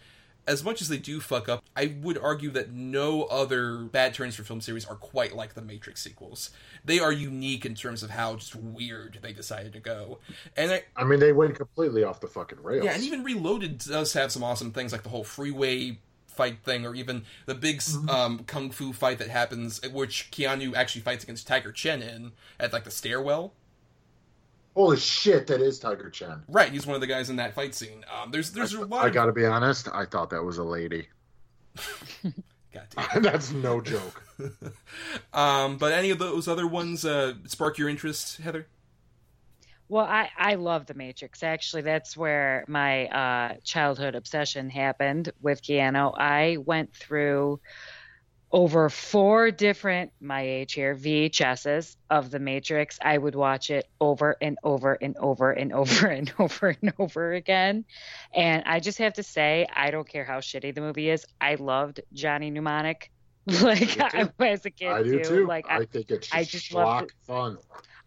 as 0.48 0.64
much 0.64 0.82
as 0.82 0.90
they 0.90 0.98
do 0.98 1.20
fuck 1.20 1.48
up, 1.48 1.64
I 1.76 1.96
would 2.02 2.18
argue 2.18 2.50
that 2.52 2.72
no 2.72 3.24
other 3.24 3.78
bad 3.78 4.14
turns 4.14 4.36
for 4.36 4.44
film 4.44 4.62
series 4.62 4.86
are 4.86 4.96
quite 4.96 5.36
like 5.36 5.54
the 5.54 5.62
Matrix 5.62 6.02
sequels. 6.02 6.50
They 6.84 7.00
are 7.00 7.12
unique 7.12 7.66
in 7.66 7.76
terms 7.76 8.04
of 8.04 8.10
how 8.10 8.36
just 8.36 8.56
weird 8.56 9.20
they 9.22 9.34
decided 9.34 9.74
to 9.74 9.80
go. 9.80 10.20
And 10.58 10.72
I, 10.72 10.84
I 10.96 11.04
mean, 11.04 11.20
they 11.20 11.32
went 11.32 11.56
completely 11.56 12.04
off 12.04 12.20
the 12.20 12.28
fucking 12.28 12.64
rails. 12.64 12.86
yeah, 12.86 12.94
and 12.94 13.04
even 13.04 13.24
Reloaded 13.24 13.78
does 13.80 14.14
have 14.14 14.32
some 14.32 14.44
awesome 14.44 14.72
things 14.72 14.92
like 14.92 15.04
the 15.04 15.10
whole 15.10 15.24
freeway 15.24 16.00
fight 16.28 16.64
thing, 16.64 16.86
or 16.86 16.96
even 16.96 17.24
the 17.46 17.56
big 17.56 17.84
um, 18.10 18.40
kung 18.46 18.72
fu 18.72 18.94
fight 18.94 19.20
that 19.20 19.30
happens, 19.30 19.82
which 19.92 20.30
Keanu 20.32 20.74
actually 20.76 21.02
fights 21.02 21.24
against 21.24 21.48
Tiger 21.48 21.72
Chen 21.72 22.02
in 22.02 22.32
at 22.60 22.74
like 22.74 22.84
the 22.84 22.92
stairwell. 22.92 23.54
Holy 24.76 24.98
shit, 24.98 25.48
that 25.48 25.62
is 25.62 25.80
Tiger 25.80 26.10
Chen. 26.10 26.44
Right, 26.48 26.72
he's 26.72 26.88
one 26.88 26.96
of 26.96 27.02
the 27.02 27.08
guys 27.08 27.30
in 27.30 27.36
that 27.38 27.54
fight 27.54 27.76
scene. 27.76 28.06
Um, 28.12 28.32
there's 28.32 28.52
there's 28.52 28.74
a 28.74 28.86
lot. 28.86 29.06
I 29.06 29.10
gotta 29.10 29.34
be 29.34 29.46
honest, 29.46 29.90
I 29.94 30.06
thought 30.06 30.30
that 30.30 30.44
was 30.44 30.58
a 30.58 30.64
lady. 30.64 31.08
God 32.24 32.88
damn. 32.96 33.22
That's 33.22 33.52
no 33.52 33.82
joke. 33.82 34.24
Um, 35.34 35.78
but 35.78 35.94
any 35.94 36.10
of 36.10 36.20
those 36.20 36.48
other 36.48 36.68
ones 36.68 37.06
uh, 37.06 37.36
spark 37.46 37.78
your 37.78 37.88
interest, 37.88 38.38
Heather? 38.42 38.68
Well, 39.88 40.06
I, 40.06 40.30
I 40.38 40.56
love 40.56 40.86
The 40.86 40.94
Matrix. 40.94 41.44
Actually, 41.44 41.84
that's 41.84 42.18
where 42.18 42.66
my 42.68 43.08
uh, 43.08 43.56
childhood 43.64 44.16
obsession 44.16 44.70
happened 44.70 45.32
with 45.42 45.62
Keanu. 45.62 46.18
I 46.18 46.58
went 46.66 46.94
through 46.94 47.60
over 48.52 48.90
four 48.90 49.50
different, 49.52 50.12
my 50.20 50.42
age 50.42 50.74
here, 50.74 50.96
VHSs 50.96 51.96
of 52.10 52.32
The 52.32 52.40
Matrix. 52.40 53.00
I 53.02 53.18
would 53.18 53.36
watch 53.36 53.70
it 53.70 53.88
over 54.00 54.36
and 54.42 54.58
over 54.64 54.94
and 54.94 55.16
over 55.18 55.52
and 55.52 55.72
over 55.74 56.08
and 56.08 56.34
over 56.38 56.76
and 56.82 56.94
over 57.00 57.34
again. 57.34 57.86
And 58.34 58.64
I 58.66 58.80
just 58.80 58.98
have 58.98 59.14
to 59.14 59.24
say, 59.24 59.68
I 59.74 59.92
don't 59.92 60.08
care 60.08 60.26
how 60.26 60.40
shitty 60.40 60.76
the 60.76 60.82
movie 60.82 61.10
is. 61.10 61.26
I 61.40 61.56
loved 61.56 62.02
Johnny 62.14 62.52
Mnemonic. 62.52 63.12
Like 63.62 64.00
I, 64.00 64.30
as 64.40 64.68
a 64.68 64.70
kid 64.70 64.88
I 64.88 65.02
do 65.02 65.18
too. 65.18 65.24
too. 65.24 65.48
Like 65.48 65.66
I, 65.68 65.78
I, 65.78 65.86
think 65.86 66.12
it's 66.12 66.32
I 66.32 66.42
just 66.42 66.52
just 66.52 66.74
love 66.74 67.06
schlock 67.06 67.10
fun. 67.26 67.58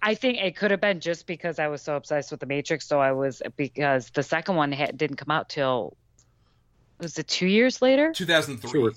I 0.01 0.14
think 0.14 0.38
it 0.38 0.57
could 0.57 0.70
have 0.70 0.80
been 0.80 1.01
just 1.01 1.26
because 1.26 1.59
I 1.59 1.66
was 1.66 1.82
so 1.82 1.97
obsessed 1.97 2.30
with 2.30 2.38
the 2.38 2.47
Matrix. 2.47 2.86
So 2.86 3.01
I 3.01 3.11
was 3.12 3.42
because 3.57 4.11
the 4.11 4.22
second 4.22 4.55
one 4.55 4.70
had, 4.70 4.97
didn't 4.97 5.16
come 5.16 5.32
out 5.32 5.49
till 5.49 5.97
was 7.01 7.18
it 7.18 7.26
two 7.26 7.47
years 7.47 7.82
later? 7.82 8.12
2003. 8.12 8.70
Sure. 8.70 8.90
Yeah, 8.90 8.95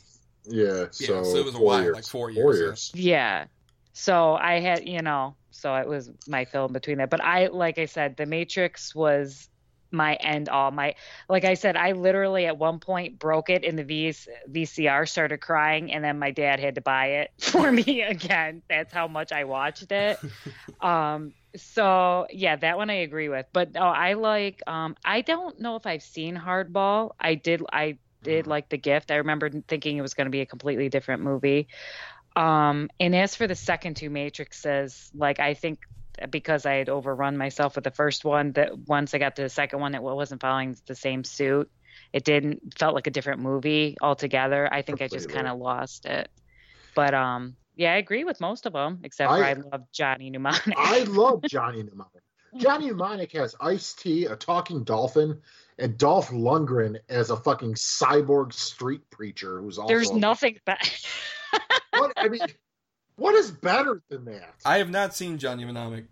Yeah, 0.49 0.87
so, 0.91 1.23
so 1.23 1.37
it 1.37 1.45
was 1.45 1.55
a 1.55 1.57
four 1.57 1.65
while, 1.65 1.81
years. 1.83 1.95
like 1.95 2.05
four 2.05 2.31
Four 2.31 2.31
years, 2.31 2.59
yeah. 2.59 2.65
years. 2.65 2.91
Yeah. 2.95 3.45
So 3.93 4.35
I 4.35 4.59
had, 4.59 4.87
you 4.87 5.01
know, 5.01 5.35
so 5.51 5.75
it 5.75 5.87
was 5.87 6.11
my 6.27 6.45
film 6.45 6.71
between 6.73 6.99
that. 6.99 7.09
But 7.09 7.23
I, 7.23 7.47
like 7.47 7.79
I 7.79 7.85
said, 7.85 8.15
The 8.15 8.25
Matrix 8.27 8.93
was 8.93 9.49
my 9.91 10.15
end 10.15 10.49
all. 10.49 10.69
My, 10.71 10.95
like 11.29 11.45
I 11.45 11.55
said, 11.55 11.75
I 11.75 11.93
literally 11.93 12.45
at 12.45 12.57
one 12.57 12.79
point 12.79 13.17
broke 13.19 13.49
it 13.49 13.63
in 13.63 13.75
the 13.75 13.83
VS, 13.83 14.27
VCR, 14.51 15.07
started 15.09 15.39
crying, 15.39 15.91
and 15.91 16.03
then 16.03 16.19
my 16.19 16.31
dad 16.31 16.59
had 16.59 16.75
to 16.75 16.81
buy 16.81 17.07
it 17.07 17.31
for 17.39 17.71
me 17.71 18.01
again. 18.03 18.61
That's 18.69 18.93
how 18.93 19.07
much 19.07 19.31
I 19.31 19.45
watched 19.45 19.91
it. 19.91 20.19
um, 20.81 21.33
so 21.55 22.27
yeah, 22.29 22.55
that 22.57 22.77
one 22.77 22.89
I 22.89 22.95
agree 23.01 23.29
with. 23.29 23.47
But 23.51 23.73
no, 23.73 23.81
I 23.81 24.13
like. 24.13 24.61
Um, 24.67 24.95
I 25.03 25.21
don't 25.21 25.59
know 25.59 25.75
if 25.75 25.87
I've 25.87 26.03
seen 26.03 26.35
Hardball. 26.35 27.11
I 27.19 27.33
did. 27.35 27.63
I 27.71 27.97
did 28.23 28.47
like 28.47 28.69
The 28.69 28.77
Gift. 28.77 29.11
I 29.11 29.15
remember 29.15 29.49
thinking 29.67 29.97
it 29.97 30.01
was 30.01 30.13
going 30.13 30.25
to 30.25 30.31
be 30.31 30.41
a 30.41 30.45
completely 30.45 30.89
different 30.89 31.21
movie. 31.23 31.67
Um, 32.35 32.89
and 32.99 33.15
as 33.15 33.35
for 33.35 33.47
the 33.47 33.55
second 33.55 33.95
two 33.97 34.09
Matrixes, 34.09 35.09
like 35.15 35.39
I 35.39 35.53
think 35.53 35.79
because 36.29 36.65
I 36.65 36.73
had 36.75 36.89
overrun 36.89 37.37
myself 37.37 37.75
with 37.75 37.83
the 37.83 37.91
first 37.91 38.25
one, 38.25 38.51
that 38.53 38.77
once 38.87 39.13
I 39.13 39.17
got 39.17 39.35
to 39.37 39.43
the 39.43 39.49
second 39.49 39.79
one, 39.79 39.95
it 39.95 40.01
wasn't 40.01 40.41
following 40.41 40.75
the 40.87 40.95
same 40.95 41.23
suit. 41.23 41.69
It 42.13 42.23
didn't 42.23 42.77
felt 42.77 42.95
like 42.95 43.07
a 43.07 43.11
different 43.11 43.41
movie 43.41 43.97
altogether. 44.01 44.71
I 44.71 44.81
think 44.81 45.01
I 45.01 45.07
just 45.07 45.29
kind 45.29 45.47
of 45.47 45.59
lost 45.59 46.05
it. 46.05 46.29
But 46.95 47.13
um, 47.13 47.55
yeah, 47.75 47.93
I 47.93 47.97
agree 47.97 48.23
with 48.23 48.39
most 48.39 48.65
of 48.65 48.73
them, 48.73 48.99
except 49.03 49.29
for 49.29 49.43
I- 49.43 49.49
I 49.51 49.53
love 49.53 49.83
Johnny 49.91 50.29
Mnemonic. 50.29 50.73
I 50.77 51.03
love 51.03 51.43
Johnny 51.47 51.83
Mnemonic. 51.83 52.23
Johnny 52.55 52.87
Mnemonic 52.87 53.31
has 53.33 53.55
Ice 53.59 53.93
T, 53.93 54.25
a 54.25 54.35
talking 54.35 54.83
dolphin, 54.83 55.41
and 55.79 55.97
Dolph 55.97 56.29
Lundgren 56.29 56.97
as 57.09 57.29
a 57.29 57.37
fucking 57.37 57.75
cyborg 57.75 58.53
street 58.53 59.09
preacher 59.09 59.61
who's 59.61 59.77
also. 59.77 59.93
There's 59.93 60.11
nothing 60.11 60.57
better. 60.65 60.89
What 61.91 62.13
I 62.17 62.27
mean, 62.27 62.41
what 63.15 63.33
is 63.33 63.49
better 63.49 64.03
than 64.09 64.25
that? 64.25 64.55
I 64.63 64.77
have 64.77 64.91
not 64.91 65.15
seen 65.15 65.39
Johnny 65.39 65.65
Mnemonic. 65.65 66.05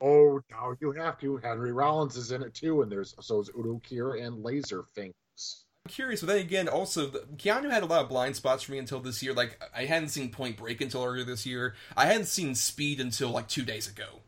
Oh 0.00 0.40
no, 0.50 0.74
you 0.80 0.92
have 0.92 1.18
to. 1.20 1.36
Henry 1.36 1.72
Rollins 1.72 2.16
is 2.16 2.32
in 2.32 2.42
it 2.42 2.54
too, 2.54 2.80
and 2.80 2.90
there's 2.90 3.14
so 3.20 3.40
is 3.40 3.50
Udo 3.50 3.82
Kier 3.86 4.24
and 4.24 4.42
Laser 4.42 4.82
Laserfingers. 4.96 5.64
I'm 5.84 5.90
curious, 5.90 6.20
but 6.20 6.28
then 6.28 6.38
again, 6.38 6.68
also 6.68 7.06
the, 7.06 7.18
Keanu 7.36 7.70
had 7.70 7.82
a 7.82 7.86
lot 7.86 8.02
of 8.02 8.08
blind 8.08 8.36
spots 8.36 8.62
for 8.62 8.72
me 8.72 8.78
until 8.78 9.00
this 9.00 9.22
year. 9.22 9.34
Like 9.34 9.60
I 9.76 9.84
hadn't 9.84 10.08
seen 10.08 10.30
Point 10.30 10.56
Break 10.56 10.80
until 10.80 11.04
earlier 11.04 11.24
this 11.24 11.44
year. 11.44 11.74
I 11.96 12.06
hadn't 12.06 12.26
seen 12.26 12.54
Speed 12.54 13.00
until 13.00 13.30
like 13.30 13.48
two 13.48 13.64
days 13.64 13.88
ago. 13.88 14.20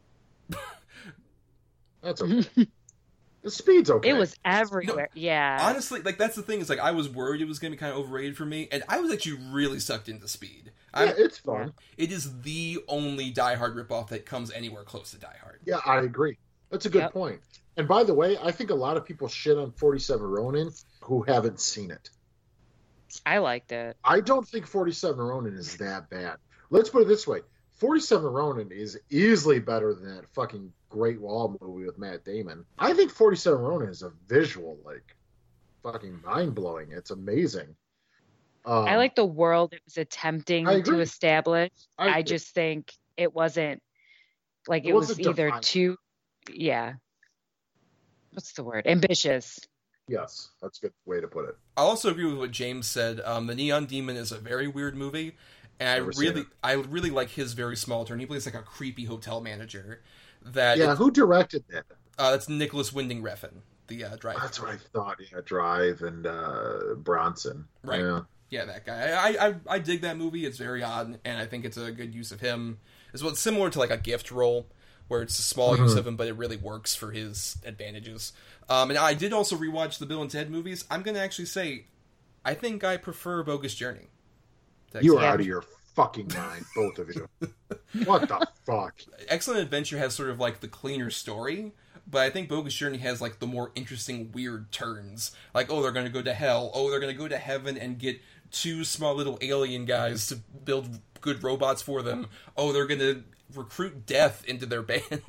That's 2.02 2.20
okay. 2.22 2.66
The 3.42 3.50
speed's 3.50 3.90
okay. 3.90 4.10
it 4.10 4.12
was 4.14 4.36
everywhere. 4.44 5.08
yeah. 5.14 5.58
Honestly, 5.60 6.00
like 6.02 6.18
that's 6.18 6.36
the 6.36 6.42
thing 6.42 6.60
is 6.60 6.68
like 6.68 6.78
I 6.78 6.92
was 6.92 7.08
worried 7.08 7.40
it 7.40 7.48
was 7.48 7.58
going 7.58 7.72
to 7.72 7.76
be 7.76 7.80
kind 7.80 7.92
of 7.92 7.98
overrated 7.98 8.36
for 8.36 8.44
me, 8.44 8.68
and 8.70 8.82
I 8.88 9.00
was 9.00 9.12
actually 9.12 9.40
really 9.50 9.80
sucked 9.80 10.08
into 10.08 10.28
Speed. 10.28 10.72
Yeah, 10.94 11.00
I'm, 11.02 11.14
it's 11.18 11.38
fun. 11.38 11.72
it 11.96 12.12
is 12.12 12.40
the 12.42 12.78
only 12.88 13.30
Die 13.30 13.54
Hard 13.54 13.74
ripoff 13.76 14.08
that 14.08 14.26
comes 14.26 14.50
anywhere 14.52 14.84
close 14.84 15.10
to 15.12 15.18
Die 15.18 15.36
Hard. 15.42 15.60
Yeah, 15.64 15.80
I 15.84 15.98
agree. 16.00 16.38
That's 16.70 16.86
a 16.86 16.90
good 16.90 17.02
Yep. 17.02 17.12
point. 17.12 17.40
And 17.76 17.88
by 17.88 18.04
the 18.04 18.14
way, 18.14 18.36
I 18.42 18.52
think 18.52 18.70
a 18.70 18.74
lot 18.74 18.96
of 18.96 19.04
people 19.04 19.28
shit 19.28 19.56
on 19.56 19.72
47 19.72 20.24
Ronin 20.26 20.70
who 21.02 21.22
haven't 21.22 21.58
seen 21.60 21.90
it. 21.90 22.10
I 23.26 23.38
liked 23.38 23.72
it. 23.72 23.96
I 24.04 24.20
don't 24.20 24.46
think 24.46 24.66
47 24.66 25.20
Ronin 25.20 25.54
is 25.54 25.76
that 25.78 26.08
bad. 26.10 26.36
Let's 26.70 26.88
put 26.90 27.02
it 27.02 27.08
this 27.08 27.26
way 27.26 27.40
47 27.74 28.30
Ronin 28.30 28.70
is 28.70 28.98
easily 29.10 29.58
better 29.58 29.94
than 29.94 30.16
that 30.16 30.28
fucking 30.34 30.72
Great 30.92 31.20
Wall 31.20 31.56
movie 31.60 31.86
with 31.86 31.98
Matt 31.98 32.24
Damon. 32.24 32.64
I 32.78 32.92
think 32.92 33.10
47 33.10 33.58
Ronin 33.60 33.88
is 33.88 34.02
a 34.02 34.12
visual, 34.28 34.78
like, 34.84 35.16
fucking 35.82 36.20
mind 36.22 36.54
blowing. 36.54 36.92
It's 36.92 37.10
amazing. 37.10 37.74
Um, 38.64 38.84
I 38.86 38.96
like 38.96 39.14
the 39.14 39.24
world 39.24 39.72
it 39.72 39.80
was 39.84 39.96
attempting 39.96 40.66
to 40.66 41.00
establish. 41.00 41.70
I 41.98 42.04
I, 42.06 42.10
agree. 42.18 42.22
just 42.24 42.54
think 42.54 42.92
it 43.16 43.34
wasn't 43.34 43.82
like 44.68 44.84
It 44.84 44.90
it, 44.90 44.94
was 44.94 45.08
wasn't 45.08 45.26
either 45.28 45.46
defined. 45.46 45.62
too 45.64 45.96
yeah. 46.52 46.94
What's 48.32 48.52
the 48.52 48.64
word? 48.64 48.86
Ambitious. 48.86 49.58
Yes, 50.08 50.50
that's 50.60 50.78
a 50.78 50.82
good 50.82 50.92
way 51.06 51.20
to 51.20 51.28
put 51.28 51.48
it. 51.48 51.56
I 51.76 51.82
also 51.82 52.10
agree 52.10 52.24
with 52.24 52.38
what 52.38 52.50
James 52.50 52.86
said. 52.86 53.20
Um, 53.20 53.46
the 53.46 53.54
Neon 53.54 53.86
Demon 53.86 54.16
is 54.16 54.32
a 54.32 54.38
very 54.38 54.68
weird 54.68 54.96
movie, 54.96 55.36
and 55.80 55.88
I 55.88 55.96
really. 55.96 56.44
I 56.62 56.72
really 56.72 57.10
like 57.10 57.30
his 57.30 57.52
very 57.52 57.76
small 57.76 58.04
turn. 58.04 58.18
He 58.18 58.26
plays 58.26 58.46
like 58.46 58.54
a 58.54 58.62
creepy 58.62 59.04
hotel 59.04 59.40
manager. 59.40 60.02
That 60.46 60.78
Yeah, 60.78 60.94
who 60.96 61.10
directed 61.10 61.64
that? 61.70 61.84
uh, 62.18 62.32
that's 62.32 62.48
Nicolas 62.48 62.92
Winding 62.92 63.22
Refn, 63.22 63.60
the 63.86 64.04
uh, 64.04 64.16
driver. 64.16 64.40
That's 64.40 64.60
what 64.60 64.70
I 64.70 64.76
thought. 64.76 65.18
Yeah, 65.32 65.40
Drive 65.44 66.02
and 66.02 66.26
uh, 66.26 66.94
Bronson. 66.96 67.66
Right. 67.82 68.00
Yeah. 68.00 68.20
Yeah, 68.50 68.66
that 68.66 68.84
guy. 68.84 69.10
I, 69.12 69.48
I 69.48 69.54
I 69.66 69.78
dig 69.78 70.02
that 70.02 70.18
movie. 70.18 70.44
It's 70.44 70.58
very 70.58 70.82
odd, 70.82 71.18
and 71.24 71.38
I 71.38 71.46
think 71.46 71.64
it's 71.64 71.78
a 71.78 71.90
good 71.90 72.14
use 72.14 72.32
of 72.32 72.40
him. 72.40 72.80
It's 73.14 73.22
well, 73.22 73.32
it's 73.32 73.40
similar 73.40 73.70
to 73.70 73.78
like 73.78 73.90
a 73.90 73.96
gift 73.96 74.30
role, 74.30 74.66
where 75.08 75.22
it's 75.22 75.38
a 75.38 75.42
small 75.42 75.74
use 75.78 75.94
Mhm. 75.94 75.98
of 75.98 76.06
him, 76.06 76.16
but 76.16 76.28
it 76.28 76.34
really 76.36 76.58
works 76.58 76.94
for 76.94 77.12
his 77.12 77.56
advantages. 77.64 78.34
Um, 78.68 78.90
and 78.90 78.98
I 78.98 79.14
did 79.14 79.32
also 79.32 79.56
rewatch 79.56 79.98
the 79.98 80.04
Bill 80.04 80.20
and 80.20 80.30
Ted 80.30 80.50
movies. 80.50 80.84
I'm 80.90 81.02
gonna 81.02 81.18
actually 81.20 81.46
say, 81.46 81.86
I 82.44 82.52
think 82.52 82.84
I 82.84 82.98
prefer 82.98 83.42
Bogus 83.42 83.74
Journey. 83.74 84.08
to 84.90 85.02
You 85.02 85.16
are 85.16 85.24
out 85.24 85.40
of 85.40 85.46
your 85.46 85.64
fucking 85.94 86.30
mind, 86.34 86.64
both 86.74 86.98
of 86.98 87.14
you. 87.14 87.28
what 88.04 88.28
the 88.28 88.46
fuck? 88.66 88.94
Excellent 89.28 89.60
Adventure 89.60 89.98
has 89.98 90.14
sort 90.14 90.30
of 90.30 90.40
like 90.40 90.60
the 90.60 90.68
cleaner 90.68 91.10
story, 91.10 91.72
but 92.10 92.22
I 92.22 92.30
think 92.30 92.48
Bogus 92.48 92.74
Journey 92.74 92.98
has 92.98 93.20
like 93.20 93.38
the 93.38 93.46
more 93.46 93.70
interesting, 93.74 94.32
weird 94.32 94.72
turns. 94.72 95.32
Like, 95.54 95.70
oh, 95.70 95.82
they're 95.82 95.92
going 95.92 96.06
to 96.06 96.12
go 96.12 96.22
to 96.22 96.34
hell. 96.34 96.70
Oh, 96.74 96.90
they're 96.90 97.00
going 97.00 97.12
to 97.12 97.18
go 97.18 97.28
to 97.28 97.38
heaven 97.38 97.76
and 97.76 97.98
get 97.98 98.20
two 98.50 98.84
small 98.84 99.14
little 99.14 99.38
alien 99.40 99.84
guys 99.84 100.26
to 100.28 100.36
build 100.36 101.00
good 101.20 101.42
robots 101.42 101.82
for 101.82 102.02
them. 102.02 102.26
Oh, 102.56 102.72
they're 102.72 102.86
going 102.86 103.00
to 103.00 103.24
recruit 103.54 104.06
death 104.06 104.44
into 104.46 104.66
their 104.66 104.82
band. 104.82 105.22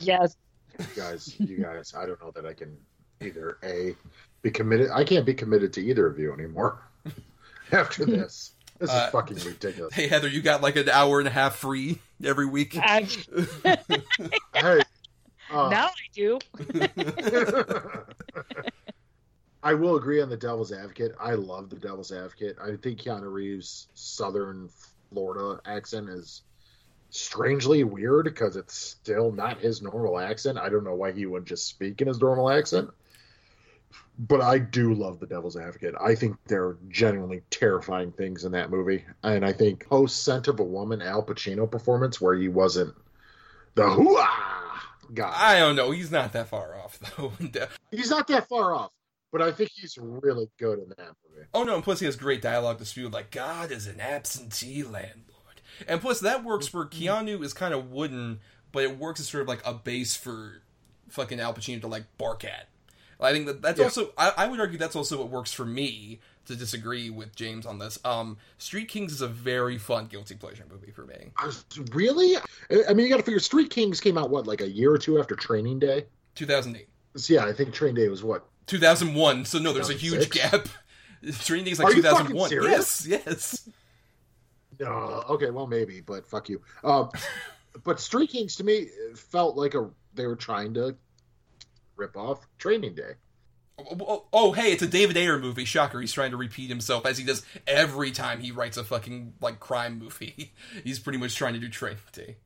Yes. 0.00 0.36
You 0.78 0.86
guys, 0.96 1.38
you 1.38 1.58
guys, 1.58 1.94
I 1.96 2.06
don't 2.06 2.20
know 2.22 2.30
that 2.32 2.46
I 2.46 2.54
can 2.54 2.76
either 3.20 3.58
A, 3.62 3.94
be 4.40 4.50
committed. 4.50 4.90
I 4.90 5.04
can't 5.04 5.26
be 5.26 5.34
committed 5.34 5.72
to 5.74 5.80
either 5.80 6.06
of 6.06 6.18
you 6.18 6.32
anymore 6.32 6.82
after 7.72 8.04
this. 8.04 8.52
This 8.82 8.90
is 8.90 8.96
Uh, 8.96 9.10
fucking 9.12 9.36
ridiculous. 9.46 9.94
hey, 9.94 10.08
Heather, 10.08 10.26
you 10.26 10.42
got 10.42 10.60
like 10.60 10.74
an 10.74 10.88
hour 10.88 11.20
and 11.20 11.28
a 11.28 11.30
half 11.30 11.54
free 11.54 12.00
every 12.24 12.46
week. 12.46 12.76
I, 12.76 13.06
Hey, 14.54 14.80
uh, 15.52 15.68
now 15.68 15.86
I 15.86 15.92
do. 16.12 16.38
I 19.62 19.74
will 19.74 19.94
agree 19.96 20.20
on 20.20 20.28
the 20.28 20.36
Devil's 20.36 20.72
Advocate. 20.72 21.14
I 21.20 21.34
love 21.34 21.70
the 21.70 21.76
Devil's 21.76 22.10
Advocate. 22.10 22.56
I 22.60 22.74
think 22.76 22.98
Keanu 23.00 23.32
Reeves' 23.32 23.86
Southern 23.94 24.68
Florida 25.12 25.60
accent 25.64 26.08
is 26.08 26.42
strangely 27.10 27.84
weird 27.84 28.24
because 28.24 28.56
it's 28.56 28.74
still 28.74 29.30
not 29.30 29.58
his 29.58 29.80
normal 29.80 30.18
accent. 30.18 30.58
I 30.58 30.68
don't 30.68 30.82
know 30.82 30.94
why 30.96 31.12
he 31.12 31.26
wouldn't 31.26 31.48
just 31.48 31.68
speak 31.68 32.00
in 32.00 32.08
his 32.08 32.20
normal 32.20 32.50
accent. 32.50 32.90
But 34.18 34.40
I 34.40 34.58
do 34.58 34.94
love 34.94 35.20
the 35.20 35.26
Devil's 35.26 35.56
Advocate. 35.56 35.94
I 36.00 36.14
think 36.14 36.36
there 36.46 36.64
are 36.64 36.78
genuinely 36.88 37.42
terrifying 37.50 38.12
things 38.12 38.44
in 38.44 38.52
that 38.52 38.70
movie. 38.70 39.04
And 39.22 39.44
I 39.44 39.52
think 39.52 39.88
post 39.88 40.22
Scent 40.22 40.48
of 40.48 40.60
a 40.60 40.64
Woman 40.64 41.02
Al 41.02 41.22
Pacino 41.22 41.70
performance 41.70 42.20
where 42.20 42.34
he 42.34 42.48
wasn't 42.48 42.94
the 43.74 43.88
hoo-ah 43.88 44.62
guy. 45.14 45.32
I 45.34 45.58
don't 45.58 45.76
know. 45.76 45.90
He's 45.90 46.10
not 46.10 46.32
that 46.32 46.48
far 46.48 46.76
off, 46.76 46.98
though. 47.16 47.32
He's 47.90 48.10
not 48.10 48.26
that 48.28 48.48
far 48.48 48.74
off, 48.74 48.92
but 49.30 49.42
I 49.42 49.52
think 49.52 49.70
he's 49.74 49.98
really 49.98 50.48
good 50.58 50.78
in 50.78 50.88
that 50.90 50.98
movie. 50.98 51.46
Oh 51.54 51.64
no, 51.64 51.76
and 51.76 51.84
plus 51.84 52.00
he 52.00 52.06
has 52.06 52.16
great 52.16 52.42
dialogue 52.42 52.78
to 52.78 52.84
spew 52.84 53.08
like 53.08 53.30
God 53.30 53.70
is 53.70 53.86
an 53.86 54.00
absentee 54.00 54.82
landlord. 54.82 55.60
And 55.88 56.00
plus 56.00 56.20
that 56.20 56.44
works 56.44 56.72
where 56.72 56.84
mm-hmm. 56.84 57.02
Keanu 57.02 57.42
is 57.42 57.52
kind 57.52 57.74
of 57.74 57.90
wooden, 57.90 58.40
but 58.72 58.84
it 58.84 58.98
works 58.98 59.20
as 59.20 59.28
sort 59.28 59.42
of 59.42 59.48
like 59.48 59.66
a 59.66 59.74
base 59.74 60.16
for 60.16 60.62
fucking 61.08 61.40
Al 61.40 61.54
Pacino 61.54 61.80
to 61.80 61.86
like 61.86 62.04
bark 62.18 62.44
at. 62.44 62.68
I 63.24 63.32
think 63.32 63.46
that 63.46 63.62
that's 63.62 63.78
Yeah. 63.78 63.84
also 63.86 64.12
I, 64.18 64.32
I 64.36 64.46
would 64.46 64.60
argue 64.60 64.78
that's 64.78 64.96
also 64.96 65.18
what 65.18 65.28
works 65.28 65.52
for 65.52 65.64
me 65.64 66.20
to 66.46 66.56
disagree 66.56 67.08
with 67.10 67.34
James 67.36 67.66
on 67.66 67.78
this. 67.78 67.98
Um 68.04 68.36
Street 68.58 68.88
Kings 68.88 69.12
is 69.12 69.20
a 69.20 69.28
very 69.28 69.78
fun 69.78 70.06
guilty 70.06 70.34
pleasure 70.34 70.64
movie 70.70 70.90
for 70.90 71.04
me. 71.06 71.30
I 71.36 71.46
was, 71.46 71.64
really? 71.92 72.36
I- 72.88 72.92
mean, 72.94 73.06
you 73.06 73.10
got 73.10 73.18
to 73.18 73.22
figure 73.22 73.40
Street 73.40 73.70
Kings 73.70 74.00
came 74.00 74.18
out, 74.18 74.30
what, 74.30 74.46
like 74.46 74.60
a 74.60 74.68
year 74.68 74.92
or 74.92 74.98
two 74.98 75.18
after 75.20 75.34
Training 75.36 75.78
Day? 75.78 76.06
2008. 76.34 76.88
So, 77.16 77.34
yeah, 77.34 77.44
I 77.44 77.52
think 77.52 77.74
Training 77.74 77.96
Day 77.96 78.08
was 78.08 78.22
what? 78.24 78.46
2001. 78.66 79.44
So 79.44 79.58
no, 79.58 79.72
there's 79.72 79.90
a 79.90 79.94
huge 79.94 80.30
gap. 80.30 80.66
Training 81.40 81.66
Day 81.66 81.70
is 81.72 81.78
like 81.78 81.92
Are 81.92 81.96
2001. 81.96 82.50
Yes, 82.50 83.06
yes. 83.06 83.68
No, 84.80 85.22
okay, 85.30 85.50
well, 85.50 85.66
maybe, 85.66 86.00
but 86.00 86.26
fuck 86.26 86.48
you. 86.48 86.60
Um, 86.82 87.10
but 87.84 88.00
Street 88.00 88.30
Kings 88.30 88.56
to 88.56 88.64
me 88.64 88.88
felt 89.14 89.56
like 89.56 89.74
a 89.74 89.90
they 90.14 90.26
were 90.26 90.36
trying 90.36 90.74
to 90.74 90.96
rip 92.02 92.16
off 92.16 92.46
Training 92.58 92.94
Day. 92.94 93.12
Oh, 93.78 93.96
oh, 94.00 94.24
oh, 94.32 94.52
hey, 94.52 94.72
it's 94.72 94.82
a 94.82 94.86
David 94.86 95.16
Ayer 95.16 95.38
movie. 95.38 95.64
Shocker, 95.64 96.00
he's 96.00 96.12
trying 96.12 96.30
to 96.32 96.36
repeat 96.36 96.68
himself 96.68 97.06
as 97.06 97.16
he 97.16 97.24
does 97.24 97.44
every 97.66 98.10
time 98.10 98.40
he 98.40 98.50
writes 98.52 98.76
a 98.76 98.84
fucking 98.84 99.34
like 99.40 99.60
crime 99.60 99.98
movie. 99.98 100.52
He's 100.84 100.98
pretty 100.98 101.18
much 101.18 101.34
trying 101.36 101.54
to 101.54 101.58
do 101.60 101.68
Training 101.68 101.98
Day. 102.12 102.36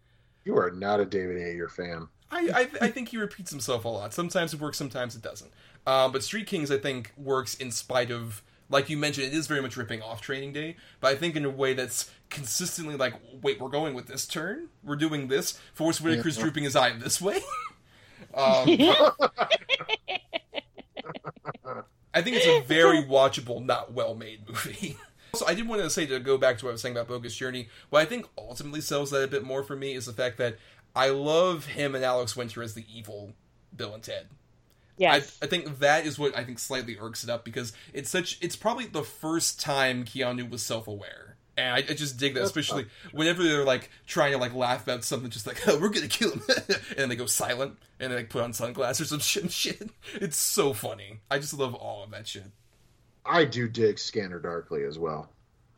You 0.44 0.56
are 0.58 0.70
not 0.70 1.00
a 1.00 1.04
David 1.04 1.36
Ayer 1.38 1.68
fan. 1.68 2.08
I, 2.30 2.68
I 2.80 2.86
I 2.86 2.88
think 2.88 3.08
he 3.08 3.16
repeats 3.18 3.50
himself 3.50 3.84
a 3.84 3.88
lot. 3.88 4.14
Sometimes 4.14 4.54
it 4.54 4.60
works, 4.60 4.78
sometimes 4.78 5.16
it 5.16 5.22
doesn't. 5.22 5.50
Um, 5.86 6.12
but 6.12 6.22
Street 6.22 6.46
Kings, 6.46 6.70
I 6.70 6.78
think, 6.78 7.12
works 7.16 7.54
in 7.54 7.70
spite 7.72 8.10
of, 8.10 8.42
like 8.68 8.88
you 8.88 8.96
mentioned, 8.96 9.26
it 9.28 9.32
is 9.34 9.46
very 9.46 9.62
much 9.62 9.76
ripping 9.76 10.02
off 10.02 10.20
Training 10.20 10.52
Day, 10.52 10.76
but 11.00 11.12
I 11.12 11.16
think 11.16 11.34
in 11.36 11.44
a 11.44 11.50
way 11.50 11.74
that's 11.74 12.10
consistently 12.30 12.96
like, 12.96 13.14
wait, 13.42 13.60
we're 13.60 13.68
going 13.68 13.94
with 13.94 14.06
this 14.06 14.26
turn, 14.26 14.68
we're 14.84 14.96
doing 14.96 15.28
this. 15.28 15.58
Forest 15.74 16.00
Whitaker's 16.00 16.36
Yeah. 16.36 16.42
drooping 16.44 16.64
his 16.64 16.74
eye 16.76 16.90
this 16.92 17.20
way. 17.20 17.40
um, 18.36 18.68
I 22.16 22.22
think 22.22 22.36
it's 22.36 22.46
a 22.46 22.62
very 22.62 23.02
watchable, 23.02 23.64
not 23.64 23.92
well 23.92 24.14
made 24.14 24.48
movie. 24.48 24.96
So 25.34 25.46
I 25.46 25.54
did 25.54 25.68
want 25.68 25.82
to 25.82 25.90
say 25.90 26.06
to 26.06 26.18
go 26.18 26.38
back 26.38 26.56
to 26.58 26.64
what 26.64 26.70
I 26.70 26.72
was 26.72 26.80
saying 26.80 26.96
about 26.96 27.08
Bogus 27.08 27.36
Journey. 27.36 27.68
What 27.90 28.00
I 28.00 28.06
think 28.06 28.26
ultimately 28.38 28.80
sells 28.80 29.10
that 29.10 29.22
a 29.22 29.26
bit 29.26 29.44
more 29.44 29.62
for 29.62 29.76
me 29.76 29.92
is 29.92 30.06
the 30.06 30.14
fact 30.14 30.38
that 30.38 30.56
I 30.94 31.10
love 31.10 31.66
him 31.66 31.94
and 31.94 32.02
Alex 32.02 32.34
Winter 32.34 32.62
as 32.62 32.72
the 32.72 32.86
evil 32.90 33.34
Bill 33.76 33.92
and 33.92 34.02
Ted. 34.02 34.28
Yes. 34.96 35.36
I, 35.42 35.44
I 35.44 35.48
think 35.48 35.80
that 35.80 36.06
is 36.06 36.18
what 36.18 36.34
I 36.34 36.42
think 36.42 36.58
slightly 36.58 36.96
irks 36.98 37.22
it 37.22 37.28
up 37.28 37.44
because 37.44 37.74
it's 37.92 38.08
such. 38.08 38.38
It's 38.40 38.56
probably 38.56 38.86
the 38.86 39.02
first 39.02 39.60
time 39.60 40.04
Keanu 40.04 40.48
was 40.48 40.62
self 40.62 40.88
aware, 40.88 41.25
and 41.56 41.74
I, 41.74 41.78
I 41.78 41.94
just 41.94 42.18
dig 42.18 42.34
that, 42.34 42.42
especially 42.42 42.86
whenever 43.12 43.42
they're 43.42 43.64
like 43.64 43.90
trying 44.06 44.32
to 44.32 44.38
like 44.38 44.54
laugh 44.54 44.82
about 44.82 45.04
something, 45.04 45.30
just 45.30 45.46
like 45.46 45.66
oh, 45.66 45.78
we're 45.80 45.88
gonna 45.88 46.08
kill 46.08 46.32
him, 46.32 46.42
and 46.48 46.96
then 46.96 47.08
they 47.08 47.16
go 47.16 47.26
silent 47.26 47.78
and 47.98 48.12
they 48.12 48.16
like 48.16 48.30
put 48.30 48.42
on 48.42 48.52
sunglasses 48.52 49.12
or 49.12 49.18
some 49.18 49.18
shit. 49.50 49.50
shit. 49.50 49.90
It's 50.14 50.36
so 50.36 50.72
funny. 50.72 51.20
I 51.30 51.38
just 51.38 51.54
love 51.54 51.74
all 51.74 52.04
of 52.04 52.10
that 52.10 52.26
shit. 52.26 52.44
I 53.24 53.44
do 53.44 53.68
dig 53.68 53.98
Scanner 53.98 54.38
Darkly 54.38 54.84
as 54.84 54.98
well, 54.98 55.30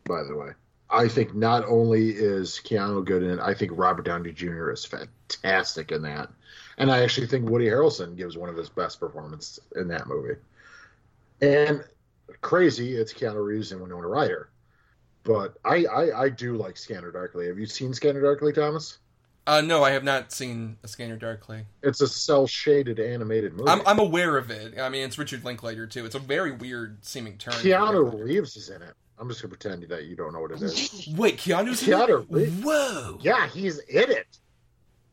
by 0.05 0.23
the 0.23 0.37
way. 0.37 0.51
I 0.91 1.09
think 1.09 1.35
not 1.35 1.65
only 1.67 2.11
is 2.11 2.61
Keanu 2.65 3.05
good 3.05 3.23
in 3.23 3.39
it, 3.39 3.41
I 3.41 3.55
think 3.55 3.73
Robert 3.75 4.07
Downey 4.07 4.33
Jr. 4.33 4.71
is 4.71 4.85
fantastic 4.85 5.93
in 5.93 6.03
that. 6.03 6.31
And 6.79 6.91
I 6.91 7.03
actually 7.03 7.27
think 7.27 7.49
Woody 7.49 7.67
Harrelson 7.67 8.17
gives 8.17 8.39
one 8.39 8.49
of 8.49 8.57
his 8.57 8.69
best 8.69 8.99
performances 8.99 9.61
in 9.77 9.89
that 9.89 10.07
movie. 10.07 10.37
And 11.43 11.85
crazy, 12.41 12.95
it's 12.97 13.13
Keanu 13.13 13.45
Reeves 13.45 13.73
and 13.73 13.83
Winona 13.83 14.07
Ryder. 14.07 14.49
But 15.29 15.59
I, 15.63 15.85
I, 15.85 16.23
I 16.23 16.29
do 16.31 16.57
like 16.57 16.79
Scanner 16.79 17.13
Darkly. 17.13 17.49
Have 17.49 17.59
you 17.59 17.67
seen 17.67 17.93
Scanner 17.93 18.23
Darkly, 18.23 18.51
Thomas? 18.51 18.97
Uh, 19.47 19.61
no, 19.61 19.85
I 19.85 19.91
have 19.91 20.03
not 20.03 20.33
seen 20.33 20.79
A 20.83 20.89
Scanner 20.89 21.19
Darkly. 21.19 21.67
It's 21.83 22.01
a 22.01 22.09
cell 22.09 22.47
shaded 22.47 22.99
animated 22.99 23.53
movie. 23.53 23.69
I'm, 23.69 23.83
I'm 23.87 23.99
aware 23.99 24.39
of 24.39 24.51
it. 24.51 24.79
I 24.81 24.89
mean, 24.89 25.05
it's 25.05 25.19
Richard 25.19 25.45
Linklater 25.45 25.87
too. 25.87 26.07
It's 26.07 26.15
a 26.15 26.19
very 26.19 26.53
weird 26.53 27.05
seeming 27.05 27.37
turn. 27.37 27.53
Keanu 27.53 28.25
Reeves 28.25 28.57
is 28.57 28.71
in 28.71 28.81
it. 28.81 28.95
I'm 29.19 29.29
just 29.29 29.43
gonna 29.43 29.55
pretend 29.55 29.83
that 29.91 30.05
you 30.05 30.17
don't 30.17 30.33
know 30.33 30.41
what 30.41 30.53
it 30.53 30.63
is. 30.63 31.09
Wait, 31.17 31.37
Keanu's 31.37 31.87
in 31.87 31.93
Keanu 31.93 32.23
it? 32.23 32.27
Reeves. 32.31 32.65
Whoa! 32.65 33.19
Yeah, 33.21 33.49
he's 33.49 33.81
in 33.81 34.11
it. 34.11 34.39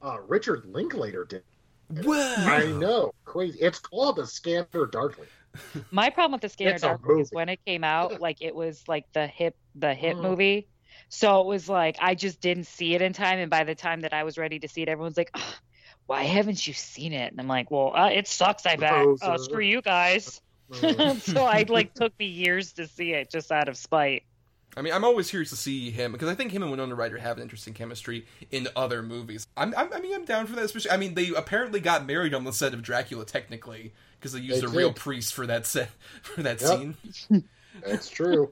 Uh, 0.01 0.19
Richard 0.27 0.63
Linklater 0.65 1.25
did. 1.25 1.43
Whoa! 1.89 2.35
I 2.37 2.67
know, 2.67 3.13
crazy. 3.25 3.59
It's 3.59 3.79
called 3.79 4.19
a 4.19 4.25
Scanner 4.25 4.85
Darkly. 4.89 5.27
My 5.91 6.09
problem 6.09 6.33
with 6.33 6.41
the 6.41 6.49
Scanner 6.49 6.77
Darkly 6.77 7.19
is 7.21 7.31
when 7.33 7.49
it 7.49 7.59
came 7.65 7.83
out, 7.83 8.21
like 8.21 8.37
it 8.41 8.55
was 8.55 8.83
like 8.87 9.11
the 9.13 9.27
hip 9.27 9.55
the 9.75 9.93
hit 9.93 10.17
Mhm. 10.17 10.21
movie. 10.21 10.67
So 11.09 11.41
it 11.41 11.47
was 11.47 11.69
like 11.69 11.97
I 11.99 12.15
just 12.15 12.41
didn't 12.41 12.65
see 12.67 12.95
it 12.95 13.01
in 13.01 13.13
time, 13.13 13.39
and 13.39 13.49
by 13.51 13.63
the 13.63 13.75
time 13.75 14.01
that 14.01 14.13
I 14.13 14.23
was 14.23 14.37
ready 14.37 14.59
to 14.59 14.67
see 14.67 14.81
it, 14.81 14.89
everyone's 14.89 15.17
like, 15.17 15.31
"Ugh, 15.33 15.53
"Why 16.07 16.23
haven't 16.23 16.65
you 16.65 16.73
seen 16.73 17.13
it?" 17.13 17.31
And 17.31 17.39
I'm 17.39 17.47
like, 17.47 17.69
"Well, 17.71 17.95
uh, 17.95 18.09
it 18.09 18.27
sucks. 18.27 18.65
I 18.65 18.75
bet. 18.77 18.91
Oh, 18.91 19.15
Poser. 19.15 19.37
screw 19.37 19.63
you 19.63 19.81
guys." 19.81 20.41
Mm. 20.71 21.21
so 21.21 21.43
I 21.45 21.63
like 21.69 21.93
took 21.93 22.17
me 22.19 22.25
years 22.27 22.73
to 22.73 22.87
see 22.87 23.11
it 23.13 23.29
just 23.31 23.51
out 23.51 23.69
of 23.69 23.77
spite. 23.77 24.23
I 24.77 24.81
mean, 24.81 24.93
I'm 24.93 25.05
always 25.05 25.29
curious 25.29 25.51
to 25.51 25.55
see 25.55 25.89
him 25.89 26.11
because 26.11 26.27
I 26.27 26.35
think 26.35 26.51
him 26.51 26.61
and 26.61 26.69
Winona 26.69 26.95
Ryder 26.95 27.17
have 27.19 27.37
an 27.37 27.43
interesting 27.43 27.73
chemistry 27.73 28.25
in 28.51 28.67
other 28.75 29.01
movies. 29.01 29.47
I'm, 29.55 29.73
I'm 29.77 29.93
I 29.93 30.01
mean, 30.01 30.13
I'm 30.13 30.25
down 30.25 30.47
for 30.47 30.55
that. 30.55 30.65
Especially, 30.65 30.91
I 30.91 30.97
mean, 30.97 31.13
they 31.13 31.29
apparently 31.29 31.79
got 31.79 32.05
married 32.05 32.33
on 32.33 32.43
the 32.43 32.51
set 32.51 32.73
of 32.73 32.81
Dracula, 32.81 33.25
technically, 33.25 33.93
because 34.19 34.33
they 34.33 34.39
used 34.39 34.61
They 34.61 34.65
a 34.65 34.69
real 34.69 34.91
priest 34.91 35.33
for 35.33 35.47
that 35.47 35.65
set 35.65 35.91
for 36.21 36.43
that 36.43 36.59
Yep. 36.59 36.69
scene. 36.69 36.95
That's 37.81 38.09
true. 38.09 38.51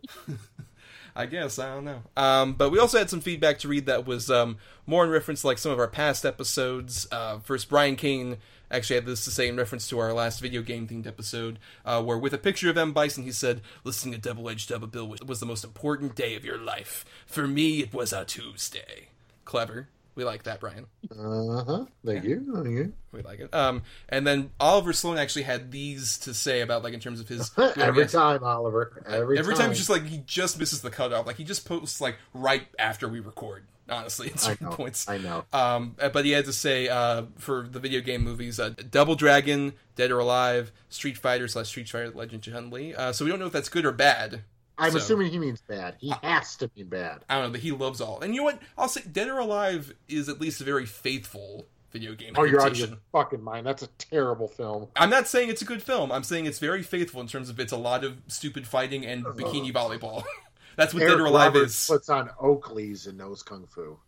I 1.15 1.25
guess 1.27 1.59
I 1.59 1.73
don't 1.73 1.85
know. 1.85 2.01
Um, 2.17 2.53
but 2.53 2.71
we 2.71 2.79
also 2.79 2.97
had 2.97 3.09
some 3.09 3.21
feedback 3.21 3.59
to 3.59 3.67
read 3.67 3.85
that 3.85 4.05
was 4.05 4.31
um, 4.31 4.57
more 4.87 5.03
in 5.03 5.09
reference 5.09 5.41
to 5.41 5.47
like 5.47 5.57
some 5.57 5.71
of 5.71 5.79
our 5.79 5.87
past 5.87 6.25
episodes. 6.25 7.07
Uh, 7.11 7.39
first, 7.39 7.69
Brian 7.69 7.95
Kane 7.95 8.37
actually 8.71 8.95
had 8.95 9.05
this 9.05 9.23
to 9.25 9.31
say 9.31 9.47
in 9.47 9.55
reference 9.55 9.87
to 9.89 9.99
our 9.99 10.13
last 10.13 10.39
video 10.39 10.63
game 10.63 10.87
themed 10.87 11.05
episode, 11.05 11.59
uh, 11.85 12.01
where 12.01 12.17
with 12.17 12.33
a 12.33 12.39
picture 12.39 12.69
of 12.69 12.77
M 12.77 12.93
Bison, 12.93 13.23
he 13.23 13.31
said, 13.31 13.61
"Listening 13.83 14.13
to 14.15 14.19
Double 14.19 14.49
Edged 14.49 14.69
Double 14.69 14.87
Bill 14.87 15.07
was, 15.07 15.21
was 15.21 15.39
the 15.39 15.45
most 15.45 15.63
important 15.63 16.15
day 16.15 16.35
of 16.35 16.43
your 16.43 16.57
life. 16.57 17.05
For 17.27 17.47
me, 17.47 17.81
it 17.81 17.93
was 17.93 18.11
a 18.11 18.25
Tuesday." 18.25 19.09
Clever. 19.45 19.89
We 20.15 20.23
like 20.23 20.43
that, 20.43 20.59
Brian. 20.59 20.85
Uh 21.11 21.63
huh. 21.63 21.85
Thank 22.05 22.23
you. 22.23 22.45
Thank 22.53 22.67
you. 22.77 22.93
We 23.11 23.21
like 23.23 23.39
it. 23.39 23.53
Um, 23.53 23.81
and 24.09 24.25
then 24.27 24.51
Oliver 24.59 24.93
Sloan 24.93 25.17
actually 25.17 25.43
had 25.43 25.71
these 25.71 26.17
to 26.19 26.33
say 26.33 26.61
about 26.61 26.83
like 26.83 26.93
in 26.93 26.99
terms 26.99 27.19
of 27.19 27.27
his 27.27 27.51
Every 27.77 28.05
time, 28.07 28.43
Oliver. 28.43 29.03
Every, 29.07 29.39
Every 29.39 29.55
time. 29.55 29.67
time, 29.67 29.73
just 29.75 29.89
like 29.89 30.05
he 30.05 30.19
just 30.25 30.59
misses 30.59 30.81
the 30.81 30.91
cutoff. 30.91 31.25
Like 31.25 31.37
he 31.37 31.43
just 31.43 31.65
posts 31.67 31.99
like 32.01 32.17
right 32.33 32.67
after 32.77 33.07
we 33.07 33.19
record. 33.19 33.65
Honestly, 33.89 34.27
at 34.29 34.35
I 34.35 34.37
certain 34.37 34.69
know. 34.69 34.75
points. 34.75 35.09
I 35.09 35.17
know. 35.17 35.43
Um, 35.51 35.95
uh, 35.99 36.07
but 36.07 36.23
he 36.23 36.31
had 36.31 36.45
to 36.45 36.53
say 36.53 36.87
uh, 36.87 37.23
for 37.37 37.67
the 37.69 37.81
video 37.81 37.99
game 37.99 38.23
movies, 38.23 38.57
uh, 38.57 38.69
Double 38.69 39.15
Dragon, 39.15 39.73
Dead 39.97 40.09
or 40.09 40.19
Alive, 40.19 40.71
Street 40.87 41.17
Fighter 41.17 41.49
slash 41.49 41.67
Street 41.67 41.89
Fighter 41.89 42.09
Legend 42.11 42.43
Chun 42.43 42.69
Li. 42.69 42.95
Uh, 42.95 43.11
so 43.11 43.25
we 43.25 43.31
don't 43.31 43.41
know 43.41 43.47
if 43.47 43.51
that's 43.51 43.67
good 43.67 43.83
or 43.85 43.91
bad. 43.91 44.43
I'm 44.77 44.91
So- 44.91 44.97
assuming 44.97 45.31
he 45.31 45.39
means 45.39 45.61
bad. 45.61 45.95
He 45.99 46.13
has 46.23 46.55
to 46.57 46.69
mean 46.75 46.87
bad. 46.87 47.23
I 47.29 47.35
don't 47.35 47.45
know, 47.45 47.51
but 47.51 47.59
he 47.61 47.71
loves 47.71 48.01
all. 48.01 48.19
And 48.21 48.33
you 48.33 48.41
know 48.41 48.45
what? 48.45 48.59
I'll 48.77 48.87
say 48.87 49.01
Dead 49.09 49.27
or 49.29 49.37
Alive 49.39 49.93
is 50.07 50.29
at 50.29 50.41
least 50.41 50.61
a 50.61 50.63
very 50.63 50.85
faithful 50.85 51.67
video 51.91 52.15
game 52.15 52.33
Oh, 52.35 52.43
you're 52.43 52.59
out 52.59 52.71
of 52.71 52.77
your 52.77 52.89
fucking 53.11 53.43
mind. 53.43 53.67
That's 53.67 53.83
a 53.83 53.87
terrible 53.99 54.47
film. 54.47 54.87
I'm 54.95 55.11
not 55.11 55.27
saying 55.27 55.49
it's 55.49 55.61
a 55.61 55.65
good 55.65 55.83
film. 55.83 56.11
I'm 56.11 56.23
saying 56.23 56.47
it's 56.47 56.57
very 56.57 56.81
faithful 56.81 57.21
in 57.21 57.27
terms 57.27 57.49
of 57.49 57.59
it's 57.59 57.71
a 57.71 57.77
lot 57.77 58.03
of 58.03 58.17
stupid 58.27 58.65
fighting 58.65 59.05
and 59.05 59.25
Uh-huh. 59.27 59.35
bikini 59.37 59.71
volleyball. 59.71 60.23
That's 60.75 60.91
what 60.91 61.03
Eric 61.03 61.13
Dead 61.17 61.21
or 61.21 61.25
Alive 61.25 61.53
Roberts 61.53 61.83
is. 61.83 61.87
puts 61.87 62.09
on 62.09 62.31
Oakley's 62.39 63.05
and 63.05 63.15
knows 63.19 63.43
kung 63.43 63.67
fu 63.67 63.99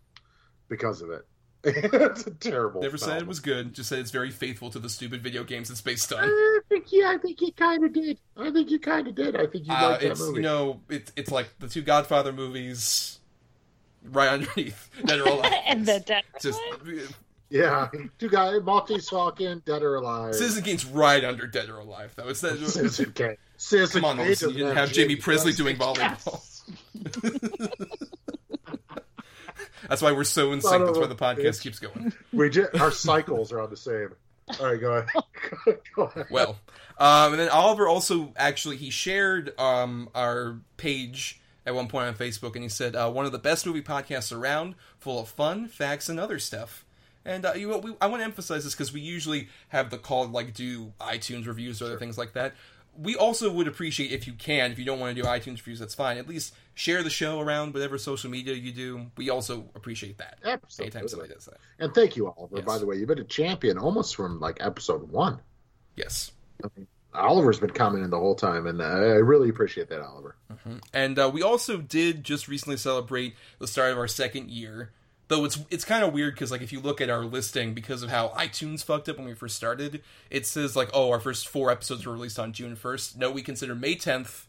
because 0.67 1.03
of 1.03 1.11
it. 1.11 1.27
it's 1.63 2.25
a 2.25 2.31
terrible. 2.31 2.81
Film. 2.81 2.91
Never 2.91 2.97
film. 2.97 3.11
said 3.11 3.21
it 3.21 3.27
was 3.27 3.39
good. 3.39 3.75
Just 3.75 3.89
said 3.89 3.99
it's 3.99 4.09
very 4.11 4.31
faithful 4.31 4.71
to 4.71 4.79
the 4.79 4.89
stupid 4.89 5.21
video 5.21 5.43
games 5.43 5.69
it's 5.69 5.81
based 5.81 6.11
on. 6.11 6.27
I 6.85 6.87
think 6.87 7.01
yeah, 7.01 7.09
I 7.11 7.17
think 7.17 7.41
you 7.41 7.51
kind 7.53 7.83
of 7.83 7.93
did. 7.93 8.19
I 8.37 8.51
think 8.51 8.69
you 8.69 8.79
kind 8.79 9.07
of 9.07 9.15
did. 9.15 9.35
I 9.35 9.47
think 9.47 9.65
you 9.67 9.73
Uh, 9.73 9.89
liked 9.89 10.01
that 10.01 10.11
it's 10.11 10.19
movie. 10.19 10.35
you 10.37 10.41
know 10.43 10.81
it's 10.89 11.11
it's 11.15 11.31
like 11.31 11.47
the 11.59 11.67
two 11.67 11.81
Godfather 11.81 12.31
movies, 12.31 13.19
right 14.03 14.29
underneath 14.33 14.89
Dead 15.05 15.19
or 15.19 15.23
Alive. 15.27 15.51
and 15.65 15.85
the 15.85 15.99
dead 15.99 16.23
just 16.41 16.59
yeah, 17.49 17.89
two 18.19 18.29
guys, 18.29 18.61
Maltese 18.63 19.07
Falcon, 19.09 19.61
Dead 19.65 19.81
or 19.83 19.95
Alive. 19.95 20.33
Citizen 20.35 20.63
Kane's 20.63 20.85
right 20.85 21.23
under 21.23 21.47
Dead 21.47 21.69
or 21.69 21.79
Alive 21.79 22.11
though. 22.15 22.27
It's 22.27 22.41
that. 22.41 22.57
Citizen 22.67 23.13
Kane. 23.13 23.37
Citizen 23.57 24.01
Come 24.01 24.09
on, 24.11 24.17
Kane 24.17 24.25
Melissa, 24.25 24.45
you 24.47 24.51
doesn't 24.53 24.75
didn't 24.75 24.77
have 24.77 24.95
Jaime 24.95 25.15
Pressly 25.15 25.51
Pressly. 25.53 25.57
doing 25.57 25.77
volleyball. 25.77 26.41
That's 29.87 30.01
why 30.01 30.11
we're 30.13 30.23
so 30.23 30.51
in 30.51 30.61
sync. 30.61 30.85
That's 30.85 30.97
why 30.97 31.05
the 31.07 31.15
podcast 31.15 31.61
keeps 31.61 31.79
going. 31.79 32.11
We 32.33 32.49
just, 32.49 32.75
our 32.81 32.91
cycles 32.91 33.51
are 33.51 33.61
on 33.61 33.69
the 33.69 33.77
same. 33.77 34.09
All 34.59 34.67
right, 34.67 34.79
go 34.79 34.93
ahead. 34.93 35.79
go 35.95 36.03
ahead. 36.03 36.27
well. 36.29 36.57
Um, 36.97 37.33
and 37.33 37.39
then 37.39 37.49
Oliver 37.49 37.87
also 37.87 38.33
actually 38.37 38.77
he 38.77 38.89
shared 38.89 39.59
um, 39.59 40.09
our 40.15 40.57
page 40.77 41.41
at 41.65 41.73
one 41.73 41.87
point 41.87 42.07
on 42.07 42.13
Facebook, 42.15 42.53
and 42.53 42.63
he 42.63 42.69
said 42.69 42.95
uh, 42.95 43.09
one 43.09 43.25
of 43.25 43.31
the 43.31 43.39
best 43.39 43.65
movie 43.65 43.81
podcasts 43.81 44.35
around, 44.35 44.75
full 44.99 45.19
of 45.19 45.27
fun, 45.27 45.67
facts, 45.67 46.09
and 46.09 46.19
other 46.19 46.39
stuff. 46.39 46.85
And 47.25 47.45
uh, 47.45 47.53
you 47.55 47.69
know, 47.69 47.79
we, 47.79 47.95
I 47.99 48.07
want 48.07 48.21
to 48.21 48.25
emphasize 48.25 48.63
this 48.63 48.73
because 48.73 48.93
we 48.93 49.01
usually 49.01 49.49
have 49.69 49.89
the 49.89 49.97
call 49.97 50.25
to, 50.25 50.31
like 50.31 50.53
do 50.53 50.93
iTunes 51.01 51.47
reviews 51.47 51.81
or 51.81 51.85
other 51.85 51.97
things 51.97 52.17
like 52.17 52.33
that. 52.33 52.53
We 52.97 53.15
also 53.15 53.51
would 53.51 53.67
appreciate 53.67 54.11
if 54.11 54.27
you 54.27 54.33
can, 54.33 54.71
if 54.71 54.79
you 54.79 54.85
don't 54.85 54.99
want 54.99 55.15
to 55.15 55.21
do 55.21 55.27
iTunes 55.27 55.57
reviews, 55.57 55.79
that's 55.79 55.95
fine. 55.95 56.17
At 56.17 56.29
least 56.29 56.53
share 56.75 57.01
the 57.01 57.09
show 57.09 57.39
around 57.39 57.73
whatever 57.73 57.97
social 57.97 58.29
media 58.29 58.53
you 58.53 58.71
do. 58.71 59.07
We 59.17 59.29
also 59.29 59.65
appreciate 59.73 60.19
that. 60.19 60.37
Absolutely. 60.45 60.85
Anytime 60.85 61.07
somebody 61.07 61.33
does 61.33 61.45
that. 61.45 61.57
And 61.79 61.93
thank 61.95 62.15
you, 62.15 62.27
Oliver. 62.27 62.57
Yes. 62.57 62.65
By 62.65 62.77
the 62.77 62.85
way, 62.85 62.97
you've 62.97 63.07
been 63.07 63.19
a 63.19 63.23
champion 63.23 63.77
almost 63.77 64.15
from 64.15 64.39
like 64.39 64.57
episode 64.59 65.09
one. 65.09 65.39
Yes. 65.95 66.31
Oliver's 67.13 67.59
been 67.59 67.69
commenting 67.71 68.09
the 68.09 68.19
whole 68.19 68.35
time, 68.35 68.67
and 68.67 68.81
uh, 68.81 68.85
I 68.85 69.15
really 69.15 69.49
appreciate 69.49 69.89
that, 69.89 70.01
Oliver. 70.01 70.35
And 70.93 71.17
uh, 71.17 71.29
we 71.33 71.41
also 71.41 71.77
did 71.77 72.23
just 72.23 72.47
recently 72.47 72.77
celebrate 72.77 73.35
the 73.59 73.67
start 73.67 73.91
of 73.91 73.97
our 73.97 74.07
second 74.07 74.49
year. 74.49 74.91
Though 75.27 75.43
it's 75.43 75.57
it's 75.71 75.85
kind 75.85 76.03
of 76.03 76.13
weird 76.13 76.35
because 76.35 76.51
like 76.51 76.61
if 76.61 76.71
you 76.71 76.79
look 76.79 77.01
at 77.01 77.09
our 77.09 77.25
listing 77.25 77.73
because 77.73 78.03
of 78.03 78.11
how 78.11 78.27
iTunes 78.37 78.83
fucked 78.83 79.09
up 79.09 79.17
when 79.17 79.25
we 79.25 79.33
first 79.33 79.55
started, 79.55 80.03
it 80.29 80.45
says 80.45 80.75
like 80.75 80.89
oh 80.93 81.09
our 81.09 81.19
first 81.19 81.47
four 81.47 81.71
episodes 81.71 82.05
were 82.05 82.13
released 82.13 82.37
on 82.37 82.53
June 82.53 82.75
first. 82.75 83.17
No, 83.17 83.31
we 83.31 83.41
consider 83.41 83.73
May 83.73 83.95
tenth 83.95 84.47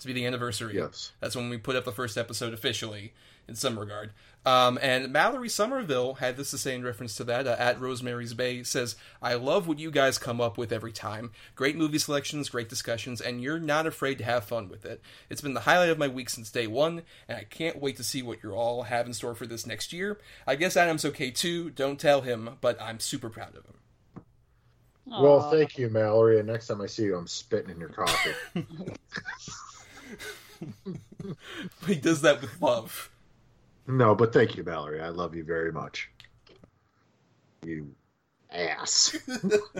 to 0.00 0.06
be 0.06 0.12
the 0.12 0.26
anniversary. 0.26 0.76
Yes. 0.76 1.12
That's 1.20 1.36
when 1.36 1.48
we 1.48 1.58
put 1.58 1.76
up 1.76 1.84
the 1.84 1.92
first 1.92 2.16
episode 2.16 2.52
officially, 2.52 3.12
in 3.48 3.54
some 3.54 3.78
regard. 3.78 4.12
Um, 4.44 4.78
and 4.80 5.12
Mallory 5.12 5.48
Somerville 5.48 6.14
had 6.14 6.36
this 6.36 6.52
to 6.52 6.58
say 6.58 6.74
in 6.74 6.84
reference 6.84 7.16
to 7.16 7.24
that. 7.24 7.46
Uh, 7.46 7.56
at 7.58 7.80
Rosemary's 7.80 8.34
Bay 8.34 8.62
says, 8.62 8.94
"I 9.20 9.34
love 9.34 9.66
what 9.66 9.80
you 9.80 9.90
guys 9.90 10.18
come 10.18 10.40
up 10.40 10.56
with 10.56 10.72
every 10.72 10.92
time. 10.92 11.32
Great 11.56 11.76
movie 11.76 11.98
selections, 11.98 12.48
great 12.48 12.68
discussions, 12.68 13.20
and 13.20 13.42
you're 13.42 13.58
not 13.58 13.86
afraid 13.86 14.18
to 14.18 14.24
have 14.24 14.44
fun 14.44 14.68
with 14.68 14.84
it. 14.84 15.00
It's 15.28 15.40
been 15.40 15.54
the 15.54 15.60
highlight 15.60 15.90
of 15.90 15.98
my 15.98 16.08
week 16.08 16.30
since 16.30 16.50
day 16.50 16.68
one, 16.68 17.02
and 17.28 17.38
I 17.38 17.44
can't 17.44 17.80
wait 17.80 17.96
to 17.96 18.04
see 18.04 18.22
what 18.22 18.42
you 18.42 18.52
all 18.52 18.84
have 18.84 19.06
in 19.06 19.14
store 19.14 19.34
for 19.34 19.46
this 19.46 19.66
next 19.66 19.92
year. 19.92 20.18
I 20.46 20.54
guess 20.54 20.76
Adam's 20.76 21.04
okay 21.04 21.30
too. 21.30 21.70
Don't 21.70 21.98
tell 21.98 22.20
him, 22.20 22.58
but 22.60 22.80
I'm 22.80 23.00
super 23.00 23.30
proud 23.30 23.56
of 23.56 23.64
him." 23.64 23.74
Well, 25.08 25.50
thank 25.50 25.78
you, 25.78 25.88
Mallory. 25.88 26.38
And 26.38 26.48
next 26.48 26.66
time 26.66 26.80
I 26.80 26.86
see 26.86 27.04
you, 27.04 27.16
I'm 27.16 27.28
spitting 27.28 27.70
in 27.70 27.78
your 27.78 27.90
coffee. 27.90 28.34
He 31.86 31.96
does 31.96 32.22
that 32.22 32.40
with 32.40 32.60
love. 32.62 33.10
no, 33.86 34.14
but 34.14 34.32
thank 34.32 34.56
you, 34.56 34.64
Mallory. 34.64 35.00
I 35.00 35.08
love 35.08 35.34
you 35.34 35.44
very 35.44 35.72
much. 35.72 36.10
You 37.64 37.94
ass. 38.50 39.16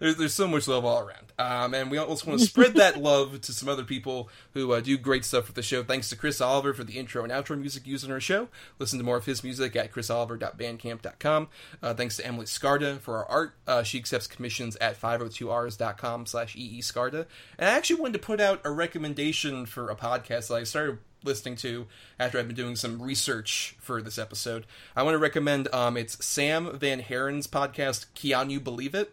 there's, 0.00 0.16
there's 0.16 0.34
so 0.34 0.46
much 0.46 0.68
love 0.68 0.84
all 0.84 1.00
around. 1.00 1.32
Um, 1.38 1.74
and 1.74 1.90
we 1.90 1.98
also 1.98 2.26
want 2.26 2.40
to 2.40 2.46
spread 2.46 2.74
that 2.74 2.96
love 3.02 3.40
to 3.42 3.52
some 3.52 3.68
other 3.68 3.84
people 3.84 4.28
who 4.54 4.72
uh, 4.72 4.80
do 4.80 4.98
great 4.98 5.24
stuff 5.24 5.46
with 5.46 5.56
the 5.56 5.62
show. 5.62 5.82
Thanks 5.82 6.08
to 6.10 6.16
Chris 6.16 6.40
Oliver 6.40 6.74
for 6.74 6.84
the 6.84 6.98
intro 6.98 7.22
and 7.22 7.32
outro 7.32 7.58
music 7.58 7.86
used 7.86 8.04
in 8.04 8.10
our 8.10 8.20
show. 8.20 8.48
Listen 8.78 8.98
to 8.98 9.04
more 9.04 9.16
of 9.16 9.26
his 9.26 9.44
music 9.44 9.76
at 9.76 9.92
chrisoliver.bandcamp.com. 9.92 11.48
Uh, 11.82 11.94
thanks 11.94 12.16
to 12.16 12.26
Emily 12.26 12.46
Scarda 12.46 12.98
for 12.98 13.18
our 13.18 13.26
art. 13.26 13.54
Uh, 13.66 13.82
she 13.82 13.98
accepts 13.98 14.26
commissions 14.26 14.76
at 14.76 15.00
502rs.com 15.00 16.26
slash 16.26 16.56
eescarda. 16.56 17.26
And 17.58 17.68
I 17.68 17.72
actually 17.72 18.00
wanted 18.00 18.14
to 18.14 18.26
put 18.26 18.40
out 18.40 18.60
a 18.64 18.70
recommendation 18.70 19.66
for 19.66 19.90
a 19.90 19.96
podcast 19.96 20.48
that 20.48 20.54
I 20.54 20.64
started 20.64 20.98
listening 21.24 21.56
to 21.56 21.86
after 22.18 22.38
I've 22.38 22.46
been 22.46 22.56
doing 22.56 22.76
some 22.76 23.02
research 23.02 23.76
for 23.80 24.00
this 24.02 24.18
episode. 24.18 24.66
I 24.94 25.02
want 25.02 25.14
to 25.14 25.18
recommend 25.18 25.72
um, 25.74 25.96
it's 25.96 26.24
Sam 26.24 26.78
Van 26.78 27.00
Haren's 27.00 27.46
podcast, 27.46 28.06
Keanu 28.14 28.62
Believe 28.62 28.94
It, 28.94 29.12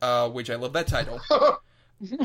uh, 0.00 0.28
which 0.28 0.50
I 0.50 0.56
love 0.56 0.72
that 0.72 0.86
title. 0.86 1.20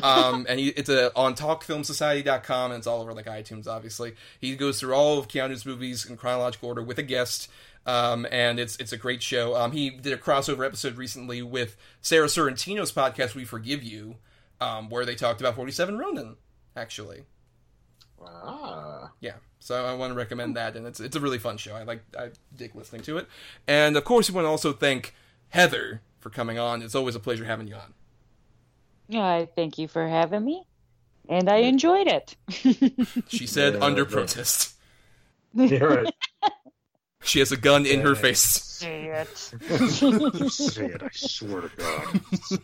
um, 0.03 0.45
and 0.49 0.59
he, 0.59 0.69
it's 0.69 0.89
a, 0.89 1.15
on 1.15 1.35
talkfilmsociety.com 1.35 2.71
and 2.71 2.79
it's 2.79 2.87
all 2.87 3.01
over 3.01 3.13
like 3.13 3.25
iTunes, 3.25 3.67
obviously. 3.67 4.15
He 4.39 4.55
goes 4.55 4.79
through 4.79 4.93
all 4.93 5.19
of 5.19 5.27
Keanu's 5.27 5.65
movies 5.65 6.05
in 6.05 6.17
chronological 6.17 6.69
order 6.69 6.83
with 6.83 6.99
a 6.99 7.03
guest. 7.03 7.49
Um, 7.85 8.27
and 8.31 8.59
it's 8.59 8.75
it's 8.77 8.91
a 8.91 8.97
great 8.97 9.23
show. 9.23 9.55
Um, 9.55 9.71
he 9.71 9.89
did 9.89 10.11
a 10.11 10.17
crossover 10.17 10.65
episode 10.65 10.97
recently 10.97 11.41
with 11.41 11.77
Sarah 12.01 12.27
Sorrentino's 12.27 12.91
podcast, 12.91 13.33
We 13.33 13.45
Forgive 13.45 13.81
You, 13.81 14.15
um, 14.59 14.89
where 14.89 15.05
they 15.05 15.15
talked 15.15 15.39
about 15.39 15.55
47 15.55 15.97
Ronin, 15.97 16.35
actually. 16.75 17.23
Ah. 18.23 19.11
Yeah, 19.19 19.33
so 19.59 19.85
I 19.85 19.93
want 19.93 20.11
to 20.11 20.15
recommend 20.15 20.55
that, 20.55 20.75
and 20.75 20.85
it's 20.87 20.99
it's 20.99 21.15
a 21.15 21.19
really 21.19 21.39
fun 21.39 21.57
show. 21.57 21.75
I 21.75 21.83
like 21.83 22.01
I 22.17 22.29
dig 22.55 22.75
listening 22.75 23.01
to 23.03 23.17
it, 23.17 23.27
and 23.67 23.95
of 23.97 24.03
course, 24.03 24.29
we 24.29 24.35
want 24.35 24.45
to 24.45 24.49
also 24.49 24.73
thank 24.73 25.13
Heather 25.49 26.01
for 26.19 26.29
coming 26.29 26.57
on. 26.59 26.81
It's 26.81 26.95
always 26.95 27.15
a 27.15 27.19
pleasure 27.19 27.45
having 27.45 27.67
you 27.67 27.75
on. 27.75 27.93
I 29.19 29.47
thank 29.55 29.77
you 29.77 29.87
for 29.87 30.07
having 30.07 30.43
me, 30.43 30.63
and 31.29 31.49
I 31.49 31.57
enjoyed 31.57 32.07
it. 32.07 32.35
She 33.29 33.47
said 33.47 33.75
Yeah, 33.75 33.83
under 33.85 34.03
yeah. 34.03 34.09
protest. 34.09 34.73
Yeah, 35.53 35.83
right. 35.83 36.13
She 37.23 37.39
has 37.39 37.51
a 37.51 37.57
gun 37.57 37.85
in 37.85 38.01
her 38.01 38.13
Yeah. 38.13 38.21
face. 38.21 38.39
Say 38.39 39.05
it. 39.07 39.37
Say 39.37 39.57
it, 40.85 41.03
I 41.03 41.09
swear 41.11 41.61
to 41.61 41.71
God. 41.75 42.59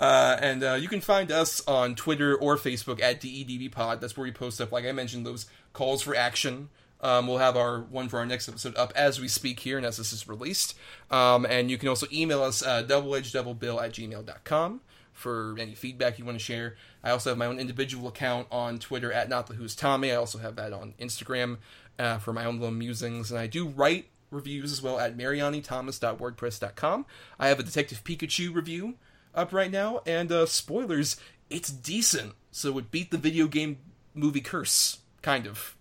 Uh, 0.00 0.36
and 0.40 0.62
uh, 0.62 0.74
you 0.74 0.88
can 0.88 1.00
find 1.00 1.30
us 1.30 1.62
on 1.66 1.94
Twitter 1.94 2.36
or 2.36 2.56
Facebook 2.56 3.00
at 3.00 3.20
DEDBpod. 3.20 4.00
That's 4.00 4.16
where 4.16 4.24
we 4.24 4.32
post 4.32 4.60
up, 4.60 4.72
like 4.72 4.84
I 4.84 4.92
mentioned, 4.92 5.26
those 5.26 5.46
calls 5.72 6.02
for 6.02 6.14
action. 6.14 6.68
Um, 7.00 7.26
we'll 7.26 7.38
have 7.38 7.56
our 7.56 7.80
one 7.80 8.08
for 8.08 8.18
our 8.18 8.26
next 8.26 8.48
episode 8.48 8.74
up 8.76 8.92
as 8.96 9.20
we 9.20 9.28
speak 9.28 9.60
here 9.60 9.76
and 9.76 9.86
as 9.86 9.98
this 9.98 10.12
is 10.12 10.26
released. 10.28 10.74
Um, 11.10 11.44
and 11.46 11.70
you 11.70 11.78
can 11.78 11.88
also 11.88 12.06
email 12.12 12.42
us 12.42 12.62
uh, 12.62 12.82
doubleedgedoublebill 12.82 13.82
at 13.82 13.92
gmail.com 13.92 14.80
for 15.12 15.56
any 15.58 15.74
feedback 15.74 16.18
you 16.18 16.24
want 16.24 16.38
to 16.38 16.44
share. 16.44 16.76
I 17.02 17.10
also 17.10 17.30
have 17.30 17.38
my 17.38 17.46
own 17.46 17.58
individual 17.58 18.08
account 18.08 18.48
on 18.50 18.78
Twitter 18.78 19.12
at 19.12 19.28
Not 19.28 19.46
the 19.46 19.54
Who's 19.54 19.74
Tommy. 19.74 20.12
I 20.12 20.16
also 20.16 20.38
have 20.38 20.56
that 20.56 20.72
on 20.72 20.94
Instagram 21.00 21.58
uh, 21.98 22.18
for 22.18 22.32
my 22.32 22.44
own 22.44 22.58
little 22.58 22.74
musings. 22.74 23.30
And 23.30 23.38
I 23.38 23.46
do 23.46 23.68
write 23.68 24.08
reviews 24.30 24.72
as 24.72 24.82
well 24.82 24.98
at 24.98 25.16
marianithomas.wordpress.com. 25.16 27.06
I 27.38 27.48
have 27.48 27.58
a 27.58 27.62
Detective 27.62 28.04
Pikachu 28.04 28.54
review 28.54 28.94
up 29.36 29.52
right 29.52 29.70
now, 29.70 30.00
and 30.06 30.32
uh, 30.32 30.46
spoilers, 30.46 31.16
it's 31.50 31.70
decent. 31.70 32.32
So 32.50 32.76
it 32.78 32.90
beat 32.90 33.10
the 33.10 33.18
video 33.18 33.46
game 33.46 33.78
movie 34.14 34.40
curse, 34.40 34.98
kind 35.22 35.46
of. 35.46 35.76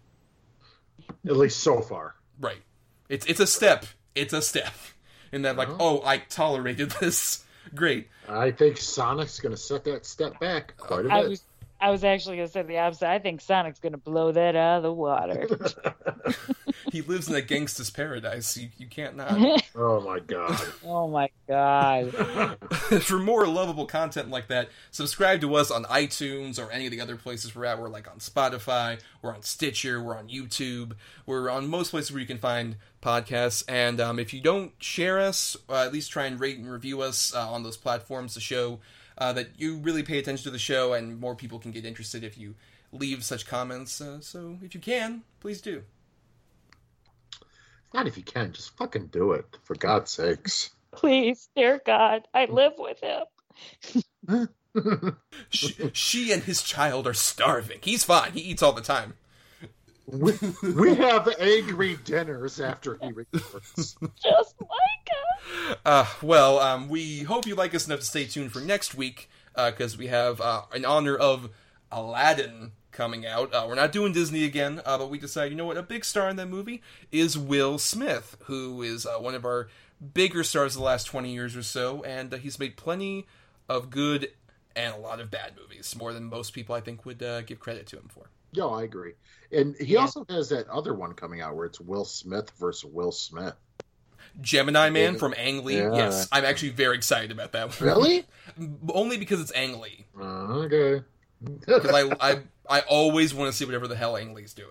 At 1.26 1.38
least 1.38 1.60
so 1.62 1.82
far. 1.82 2.16
Right. 2.40 2.62
It's 3.10 3.26
it's 3.28 3.40
a 3.40 3.48
step. 3.48 3.86
It's 4.14 4.34
a 4.34 4.42
step. 4.42 4.74
In 5.32 5.42
that, 5.42 5.58
like, 5.58 5.70
oh, 5.80 6.02
I 6.06 6.18
tolerated 6.18 6.92
this. 7.00 7.44
Great. 7.74 8.08
I 8.30 8.52
think 8.52 8.78
Sonic's 8.78 9.40
going 9.40 9.54
to 9.54 9.62
set 9.62 9.84
that 9.86 10.06
step 10.06 10.40
back 10.40 10.78
quite 10.78 11.06
a 11.06 11.12
I 11.12 11.22
bit. 11.22 11.30
was 11.32 11.44
I 11.80 11.92
was 11.92 12.04
actually 12.04 12.38
gonna 12.38 12.48
say 12.48 12.62
the 12.64 12.80
opposite. 12.80 13.10
I 13.10 13.20
think 13.20 13.42
Sonic's 13.42 13.80
gonna 13.80 13.98
blow 13.98 14.32
that 14.32 14.56
out 14.56 14.78
of 14.78 14.84
the 14.84 14.94
water. 14.94 15.48
He 16.92 17.02
lives 17.02 17.28
in 17.28 17.36
a 17.36 17.42
gangster's 17.42 17.90
paradise. 17.90 18.56
You, 18.56 18.70
you 18.78 18.88
can't 18.88 19.18
not. 19.18 19.64
Oh 19.78 20.00
my 20.00 20.20
God. 20.20 20.58
oh 20.86 21.10
my 21.10 21.30
god. 21.48 22.12
For 23.02 23.20
more 23.20 23.46
lovable 23.46 23.86
content 23.86 24.30
like 24.30 24.48
that, 24.48 24.70
subscribe 24.92 25.42
to 25.42 25.56
us 25.56 25.70
on 25.70 25.84
iTunes 25.86 26.58
or 26.58 26.72
any 26.72 26.86
of 26.86 26.92
the 26.92 27.02
other 27.02 27.18
places 27.18 27.54
we're 27.54 27.66
at. 27.66 27.78
We're 27.80 27.90
like 27.90 28.10
on 28.10 28.20
Spotify, 28.20 29.02
we're 29.22 29.34
on 29.34 29.42
Stitcher, 29.42 30.02
we're 30.02 30.18
on 30.18 30.30
YouTube, 30.30 30.94
we're 31.26 31.50
on 31.50 31.68
most 31.68 31.92
places 31.92 32.14
where 32.14 32.22
you 32.22 32.28
can 32.28 32.38
find 32.38 32.78
podcasts. 33.02 33.66
And 33.68 34.00
um, 34.00 34.18
if 34.18 34.34
you 34.34 34.40
don't 34.40 34.72
share 34.80 35.20
us, 35.20 35.58
uh, 35.68 35.84
at 35.84 35.92
least 35.92 36.12
try 36.12 36.26
and 36.26 36.40
rate 36.40 36.58
and 36.58 36.72
review 36.72 37.02
us 37.02 37.36
uh, 37.36 37.50
on 37.52 37.64
those 37.64 37.76
platforms 37.76 38.34
to 38.36 38.40
show 38.40 38.80
uh, 39.18 39.34
that 39.34 39.50
you 39.58 39.78
really 39.78 40.04
pay 40.04 40.18
attention 40.18 40.44
to 40.44 40.52
the 40.52 40.60
show 40.60 40.94
and 40.94 41.20
more 41.20 41.36
people 41.36 41.60
can 41.60 41.72
get 41.72 41.86
interested 41.86 42.24
if 42.24 42.38
you 42.38 42.56
leave 42.92 43.24
such 43.24 43.46
comments. 43.46 44.02
Uh, 44.02 44.20
so 44.22 44.58
if 44.62 44.74
you 44.74 44.82
can, 44.82 45.24
please 45.40 45.62
do. 45.62 45.84
Not 47.94 48.08
if 48.08 48.18
you 48.18 48.24
can, 48.24 48.52
just 48.52 48.76
fucking 48.78 49.08
do 49.08 49.32
it, 49.32 49.58
for 49.64 49.76
God's 49.76 50.12
sakes. 50.12 50.72
Please, 50.92 51.48
dear 51.56 51.82
God, 51.86 52.28
I 52.34 52.46
live 52.46 52.74
with 52.78 53.02
him. 53.02 54.50
she, 55.50 55.92
she 55.94 56.32
and 56.34 56.44
his 56.44 56.62
child 56.62 57.08
are 57.08 57.14
starving. 57.14 57.80
He's 57.82 58.04
fine. 58.04 58.34
He 58.34 58.42
eats 58.42 58.62
all 58.62 58.74
the 58.74 58.82
time. 58.82 59.14
We, 60.08 60.34
we 60.74 60.96
have 60.96 61.28
angry 61.40 61.98
dinners 62.04 62.60
after 62.60 62.98
he 63.02 63.12
records. 63.12 63.96
Just 64.22 64.56
like 64.60 65.10
us. 65.70 65.78
Uh, 65.86 66.06
well, 66.22 66.60
um, 66.60 66.90
we 66.90 67.24
hope 67.24 67.46
you 67.46 67.56
like 67.56 67.74
us 67.76 67.88
enough 67.88 68.00
to 68.00 68.06
stay 68.06 68.26
tuned 68.26 68.52
for 68.52 68.60
next 68.60 68.96
week 68.96 69.30
because 69.56 69.98
we 69.98 70.08
have 70.08 70.42
uh, 70.42 70.64
in 70.74 70.86
honor 70.86 71.16
of 71.16 71.50
Aladdin 71.92 72.72
coming 72.96 73.26
out. 73.26 73.54
Uh, 73.54 73.66
we're 73.68 73.76
not 73.76 73.92
doing 73.92 74.14
Disney 74.14 74.44
again, 74.46 74.82
uh, 74.86 74.98
but 74.98 75.10
we 75.10 75.20
decided, 75.20 75.52
you 75.52 75.58
know 75.58 75.66
what, 75.66 75.78
a 75.78 75.84
big 75.84 76.04
star 76.04 76.30
in 76.30 76.38
that 76.38 76.48
movie 76.48 76.82
is 77.12 77.38
Will 77.38 77.78
Smith, 77.78 78.38
who 78.46 78.82
is 78.82 79.06
uh, 79.06 79.18
one 79.18 79.36
of 79.36 79.46
our 79.46 79.68
bigger 80.14 80.44
stars 80.44 80.76
of 80.76 80.80
the 80.80 80.86
last 80.86 81.06
20 81.06 81.32
years 81.32 81.56
or 81.56 81.64
so, 81.64 82.04
and 82.04 82.34
uh, 82.34 82.38
he's 82.38 82.58
made 82.58 82.78
plenty 82.78 83.28
of 83.70 83.90
good 83.90 84.32
and 84.76 84.94
a 84.94 84.98
lot 84.98 85.20
of 85.20 85.32
bad 85.32 85.54
movies, 85.60 85.96
more 85.98 86.14
than 86.14 86.26
most 86.26 86.54
people 86.54 86.76
I 86.76 86.82
think 86.82 87.06
would 87.06 87.22
uh, 87.22 87.42
give 87.42 87.60
credit 87.60 87.86
to 87.88 87.98
him 87.98 88.10
for. 88.10 88.30
Yo, 88.56 88.70
I 88.70 88.84
agree. 88.84 89.14
And 89.52 89.76
he 89.76 89.98
also 89.98 90.26
has 90.30 90.50
that 90.50 90.68
other 90.70 90.94
one 90.94 91.14
coming 91.14 91.42
out 91.42 91.56
where 91.56 91.66
it's 91.66 91.80
Will 91.80 92.06
Smith 92.06 92.52
versus 92.60 92.86
Will 92.90 93.12
Smith. 93.12 93.54
Gemini 94.42 94.90
Man 94.90 95.14
Yeah. 95.14 95.20
from 95.20 95.34
Ang 95.38 95.64
Lee. 95.64 95.78
Yeah. 95.78 95.94
Yes, 95.96 96.28
I'm 96.32 96.44
actually 96.46 96.70
very 96.72 96.96
excited 96.98 97.32
about 97.32 97.52
that 97.54 97.80
one. 97.80 97.90
Really? 97.90 98.26
Only 98.94 99.18
because 99.18 99.40
it's 99.40 99.52
Ang 99.54 99.80
Lee. 99.80 100.06
Uh, 100.20 100.24
okay. 100.66 101.04
because 101.66 101.86
I, 101.94 102.12
I 102.20 102.40
I 102.70 102.80
always 102.82 103.34
want 103.34 103.52
to 103.52 103.58
see 103.58 103.66
whatever 103.66 103.88
the 103.88 103.96
hell 103.96 104.18
Ang 104.18 104.34
Lee's 104.34 104.54
doing. 104.54 104.70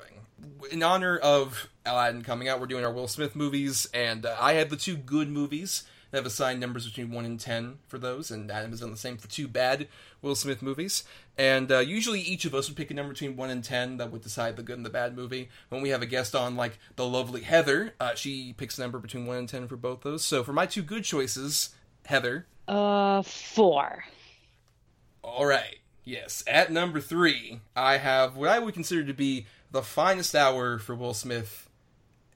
In 0.70 0.82
honor 0.82 1.16
of 1.18 1.68
Aladdin 1.86 2.22
coming 2.22 2.48
out, 2.48 2.58
we're 2.60 2.66
doing 2.66 2.84
our 2.84 2.92
Will 2.92 3.08
Smith 3.08 3.36
movies, 3.36 3.86
and 3.94 4.26
uh, 4.26 4.34
I 4.40 4.54
have 4.54 4.70
the 4.70 4.76
two 4.76 4.96
good 4.96 5.28
movies 5.28 5.84
that 6.10 6.18
have 6.18 6.26
assigned 6.26 6.60
numbers 6.60 6.86
between 6.86 7.10
one 7.12 7.24
and 7.24 7.38
ten 7.38 7.78
for 7.86 7.98
those, 7.98 8.30
and 8.30 8.50
Adam 8.50 8.70
has 8.70 8.80
done 8.80 8.90
the 8.90 8.96
same 8.96 9.16
for 9.18 9.28
two 9.28 9.46
bad 9.48 9.88
Will 10.22 10.34
Smith 10.34 10.62
movies. 10.62 11.04
And 11.36 11.72
uh, 11.72 11.80
usually, 11.80 12.20
each 12.20 12.44
of 12.44 12.54
us 12.54 12.68
would 12.68 12.76
pick 12.76 12.90
a 12.92 12.94
number 12.94 13.12
between 13.12 13.36
one 13.36 13.50
and 13.50 13.64
ten 13.64 13.96
that 13.96 14.12
would 14.12 14.22
decide 14.22 14.56
the 14.56 14.62
good 14.62 14.76
and 14.76 14.86
the 14.86 14.90
bad 14.90 15.16
movie. 15.16 15.48
When 15.68 15.82
we 15.82 15.88
have 15.88 16.00
a 16.02 16.06
guest 16.06 16.34
on, 16.36 16.54
like 16.54 16.78
the 16.94 17.04
lovely 17.06 17.40
Heather, 17.42 17.92
uh, 17.98 18.14
she 18.14 18.52
picks 18.56 18.78
a 18.78 18.82
number 18.82 18.98
between 19.00 19.26
one 19.26 19.38
and 19.38 19.48
ten 19.48 19.66
for 19.66 19.76
both 19.76 20.02
those. 20.02 20.24
So 20.24 20.44
for 20.44 20.52
my 20.52 20.66
two 20.66 20.82
good 20.82 21.02
choices, 21.02 21.70
Heather, 22.06 22.46
Uh, 22.68 23.22
four. 23.22 24.04
all 25.22 25.46
right. 25.46 25.78
Yes. 26.04 26.44
At 26.46 26.70
number 26.70 27.00
three, 27.00 27.60
I 27.74 27.96
have 27.96 28.36
what 28.36 28.48
I 28.50 28.58
would 28.58 28.74
consider 28.74 29.04
to 29.04 29.14
be 29.14 29.46
the 29.72 29.82
finest 29.82 30.34
hour 30.34 30.78
for 30.78 30.94
Will 30.94 31.14
Smith 31.14 31.68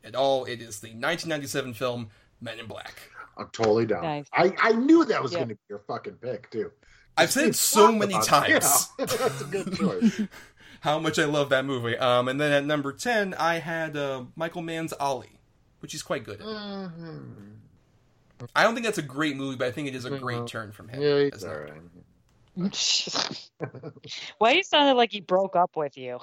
at 0.03 0.15
all. 0.15 0.45
It 0.47 0.61
is 0.63 0.81
the 0.81 0.89
1997 0.89 1.75
film 1.75 2.09
Men 2.41 2.59
in 2.59 2.67
Black. 2.67 2.95
I'm 3.37 3.49
totally 3.53 3.87
down. 3.87 4.03
Nice. 4.03 4.27
I, 4.33 4.55
I 4.61 4.73
knew 4.73 5.05
that 5.05 5.23
was 5.23 5.33
Yeah. 5.33 5.39
going 5.41 5.49
to 5.51 5.55
be 5.55 5.61
your 5.69 5.81
fucking 5.87 6.15
pick, 6.15 6.51
too. 6.51 6.73
I've 7.19 7.31
said 7.33 7.49
it 7.49 7.57
so 7.57 7.93
many 7.93 8.15
times 8.23 8.89
Yeah, 8.99 9.05
that's 9.07 9.41
a 9.41 9.45
good 9.45 9.75
choice. 9.77 10.21
how 10.81 10.99
much 10.99 11.19
I 11.19 11.25
love 11.27 11.51
that 11.51 11.65
movie. 11.65 11.97
Um, 11.99 12.29
and 12.29 12.41
then 12.41 12.53
at 12.53 12.65
number 12.65 12.93
ten, 12.93 13.35
I 13.35 13.59
had 13.59 13.97
uh, 13.97 14.25
Michael 14.37 14.63
Mann's 14.63 14.93
Ali, 14.95 15.39
which 15.81 15.93
he's 15.93 16.03
quite 16.03 16.25
good 16.25 16.41
at. 16.41 16.47
Mm-hmm. 16.47 17.23
I 18.55 18.63
don't 18.63 18.75
think 18.75 18.87
that's 18.87 18.99
a 18.99 19.03
great 19.03 19.37
movie, 19.37 19.57
but 19.57 19.67
I 19.67 19.73
think 19.73 19.89
it 19.89 19.95
is 19.97 20.05
a 20.05 20.17
great 20.17 20.47
turn 20.47 20.71
from 20.73 20.89
him. 20.89 21.03
yeah, 21.03 21.25
he's 21.25 21.33
as 21.35 21.43
an 21.43 21.91
all 22.57 22.71
Why 24.39 24.53
you 24.53 24.63
sounded 24.63 24.95
like 24.95 25.11
he 25.13 25.21
broke 25.21 25.57
up 25.57 25.77
with 25.77 25.99
you? 25.99 26.19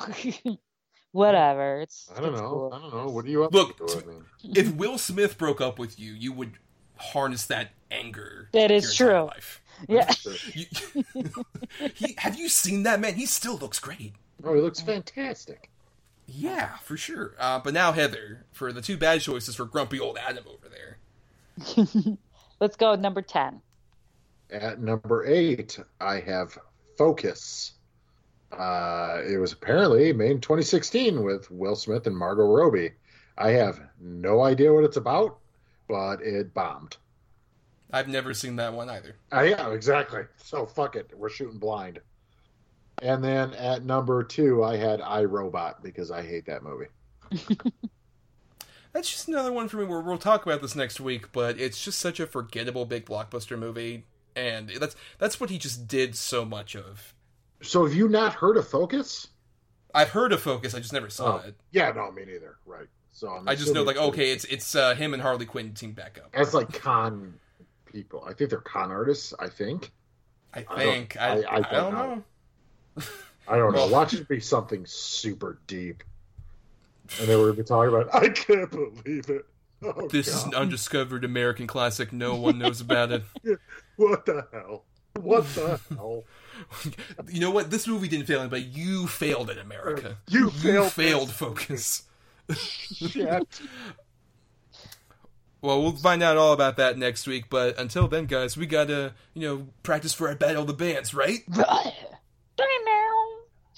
Whatever. 1.11 1.81
It's 1.81 2.09
I 2.15 2.19
don't 2.19 2.34
it's 2.34 2.41
know. 2.41 2.49
cool. 2.49 2.73
I 2.73 2.80
don't 2.80 2.93
know. 2.93 3.07
What 3.11 3.26
do 3.26 3.31
you 3.31 3.43
up 3.43 3.53
Look, 3.53 3.77
to? 3.88 4.01
I 4.03 4.07
mean, 4.07 4.26
If 4.55 4.73
Will 4.76 4.97
Smith 4.97 5.38
broke 5.38 5.61
up 5.61 5.80
with 5.80 5.99
you, 5.99 6.13
you 6.13 6.34
would 6.34 6.53
harness 6.97 7.45
that 7.45 7.72
anger. 7.91 8.49
That 8.51 8.72
is 8.72 8.97
your 8.99 9.09
true. 9.11 9.22
life. 9.27 9.61
Yeah. 9.88 10.11
You- 10.53 10.65
he, 11.95 12.15
have 12.18 12.38
you 12.38 12.49
seen 12.49 12.84
that 12.84 12.99
man? 12.99 13.15
He 13.15 13.26
still 13.26 13.57
looks 13.57 13.80
great. 13.80 14.14
oh, 14.43 14.53
he 14.53 14.61
looks 14.61 14.80
fantastic. 14.81 15.69
Yeah, 16.27 16.77
for 16.77 16.97
sure. 16.97 17.35
Uh, 17.39 17.60
but 17.60 17.73
now 17.73 17.91
Heather 17.91 18.45
for 18.52 18.72
the 18.73 18.81
two 18.81 18.97
bad 18.97 19.22
choices 19.22 19.56
for 19.56 19.65
grumpy 19.65 19.99
old 19.99 20.18
Adam 20.18 20.45
over 20.47 20.68
there. 20.69 20.97
Let's 22.60 22.76
go 22.77 22.91
with 22.91 22.99
number 22.99 23.22
ten. 23.22 23.61
At 24.49 24.80
number 24.81 25.26
eight, 25.26 25.77
I 25.99 26.19
have 26.22 26.57
Focus. 26.97 27.73
Uh, 28.52 29.22
it 29.27 29.38
was 29.38 29.52
apparently 29.52 30.14
made 30.14 30.31
in 30.31 30.39
2016 30.41 31.23
with 31.23 31.49
Will 31.52 31.76
Smith 31.76 32.07
and 32.07 32.15
Margot 32.18 32.45
Robbie. 32.45 32.91
I 33.38 33.49
have 33.52 33.80
no 33.99 34.43
idea 34.43 34.72
what 34.73 34.84
it's 34.85 34.97
about, 34.97 35.38
but 35.89 36.22
it 36.22 36.53
bombed. 36.53 36.95
I've 37.91 38.07
never 38.07 38.33
seen 38.33 38.55
that 38.57 38.73
one 38.73 38.89
either. 38.89 39.15
Uh, 39.33 39.41
yeah, 39.41 39.71
exactly. 39.71 40.23
So 40.37 40.65
fuck 40.65 40.95
it. 40.95 41.11
We're 41.15 41.29
shooting 41.29 41.59
blind. 41.59 41.99
And 43.01 43.23
then 43.23 43.53
at 43.53 43.83
number 43.83 44.23
two, 44.23 44.63
I 44.63 44.77
had 44.77 45.01
I, 45.01 45.23
Robot 45.25 45.83
because 45.83 46.11
I 46.11 46.21
hate 46.21 46.45
that 46.47 46.63
movie. 46.63 46.87
That's 48.93 49.11
just 49.11 49.27
another 49.27 49.51
one 49.51 49.67
for 49.67 49.77
me 49.77 49.83
where 49.85 49.99
we'll 49.99 50.17
talk 50.17 50.45
about 50.45 50.61
this 50.61 50.75
next 50.75 51.01
week, 51.01 51.31
but 51.33 51.59
it's 51.59 51.83
just 51.83 51.99
such 51.99 52.19
a 52.21 52.25
forgettable 52.27 52.85
big 52.85 53.05
blockbuster 53.05 53.59
movie, 53.59 54.05
and 54.37 54.69
that's 54.69 54.95
that's 55.17 55.37
what 55.37 55.49
he 55.49 55.57
just 55.57 55.85
did 55.85 56.15
so 56.15 56.45
much 56.45 56.77
of. 56.77 57.13
So 57.61 57.85
have 57.85 57.93
you 57.93 58.07
not 58.07 58.33
heard 58.35 58.55
of 58.55 58.65
Focus? 58.65 59.27
I've 59.93 60.09
heard 60.11 60.31
of 60.31 60.41
Focus, 60.41 60.73
I 60.73 60.79
just 60.79 60.93
never 60.93 61.09
saw 61.09 61.41
Oh. 61.43 61.47
it. 61.47 61.55
Yeah, 61.71 61.91
no, 61.91 62.09
me 62.11 62.23
neither. 62.23 62.55
Right. 62.65 62.87
So 63.11 63.27
I'm 63.29 63.47
I 63.49 63.55
just 63.55 63.73
know 63.73 63.83
like 63.83 63.97
okay, 63.97 64.31
it's 64.31 64.45
it's 64.45 64.73
uh, 64.75 64.95
him 64.95 65.13
and 65.13 65.21
Harley 65.21 65.45
Quinn 65.45 65.73
team 65.73 65.91
back 65.91 66.17
up. 66.23 66.29
as 66.33 66.53
like 66.53 66.71
con 66.71 67.33
people. 67.95 68.23
I 68.27 68.34
think 68.34 68.49
they're 68.49 68.59
con 68.59 68.91
artists. 68.91 69.34
I 69.39 69.47
think. 69.47 69.91
I 70.53 70.61
don't- 70.63 70.77
think 70.77 71.17
I, 71.19 71.27
I- 71.27 71.31
I, 71.31 71.55
I 71.57 71.61
don't, 71.61 71.72
don't 71.72 71.93
know. 71.93 72.15
know. 72.97 73.03
I 73.47 73.57
don't 73.57 73.73
know. 73.73 73.88
Watch 73.88 74.13
it 74.13 74.27
be 74.27 74.39
something 74.39 74.85
super 74.85 75.59
deep. 75.67 76.03
And 77.19 77.27
then 77.30 77.38
we're 77.39 77.51
gonna 77.51 77.57
be 77.57 77.63
talking 77.63 77.93
about. 77.95 78.13
I 78.13 78.30
can't 78.30 78.69
believe 78.72 79.30
it. 79.30 79.45
Oh, 79.84 80.07
This 80.11 80.27
is 80.27 80.43
an 80.43 80.55
undiscovered 80.55 81.23
American 81.23 81.67
classic. 81.67 82.11
No 82.11 82.35
one 82.35 82.57
knows 82.57 82.81
about 82.81 83.11
it. 83.11 83.23
What 83.97 84.26
the 84.26 84.45
hell? 84.51 84.84
What 85.22 85.45
the 85.55 85.80
hell? 85.95 86.26
You 87.31 87.39
know 87.39 87.51
what? 87.51 87.72
This 87.72 87.88
movie 87.88 88.09
didn't 88.09 88.26
fail, 88.26 88.45
but 88.49 88.65
you 88.65 89.07
failed 89.07 89.49
in 89.49 89.57
America. 89.57 90.17
You 90.27 90.49
failed. 90.49 90.91
failed 90.91 91.31
focus. 91.31 92.03
Shit. 92.53 93.61
Well, 95.65 95.81
we'll 95.81 95.93
find 95.93 96.21
out 96.21 96.37
all 96.37 96.53
about 96.53 96.77
that 96.77 96.95
next 96.95 97.25
week. 97.25 97.45
But 97.49 97.79
until 97.79 98.07
then, 98.07 98.27
guys, 98.27 98.55
we 98.55 98.67
gotta 98.67 99.13
you 99.33 99.47
know 99.47 99.67
practice 99.81 100.13
for 100.13 100.27
our 100.29 100.35
battle 100.35 100.61
of 100.61 100.67
the 100.67 100.73
bands, 100.73 101.13
right? 101.15 101.39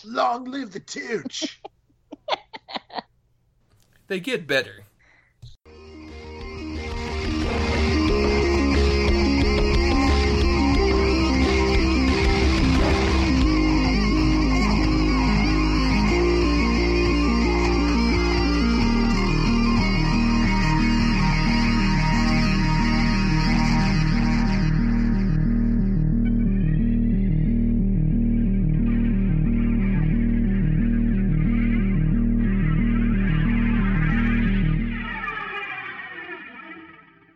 Long 0.03 0.45
live 0.45 0.72
the 0.73 0.80
Tooch. 0.81 1.61
They 4.07 4.22
get 4.22 4.47
better. 4.47 4.85